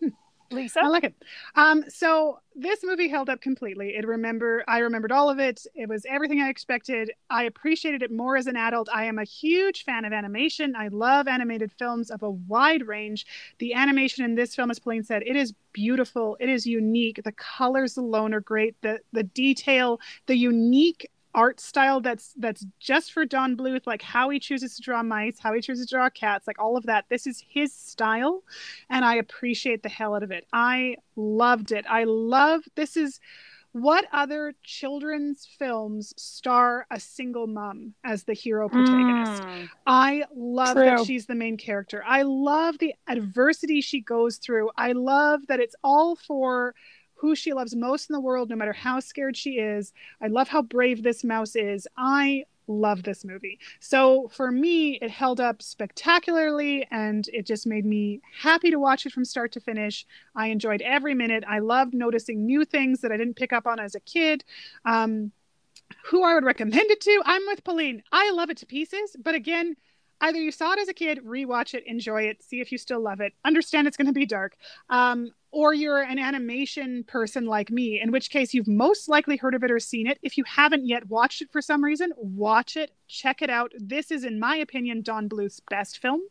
Lisa. 0.52 0.82
I 0.84 0.88
like 0.88 1.04
it. 1.04 1.16
Um, 1.56 1.84
so 1.90 2.40
this 2.56 2.82
movie 2.84 3.08
held 3.08 3.30
up 3.30 3.42
completely. 3.42 3.96
It 3.96 4.06
remember 4.06 4.64
I 4.68 4.80
remembered 4.80 5.12
all 5.12 5.30
of 5.30 5.40
it. 5.40 5.66
It 5.74 5.90
was 5.90 6.06
everything 6.08 6.42
I 6.42 6.50
expected. 6.50 7.12
I 7.30 7.44
appreciated 7.44 8.04
it 8.04 8.12
more 8.12 8.38
as 8.38 8.46
an 8.48 8.56
adult. 8.56 8.88
I 8.94 9.06
am 9.06 9.18
a 9.18 9.24
huge 9.24 9.84
fan 9.84 10.06
of 10.06 10.14
animation. 10.14 10.76
I 10.76 10.90
love 10.90 11.28
animated 11.28 11.72
films 11.72 12.12
of 12.12 12.22
a 12.22 12.30
wide 12.30 12.88
range. 12.88 13.26
The 13.60 13.74
animation 13.74 14.26
in 14.26 14.36
this 14.36 14.56
film, 14.56 14.70
as 14.70 14.80
Pauline 14.80 15.04
said, 15.04 15.24
it 15.26 15.36
is 15.36 15.54
beautiful. 15.72 16.38
It 16.40 16.50
is 16.50 16.68
unique. 16.68 17.22
The 17.24 17.32
colors 17.32 17.98
alone 17.98 18.34
are 18.34 18.42
great. 18.42 18.76
The 18.82 19.00
the 19.12 19.24
detail, 19.24 20.00
the 20.28 20.36
unique 20.38 21.10
art 21.36 21.60
style 21.60 22.00
that's 22.00 22.34
that's 22.38 22.66
just 22.80 23.12
for 23.12 23.26
Don 23.26 23.58
Bluth, 23.58 23.86
like 23.86 24.02
how 24.02 24.30
he 24.30 24.40
chooses 24.40 24.76
to 24.76 24.82
draw 24.82 25.04
mice, 25.04 25.40
how 25.40 25.54
he 25.54 25.62
chooses 25.62 25.88
to 25.88 25.96
draw 25.96 26.10
cats, 26.10 26.48
like 26.48 26.60
all 26.60 26.78
of 26.78 26.86
that. 26.86 27.06
This 27.10 27.28
is 27.28 27.44
his 27.48 27.74
style 27.74 28.44
and 28.90 29.04
I 29.04 29.16
appreciate 29.16 29.84
the 29.84 29.90
hell 29.90 30.16
out 30.16 30.24
of 30.24 30.32
it. 30.32 30.46
I 30.54 30.98
loved 31.16 31.72
it. 31.72 31.86
I 31.90 32.04
love 32.06 32.64
this 32.76 32.98
is 32.98 33.20
what 33.74 34.06
other 34.14 34.54
children's 34.64 35.48
films 35.58 36.14
star 36.16 36.86
a 36.92 37.00
single 37.00 37.48
mom 37.48 37.96
as 38.04 38.24
the 38.24 38.34
hero 38.34 38.70
protagonist. 38.70 39.42
Mm. 39.42 39.70
I 39.88 40.24
love 40.36 40.76
True. 40.76 40.86
that 40.86 41.06
she's 41.06 41.26
the 41.26 41.34
main 41.34 41.58
character. 41.58 42.04
I 42.06 42.22
love 42.22 42.78
the 42.78 42.94
adversity 43.08 43.82
she 43.82 44.00
goes 44.00 44.38
through. 44.38 44.70
I 44.78 44.92
love 44.92 45.48
that 45.48 45.60
it's 45.60 45.76
all 45.84 46.16
for 46.16 46.76
who 47.24 47.36
she 47.36 47.54
loves 47.54 47.74
most 47.74 48.10
in 48.10 48.14
the 48.14 48.20
world, 48.20 48.50
no 48.50 48.56
matter 48.58 48.74
how 48.74 49.00
scared 49.00 49.38
she 49.38 49.52
is. 49.52 49.94
I 50.22 50.28
love 50.28 50.50
how 50.50 50.62
brave 50.62 51.04
this 51.04 51.24
mouse 51.24 51.56
is. 51.56 51.88
I 51.96 52.44
love 52.68 53.04
this 53.04 53.24
movie. 53.24 53.60
So 53.80 54.30
for 54.34 54.52
me, 54.52 55.00
it 55.02 55.10
held 55.10 55.40
up 55.40 55.62
spectacularly 55.62 56.86
and 56.92 57.26
it 57.32 57.46
just 57.46 57.66
made 57.66 57.86
me 57.86 58.20
happy 58.42 58.72
to 58.72 58.78
watch 58.78 59.06
it 59.06 59.14
from 59.14 59.24
start 59.24 59.54
to 59.54 59.62
finish. 59.62 60.06
I 60.36 60.48
enjoyed 60.48 60.82
every 60.82 61.14
minute. 61.14 61.46
I 61.48 61.60
loved 61.60 61.94
noticing 61.94 62.46
new 62.46 62.66
things 62.66 63.00
that 63.00 63.12
I 63.14 63.16
didn't 63.16 63.38
pick 63.38 63.54
up 63.54 63.68
on 63.68 63.80
as 63.80 63.96
a 63.96 64.02
kid. 64.02 64.44
Um, 64.84 65.32
who 66.04 66.26
I 66.26 66.34
would 66.34 66.44
recommend 66.44 66.92
it 66.92 67.00
to, 67.00 67.22
I'm 67.24 67.44
with 67.48 67.64
Pauline. 67.64 68.04
I 68.12 68.32
love 68.32 68.50
it 68.50 68.58
to 68.58 68.66
pieces, 68.66 69.16
but 69.18 69.34
again, 69.34 69.78
either 70.20 70.42
you 70.42 70.52
saw 70.52 70.74
it 70.74 70.80
as 70.80 70.90
a 70.90 70.94
kid, 70.94 71.22
rewatch 71.26 71.74
it, 71.74 71.88
enjoy 71.88 72.24
it, 72.24 72.44
see 72.44 72.60
if 72.60 72.70
you 72.70 72.78
still 72.78 73.00
love 73.00 73.22
it, 73.22 73.32
understand 73.46 73.88
it's 73.88 73.96
going 73.96 74.08
to 74.08 74.14
be 74.14 74.26
dark, 74.26 74.58
um, 74.90 75.32
or 75.54 75.74
you're 75.74 76.02
an 76.02 76.18
animation 76.18 77.04
person 77.06 77.46
like 77.46 77.70
me, 77.70 78.02
in 78.02 78.12
which 78.12 78.32
case 78.32 78.54
you've 78.54 78.68
most 78.68 79.08
likely 79.08 79.38
heard 79.38 79.54
of 79.54 79.64
it 79.64 79.72
or 79.72 79.80
seen 79.80 80.08
it. 80.08 80.18
If 80.24 80.38
you 80.38 80.44
haven't 80.46 80.88
yet 80.88 81.08
watched 81.08 81.42
it 81.44 81.52
for 81.52 81.62
some 81.62 81.84
reason, 81.84 82.12
watch 82.18 82.76
it, 82.76 82.92
check 83.08 83.42
it 83.44 83.50
out. 83.52 83.72
This 83.80 84.10
is, 84.12 84.24
in 84.24 84.40
my 84.40 84.56
opinion, 84.58 85.04
Don 85.04 85.28
Bluth's 85.28 85.62
best 85.70 86.00
film. 86.00 86.22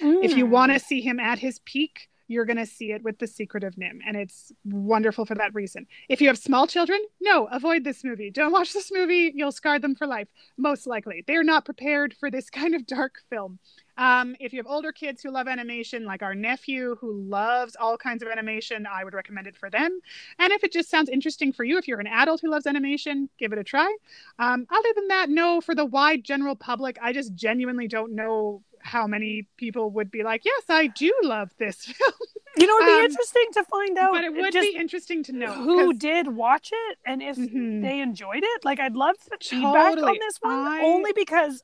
If 0.00 0.36
you 0.36 0.46
Mm. 0.46 0.50
want 0.50 0.72
to 0.72 0.78
see 0.80 1.02
him 1.02 1.20
at 1.20 1.38
his 1.38 1.58
peak, 1.60 2.08
you're 2.28 2.46
going 2.46 2.56
to 2.56 2.64
see 2.64 2.92
it 2.92 3.02
with 3.02 3.18
The 3.18 3.26
Secret 3.26 3.62
of 3.62 3.74
NIMH, 3.76 4.00
and 4.06 4.16
it's 4.16 4.52
wonderful 4.64 5.26
for 5.26 5.34
that 5.34 5.54
reason. 5.54 5.86
If 6.08 6.22
you 6.22 6.28
have 6.28 6.38
small 6.38 6.66
children, 6.66 6.98
no, 7.20 7.46
avoid 7.52 7.84
this 7.84 8.02
movie. 8.04 8.30
Don't 8.30 8.52
watch 8.52 8.72
this 8.72 8.90
movie. 8.90 9.32
You'll 9.34 9.52
scar 9.52 9.78
them 9.78 9.94
for 9.94 10.06
life, 10.06 10.28
most 10.56 10.86
likely. 10.86 11.24
They're 11.26 11.44
not 11.44 11.66
prepared 11.66 12.14
for 12.14 12.30
this 12.30 12.48
kind 12.60 12.74
of 12.74 12.86
dark 12.86 13.16
film. 13.28 13.58
Um, 13.98 14.34
if 14.40 14.52
you 14.52 14.58
have 14.58 14.66
older 14.66 14.90
kids 14.92 15.22
who 15.22 15.30
love 15.30 15.46
animation, 15.48 16.04
like 16.04 16.22
our 16.22 16.34
nephew 16.34 16.96
who 17.00 17.12
loves 17.12 17.76
all 17.78 17.96
kinds 17.98 18.22
of 18.22 18.28
animation, 18.28 18.86
I 18.90 19.04
would 19.04 19.14
recommend 19.14 19.46
it 19.46 19.56
for 19.56 19.68
them. 19.70 20.00
And 20.38 20.52
if 20.52 20.64
it 20.64 20.72
just 20.72 20.88
sounds 20.90 21.08
interesting 21.10 21.52
for 21.52 21.64
you, 21.64 21.76
if 21.78 21.86
you're 21.86 22.00
an 22.00 22.06
adult 22.06 22.40
who 22.40 22.50
loves 22.50 22.66
animation, 22.66 23.28
give 23.38 23.52
it 23.52 23.58
a 23.58 23.64
try. 23.64 23.94
Um, 24.38 24.66
other 24.70 24.88
than 24.94 25.08
that, 25.08 25.28
no, 25.28 25.60
for 25.60 25.74
the 25.74 25.84
wide 25.84 26.24
general 26.24 26.56
public, 26.56 26.98
I 27.02 27.12
just 27.12 27.34
genuinely 27.34 27.86
don't 27.88 28.12
know 28.14 28.62
how 28.80 29.06
many 29.06 29.46
people 29.58 29.90
would 29.90 30.10
be 30.10 30.22
like, 30.24 30.44
yes, 30.44 30.64
I 30.68 30.88
do 30.88 31.12
love 31.22 31.50
this 31.58 31.84
film. 31.84 32.12
You 32.56 32.66
know, 32.66 32.76
it'd 32.78 32.86
be 32.86 32.98
Um, 32.98 33.04
interesting 33.04 33.46
to 33.54 33.64
find 33.64 33.96
out. 33.98 34.12
but 34.12 34.24
it 34.24 34.34
would 34.34 34.52
just 34.52 34.72
be 34.72 34.76
interesting 34.76 35.22
to 35.24 35.32
know 35.32 35.52
who 35.52 35.94
did 35.94 36.28
watch 36.28 36.70
it 36.72 36.98
and 37.06 37.22
if 37.22 37.36
Mhm. 37.36 37.80
they 37.82 38.00
enjoyed 38.00 38.42
it. 38.42 38.64
Like, 38.64 38.80
I'd 38.80 38.94
love 38.96 39.16
the 39.30 39.38
feedback 39.40 39.96
on 39.98 40.18
this 40.18 40.38
one, 40.40 40.58
I- 40.66 40.80
only 40.82 41.12
because 41.12 41.62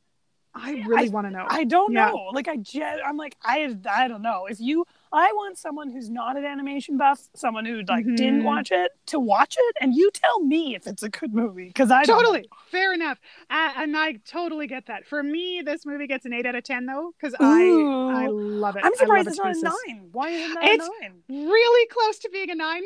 I 0.54 0.82
really 0.86 1.08
want 1.10 1.26
to 1.26 1.30
know. 1.30 1.46
I 1.48 1.64
don't 1.64 1.92
Yeah. 1.92 2.10
know. 2.10 2.30
Like 2.32 2.48
I 2.48 2.56
jet, 2.56 2.98
I'm 3.06 3.16
like 3.16 3.36
I 3.44 3.76
I 3.88 4.08
don't 4.08 4.22
know. 4.22 4.46
If 4.46 4.58
you 4.60 4.84
I 5.12 5.32
want 5.32 5.56
someone 5.56 5.90
who's 5.90 6.10
not 6.10 6.36
an 6.36 6.44
animation 6.44 6.96
buff, 6.98 7.20
someone 7.34 7.64
who 7.64 7.82
like 7.88 8.04
didn't 8.04 8.40
Mhm. 8.42 8.44
watch 8.44 8.70
it 8.72 8.90
to 9.06 9.18
watch 9.20 9.56
it 9.58 9.76
and 9.80 9.94
you 9.94 10.10
tell 10.12 10.40
me 10.40 10.74
if 10.74 10.86
it's 10.86 11.02
a 11.02 11.08
good 11.08 11.32
movie 11.32 11.72
cuz 11.72 11.90
I 11.90 12.04
totally 12.04 12.46
fair 12.70 12.92
enough 12.92 13.18
uh, 13.48 13.72
and 13.76 13.96
i 13.96 14.12
totally 14.26 14.66
get 14.66 14.84
that 14.86 15.06
for 15.06 15.22
me 15.22 15.62
this 15.64 15.86
movie 15.86 16.06
gets 16.06 16.26
an 16.26 16.32
8 16.34 16.44
out 16.44 16.54
of 16.54 16.62
10 16.64 16.84
though 16.86 17.12
because 17.18 17.34
i 17.40 17.62
i 18.24 18.26
love 18.26 18.76
it 18.76 18.84
I'm 18.84 18.94
surprised 18.96 19.28
it's 19.28 19.38
it 19.38 19.42
not 19.62 19.74
a 19.88 19.92
9. 19.94 20.08
Why 20.12 20.28
isn't 20.30 20.54
that 20.54 20.64
It's- 20.64 20.90
a 21.02 21.08
9? 21.32 21.48
really 21.50 21.86
close 21.88 22.18
to 22.20 22.28
being 22.30 22.50
a 22.50 22.54
9 22.54 22.82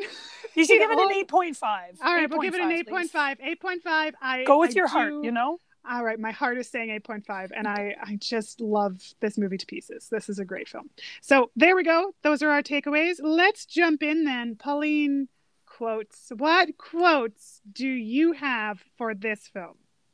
You 0.55 0.65
should 0.65 0.79
give 0.79 0.91
it 0.91 0.99
an 0.99 1.09
8.5. 1.11 1.97
all 2.03 2.13
right 2.15 2.29
we'll 2.29 2.39
give 2.41 2.53
it 2.55 2.61
an 2.61 2.69
8.5, 2.71 3.39
8.5 3.39 3.39
please. 3.39 3.81
8.5 3.83 4.13
i 4.21 4.43
Go 4.45 4.59
with 4.59 4.71
I 4.71 4.73
your 4.75 4.87
heart, 4.87 5.13
you 5.23 5.31
know? 5.31 5.59
All 5.89 6.03
right 6.03 6.19
my 6.19 6.31
heart 6.31 6.57
is 6.57 6.69
saying 6.69 6.89
8.5 7.01 7.51
and 7.55 7.67
i 7.67 7.95
i 8.01 8.15
just 8.15 8.61
love 8.61 9.01
this 9.19 9.37
movie 9.37 9.57
to 9.57 9.65
pieces 9.65 10.07
this 10.09 10.29
is 10.29 10.39
a 10.39 10.45
great 10.45 10.67
film 10.69 10.89
so 11.21 11.51
there 11.55 11.75
we 11.75 11.83
go 11.83 12.13
those 12.23 12.41
are 12.41 12.49
our 12.49 12.61
takeaways 12.63 13.15
let's 13.21 13.65
jump 13.65 14.01
in 14.03 14.23
then 14.23 14.55
pauline 14.55 15.27
quotes. 15.65 16.31
What 16.37 16.77
quotes 16.77 17.59
do 17.71 17.87
you 17.87 18.33
have 18.33 18.83
for 18.95 19.15
this 19.15 19.47
film? 19.47 19.73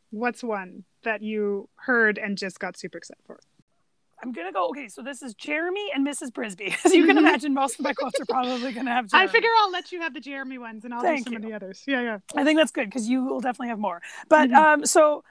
What's 0.09 0.41
one 0.41 0.85
that 1.03 1.21
you 1.21 1.67
heard 1.75 2.17
and 2.17 2.37
just 2.37 2.61
got 2.61 2.77
super 2.77 2.97
excited 2.97 3.21
for? 3.27 3.41
I'm 4.23 4.31
gonna 4.31 4.53
go. 4.53 4.69
Okay, 4.69 4.87
so 4.87 5.01
this 5.01 5.21
is 5.21 5.33
Jeremy 5.33 5.85
and 5.93 6.07
Mrs. 6.07 6.31
Brisby. 6.31 6.73
As 6.85 6.93
you 6.95 7.05
can 7.05 7.17
Mhm. 7.17 7.19
imagine, 7.19 7.53
most 7.53 7.77
of 7.77 7.83
my 7.83 7.91
quotes 7.93 8.19
are 8.21 8.25
probably 8.25 8.71
gonna 8.71 8.91
have. 8.93 9.07
Jeremy. 9.07 9.27
I 9.29 9.31
figure 9.31 9.49
I'll 9.59 9.71
let 9.71 9.91
you 9.91 9.99
have 9.99 10.13
the 10.13 10.21
Jeremy 10.21 10.57
ones 10.57 10.85
and 10.85 10.93
I'll 10.93 11.01
Thank 11.01 11.25
do 11.25 11.31
some 11.31 11.35
of 11.35 11.41
the 11.41 11.51
others. 11.53 11.83
Yeah, 11.85 12.01
yeah. 12.01 12.19
I 12.35 12.45
think 12.45 12.57
that's 12.57 12.71
good 12.71 12.85
because 12.85 13.09
you 13.09 13.23
will 13.25 13.41
definitely 13.41 13.67
have 13.67 13.79
more. 13.79 14.01
But 14.29 14.49
Mhm. 14.49 14.55
um, 14.55 14.85
so 14.85 15.25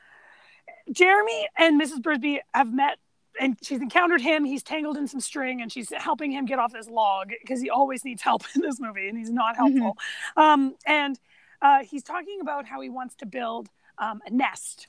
Jeremy 0.92 1.48
and 1.56 1.80
Mrs. 1.80 2.00
Brisby 2.00 2.38
have 2.54 2.72
met 2.72 2.98
and 3.40 3.56
she's 3.62 3.80
encountered 3.80 4.20
him. 4.20 4.44
He's 4.44 4.62
tangled 4.62 4.96
in 4.96 5.06
some 5.06 5.20
string 5.20 5.62
and 5.62 5.70
she's 5.70 5.92
helping 5.92 6.32
him 6.32 6.44
get 6.44 6.58
off 6.58 6.72
this 6.72 6.88
log 6.88 7.30
because 7.40 7.60
he 7.60 7.70
always 7.70 8.04
needs 8.04 8.22
help 8.22 8.42
in 8.56 8.62
this 8.62 8.80
movie 8.80 9.08
and 9.08 9.16
he's 9.16 9.30
not 9.30 9.56
helpful. 9.56 9.96
Um, 10.36 10.74
and 10.86 11.18
uh, 11.62 11.84
he's 11.84 12.02
talking 12.02 12.40
about 12.40 12.66
how 12.66 12.80
he 12.80 12.88
wants 12.88 13.14
to 13.16 13.26
build 13.26 13.68
um, 13.98 14.20
a 14.26 14.30
nest, 14.30 14.88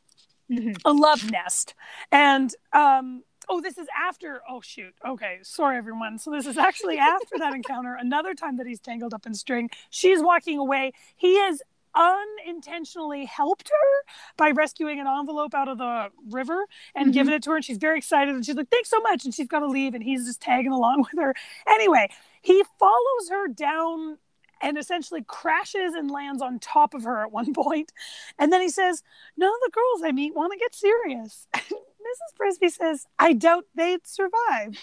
Mhm. 0.50 0.80
a 0.86 0.92
love 0.94 1.30
nest. 1.30 1.76
And 2.12 2.54
um, 2.74 3.24
oh, 3.48 3.62
this 3.62 3.78
is 3.78 3.88
after. 3.96 4.42
Oh, 4.50 4.62
shoot. 4.62 4.94
Okay. 5.08 5.40
Sorry, 5.44 5.78
everyone. 5.78 6.18
So 6.18 6.32
this 6.32 6.46
is 6.48 6.58
actually 6.58 6.98
after 7.00 7.38
that 7.38 7.54
encounter, 7.54 7.96
another 7.96 8.34
time 8.34 8.58
that 8.58 8.66
he's 8.68 8.80
tangled 8.80 9.14
up 9.14 9.26
in 9.28 9.34
string. 9.36 9.70
She's 9.92 10.22
walking 10.24 10.58
away. 10.58 10.94
He 11.16 11.38
has 11.40 11.62
unintentionally 11.96 13.26
helped 13.26 13.70
her 13.70 14.12
by 14.38 14.52
rescuing 14.52 15.00
an 15.00 15.08
envelope 15.08 15.54
out 15.54 15.68
of 15.68 15.78
the 15.78 16.10
river 16.30 16.66
and 16.96 17.10
Mhm. 17.10 17.14
giving 17.14 17.34
it 17.34 17.44
to 17.44 17.52
her. 17.52 17.56
And 17.58 17.66
she's 17.66 17.78
very 17.78 17.98
excited. 17.98 18.34
And 18.36 18.46
she's 18.46 18.56
like, 18.56 18.70
thanks 18.70 18.90
so 18.90 19.00
much. 19.02 19.26
And 19.26 19.34
she's 19.34 19.48
got 19.48 19.60
to 19.60 19.68
leave. 19.68 19.94
And 19.94 20.04
he's 20.04 20.26
just 20.26 20.42
tagging 20.42 20.72
along 20.72 21.06
with 21.12 21.20
her. 21.22 21.34
Anyway, 21.68 22.10
he 22.42 22.64
follows 22.80 23.30
her 23.30 23.48
down 23.48 24.18
and 24.62 24.78
essentially 24.78 25.24
crashes 25.26 25.94
and 25.94 26.12
lands 26.12 26.42
on 26.42 26.60
top 26.60 26.94
of 26.94 27.04
her 27.04 27.22
at 27.24 27.32
one 27.32 27.54
point. 27.54 27.92
And 28.38 28.52
then 28.52 28.62
he 28.62 28.70
says, 28.70 29.04
None 29.38 29.50
of 29.50 29.60
the 29.64 29.72
girls 29.72 30.02
I 30.04 30.12
meet 30.12 30.36
want 30.36 30.52
to 30.54 30.60
get 30.60 30.76
serious. 30.76 31.48
Mrs. 31.56 32.34
Brisby 32.40 32.72
says, 32.72 33.06
I 33.20 33.34
doubt 33.34 33.66
they'd 33.76 34.06
survive. 34.08 34.78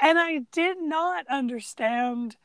and 0.00 0.18
I 0.18 0.40
did 0.52 0.80
not 0.80 1.26
understand 1.28 2.36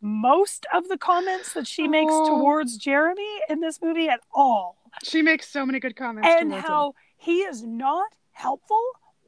most 0.00 0.66
of 0.72 0.88
the 0.88 0.98
comments 0.98 1.52
that 1.54 1.66
she 1.66 1.88
makes 1.88 2.12
Oh. 2.12 2.26
towards 2.38 2.76
Jeremy 2.76 3.40
in 3.48 3.60
this 3.60 3.80
movie 3.82 4.08
at 4.08 4.20
all. 4.32 4.76
She 5.02 5.22
makes 5.22 5.48
so 5.48 5.64
many 5.66 5.80
good 5.80 5.96
comments. 5.96 6.28
And 6.28 6.52
how 6.52 6.94
he 7.16 7.40
is 7.42 7.62
not 7.62 8.08
helpful 8.32 8.82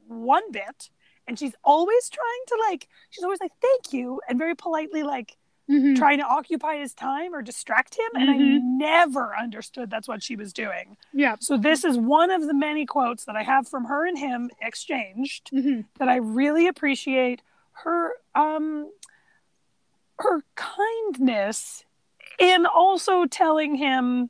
one 0.07 0.51
bit. 0.51 0.89
And 1.27 1.37
she's 1.37 1.53
always 1.63 2.09
trying 2.09 2.43
to 2.47 2.57
like, 2.69 2.87
she's 3.09 3.23
always 3.23 3.39
like, 3.39 3.51
thank 3.61 3.93
you, 3.93 4.21
and 4.27 4.37
very 4.39 4.55
politely 4.55 5.03
like 5.03 5.31
him. 5.31 5.37
Mhm. 5.69 5.95
trying 5.95 6.17
to 6.17 6.25
occupy 6.25 6.75
his 6.77 6.93
time 6.93 7.33
or 7.33 7.41
distract 7.41 7.95
him. 7.95 8.09
And 8.15 8.29
I 8.29 8.33
Mhm. 8.35 8.61
never 8.77 9.33
understood 9.37 9.89
that's 9.89 10.07
what 10.07 10.21
she 10.21 10.35
was 10.35 10.51
doing. 10.51 10.97
Yeah. 11.13 11.37
So 11.39 11.55
this 11.55 11.85
is 11.85 11.97
one 11.97 12.29
of 12.29 12.41
the 12.47 12.53
many 12.53 12.85
quotes 12.85 13.23
that 13.25 13.37
I 13.37 13.43
have 13.43 13.69
from 13.69 13.85
her 13.85 14.05
and 14.05 14.17
him 14.17 14.49
exchanged 14.61 15.49
Mhm. 15.53 15.85
that 15.97 16.09
I 16.09 16.15
really 16.17 16.67
appreciate 16.67 17.41
her 17.83 18.15
um 18.35 18.91
her 20.21 20.43
kindness 20.55 21.83
in 22.39 22.65
also 22.65 23.25
telling 23.25 23.75
him 23.75 24.29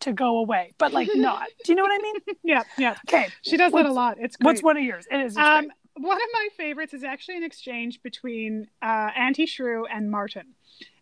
to 0.00 0.12
go 0.12 0.38
away, 0.38 0.72
but 0.78 0.92
like 0.92 1.08
not. 1.14 1.48
Do 1.64 1.72
you 1.72 1.76
know 1.76 1.82
what 1.82 1.92
I 1.92 2.02
mean? 2.02 2.14
Yeah, 2.42 2.62
yeah. 2.78 2.96
Okay. 3.08 3.28
She 3.42 3.56
does 3.56 3.72
that 3.72 3.86
a 3.86 3.92
lot. 3.92 4.18
It's 4.20 4.36
great. 4.36 4.46
What's 4.46 4.62
one 4.62 4.76
of 4.76 4.84
yours? 4.84 5.06
It 5.10 5.20
is. 5.20 5.36
Um, 5.36 5.68
one 5.96 6.16
of 6.16 6.28
my 6.32 6.48
favorites 6.56 6.92
is 6.94 7.02
actually 7.02 7.38
an 7.38 7.44
exchange 7.44 8.02
between 8.02 8.68
uh, 8.82 9.10
Auntie 9.16 9.46
Shrew 9.46 9.86
and 9.86 10.10
Martin. 10.10 10.54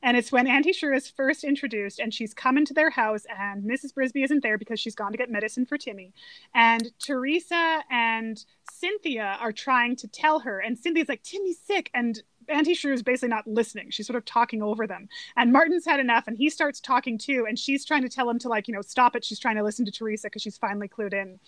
And 0.02 0.16
it's 0.16 0.30
when 0.30 0.46
Auntie 0.46 0.72
Shrew 0.72 0.94
is 0.94 1.10
first 1.10 1.42
introduced 1.42 1.98
and 1.98 2.14
she's 2.14 2.32
come 2.32 2.56
into 2.56 2.72
their 2.72 2.90
house 2.90 3.24
and 3.28 3.64
Mrs. 3.64 3.92
Brisby 3.92 4.22
isn't 4.24 4.42
there 4.42 4.56
because 4.56 4.78
she's 4.78 4.94
gone 4.94 5.10
to 5.10 5.18
get 5.18 5.30
medicine 5.30 5.66
for 5.66 5.76
Timmy. 5.76 6.12
And 6.54 6.92
Teresa 6.98 7.82
and 7.90 8.44
Cynthia 8.70 9.36
are 9.40 9.52
trying 9.52 9.96
to 9.96 10.08
tell 10.08 10.40
her. 10.40 10.60
And 10.60 10.78
Cynthia's 10.78 11.08
like, 11.08 11.22
Timmy's 11.22 11.58
sick. 11.58 11.90
And 11.92 12.22
Auntie 12.48 12.74
Shrew 12.74 12.92
is 12.92 13.02
basically 13.02 13.28
not 13.28 13.46
listening. 13.46 13.90
She's 13.90 14.06
sort 14.06 14.16
of 14.16 14.24
talking 14.24 14.62
over 14.62 14.86
them. 14.86 15.08
And 15.36 15.52
Martin's 15.52 15.84
had 15.84 16.00
enough 16.00 16.26
and 16.26 16.36
he 16.36 16.50
starts 16.50 16.80
talking 16.80 17.18
too. 17.18 17.46
And 17.48 17.58
she's 17.58 17.84
trying 17.84 18.02
to 18.02 18.08
tell 18.08 18.28
him 18.28 18.38
to 18.40 18.48
like, 18.48 18.68
you 18.68 18.74
know, 18.74 18.82
stop 18.82 19.16
it. 19.16 19.24
She's 19.24 19.38
trying 19.38 19.56
to 19.56 19.62
listen 19.62 19.84
to 19.84 19.90
Teresa 19.92 20.28
because 20.28 20.42
she's 20.42 20.58
finally 20.58 20.88
clued 20.88 21.12
in. 21.12 21.38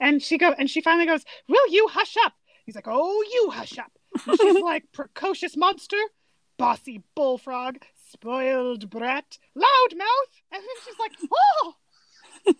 And 0.00 0.22
she 0.22 0.38
go 0.38 0.54
and 0.58 0.68
she 0.68 0.80
finally 0.80 1.06
goes, 1.06 1.24
Will 1.48 1.68
you 1.68 1.88
hush 1.88 2.16
up? 2.24 2.34
He's 2.64 2.74
like, 2.74 2.88
Oh, 2.88 3.22
you 3.32 3.50
hush 3.50 3.78
up. 3.78 3.92
And 4.26 4.38
she's 4.40 4.62
like, 4.62 4.90
Precocious 4.92 5.56
monster, 5.56 5.98
bossy 6.56 7.02
bullfrog, 7.14 7.78
spoiled 8.12 8.90
brat, 8.90 9.38
loudmouth. 9.56 10.32
And 10.52 10.62
then 10.62 10.76
she's 10.84 10.98
like, 10.98 11.12
Oh. 11.32 11.74
And 12.46 12.56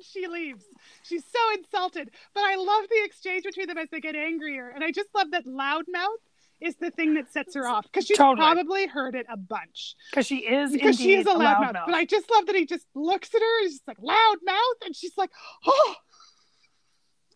she 0.02 0.26
leaves. 0.26 0.64
She's 1.02 1.24
so 1.24 1.38
insulted. 1.58 2.10
But 2.34 2.42
I 2.44 2.56
love 2.56 2.84
the 2.88 3.04
exchange 3.04 3.44
between 3.44 3.66
them 3.68 3.78
as 3.78 3.88
they 3.90 4.00
get 4.00 4.14
angrier. 4.16 4.68
And 4.68 4.82
I 4.84 4.90
just 4.90 5.08
love 5.14 5.30
that 5.32 5.46
loudmouth 5.46 6.22
is 6.60 6.76
the 6.76 6.90
thing 6.90 7.14
that 7.14 7.30
sets 7.32 7.54
her 7.54 7.66
off 7.66 7.84
because 7.84 8.06
she's 8.06 8.16
Totally. 8.16 8.36
probably 8.36 8.86
heard 8.86 9.14
it 9.14 9.26
a 9.28 9.36
bunch 9.36 9.96
Because 10.10 10.24
she 10.26 10.38
is 10.38 10.72
because 10.72 10.96
she 10.96 11.14
is 11.14 11.26
a 11.26 11.30
loudmouth. 11.30 11.72
loudmouth. 11.74 11.86
But 11.86 11.94
I 11.94 12.04
just 12.04 12.30
love 12.30 12.46
that 12.46 12.54
he 12.54 12.64
just 12.64 12.86
looks 12.94 13.34
at 13.34 13.40
her. 13.40 13.58
And 13.60 13.64
he's 13.64 13.72
just 13.78 13.88
like 13.88 13.98
loudmouth, 13.98 14.86
and 14.86 14.94
she's 14.96 15.16
like, 15.18 15.30
"Oh, 15.66 15.94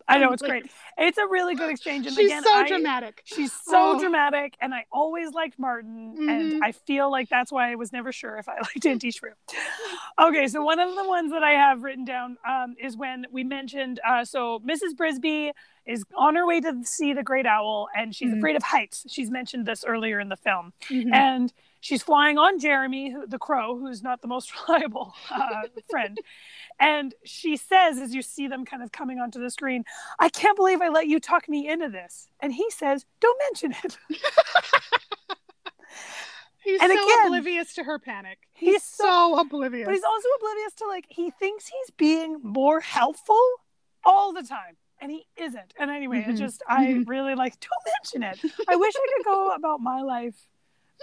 I 0.09 0.19
know 0.19 0.33
it's 0.33 0.43
great. 0.43 0.71
It's 0.97 1.19
a 1.19 1.27
really 1.27 1.55
good 1.55 1.71
exchange. 1.71 2.07
And 2.07 2.17
She's 2.17 2.27
again, 2.27 2.43
so 2.43 2.51
I- 2.53 2.67
dramatic. 2.67 3.21
She's 3.25 3.53
so 3.65 3.97
Oh. 3.97 4.01
dramatic, 4.01 4.55
and 4.61 4.75
I 4.75 4.87
always 4.91 5.33
liked 5.33 5.59
Martin, 5.59 6.17
Mhm. 6.19 6.29
and 6.31 6.65
I 6.65 6.73
feel 6.73 7.11
like 7.11 7.29
that's 7.29 7.53
why 7.53 7.71
I 7.71 7.75
was 7.75 7.93
never 7.93 8.11
sure 8.11 8.37
if 8.39 8.49
I 8.49 8.55
liked 8.63 8.87
Auntie 8.87 9.11
Shrew. 9.11 9.33
Okay, 10.19 10.49
so 10.49 10.63
one 10.63 10.81
of 10.81 10.95
the 10.97 11.05
ones 11.07 11.31
that 11.33 11.43
I 11.45 11.53
have 11.53 11.83
written 11.83 12.05
down 12.05 12.37
um, 12.49 12.75
is 12.79 12.97
when 12.97 13.27
we 13.31 13.45
mentioned 13.45 14.01
uh, 14.09 14.25
so 14.25 14.61
Mrs. 14.61 14.95
Brisby 14.97 15.53
is 15.87 16.05
on 16.17 16.35
her 16.37 16.47
way 16.47 16.61
to 16.61 16.81
see 16.85 17.13
the 17.13 17.23
great 17.23 17.47
owl, 17.47 17.89
and 17.97 18.15
she's 18.15 18.31
Mhm. 18.33 18.39
afraid 18.39 18.57
of 18.57 18.63
heights. 18.63 19.07
She's 19.09 19.31
mentioned 19.31 19.67
this 19.67 19.85
earlier 19.85 20.19
in 20.21 20.29
the 20.29 20.37
film, 20.37 20.73
Mhm. 20.89 21.13
and 21.15 21.53
she's 21.89 22.03
flying 22.03 22.37
on 22.37 22.59
Jeremy, 22.59 23.11
who, 23.11 23.27
the 23.27 23.39
crow, 23.39 23.79
who's 23.79 24.03
not 24.03 24.21
the 24.21 24.29
most 24.29 24.53
reliable 24.69 25.15
uh, 25.31 25.63
friend. 25.91 26.19
And 26.79 27.15
she 27.25 27.57
says, 27.57 27.99
as 27.99 28.15
you 28.15 28.21
see 28.23 28.47
them 28.47 28.65
kind 28.67 28.83
of 28.83 28.93
coming 28.93 29.19
onto 29.19 29.41
the 29.41 29.51
screen, 29.51 29.85
I 30.19 30.29
can't 30.29 30.55
believe 30.57 30.83
I 30.83 30.89
let 30.91 31.07
you 31.07 31.19
talk 31.19 31.49
me 31.49 31.69
into 31.69 31.89
this. 31.89 32.29
And 32.41 32.53
he 32.53 32.71
says, 32.71 33.07
Don't 33.21 33.39
mention 33.49 33.75
it. 33.85 33.97
He's 36.63 36.83
and 36.83 36.93
so 36.93 37.03
again, 37.03 37.27
oblivious 37.29 37.73
to 37.75 37.85
her 37.85 37.99
panic. 37.99 38.39
He's 38.53 38.75
He's 38.75 38.83
so, 38.85 39.05
so 39.05 39.39
oblivious. 39.41 39.87
but 39.87 39.95
he's 39.95 40.05
also 40.05 40.29
oblivious 40.39 40.75
to 40.75 40.87
like, 40.87 41.07
he 41.09 41.31
thinks 41.31 41.67
he's 41.67 41.91
being 41.97 42.41
more 42.43 42.81
helpful 42.81 43.41
all 44.05 44.35
the 44.35 44.43
time. 44.43 44.77
And 45.01 45.11
he 45.11 45.27
isn't. 45.37 45.73
And 45.79 45.91
anyway, 45.91 46.25
Mhm. 46.27 46.31
it 46.31 46.37
just, 46.37 46.63
I 46.69 46.87
Mhm. 46.87 47.09
really 47.09 47.35
like, 47.37 47.55
don't 47.61 47.95
mention 48.03 48.23
it. 48.25 48.53
I 48.69 48.77
wish 48.77 48.95
I 48.97 49.07
could 49.17 49.25
go 49.25 49.51
about 49.53 49.81
my 49.81 50.03
life 50.03 50.47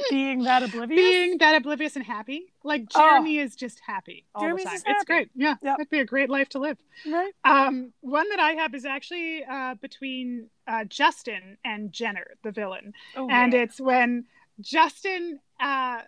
being 0.10 0.44
that 0.44 0.64
oblivious. 0.64 0.98
being 0.98 1.38
that 1.40 1.56
oblivious 1.56 1.96
and 1.96 2.06
happy. 2.06 2.54
Like 2.64 2.86
Oh. 2.96 3.00
Jeremy 3.00 3.38
is 3.38 3.56
just 3.56 3.80
happy 3.86 4.26
all 4.36 4.42
Jeremy's 4.44 4.64
the 4.66 4.70
time. 4.70 4.76
It's 4.78 4.86
happy. 4.88 5.06
great. 5.06 5.30
Yeah, 5.36 5.56
Yep. 5.62 5.78
that'd 5.78 5.90
be 5.90 6.00
a 6.00 6.06
great 6.06 6.30
life 6.30 6.50
to 6.50 6.60
live. 6.60 6.78
right? 7.06 7.32
Um, 7.44 7.94
one 8.02 8.28
that 8.30 8.40
I 8.40 8.52
have 8.54 8.74
is 8.76 8.86
actually 8.86 9.44
uh, 9.46 9.76
between 9.76 10.50
uh, 10.68 10.84
Justin 10.86 11.58
and 11.64 11.92
Jenner, 11.94 12.36
the 12.44 12.52
villain. 12.52 12.94
Oh, 13.16 13.28
and 13.30 13.54
yeah. 13.54 13.60
it's 13.64 13.80
when 13.80 14.26
Justin, 14.62 15.40
uh, 15.60 16.02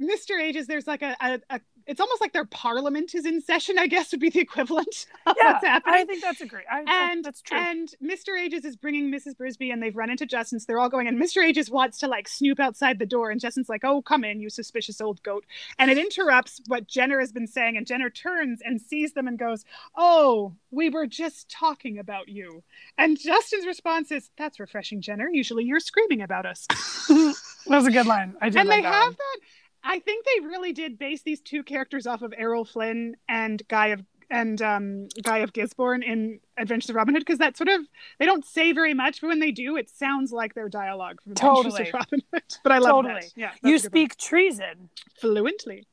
Mr. 0.00 0.40
Ages, 0.40 0.66
there's 0.66 0.86
like 0.86 1.02
a, 1.02 1.16
a, 1.20 1.40
a, 1.50 1.60
it's 1.86 2.00
almost 2.00 2.20
like 2.20 2.32
their 2.32 2.44
parliament 2.44 3.14
is 3.14 3.26
in 3.26 3.40
session, 3.40 3.78
I 3.78 3.86
guess 3.86 4.10
would 4.12 4.20
be 4.20 4.30
the 4.30 4.40
equivalent 4.40 5.06
of 5.26 5.36
yeah, 5.40 5.52
what's 5.52 5.64
happening. 5.66 5.94
I 5.94 6.04
think 6.04 6.22
that's 6.22 6.40
a 6.40 6.46
great. 6.46 6.64
I, 6.70 6.80
I- 6.86 7.12
and 7.12 7.24
that's 7.24 7.42
true. 7.42 7.58
and 7.58 7.92
Mr. 8.02 8.38
Ages 8.38 8.64
is 8.64 8.76
bringing 8.76 9.10
Mrs. 9.10 9.36
Brisby, 9.36 9.72
and 9.72 9.82
they've 9.82 9.96
run 9.96 10.10
into 10.10 10.26
Justin. 10.26 10.60
So 10.60 10.64
they're 10.68 10.78
all 10.80 10.88
going, 10.88 11.08
and 11.08 11.20
Mr. 11.20 11.42
Ages 11.44 11.70
wants 11.70 11.98
to 11.98 12.08
like 12.08 12.28
snoop 12.28 12.60
outside 12.60 12.98
the 12.98 13.06
door, 13.06 13.30
and 13.30 13.40
Justin's 13.40 13.68
like, 13.68 13.84
"Oh, 13.84 14.02
come 14.02 14.24
in, 14.24 14.40
you 14.40 14.50
suspicious 14.50 15.00
old 15.00 15.22
goat!" 15.22 15.44
And 15.78 15.90
it 15.90 15.98
interrupts 15.98 16.60
what 16.66 16.86
Jenner 16.86 17.20
has 17.20 17.32
been 17.32 17.46
saying, 17.46 17.76
and 17.76 17.86
Jenner 17.86 18.10
turns 18.10 18.60
and 18.64 18.80
sees 18.80 19.12
them 19.12 19.26
and 19.28 19.38
goes, 19.38 19.64
"Oh, 19.96 20.54
we 20.70 20.88
were 20.90 21.06
just 21.06 21.50
talking 21.50 21.98
about 21.98 22.28
you." 22.28 22.62
And 22.98 23.18
Justin's 23.18 23.66
response 23.66 24.10
is, 24.10 24.30
"That's 24.36 24.60
refreshing, 24.60 25.00
Jenner. 25.00 25.28
Usually 25.32 25.64
you're 25.64 25.80
screaming 25.80 26.22
about 26.22 26.46
us." 26.46 26.66
that 27.08 27.34
was 27.66 27.86
a 27.86 27.90
good 27.90 28.06
line. 28.06 28.34
I 28.40 28.48
did 28.48 28.60
and 28.60 28.68
like 28.68 28.78
they 28.78 28.82
that 28.82 28.92
have 28.94 29.06
one. 29.08 29.16
that. 29.16 29.40
I 29.84 29.98
think 30.00 30.24
they 30.24 30.46
really 30.46 30.72
did 30.72 30.98
base 30.98 31.22
these 31.22 31.40
two 31.40 31.62
characters 31.62 32.06
off 32.06 32.22
of 32.22 32.32
Errol 32.36 32.64
Flynn 32.64 33.16
and 33.28 33.62
Guy 33.68 33.88
of 33.88 34.04
and 34.30 34.62
um, 34.62 35.08
Guy 35.22 35.38
of 35.38 35.52
Gisborne 35.52 36.02
in 36.02 36.40
Adventures 36.56 36.88
of 36.88 36.96
Robin 36.96 37.12
Hood 37.14 37.20
because 37.20 37.38
that 37.38 37.54
sort 37.58 37.68
of 37.68 37.82
they 38.18 38.24
don't 38.24 38.46
say 38.46 38.72
very 38.72 38.94
much, 38.94 39.20
but 39.20 39.26
when 39.26 39.40
they 39.40 39.50
do, 39.50 39.76
it 39.76 39.90
sounds 39.90 40.32
like 40.32 40.54
their 40.54 40.70
dialogue 40.70 41.20
from 41.22 41.32
Adventures 41.32 41.64
Totally. 41.74 41.88
of 41.88 41.94
Robin 41.94 42.20
Hood. 42.32 42.42
But 42.62 42.72
I 42.72 42.78
love 42.78 43.04
Totally. 43.04 43.14
that. 43.20 43.32
Yeah, 43.36 43.50
You 43.62 43.72
good 43.76 43.82
one. 43.82 43.90
speak 43.90 44.16
treason. 44.16 44.88
fluently. 45.20 45.86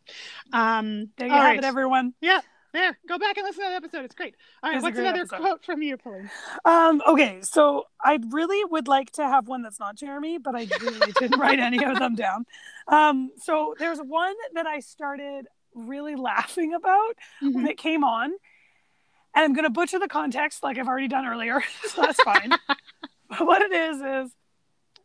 Um, 0.54 1.10
There 1.18 1.28
you 1.28 1.34
have 1.34 1.44
right. 1.44 1.58
it, 1.58 1.66
everyone. 1.66 2.14
Yeah. 2.22 2.40
There, 2.72 2.98
go 3.08 3.18
back 3.18 3.38
and 3.38 3.46
listen 3.46 3.64
to 3.64 3.70
that 3.72 3.76
episode. 3.78 4.06
It's 4.06 4.14
great. 4.16 4.36
All 4.62 4.70
right, 4.70 4.78
It's 4.78 4.84
what's 4.84 4.98
another 5.00 5.22
episode. 5.22 5.40
quote 5.40 5.66
from 5.66 5.82
you, 5.82 5.98
Pauline? 5.98 6.30
Um, 6.66 7.02
okay, 7.08 7.40
so 7.42 7.86
I 8.04 8.20
really 8.30 8.64
would 8.66 8.88
like 8.88 9.12
to 9.14 9.24
have 9.24 9.48
one 9.48 9.64
that's 9.64 9.80
not 9.80 9.96
Jeremy, 9.96 10.38
but 10.38 10.56
I 10.56 10.68
really 10.82 11.12
didn't 11.20 11.40
write 11.40 11.60
any 11.60 11.84
of 11.84 11.98
them 11.98 12.14
down. 12.16 12.46
Um, 12.88 13.32
so 13.38 13.74
there's 13.80 14.00
one 14.00 14.36
that 14.54 14.68
I 14.68 14.82
started 14.82 15.48
really 15.74 16.16
laughing 16.16 16.74
about 16.76 17.16
when 17.42 17.54
Mhm. 17.66 17.70
it 17.70 17.78
came 17.78 18.04
on, 18.04 18.26
and 19.36 19.46
I'm 19.46 19.54
gonna 19.54 19.70
butcher 19.70 19.98
the 20.00 20.08
context 20.08 20.62
like 20.64 20.78
I've 20.78 20.88
already 20.88 21.08
done 21.08 21.26
earlier, 21.26 21.62
so 21.88 22.02
that's 22.02 22.22
fine. 22.24 22.52
but 23.30 23.46
what 23.48 23.62
it 23.64 23.72
is 23.72 23.98
is 24.02 24.32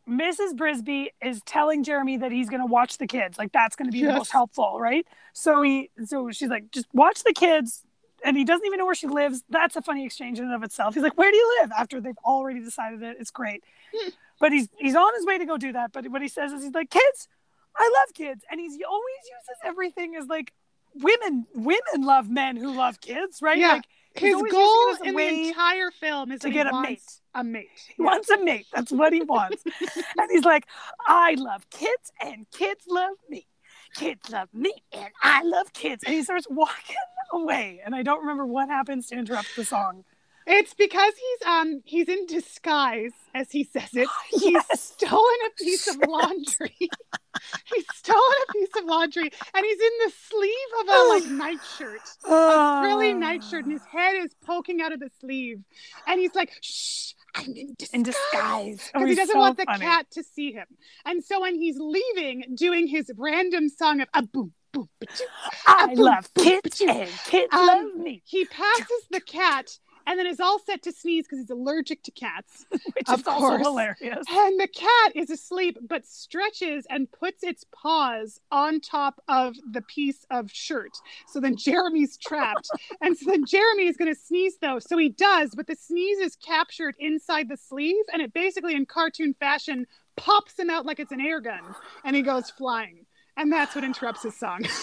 Mrs. 0.09 0.55
Brisby 0.55 1.09
is 1.23 1.41
telling 1.47 1.83
Jeremy 1.83 2.19
that 2.19 2.31
he's 2.31 2.51
gonna 2.51 2.67
watch 2.67 2.99
the 2.99 3.07
kids, 3.07 3.39
like 3.39 3.53
that's 3.53 3.75
gonna 3.77 3.91
be 3.91 4.03
the 4.05 4.13
most 4.13 4.31
helpful, 4.31 4.79
right? 4.79 5.07
So 5.33 5.63
he, 5.63 5.91
so 6.05 6.31
she's 6.31 6.51
like, 6.51 6.71
just 6.71 6.87
watch 6.93 7.23
the 7.23 7.33
kids, 7.33 7.83
and 8.25 8.37
he 8.37 8.45
doesn't 8.45 8.67
even 8.67 8.79
know 8.79 8.87
where 8.87 8.95
she 8.95 9.07
lives. 9.07 9.45
That's 9.49 9.77
a 9.77 9.83
funny 9.83 10.05
exchange 10.05 10.39
in 10.39 10.47
and 10.47 10.55
of 10.55 10.63
itself. 10.63 10.95
He's 10.95 11.03
like, 11.03 11.17
"Where 11.17 11.31
do 11.31 11.37
you 11.37 11.59
live?" 11.61 11.71
After 11.73 12.01
they've 12.01 12.19
already 12.25 12.61
decided 12.61 13.03
it, 13.03 13.17
it's 13.21 13.31
great. 13.31 13.63
Hmm. 13.95 14.09
but 14.41 14.53
he's 14.53 14.69
he's 14.79 14.97
on 14.97 15.15
his 15.15 15.25
way 15.25 15.39
to 15.39 15.47
go 15.47 15.57
do 15.57 15.73
that. 15.73 15.93
But 15.93 16.09
what 16.09 16.23
he 16.23 16.29
says 16.29 16.53
is, 16.53 16.65
he's 16.65 16.75
like, 16.75 16.91
"Kids, 16.91 17.29
I 17.77 17.91
love 18.01 18.15
kids," 18.15 18.45
and 18.51 18.61
he's 18.61 18.79
always 18.87 19.17
uses 19.25 19.61
everything 19.65 20.17
as 20.17 20.27
like, 20.27 20.53
"Women, 20.95 21.47
women 21.55 22.03
love 22.07 22.29
men 22.29 22.57
who 22.57 22.75
love 22.75 23.01
kids," 23.01 23.41
right? 23.43 23.59
Yeah. 23.59 23.75
Like 23.75 23.85
His 24.15 24.35
goal 24.35 24.43
using 24.43 24.55
it 24.55 24.93
as 24.93 25.01
a 25.01 25.09
in 25.09 25.17
the 25.17 25.49
entire 25.49 25.91
film 25.91 26.33
is 26.33 26.41
to 26.43 26.51
get 26.51 26.67
a 26.67 26.81
mate. 26.81 27.03
a 27.35 27.43
mate. 27.43 27.69
He 27.97 28.03
wants 28.03 28.31
a 28.31 28.39
mate. 28.39 28.67
That's 28.73 28.93
what 28.93 29.12
he 29.12 29.23
wants. 29.23 29.62
and 30.19 30.31
he's 30.31 30.45
like, 30.45 30.67
I 31.07 31.35
love 31.35 31.69
kids 31.71 32.12
and 32.21 32.49
kids 32.51 32.85
love 32.89 33.17
me. 33.29 33.47
Kids 33.95 34.31
love 34.31 34.49
me 34.53 34.73
and 34.93 35.09
I 35.23 35.43
love 35.43 35.73
kids. 35.73 36.05
And 36.05 36.15
he 36.15 36.23
starts 36.23 36.47
walking 36.49 36.97
away. 37.33 37.81
And 37.85 37.95
I 37.95 38.03
don't 38.03 38.21
remember 38.21 38.47
what 38.47 38.69
happens 38.69 39.09
to 39.09 39.17
interrupt 39.17 39.57
the 39.57 39.65
song. 39.65 40.05
It's 40.47 40.75
because 40.75 41.15
he's 41.15 41.49
um 41.49 41.81
he's 41.85 42.09
in 42.09 42.27
disguise, 42.27 43.13
as 43.35 43.51
he 43.51 43.65
says 43.65 43.91
it. 43.95 44.09
He's 44.31 44.65
Yes. 44.71 44.95
stolen 44.99 45.39
a 45.47 45.63
piece 45.63 45.87
of 45.87 45.97
laundry. 46.01 46.75
he's 47.75 47.87
stolen 47.95 48.39
a 48.49 48.53
piece 48.53 48.77
of 48.77 48.85
laundry, 48.85 49.31
and 49.55 49.65
he's 49.65 49.81
in 49.81 49.93
the 50.07 50.13
sleeve 50.29 50.51
of 50.83 50.89
a 50.89 51.09
like 51.09 51.25
nightshirt, 51.31 52.09
a 52.25 52.61
frilly 52.79 53.15
Ah. 53.15 53.19
nightshirt, 53.19 53.65
and 53.65 53.73
his 53.73 53.85
head 53.87 54.15
is 54.25 54.35
poking 54.45 54.81
out 54.81 54.93
of 54.93 55.01
the 55.01 55.11
sleeve, 55.21 55.61
and 56.07 56.21
he's 56.21 56.35
like, 56.35 56.53
"Shh, 56.61 57.13
I'm 57.35 57.55
in 57.57 57.75
disguise." 57.79 57.91
in 57.95 58.03
disguise. 58.03 58.91
Oh, 58.95 58.99
Because 59.01 59.09
he 59.11 59.15
doesn't 59.17 59.33
so 59.35 59.41
want 59.41 59.57
the 59.57 59.65
funny. 59.67 59.85
cat 59.85 60.07
to 60.13 60.23
see 60.23 60.53
him, 60.53 60.67
and 61.05 61.25
so 61.25 61.41
when 61.41 61.55
he's 61.55 61.77
leaving, 61.79 62.45
doing 62.55 62.87
his 62.87 63.11
random 63.17 63.69
song 63.69 64.01
of 64.01 64.09
a 64.15 64.23
boom 64.23 64.53
boom, 64.73 64.89
ba-choo, 65.01 65.25
I 65.67 65.87
boom, 65.95 66.05
love 66.05 66.29
boom, 66.35 66.45
kids 66.45 66.63
ba-choo. 66.63 66.89
and 66.89 67.23
kids 67.23 67.53
Um, 67.53 67.67
love 67.67 67.95
me, 67.97 68.23
he 68.25 68.45
passes 68.45 69.07
the 69.11 69.21
cat, 69.21 69.79
and 70.07 70.19
then 70.19 70.27
is 70.27 70.41
all 70.41 70.59
set 70.59 70.83
to 70.83 70.93
sneeze 70.93 71.25
because 71.25 71.39
he's 71.39 71.51
allergic 71.51 72.03
to 72.05 72.11
cats. 72.11 72.67
which 72.71 73.09
of 73.09 73.21
is 73.21 73.27
also 73.27 73.59
hilarious. 73.59 74.25
And 74.31 74.61
the 74.61 74.69
cat 74.69 75.13
is 75.15 75.31
asleep, 75.31 75.79
but 75.89 76.07
stretches 76.07 76.87
and 76.91 77.11
puts 77.11 77.43
its 77.43 77.65
paws 77.73 78.41
on 78.51 78.81
top 78.81 79.23
of 79.29 79.57
the 79.71 79.83
piece 79.83 80.27
of 80.31 80.51
shirt. 80.51 80.93
So 81.27 81.41
then 81.41 81.57
Jeremy's 81.57 82.17
trapped. 82.17 82.69
and 83.01 83.17
so 83.17 83.31
then 83.31 83.45
Jeremy 83.47 83.87
is 83.87 83.97
going 83.97 84.13
to 84.13 84.21
sneeze, 84.21 84.59
though. 84.61 84.79
So 84.79 84.99
he 84.99 85.09
does, 85.09 85.55
but 85.55 85.67
the 85.67 85.77
sneeze 85.77 86.19
is 86.19 86.37
captured 86.37 86.97
inside 86.99 87.49
the 87.49 87.57
sleeve. 87.57 88.05
And 88.13 88.21
it 88.23 88.33
basically, 88.33 88.75
in 88.75 88.87
cartoon 88.87 89.35
fashion, 89.35 89.87
pops 90.17 90.59
him 90.59 90.71
out 90.71 90.87
like 90.87 91.01
it's 91.01 91.13
an 91.13 91.21
air 91.21 91.41
gun. 91.41 91.63
And 92.05 92.15
he 92.15 92.23
goes 92.23 92.51
flying. 92.51 93.07
And 93.37 93.53
that's 93.53 93.75
what 93.75 93.85
interrupts 93.85 94.23
his 94.23 94.37
song. 94.37 94.65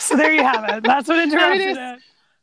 So 0.00 0.16
there 0.16 0.32
you 0.32 0.42
have 0.42 0.64
it. 0.68 0.82
That's 0.82 1.08
what 1.08 1.20
interrupted 1.20 1.60
is. 1.60 1.76
it. 1.76 1.98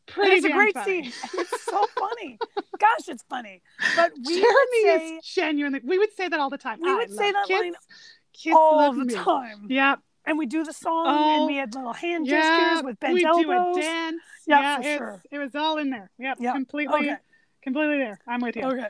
Pretty 0.07 0.31
it's 0.37 0.45
a 0.45 0.49
great 0.51 0.73
funny. 0.73 1.03
scene. 1.11 1.13
It's 1.39 1.63
so 1.65 1.85
funny. 1.99 2.39
Gosh, 2.79 3.07
it's 3.09 3.23
funny. 3.29 3.61
But 3.95 4.11
we 4.25 4.35
Jeremy 4.41 4.83
say 4.83 5.15
is 5.17 5.25
genuinely. 5.25 5.81
We 5.83 5.97
would 5.99 6.13
say 6.15 6.27
that 6.29 6.39
all 6.39 6.49
the 6.49 6.57
time. 6.57 6.79
We 6.81 6.93
would 6.95 7.11
say 7.11 7.31
that 7.31 7.45
kids. 7.47 7.61
line 7.61 7.73
Kids 8.33 8.55
all 8.55 8.77
love 8.77 8.95
the 8.95 9.05
me. 9.05 9.13
time. 9.15 9.65
Yeah, 9.69 9.95
And 10.25 10.37
we 10.37 10.45
do 10.45 10.63
the 10.63 10.73
song 10.73 11.05
Oh, 11.07 11.35
and 11.37 11.45
we 11.47 11.55
had 11.57 11.73
little 11.75 11.93
hand 11.93 12.27
yeah. 12.27 12.39
gestures 12.41 12.83
with 12.85 12.99
bent 12.99 13.13
we 13.15 13.25
elbows. 13.25 13.43
do 13.45 13.51
a 13.51 13.81
dance. 13.81 14.21
Yeah, 14.47 14.77
for 14.77 14.83
sure. 14.83 15.23
It 15.31 15.39
was 15.39 15.55
all 15.55 15.77
in 15.77 15.89
there. 15.89 16.09
Yep, 16.19 16.37
Yeah. 16.39 16.53
completely, 16.53 16.95
Okay. 16.95 17.15
completely 17.63 17.97
there. 17.97 18.19
I'm 18.27 18.39
with 18.41 18.55
you. 18.55 18.63
Okay. 18.63 18.87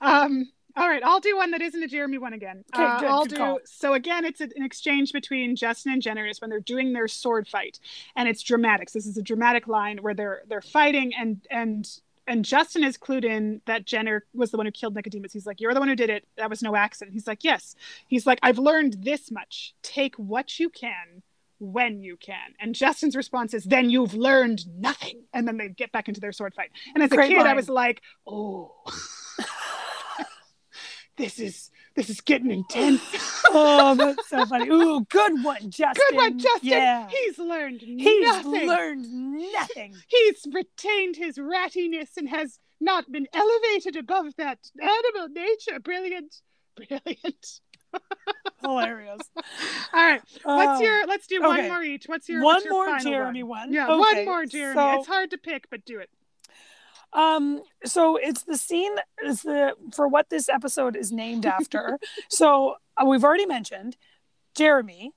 Um, 0.00 0.50
all 0.76 0.88
right, 0.88 1.02
I'll 1.02 1.20
do 1.20 1.36
one 1.36 1.50
that 1.52 1.62
isn't 1.62 1.82
a 1.82 1.88
Jeremy 1.88 2.18
one 2.18 2.32
again. 2.32 2.64
Okay, 2.74 2.84
Uh, 2.84 3.00
good, 3.00 3.08
I'll 3.08 3.24
good 3.24 3.30
do. 3.30 3.36
call. 3.36 3.58
So 3.64 3.94
again, 3.94 4.24
it's 4.24 4.40
an 4.40 4.50
exchange 4.56 5.12
between 5.12 5.56
Justin 5.56 5.92
and 5.92 6.02
Jenner 6.02 6.26
is 6.26 6.40
when 6.40 6.50
they're 6.50 6.60
doing 6.60 6.92
their 6.92 7.08
sword 7.08 7.48
fight, 7.48 7.80
and 8.14 8.28
it's 8.28 8.42
dramatic. 8.42 8.90
So 8.90 8.98
this 8.98 9.06
is 9.06 9.16
a 9.16 9.22
dramatic 9.22 9.66
line 9.66 9.98
where 9.98 10.14
they're 10.14 10.42
they're 10.48 10.60
fighting, 10.60 11.14
and 11.14 11.40
and 11.50 11.88
and 12.26 12.44
Justin 12.44 12.84
is 12.84 12.98
clued 12.98 13.24
in 13.24 13.62
that 13.66 13.86
Jenner 13.86 14.24
was 14.34 14.50
the 14.50 14.56
one 14.56 14.66
who 14.66 14.72
killed 14.72 14.94
Nicodemus. 14.94 15.32
He's 15.32 15.46
like, 15.46 15.60
"You're 15.60 15.72
the 15.74 15.80
one 15.80 15.88
who 15.88 15.96
did 15.96 16.10
it. 16.10 16.26
That 16.36 16.50
was 16.50 16.62
no 16.62 16.76
accident." 16.76 17.14
He's 17.14 17.26
like, 17.26 17.42
"Yes." 17.42 17.74
He's 18.06 18.26
like, 18.26 18.38
"I've 18.42 18.58
learned 18.58 18.98
this 19.04 19.30
much. 19.30 19.74
Take 19.82 20.14
what 20.16 20.58
you 20.60 20.68
can." 20.68 21.22
when 21.58 22.02
you 22.02 22.18
can 22.18 22.52
and 22.60 22.74
justin's 22.74 23.16
response 23.16 23.54
is 23.54 23.64
then 23.64 23.88
you've 23.88 24.12
learned 24.12 24.66
nothing 24.78 25.22
and 25.32 25.48
then 25.48 25.56
they 25.56 25.70
get 25.70 25.90
back 25.90 26.06
into 26.06 26.20
their 26.20 26.30
sword 26.30 26.52
fight 26.52 26.68
and 26.94 27.02
as 27.02 27.10
a 27.10 27.14
Great 27.16 27.30
kid 27.30 27.46
i 27.46 27.54
was 27.54 27.70
like 27.70 28.02
oh 28.26 28.74
this 31.16 31.38
is 31.38 31.70
this 31.94 32.10
is 32.10 32.20
getting 32.20 32.50
intense. 32.50 33.02
Oh, 33.58 33.94
that's 33.94 34.28
so 34.28 34.44
funny. 34.44 34.68
Ooh, 34.68 35.06
good 35.08 35.42
one, 35.42 35.70
Justin. 35.70 36.02
Good 36.10 36.16
one, 36.16 36.38
Justin. 36.38 36.68
Yeah. 36.68 37.08
He's 37.08 37.38
learned 37.38 37.80
nothing. 37.86 37.98
He's 38.00 38.26
nothing. 38.26 38.68
learned 38.68 39.06
nothing. 39.52 39.94
He's 40.08 40.46
retained 40.52 41.16
his 41.16 41.38
rattiness 41.38 42.16
and 42.18 42.28
has 42.28 42.58
not 42.80 43.10
been 43.10 43.26
elevated 43.32 43.96
above 43.96 44.34
that 44.36 44.58
animal 44.82 45.28
nature. 45.28 45.78
Brilliant. 45.80 46.34
Brilliant. 46.76 47.60
Hilarious. 48.60 49.20
All 49.36 50.04
right. 50.04 50.20
What's 50.42 50.80
Oh. 50.80 50.82
your 50.82 51.06
let's 51.06 51.26
do 51.28 51.40
one 51.40 51.68
more 51.68 51.82
each. 51.82 52.06
What's 52.06 52.28
your 52.28 52.42
one 52.42 52.54
what's 52.56 52.64
your 52.64 52.74
more 52.74 52.86
final 52.86 53.12
Jeremy 53.12 53.42
one? 53.44 53.58
one? 53.68 53.72
Yeah, 53.72 53.86
Okay, 53.88 53.98
one 53.98 54.24
more 54.24 54.44
Jeremy. 54.46 54.74
so- 54.80 54.98
it's 54.98 55.06
hard 55.06 55.30
to 55.30 55.38
pick, 55.38 55.70
but 55.70 55.84
do 55.84 56.00
it. 56.00 56.10
Um, 57.16 57.62
so 57.84 58.16
it's 58.16 58.42
the 58.42 58.58
scene 58.58 58.94
is 59.24 59.42
the 59.42 59.72
for 59.94 60.06
what 60.06 60.28
this 60.28 60.48
episode 60.48 60.94
is 60.94 61.10
named 61.10 61.46
after. 61.58 61.98
so 62.28 62.76
uh, 62.96 63.06
we've 63.06 63.24
already 63.24 63.46
mentioned 63.46 63.96
Jeremy, 64.54 65.12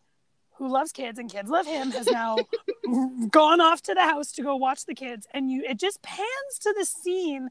who 0.57 0.69
loves 0.69 0.91
kids 0.93 1.19
and 1.19 1.29
kids 1.29 1.49
love 1.49 1.67
him, 1.67 1.91
has 1.91 2.07
now 2.07 2.37
gone 3.29 3.59
off 3.59 3.81
to 3.83 3.93
the 3.93 4.01
house 4.01 4.31
to 4.31 4.41
go 4.41 4.55
watch 4.55 4.85
the 4.85 4.95
kids, 4.95 5.27
and 5.33 5.51
you 5.51 5.63
it 5.67 5.77
just 5.77 6.01
pans 6.01 6.59
to 6.61 6.73
the 6.77 6.85
scene 6.85 7.49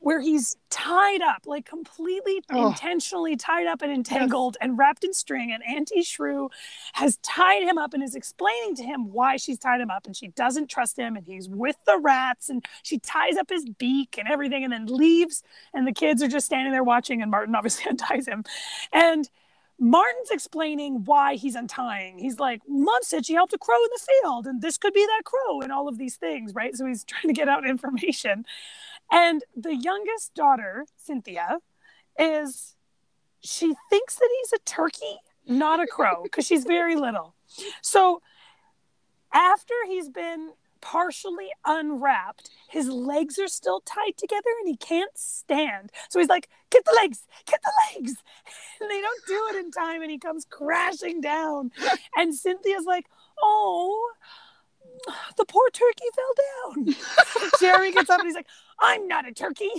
where 0.00 0.20
he's 0.20 0.56
tied 0.70 1.22
up, 1.22 1.42
like 1.44 1.64
completely 1.66 2.40
Oh. 2.50 2.68
intentionally 2.68 3.36
tied 3.36 3.66
up 3.66 3.82
and 3.82 3.90
entangled 3.92 4.56
and 4.60 4.78
wrapped 4.78 5.02
in 5.04 5.12
string. 5.12 5.52
And 5.52 5.62
Auntie 5.64 6.02
Shrew 6.02 6.50
has 6.94 7.16
tied 7.18 7.62
him 7.64 7.78
up 7.78 7.94
and 7.94 8.02
is 8.02 8.14
explaining 8.14 8.76
to 8.76 8.84
him 8.84 9.12
why 9.12 9.36
she's 9.36 9.58
tied 9.58 9.80
him 9.80 9.90
up. 9.90 10.06
And 10.06 10.16
she 10.16 10.28
doesn't 10.28 10.68
trust 10.70 10.96
him. 10.98 11.16
And 11.16 11.26
he's 11.26 11.48
with 11.48 11.76
the 11.84 11.98
rats. 11.98 12.48
And 12.48 12.64
she 12.82 12.98
ties 12.98 13.36
up 13.36 13.50
his 13.50 13.64
beak 13.66 14.16
and 14.18 14.28
everything 14.28 14.62
and 14.62 14.72
then 14.72 14.86
leaves. 14.86 15.42
And 15.74 15.86
the 15.86 15.92
kids 15.92 16.22
are 16.22 16.28
just 16.28 16.46
standing 16.46 16.72
there 16.72 16.84
watching. 16.84 17.20
And 17.20 17.30
Martin 17.30 17.54
obviously 17.56 17.90
unties 17.90 18.28
him. 18.28 18.44
And 18.92 19.28
Martin's 19.80 20.30
explaining 20.30 21.04
why 21.04 21.34
he's 21.34 21.54
untying. 21.54 22.18
He's 22.18 22.38
like, 22.40 22.62
Mom 22.66 23.02
said 23.02 23.26
she 23.26 23.34
helped 23.34 23.52
a 23.52 23.58
crow 23.58 23.76
in 23.76 23.90
the 23.92 24.06
field, 24.22 24.46
and 24.48 24.60
this 24.60 24.76
could 24.76 24.92
be 24.92 25.06
that 25.06 25.22
crow, 25.24 25.60
and 25.60 25.70
all 25.70 25.86
of 25.86 25.98
these 25.98 26.16
things, 26.16 26.52
right? 26.52 26.74
So 26.74 26.84
he's 26.86 27.04
trying 27.04 27.28
to 27.28 27.32
get 27.32 27.48
out 27.48 27.64
information. 27.68 28.44
And 29.10 29.42
the 29.56 29.74
youngest 29.74 30.34
daughter, 30.34 30.86
Cynthia, 30.96 31.58
is 32.18 32.76
she 33.40 33.74
thinks 33.90 34.16
that 34.16 34.28
he's 34.40 34.52
a 34.52 34.62
turkey, 34.64 35.18
not 35.46 35.80
a 35.80 35.86
crow, 35.86 36.22
because 36.22 36.46
she's 36.46 36.64
very 36.64 36.96
little. 36.96 37.34
So 37.82 38.20
after 39.32 39.74
he's 39.86 40.08
been 40.08 40.52
partially 40.80 41.48
unwrapped, 41.64 42.50
his 42.68 42.88
legs 42.88 43.38
are 43.38 43.48
still 43.48 43.80
tied 43.80 44.16
together 44.16 44.50
and 44.60 44.68
he 44.68 44.76
can't 44.76 45.16
stand. 45.16 45.90
So 46.08 46.18
he's 46.18 46.28
like, 46.28 46.48
Get 46.70 46.84
the 46.84 46.96
legs, 47.00 47.26
get 47.46 47.60
the 47.62 47.72
legs. 47.94 48.14
And 48.80 48.88
they 48.88 49.00
don't 49.00 49.26
do 49.26 49.48
it 49.50 49.64
in 49.64 49.72
time 49.72 50.02
and 50.02 50.10
he 50.10 50.18
comes 50.18 50.46
crashing 50.48 51.20
down. 51.20 51.72
And 52.16 52.32
Cynthia's 52.34 52.84
like, 52.86 53.06
Oh, 53.42 54.12
the 55.36 55.44
poor 55.44 55.68
turkey 55.70 56.04
fell 56.14 56.84
down. 56.84 56.94
Jeremy 57.60 57.92
gets 57.92 58.10
up 58.10 58.18
and 58.20 58.26
he's 58.28 58.34
like, 58.34 58.46
I'm 58.80 59.08
not 59.08 59.26
a 59.28 59.32
turkey. 59.32 59.70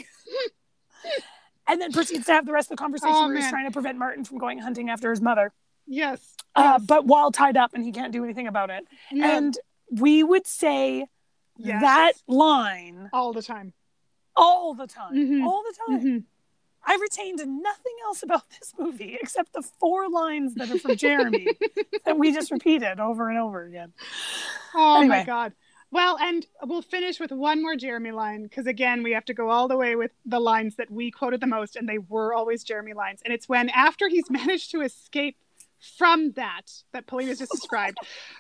And 1.68 1.80
then 1.80 1.92
proceeds 1.92 2.26
to 2.26 2.34
have 2.34 2.46
the 2.46 2.52
rest 2.52 2.72
of 2.72 2.78
the 2.78 2.82
conversation 2.82 3.14
Oh, 3.16 3.28
where 3.28 3.36
he's 3.36 3.50
trying 3.50 3.66
to 3.68 3.72
prevent 3.72 3.98
Martin 3.98 4.24
from 4.26 4.40
going 4.40 4.58
hunting 4.58 4.90
after 4.90 5.12
his 5.12 5.22
mother, 5.22 5.52
Yes. 5.86 6.36
uh, 6.56 6.78
yes. 6.80 6.86
but 6.88 7.06
while 7.06 7.32
tied 7.32 7.58
up 7.58 7.74
and 7.76 7.84
he 7.84 7.92
can't 7.92 8.12
do 8.12 8.24
anything 8.24 8.48
about 8.48 8.70
it. 8.72 8.86
Yeah. 9.12 9.38
And 9.38 9.56
we 9.92 10.24
would 10.24 10.48
say 10.48 11.06
Yes. 11.58 11.82
that 11.82 12.14
line 12.28 13.10
all 13.14 13.34
the 13.34 13.42
time. 13.44 13.74
all 14.36 14.74
the 14.74 14.88
time. 14.88 15.14
Mhm. 15.14 15.46
All 15.46 15.62
the 15.64 15.76
time. 15.88 16.02
Mhm. 16.02 16.24
I 16.86 16.98
retained 17.02 17.38
nothing 17.38 17.94
else 18.06 18.24
about 18.24 18.44
this 18.60 18.74
movie 18.78 19.18
except 19.22 19.54
the 19.54 19.62
four 19.62 20.10
lines 20.10 20.56
that 20.56 20.72
are 20.72 20.80
from 20.80 20.96
Jeremy 20.96 21.48
that 22.06 22.18
we 22.18 22.34
just 22.34 22.52
repeated 22.52 23.00
over 23.00 23.30
and 23.30 23.38
over 23.38 23.64
again. 23.66 23.94
Oh 24.74 25.04
my 25.06 25.24
god. 25.24 25.54
Well, 25.92 26.18
and 26.20 26.46
we'll 26.64 26.84
finish 26.84 27.20
with 27.20 27.32
one 27.32 27.64
more 27.64 27.76
Jeremy 27.76 28.12
line 28.12 28.44
because 28.44 28.68
again, 28.68 29.02
we 29.02 29.12
have 29.14 29.26
to 29.26 29.34
go 29.34 29.50
all 29.50 29.68
the 29.68 29.78
way 29.78 29.96
with 29.96 30.12
the 30.24 30.40
lines 30.40 30.76
that 30.76 30.92
we 30.92 31.10
quoted 31.10 31.42
the 31.42 31.48
most, 31.48 31.76
and 31.76 31.90
they 31.90 31.98
were 31.98 32.34
always 32.34 32.64
Jeremy 32.64 32.94
lines. 32.94 33.22
And 33.26 33.34
it's 33.34 33.50
when 33.50 33.70
after 33.70 34.08
he's 34.08 34.30
managed 34.30 34.72
to 34.72 34.82
escape 34.82 35.38
from 35.98 36.34
that 36.34 36.64
that 36.92 37.08
Pauline 37.08 37.30
has 37.30 37.40
just 37.40 37.52
described, 37.52 37.98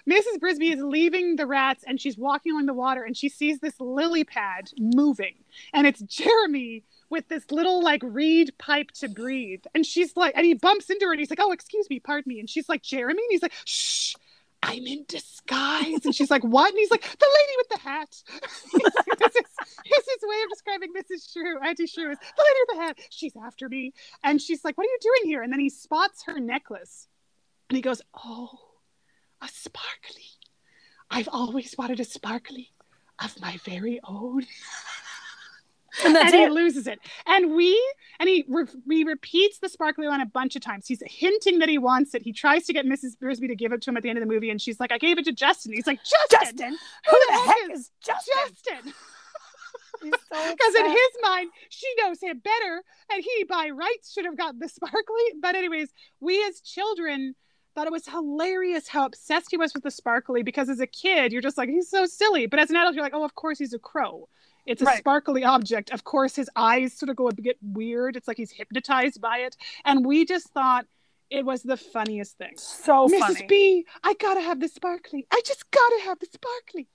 Mrs. 0.08 0.40
Brisby 0.40 0.74
is 0.74 0.82
leaving 0.82 1.38
the 1.38 1.48
rats 1.48 1.84
and 1.88 2.00
she's 2.00 2.18
walking 2.18 2.52
along 2.52 2.66
the 2.66 2.74
water 2.74 3.02
and 3.02 3.16
she 3.16 3.30
sees 3.30 3.60
this 3.60 3.80
lily 3.80 4.24
pad 4.24 4.70
moving, 4.78 5.36
and 5.74 5.88
it's 5.88 6.02
Jeremy 6.02 6.84
with 7.10 7.28
this 7.28 7.52
little 7.52 7.84
like 7.84 8.02
reed 8.04 8.54
pipe 8.58 8.92
to 8.92 9.08
breathe. 9.08 9.64
And 9.74 9.86
she's 9.86 10.16
like, 10.16 10.34
and 10.36 10.46
he 10.46 10.54
bumps 10.54 10.90
into 10.90 11.06
her 11.06 11.12
and 11.12 11.20
he's 11.20 11.30
like, 11.30 11.40
Oh, 11.42 11.52
excuse 11.52 11.90
me, 11.90 12.00
pardon 12.00 12.30
me. 12.30 12.40
And 12.40 12.50
she's 12.50 12.70
like, 12.70 12.84
Jeremy? 12.84 13.22
And 13.22 13.32
he's 13.32 13.42
like, 13.42 13.54
Shh, 13.66 14.16
I'm 14.62 14.86
in 14.86 15.06
disguise. 15.08 16.06
And 16.06 16.14
she's 16.14 16.30
like, 16.30 16.44
What? 16.44 16.70
And 16.70 16.78
he's 16.80 16.92
like, 16.92 17.02
The 17.02 17.28
lady 17.38 17.54
with 17.58 17.70
the 17.70 17.80
hat. 17.80 18.24
this, 19.20 19.36
is, 19.36 19.46
this 19.90 20.08
is 20.08 20.24
way 20.24 20.42
of 20.44 20.50
describing 20.50 20.94
Mrs. 20.94 21.32
Shrew, 21.32 21.60
Auntie 21.60 21.88
Shrew 21.88 22.12
is 22.12 22.18
the 22.20 22.44
lady 22.44 22.60
with 22.68 22.78
the 22.78 22.82
hat. 22.84 22.98
She's 23.10 23.34
after 23.44 23.70
me. 23.70 23.94
And 24.24 24.42
she's 24.42 24.64
like, 24.64 24.78
What 24.78 24.86
are 24.86 24.90
you 24.90 25.00
doing 25.02 25.32
here? 25.32 25.42
And 25.42 25.52
then 25.52 25.60
he 25.60 25.70
spots 25.70 26.24
her 26.26 26.40
necklace 26.40 27.08
and 27.70 27.76
he 27.76 27.82
goes, 27.82 28.02
Oh, 28.26 28.50
a 29.42 29.48
sparkly. 29.48 30.26
I've 31.12 31.30
always 31.32 31.76
wanted 31.78 32.00
a 32.00 32.06
sparkly 32.06 32.72
of 33.24 33.40
my 33.42 33.58
very 33.66 34.00
own. 34.04 34.46
And 36.06 36.16
and 36.16 36.34
he 36.34 36.48
loses 36.50 36.88
it. 36.88 37.00
And 37.26 37.54
we 37.56 37.80
and 38.20 38.30
he 38.30 38.46
re- 38.48 38.66
he 38.90 39.04
repeats 39.04 39.60
the 39.60 39.70
sparkly 39.70 40.08
line 40.08 40.22
a 40.22 40.26
bunch 40.26 40.56
of 40.56 40.62
times. 40.62 40.88
He's 40.88 41.02
hinting 41.06 41.60
that 41.60 41.70
he 41.70 41.78
wants 41.78 42.14
it. 42.14 42.22
He 42.22 42.34
tries 42.34 42.66
to 42.66 42.74
get 42.74 42.86
Mrs. 42.86 43.18
Brisby 43.22 43.48
to 43.48 43.56
give 43.56 43.72
it 43.72 43.82
to 43.84 43.90
him 43.90 43.98
at 43.98 44.04
the 44.04 44.10
end 44.10 44.18
of 44.18 44.24
the 44.24 44.32
movie, 44.32 44.50
and 44.50 44.62
she's 44.62 44.80
like, 44.80 44.92
"I 44.92 44.98
gave 44.98 45.18
it 45.18 45.26
to 45.26 45.32
Justin." 45.32 45.74
He's 45.74 45.88
like, 45.88 46.00
"Justin, 46.04 46.58
Justin. 46.58 46.78
Who 47.10 47.18
the 47.28 47.34
heck 47.34 47.72
is 47.72 47.92
Justin? 48.02 48.34
Justin?" 48.36 48.94
He's 50.02 50.14
so 50.32 50.52
Because 50.52 50.76
in 50.76 50.86
his 50.86 51.12
mind, 51.22 51.52
she 51.70 51.88
knows 52.02 52.22
him 52.22 52.40
better, 52.40 52.84
and 53.12 53.24
he 53.24 53.44
by 53.46 53.70
rights 53.70 54.14
should 54.14 54.26
have 54.26 54.38
gotten 54.38 54.60
the 54.60 54.70
sparkly. 54.70 55.24
But 55.42 55.56
anyways, 55.56 55.90
we 56.20 56.44
as 56.46 56.62
children 56.62 57.36
thought 57.76 57.88
it 57.88 57.94
was 57.94 58.08
hilarious 58.08 58.88
how 58.88 59.06
obsessed 59.06 59.48
he 59.52 59.58
was 59.58 59.74
with 59.74 59.84
the 59.84 59.92
sparkly. 59.92 60.44
Because 60.44 60.70
as 60.70 60.80
a 60.80 60.88
kid, 60.88 61.32
you're 61.32 61.42
just 61.42 61.58
like, 61.58 61.70
he's 61.70 61.90
so 61.90 62.06
silly. 62.06 62.46
But 62.46 62.60
as 62.60 62.70
an 62.70 62.76
adult, 62.76 62.96
you're 62.96 63.04
like, 63.04 63.14
oh, 63.14 63.24
of 63.24 63.36
course 63.36 63.60
he's 63.60 63.74
a 63.74 63.80
crow. 63.80 64.28
It's 64.66 64.82
a 64.82 64.86
Right. 64.86 65.00
sparkly 65.00 65.44
object. 65.44 65.90
Of 65.92 66.04
course, 66.04 66.36
his 66.36 66.50
eyes 66.56 66.94
sort 66.94 67.10
of 67.10 67.16
go 67.16 67.28
a 67.28 67.34
bit 67.34 67.58
weird. 67.62 68.16
It's 68.16 68.28
like 68.28 68.38
he's 68.38 68.52
hypnotized 68.52 69.20
by 69.22 69.40
it. 69.40 69.56
And 69.86 70.06
we 70.06 70.26
just 70.26 70.50
thought 70.50 70.86
it 71.30 71.46
was 71.46 71.62
the 71.64 71.78
funniest 71.78 72.38
thing. 72.38 72.54
so 72.58 73.08
Mrs. 73.08 73.20
funny. 73.20 73.46
B, 73.48 73.86
I 74.04 74.14
gotta 74.16 74.42
have 74.42 74.60
the 74.60 74.68
sparkly. 74.68 75.28
I 75.32 75.42
just 75.46 75.70
gotta 75.72 76.02
have 76.06 76.20
the 76.20 76.28
sparkly. 76.28 76.88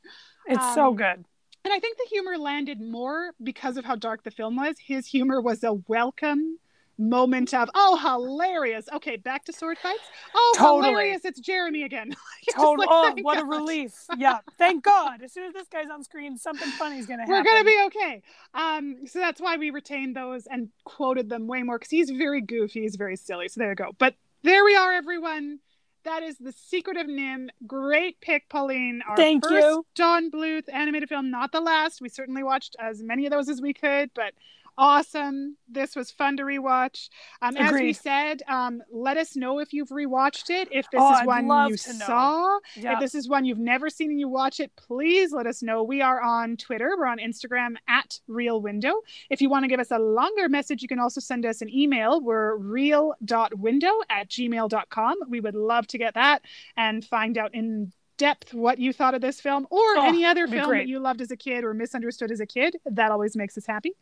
It's 0.47 0.75
so 0.75 0.89
um, 0.89 0.97
good. 0.97 1.25
And 1.65 1.73
I 1.73 1.79
think 1.81 1.97
the 1.97 2.07
humor 2.11 2.37
landed 2.37 2.81
more 2.81 3.31
because 3.43 3.77
of 3.77 3.85
how 3.85 3.97
dark 3.97 4.23
the 4.23 4.31
film 4.31 4.57
was. 4.57 4.77
His 4.79 5.07
humor 5.07 5.41
was 5.41 5.65
a 5.65 5.73
welcome 5.73 6.59
moment 6.99 7.53
of, 7.55 7.71
oh, 7.75 7.97
hilarious. 7.97 8.89
Okay, 8.95 9.17
back 9.17 9.45
to 9.47 9.53
sword 9.53 9.79
fights. 9.79 10.03
Oh, 10.35 10.55
Totally. 10.57 10.91
hilarious. 10.91 11.25
It's 11.25 11.41
Jeremy 11.41 11.83
again. 11.83 12.09
You're 12.47 12.55
just 12.55 12.57
Total. 12.57 12.79
like, 12.79 12.89
oh, 12.91 13.15
what 13.23 13.39
a 13.39 13.45
relief. 13.45 13.93
Yeah. 14.17 14.39
Thank 14.59 14.85
God. 14.85 15.23
As 15.23 15.33
soon 15.33 15.45
as 15.45 15.53
this 15.53 15.67
guy's 15.69 15.91
on 15.91 16.05
screen, 16.05 16.39
something 16.39 16.69
funny's 16.71 17.07
going 17.07 17.19
to 17.19 17.25
happen. 17.25 17.35
We're 17.35 17.43
going 17.43 17.59
to 17.59 17.65
be 17.65 17.83
okay. 17.87 18.23
Um, 18.55 19.07
so 19.07 19.19
that's 19.19 19.41
why 19.41 19.57
we 19.57 19.71
retained 19.71 20.15
those 20.17 20.47
and 20.47 20.69
quoted 20.85 21.29
them 21.29 21.47
way 21.47 21.63
more 21.63 21.79
because 21.79 21.91
he's 21.91 22.11
very 22.11 22.41
goofy. 22.41 22.83
He's 22.83 22.97
very 22.97 23.17
silly. 23.17 23.49
So 23.49 23.61
there 23.61 23.71
you 23.71 23.75
go. 23.75 23.91
But 23.99 24.15
there 24.43 24.65
we 24.65 24.77
are, 24.77 24.93
everyone. 24.93 25.59
That 26.05 26.23
is 26.23 26.37
The 26.39 26.53
Secret 26.53 26.99
of 26.99 27.07
NIMH. 27.07 27.49
Great 27.67 28.21
pick, 28.21 28.49
Pauline. 28.51 29.03
Our 29.09 29.17
Thank 29.17 29.45
first 29.45 29.55
you. 29.55 29.87
Don 29.95 30.31
Bluth 30.31 30.65
animated 30.71 31.09
film, 31.09 31.31
not 31.31 31.51
the 31.51 31.61
last. 31.61 32.01
We 32.03 32.11
certainly 32.11 32.43
watched 32.43 32.77
as 32.79 33.03
many 33.03 33.25
of 33.25 33.33
those 33.33 33.49
as 33.49 33.63
we 33.63 33.73
could, 33.73 34.11
but 34.15 34.35
awesome. 34.77 35.57
This 35.69 35.95
was 35.97 36.11
fun 36.11 36.37
to 36.39 36.43
rewatch. 36.45 37.09
Um, 37.43 37.57
as 37.57 37.73
we 37.73 37.93
said, 37.93 38.43
um, 38.49 38.83
let 38.93 39.17
us 39.17 39.37
know 39.37 39.59
if 39.59 39.73
you've 39.73 39.89
rewatched 39.89 40.51
it. 40.51 40.69
If 40.71 40.91
this 40.91 41.01
Oh, 41.03 41.13
is 41.13 41.21
I'd 41.21 41.27
one 41.27 41.69
you 41.71 41.77
saw, 41.77 42.59
Yeah. 42.77 42.95
if 42.95 43.01
this 43.01 43.15
is 43.15 43.29
one 43.29 43.45
you've 43.45 43.59
never 43.59 43.89
seen 43.91 44.11
and 44.11 44.19
you 44.19 44.29
watch 44.29 44.61
it, 44.61 44.73
please 44.77 45.33
let 45.33 45.47
us 45.47 45.63
know. 45.63 45.83
We 45.83 46.03
are 46.03 46.21
on 46.21 46.57
Twitter. 46.57 46.95
We're 46.99 47.07
on 47.07 47.19
Instagram 47.19 47.77
at 47.89 48.21
Real 48.27 48.61
Window. 48.61 48.95
If 49.31 49.41
you 49.41 49.49
want 49.49 49.65
to 49.65 49.69
give 49.69 49.81
us 49.81 49.91
a 49.91 49.99
longer 49.99 50.49
message, 50.49 50.83
you 50.83 50.89
can 50.89 50.99
also 50.99 51.21
send 51.21 51.47
us 51.47 51.61
an 51.63 51.69
email. 51.69 52.21
We're 52.21 52.57
real.window 52.57 53.93
at 54.11 54.29
gmail.com. 54.29 55.17
We 55.29 55.41
would 55.41 55.55
love 55.55 55.87
to 55.89 55.99
get 55.99 56.15
that 56.15 56.43
and 56.77 57.05
find 57.05 57.39
out 57.39 57.55
in 57.55 57.93
depth 58.17 58.55
what 58.55 58.79
you 58.79 58.93
thought 58.93 59.15
of 59.15 59.21
this 59.21 59.41
film 59.41 59.67
or 59.71 59.81
Oh, 59.97 60.05
any 60.07 60.25
other 60.25 60.47
film 60.47 60.67
great. 60.69 60.81
that 60.81 60.89
you 60.89 60.99
loved 60.99 61.21
as 61.21 61.31
a 61.31 61.37
kid 61.37 61.65
or 61.65 61.75
misunderstood 61.75 62.31
as 62.31 62.41
a 62.41 62.47
kid. 62.47 62.77
That 62.87 63.11
always 63.11 63.37
makes 63.37 63.57
us 63.59 63.67
happy. 63.67 63.93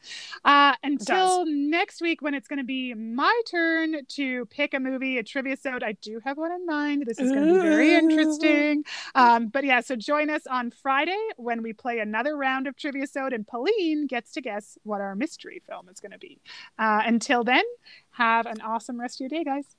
Uh, 0.44 0.74
until 0.82 1.44
next 1.46 2.00
week, 2.00 2.22
when 2.22 2.34
it's 2.34 2.48
going 2.48 2.58
to 2.58 2.64
be 2.64 2.94
my 2.94 3.40
turn 3.50 4.04
to 4.06 4.46
pick 4.46 4.74
a 4.74 4.80
movie, 4.80 5.18
a 5.18 5.22
trivia 5.22 5.52
episode. 5.52 5.82
I 5.82 5.92
do 5.92 6.20
have 6.24 6.38
one 6.38 6.52
in 6.52 6.64
mind. 6.66 7.04
This 7.06 7.18
is 7.18 7.30
going 7.32 7.46
to 7.46 7.54
be 7.54 7.60
very 7.60 7.94
interesting. 7.94 8.84
Um, 9.14 9.48
but 9.48 9.64
yeah, 9.64 9.80
so 9.80 9.96
join 9.96 10.30
us 10.30 10.46
on 10.46 10.70
Friday 10.70 11.18
when 11.36 11.62
we 11.62 11.72
play 11.72 11.98
another 11.98 12.36
round 12.36 12.66
of 12.66 12.76
trivia 12.76 13.02
episode, 13.02 13.32
and 13.32 13.46
Pauline 13.46 14.06
gets 14.06 14.32
to 14.32 14.40
guess 14.40 14.78
what 14.84 15.00
our 15.00 15.14
mystery 15.14 15.60
film 15.66 15.88
is 15.88 16.00
going 16.00 16.12
to 16.12 16.18
be. 16.18 16.40
Uh, 16.78 17.02
until 17.04 17.44
then, 17.44 17.64
have 18.12 18.46
an 18.46 18.60
awesome 18.60 19.00
rest 19.00 19.20
of 19.20 19.30
your 19.30 19.42
day, 19.42 19.44
guys. 19.44 19.76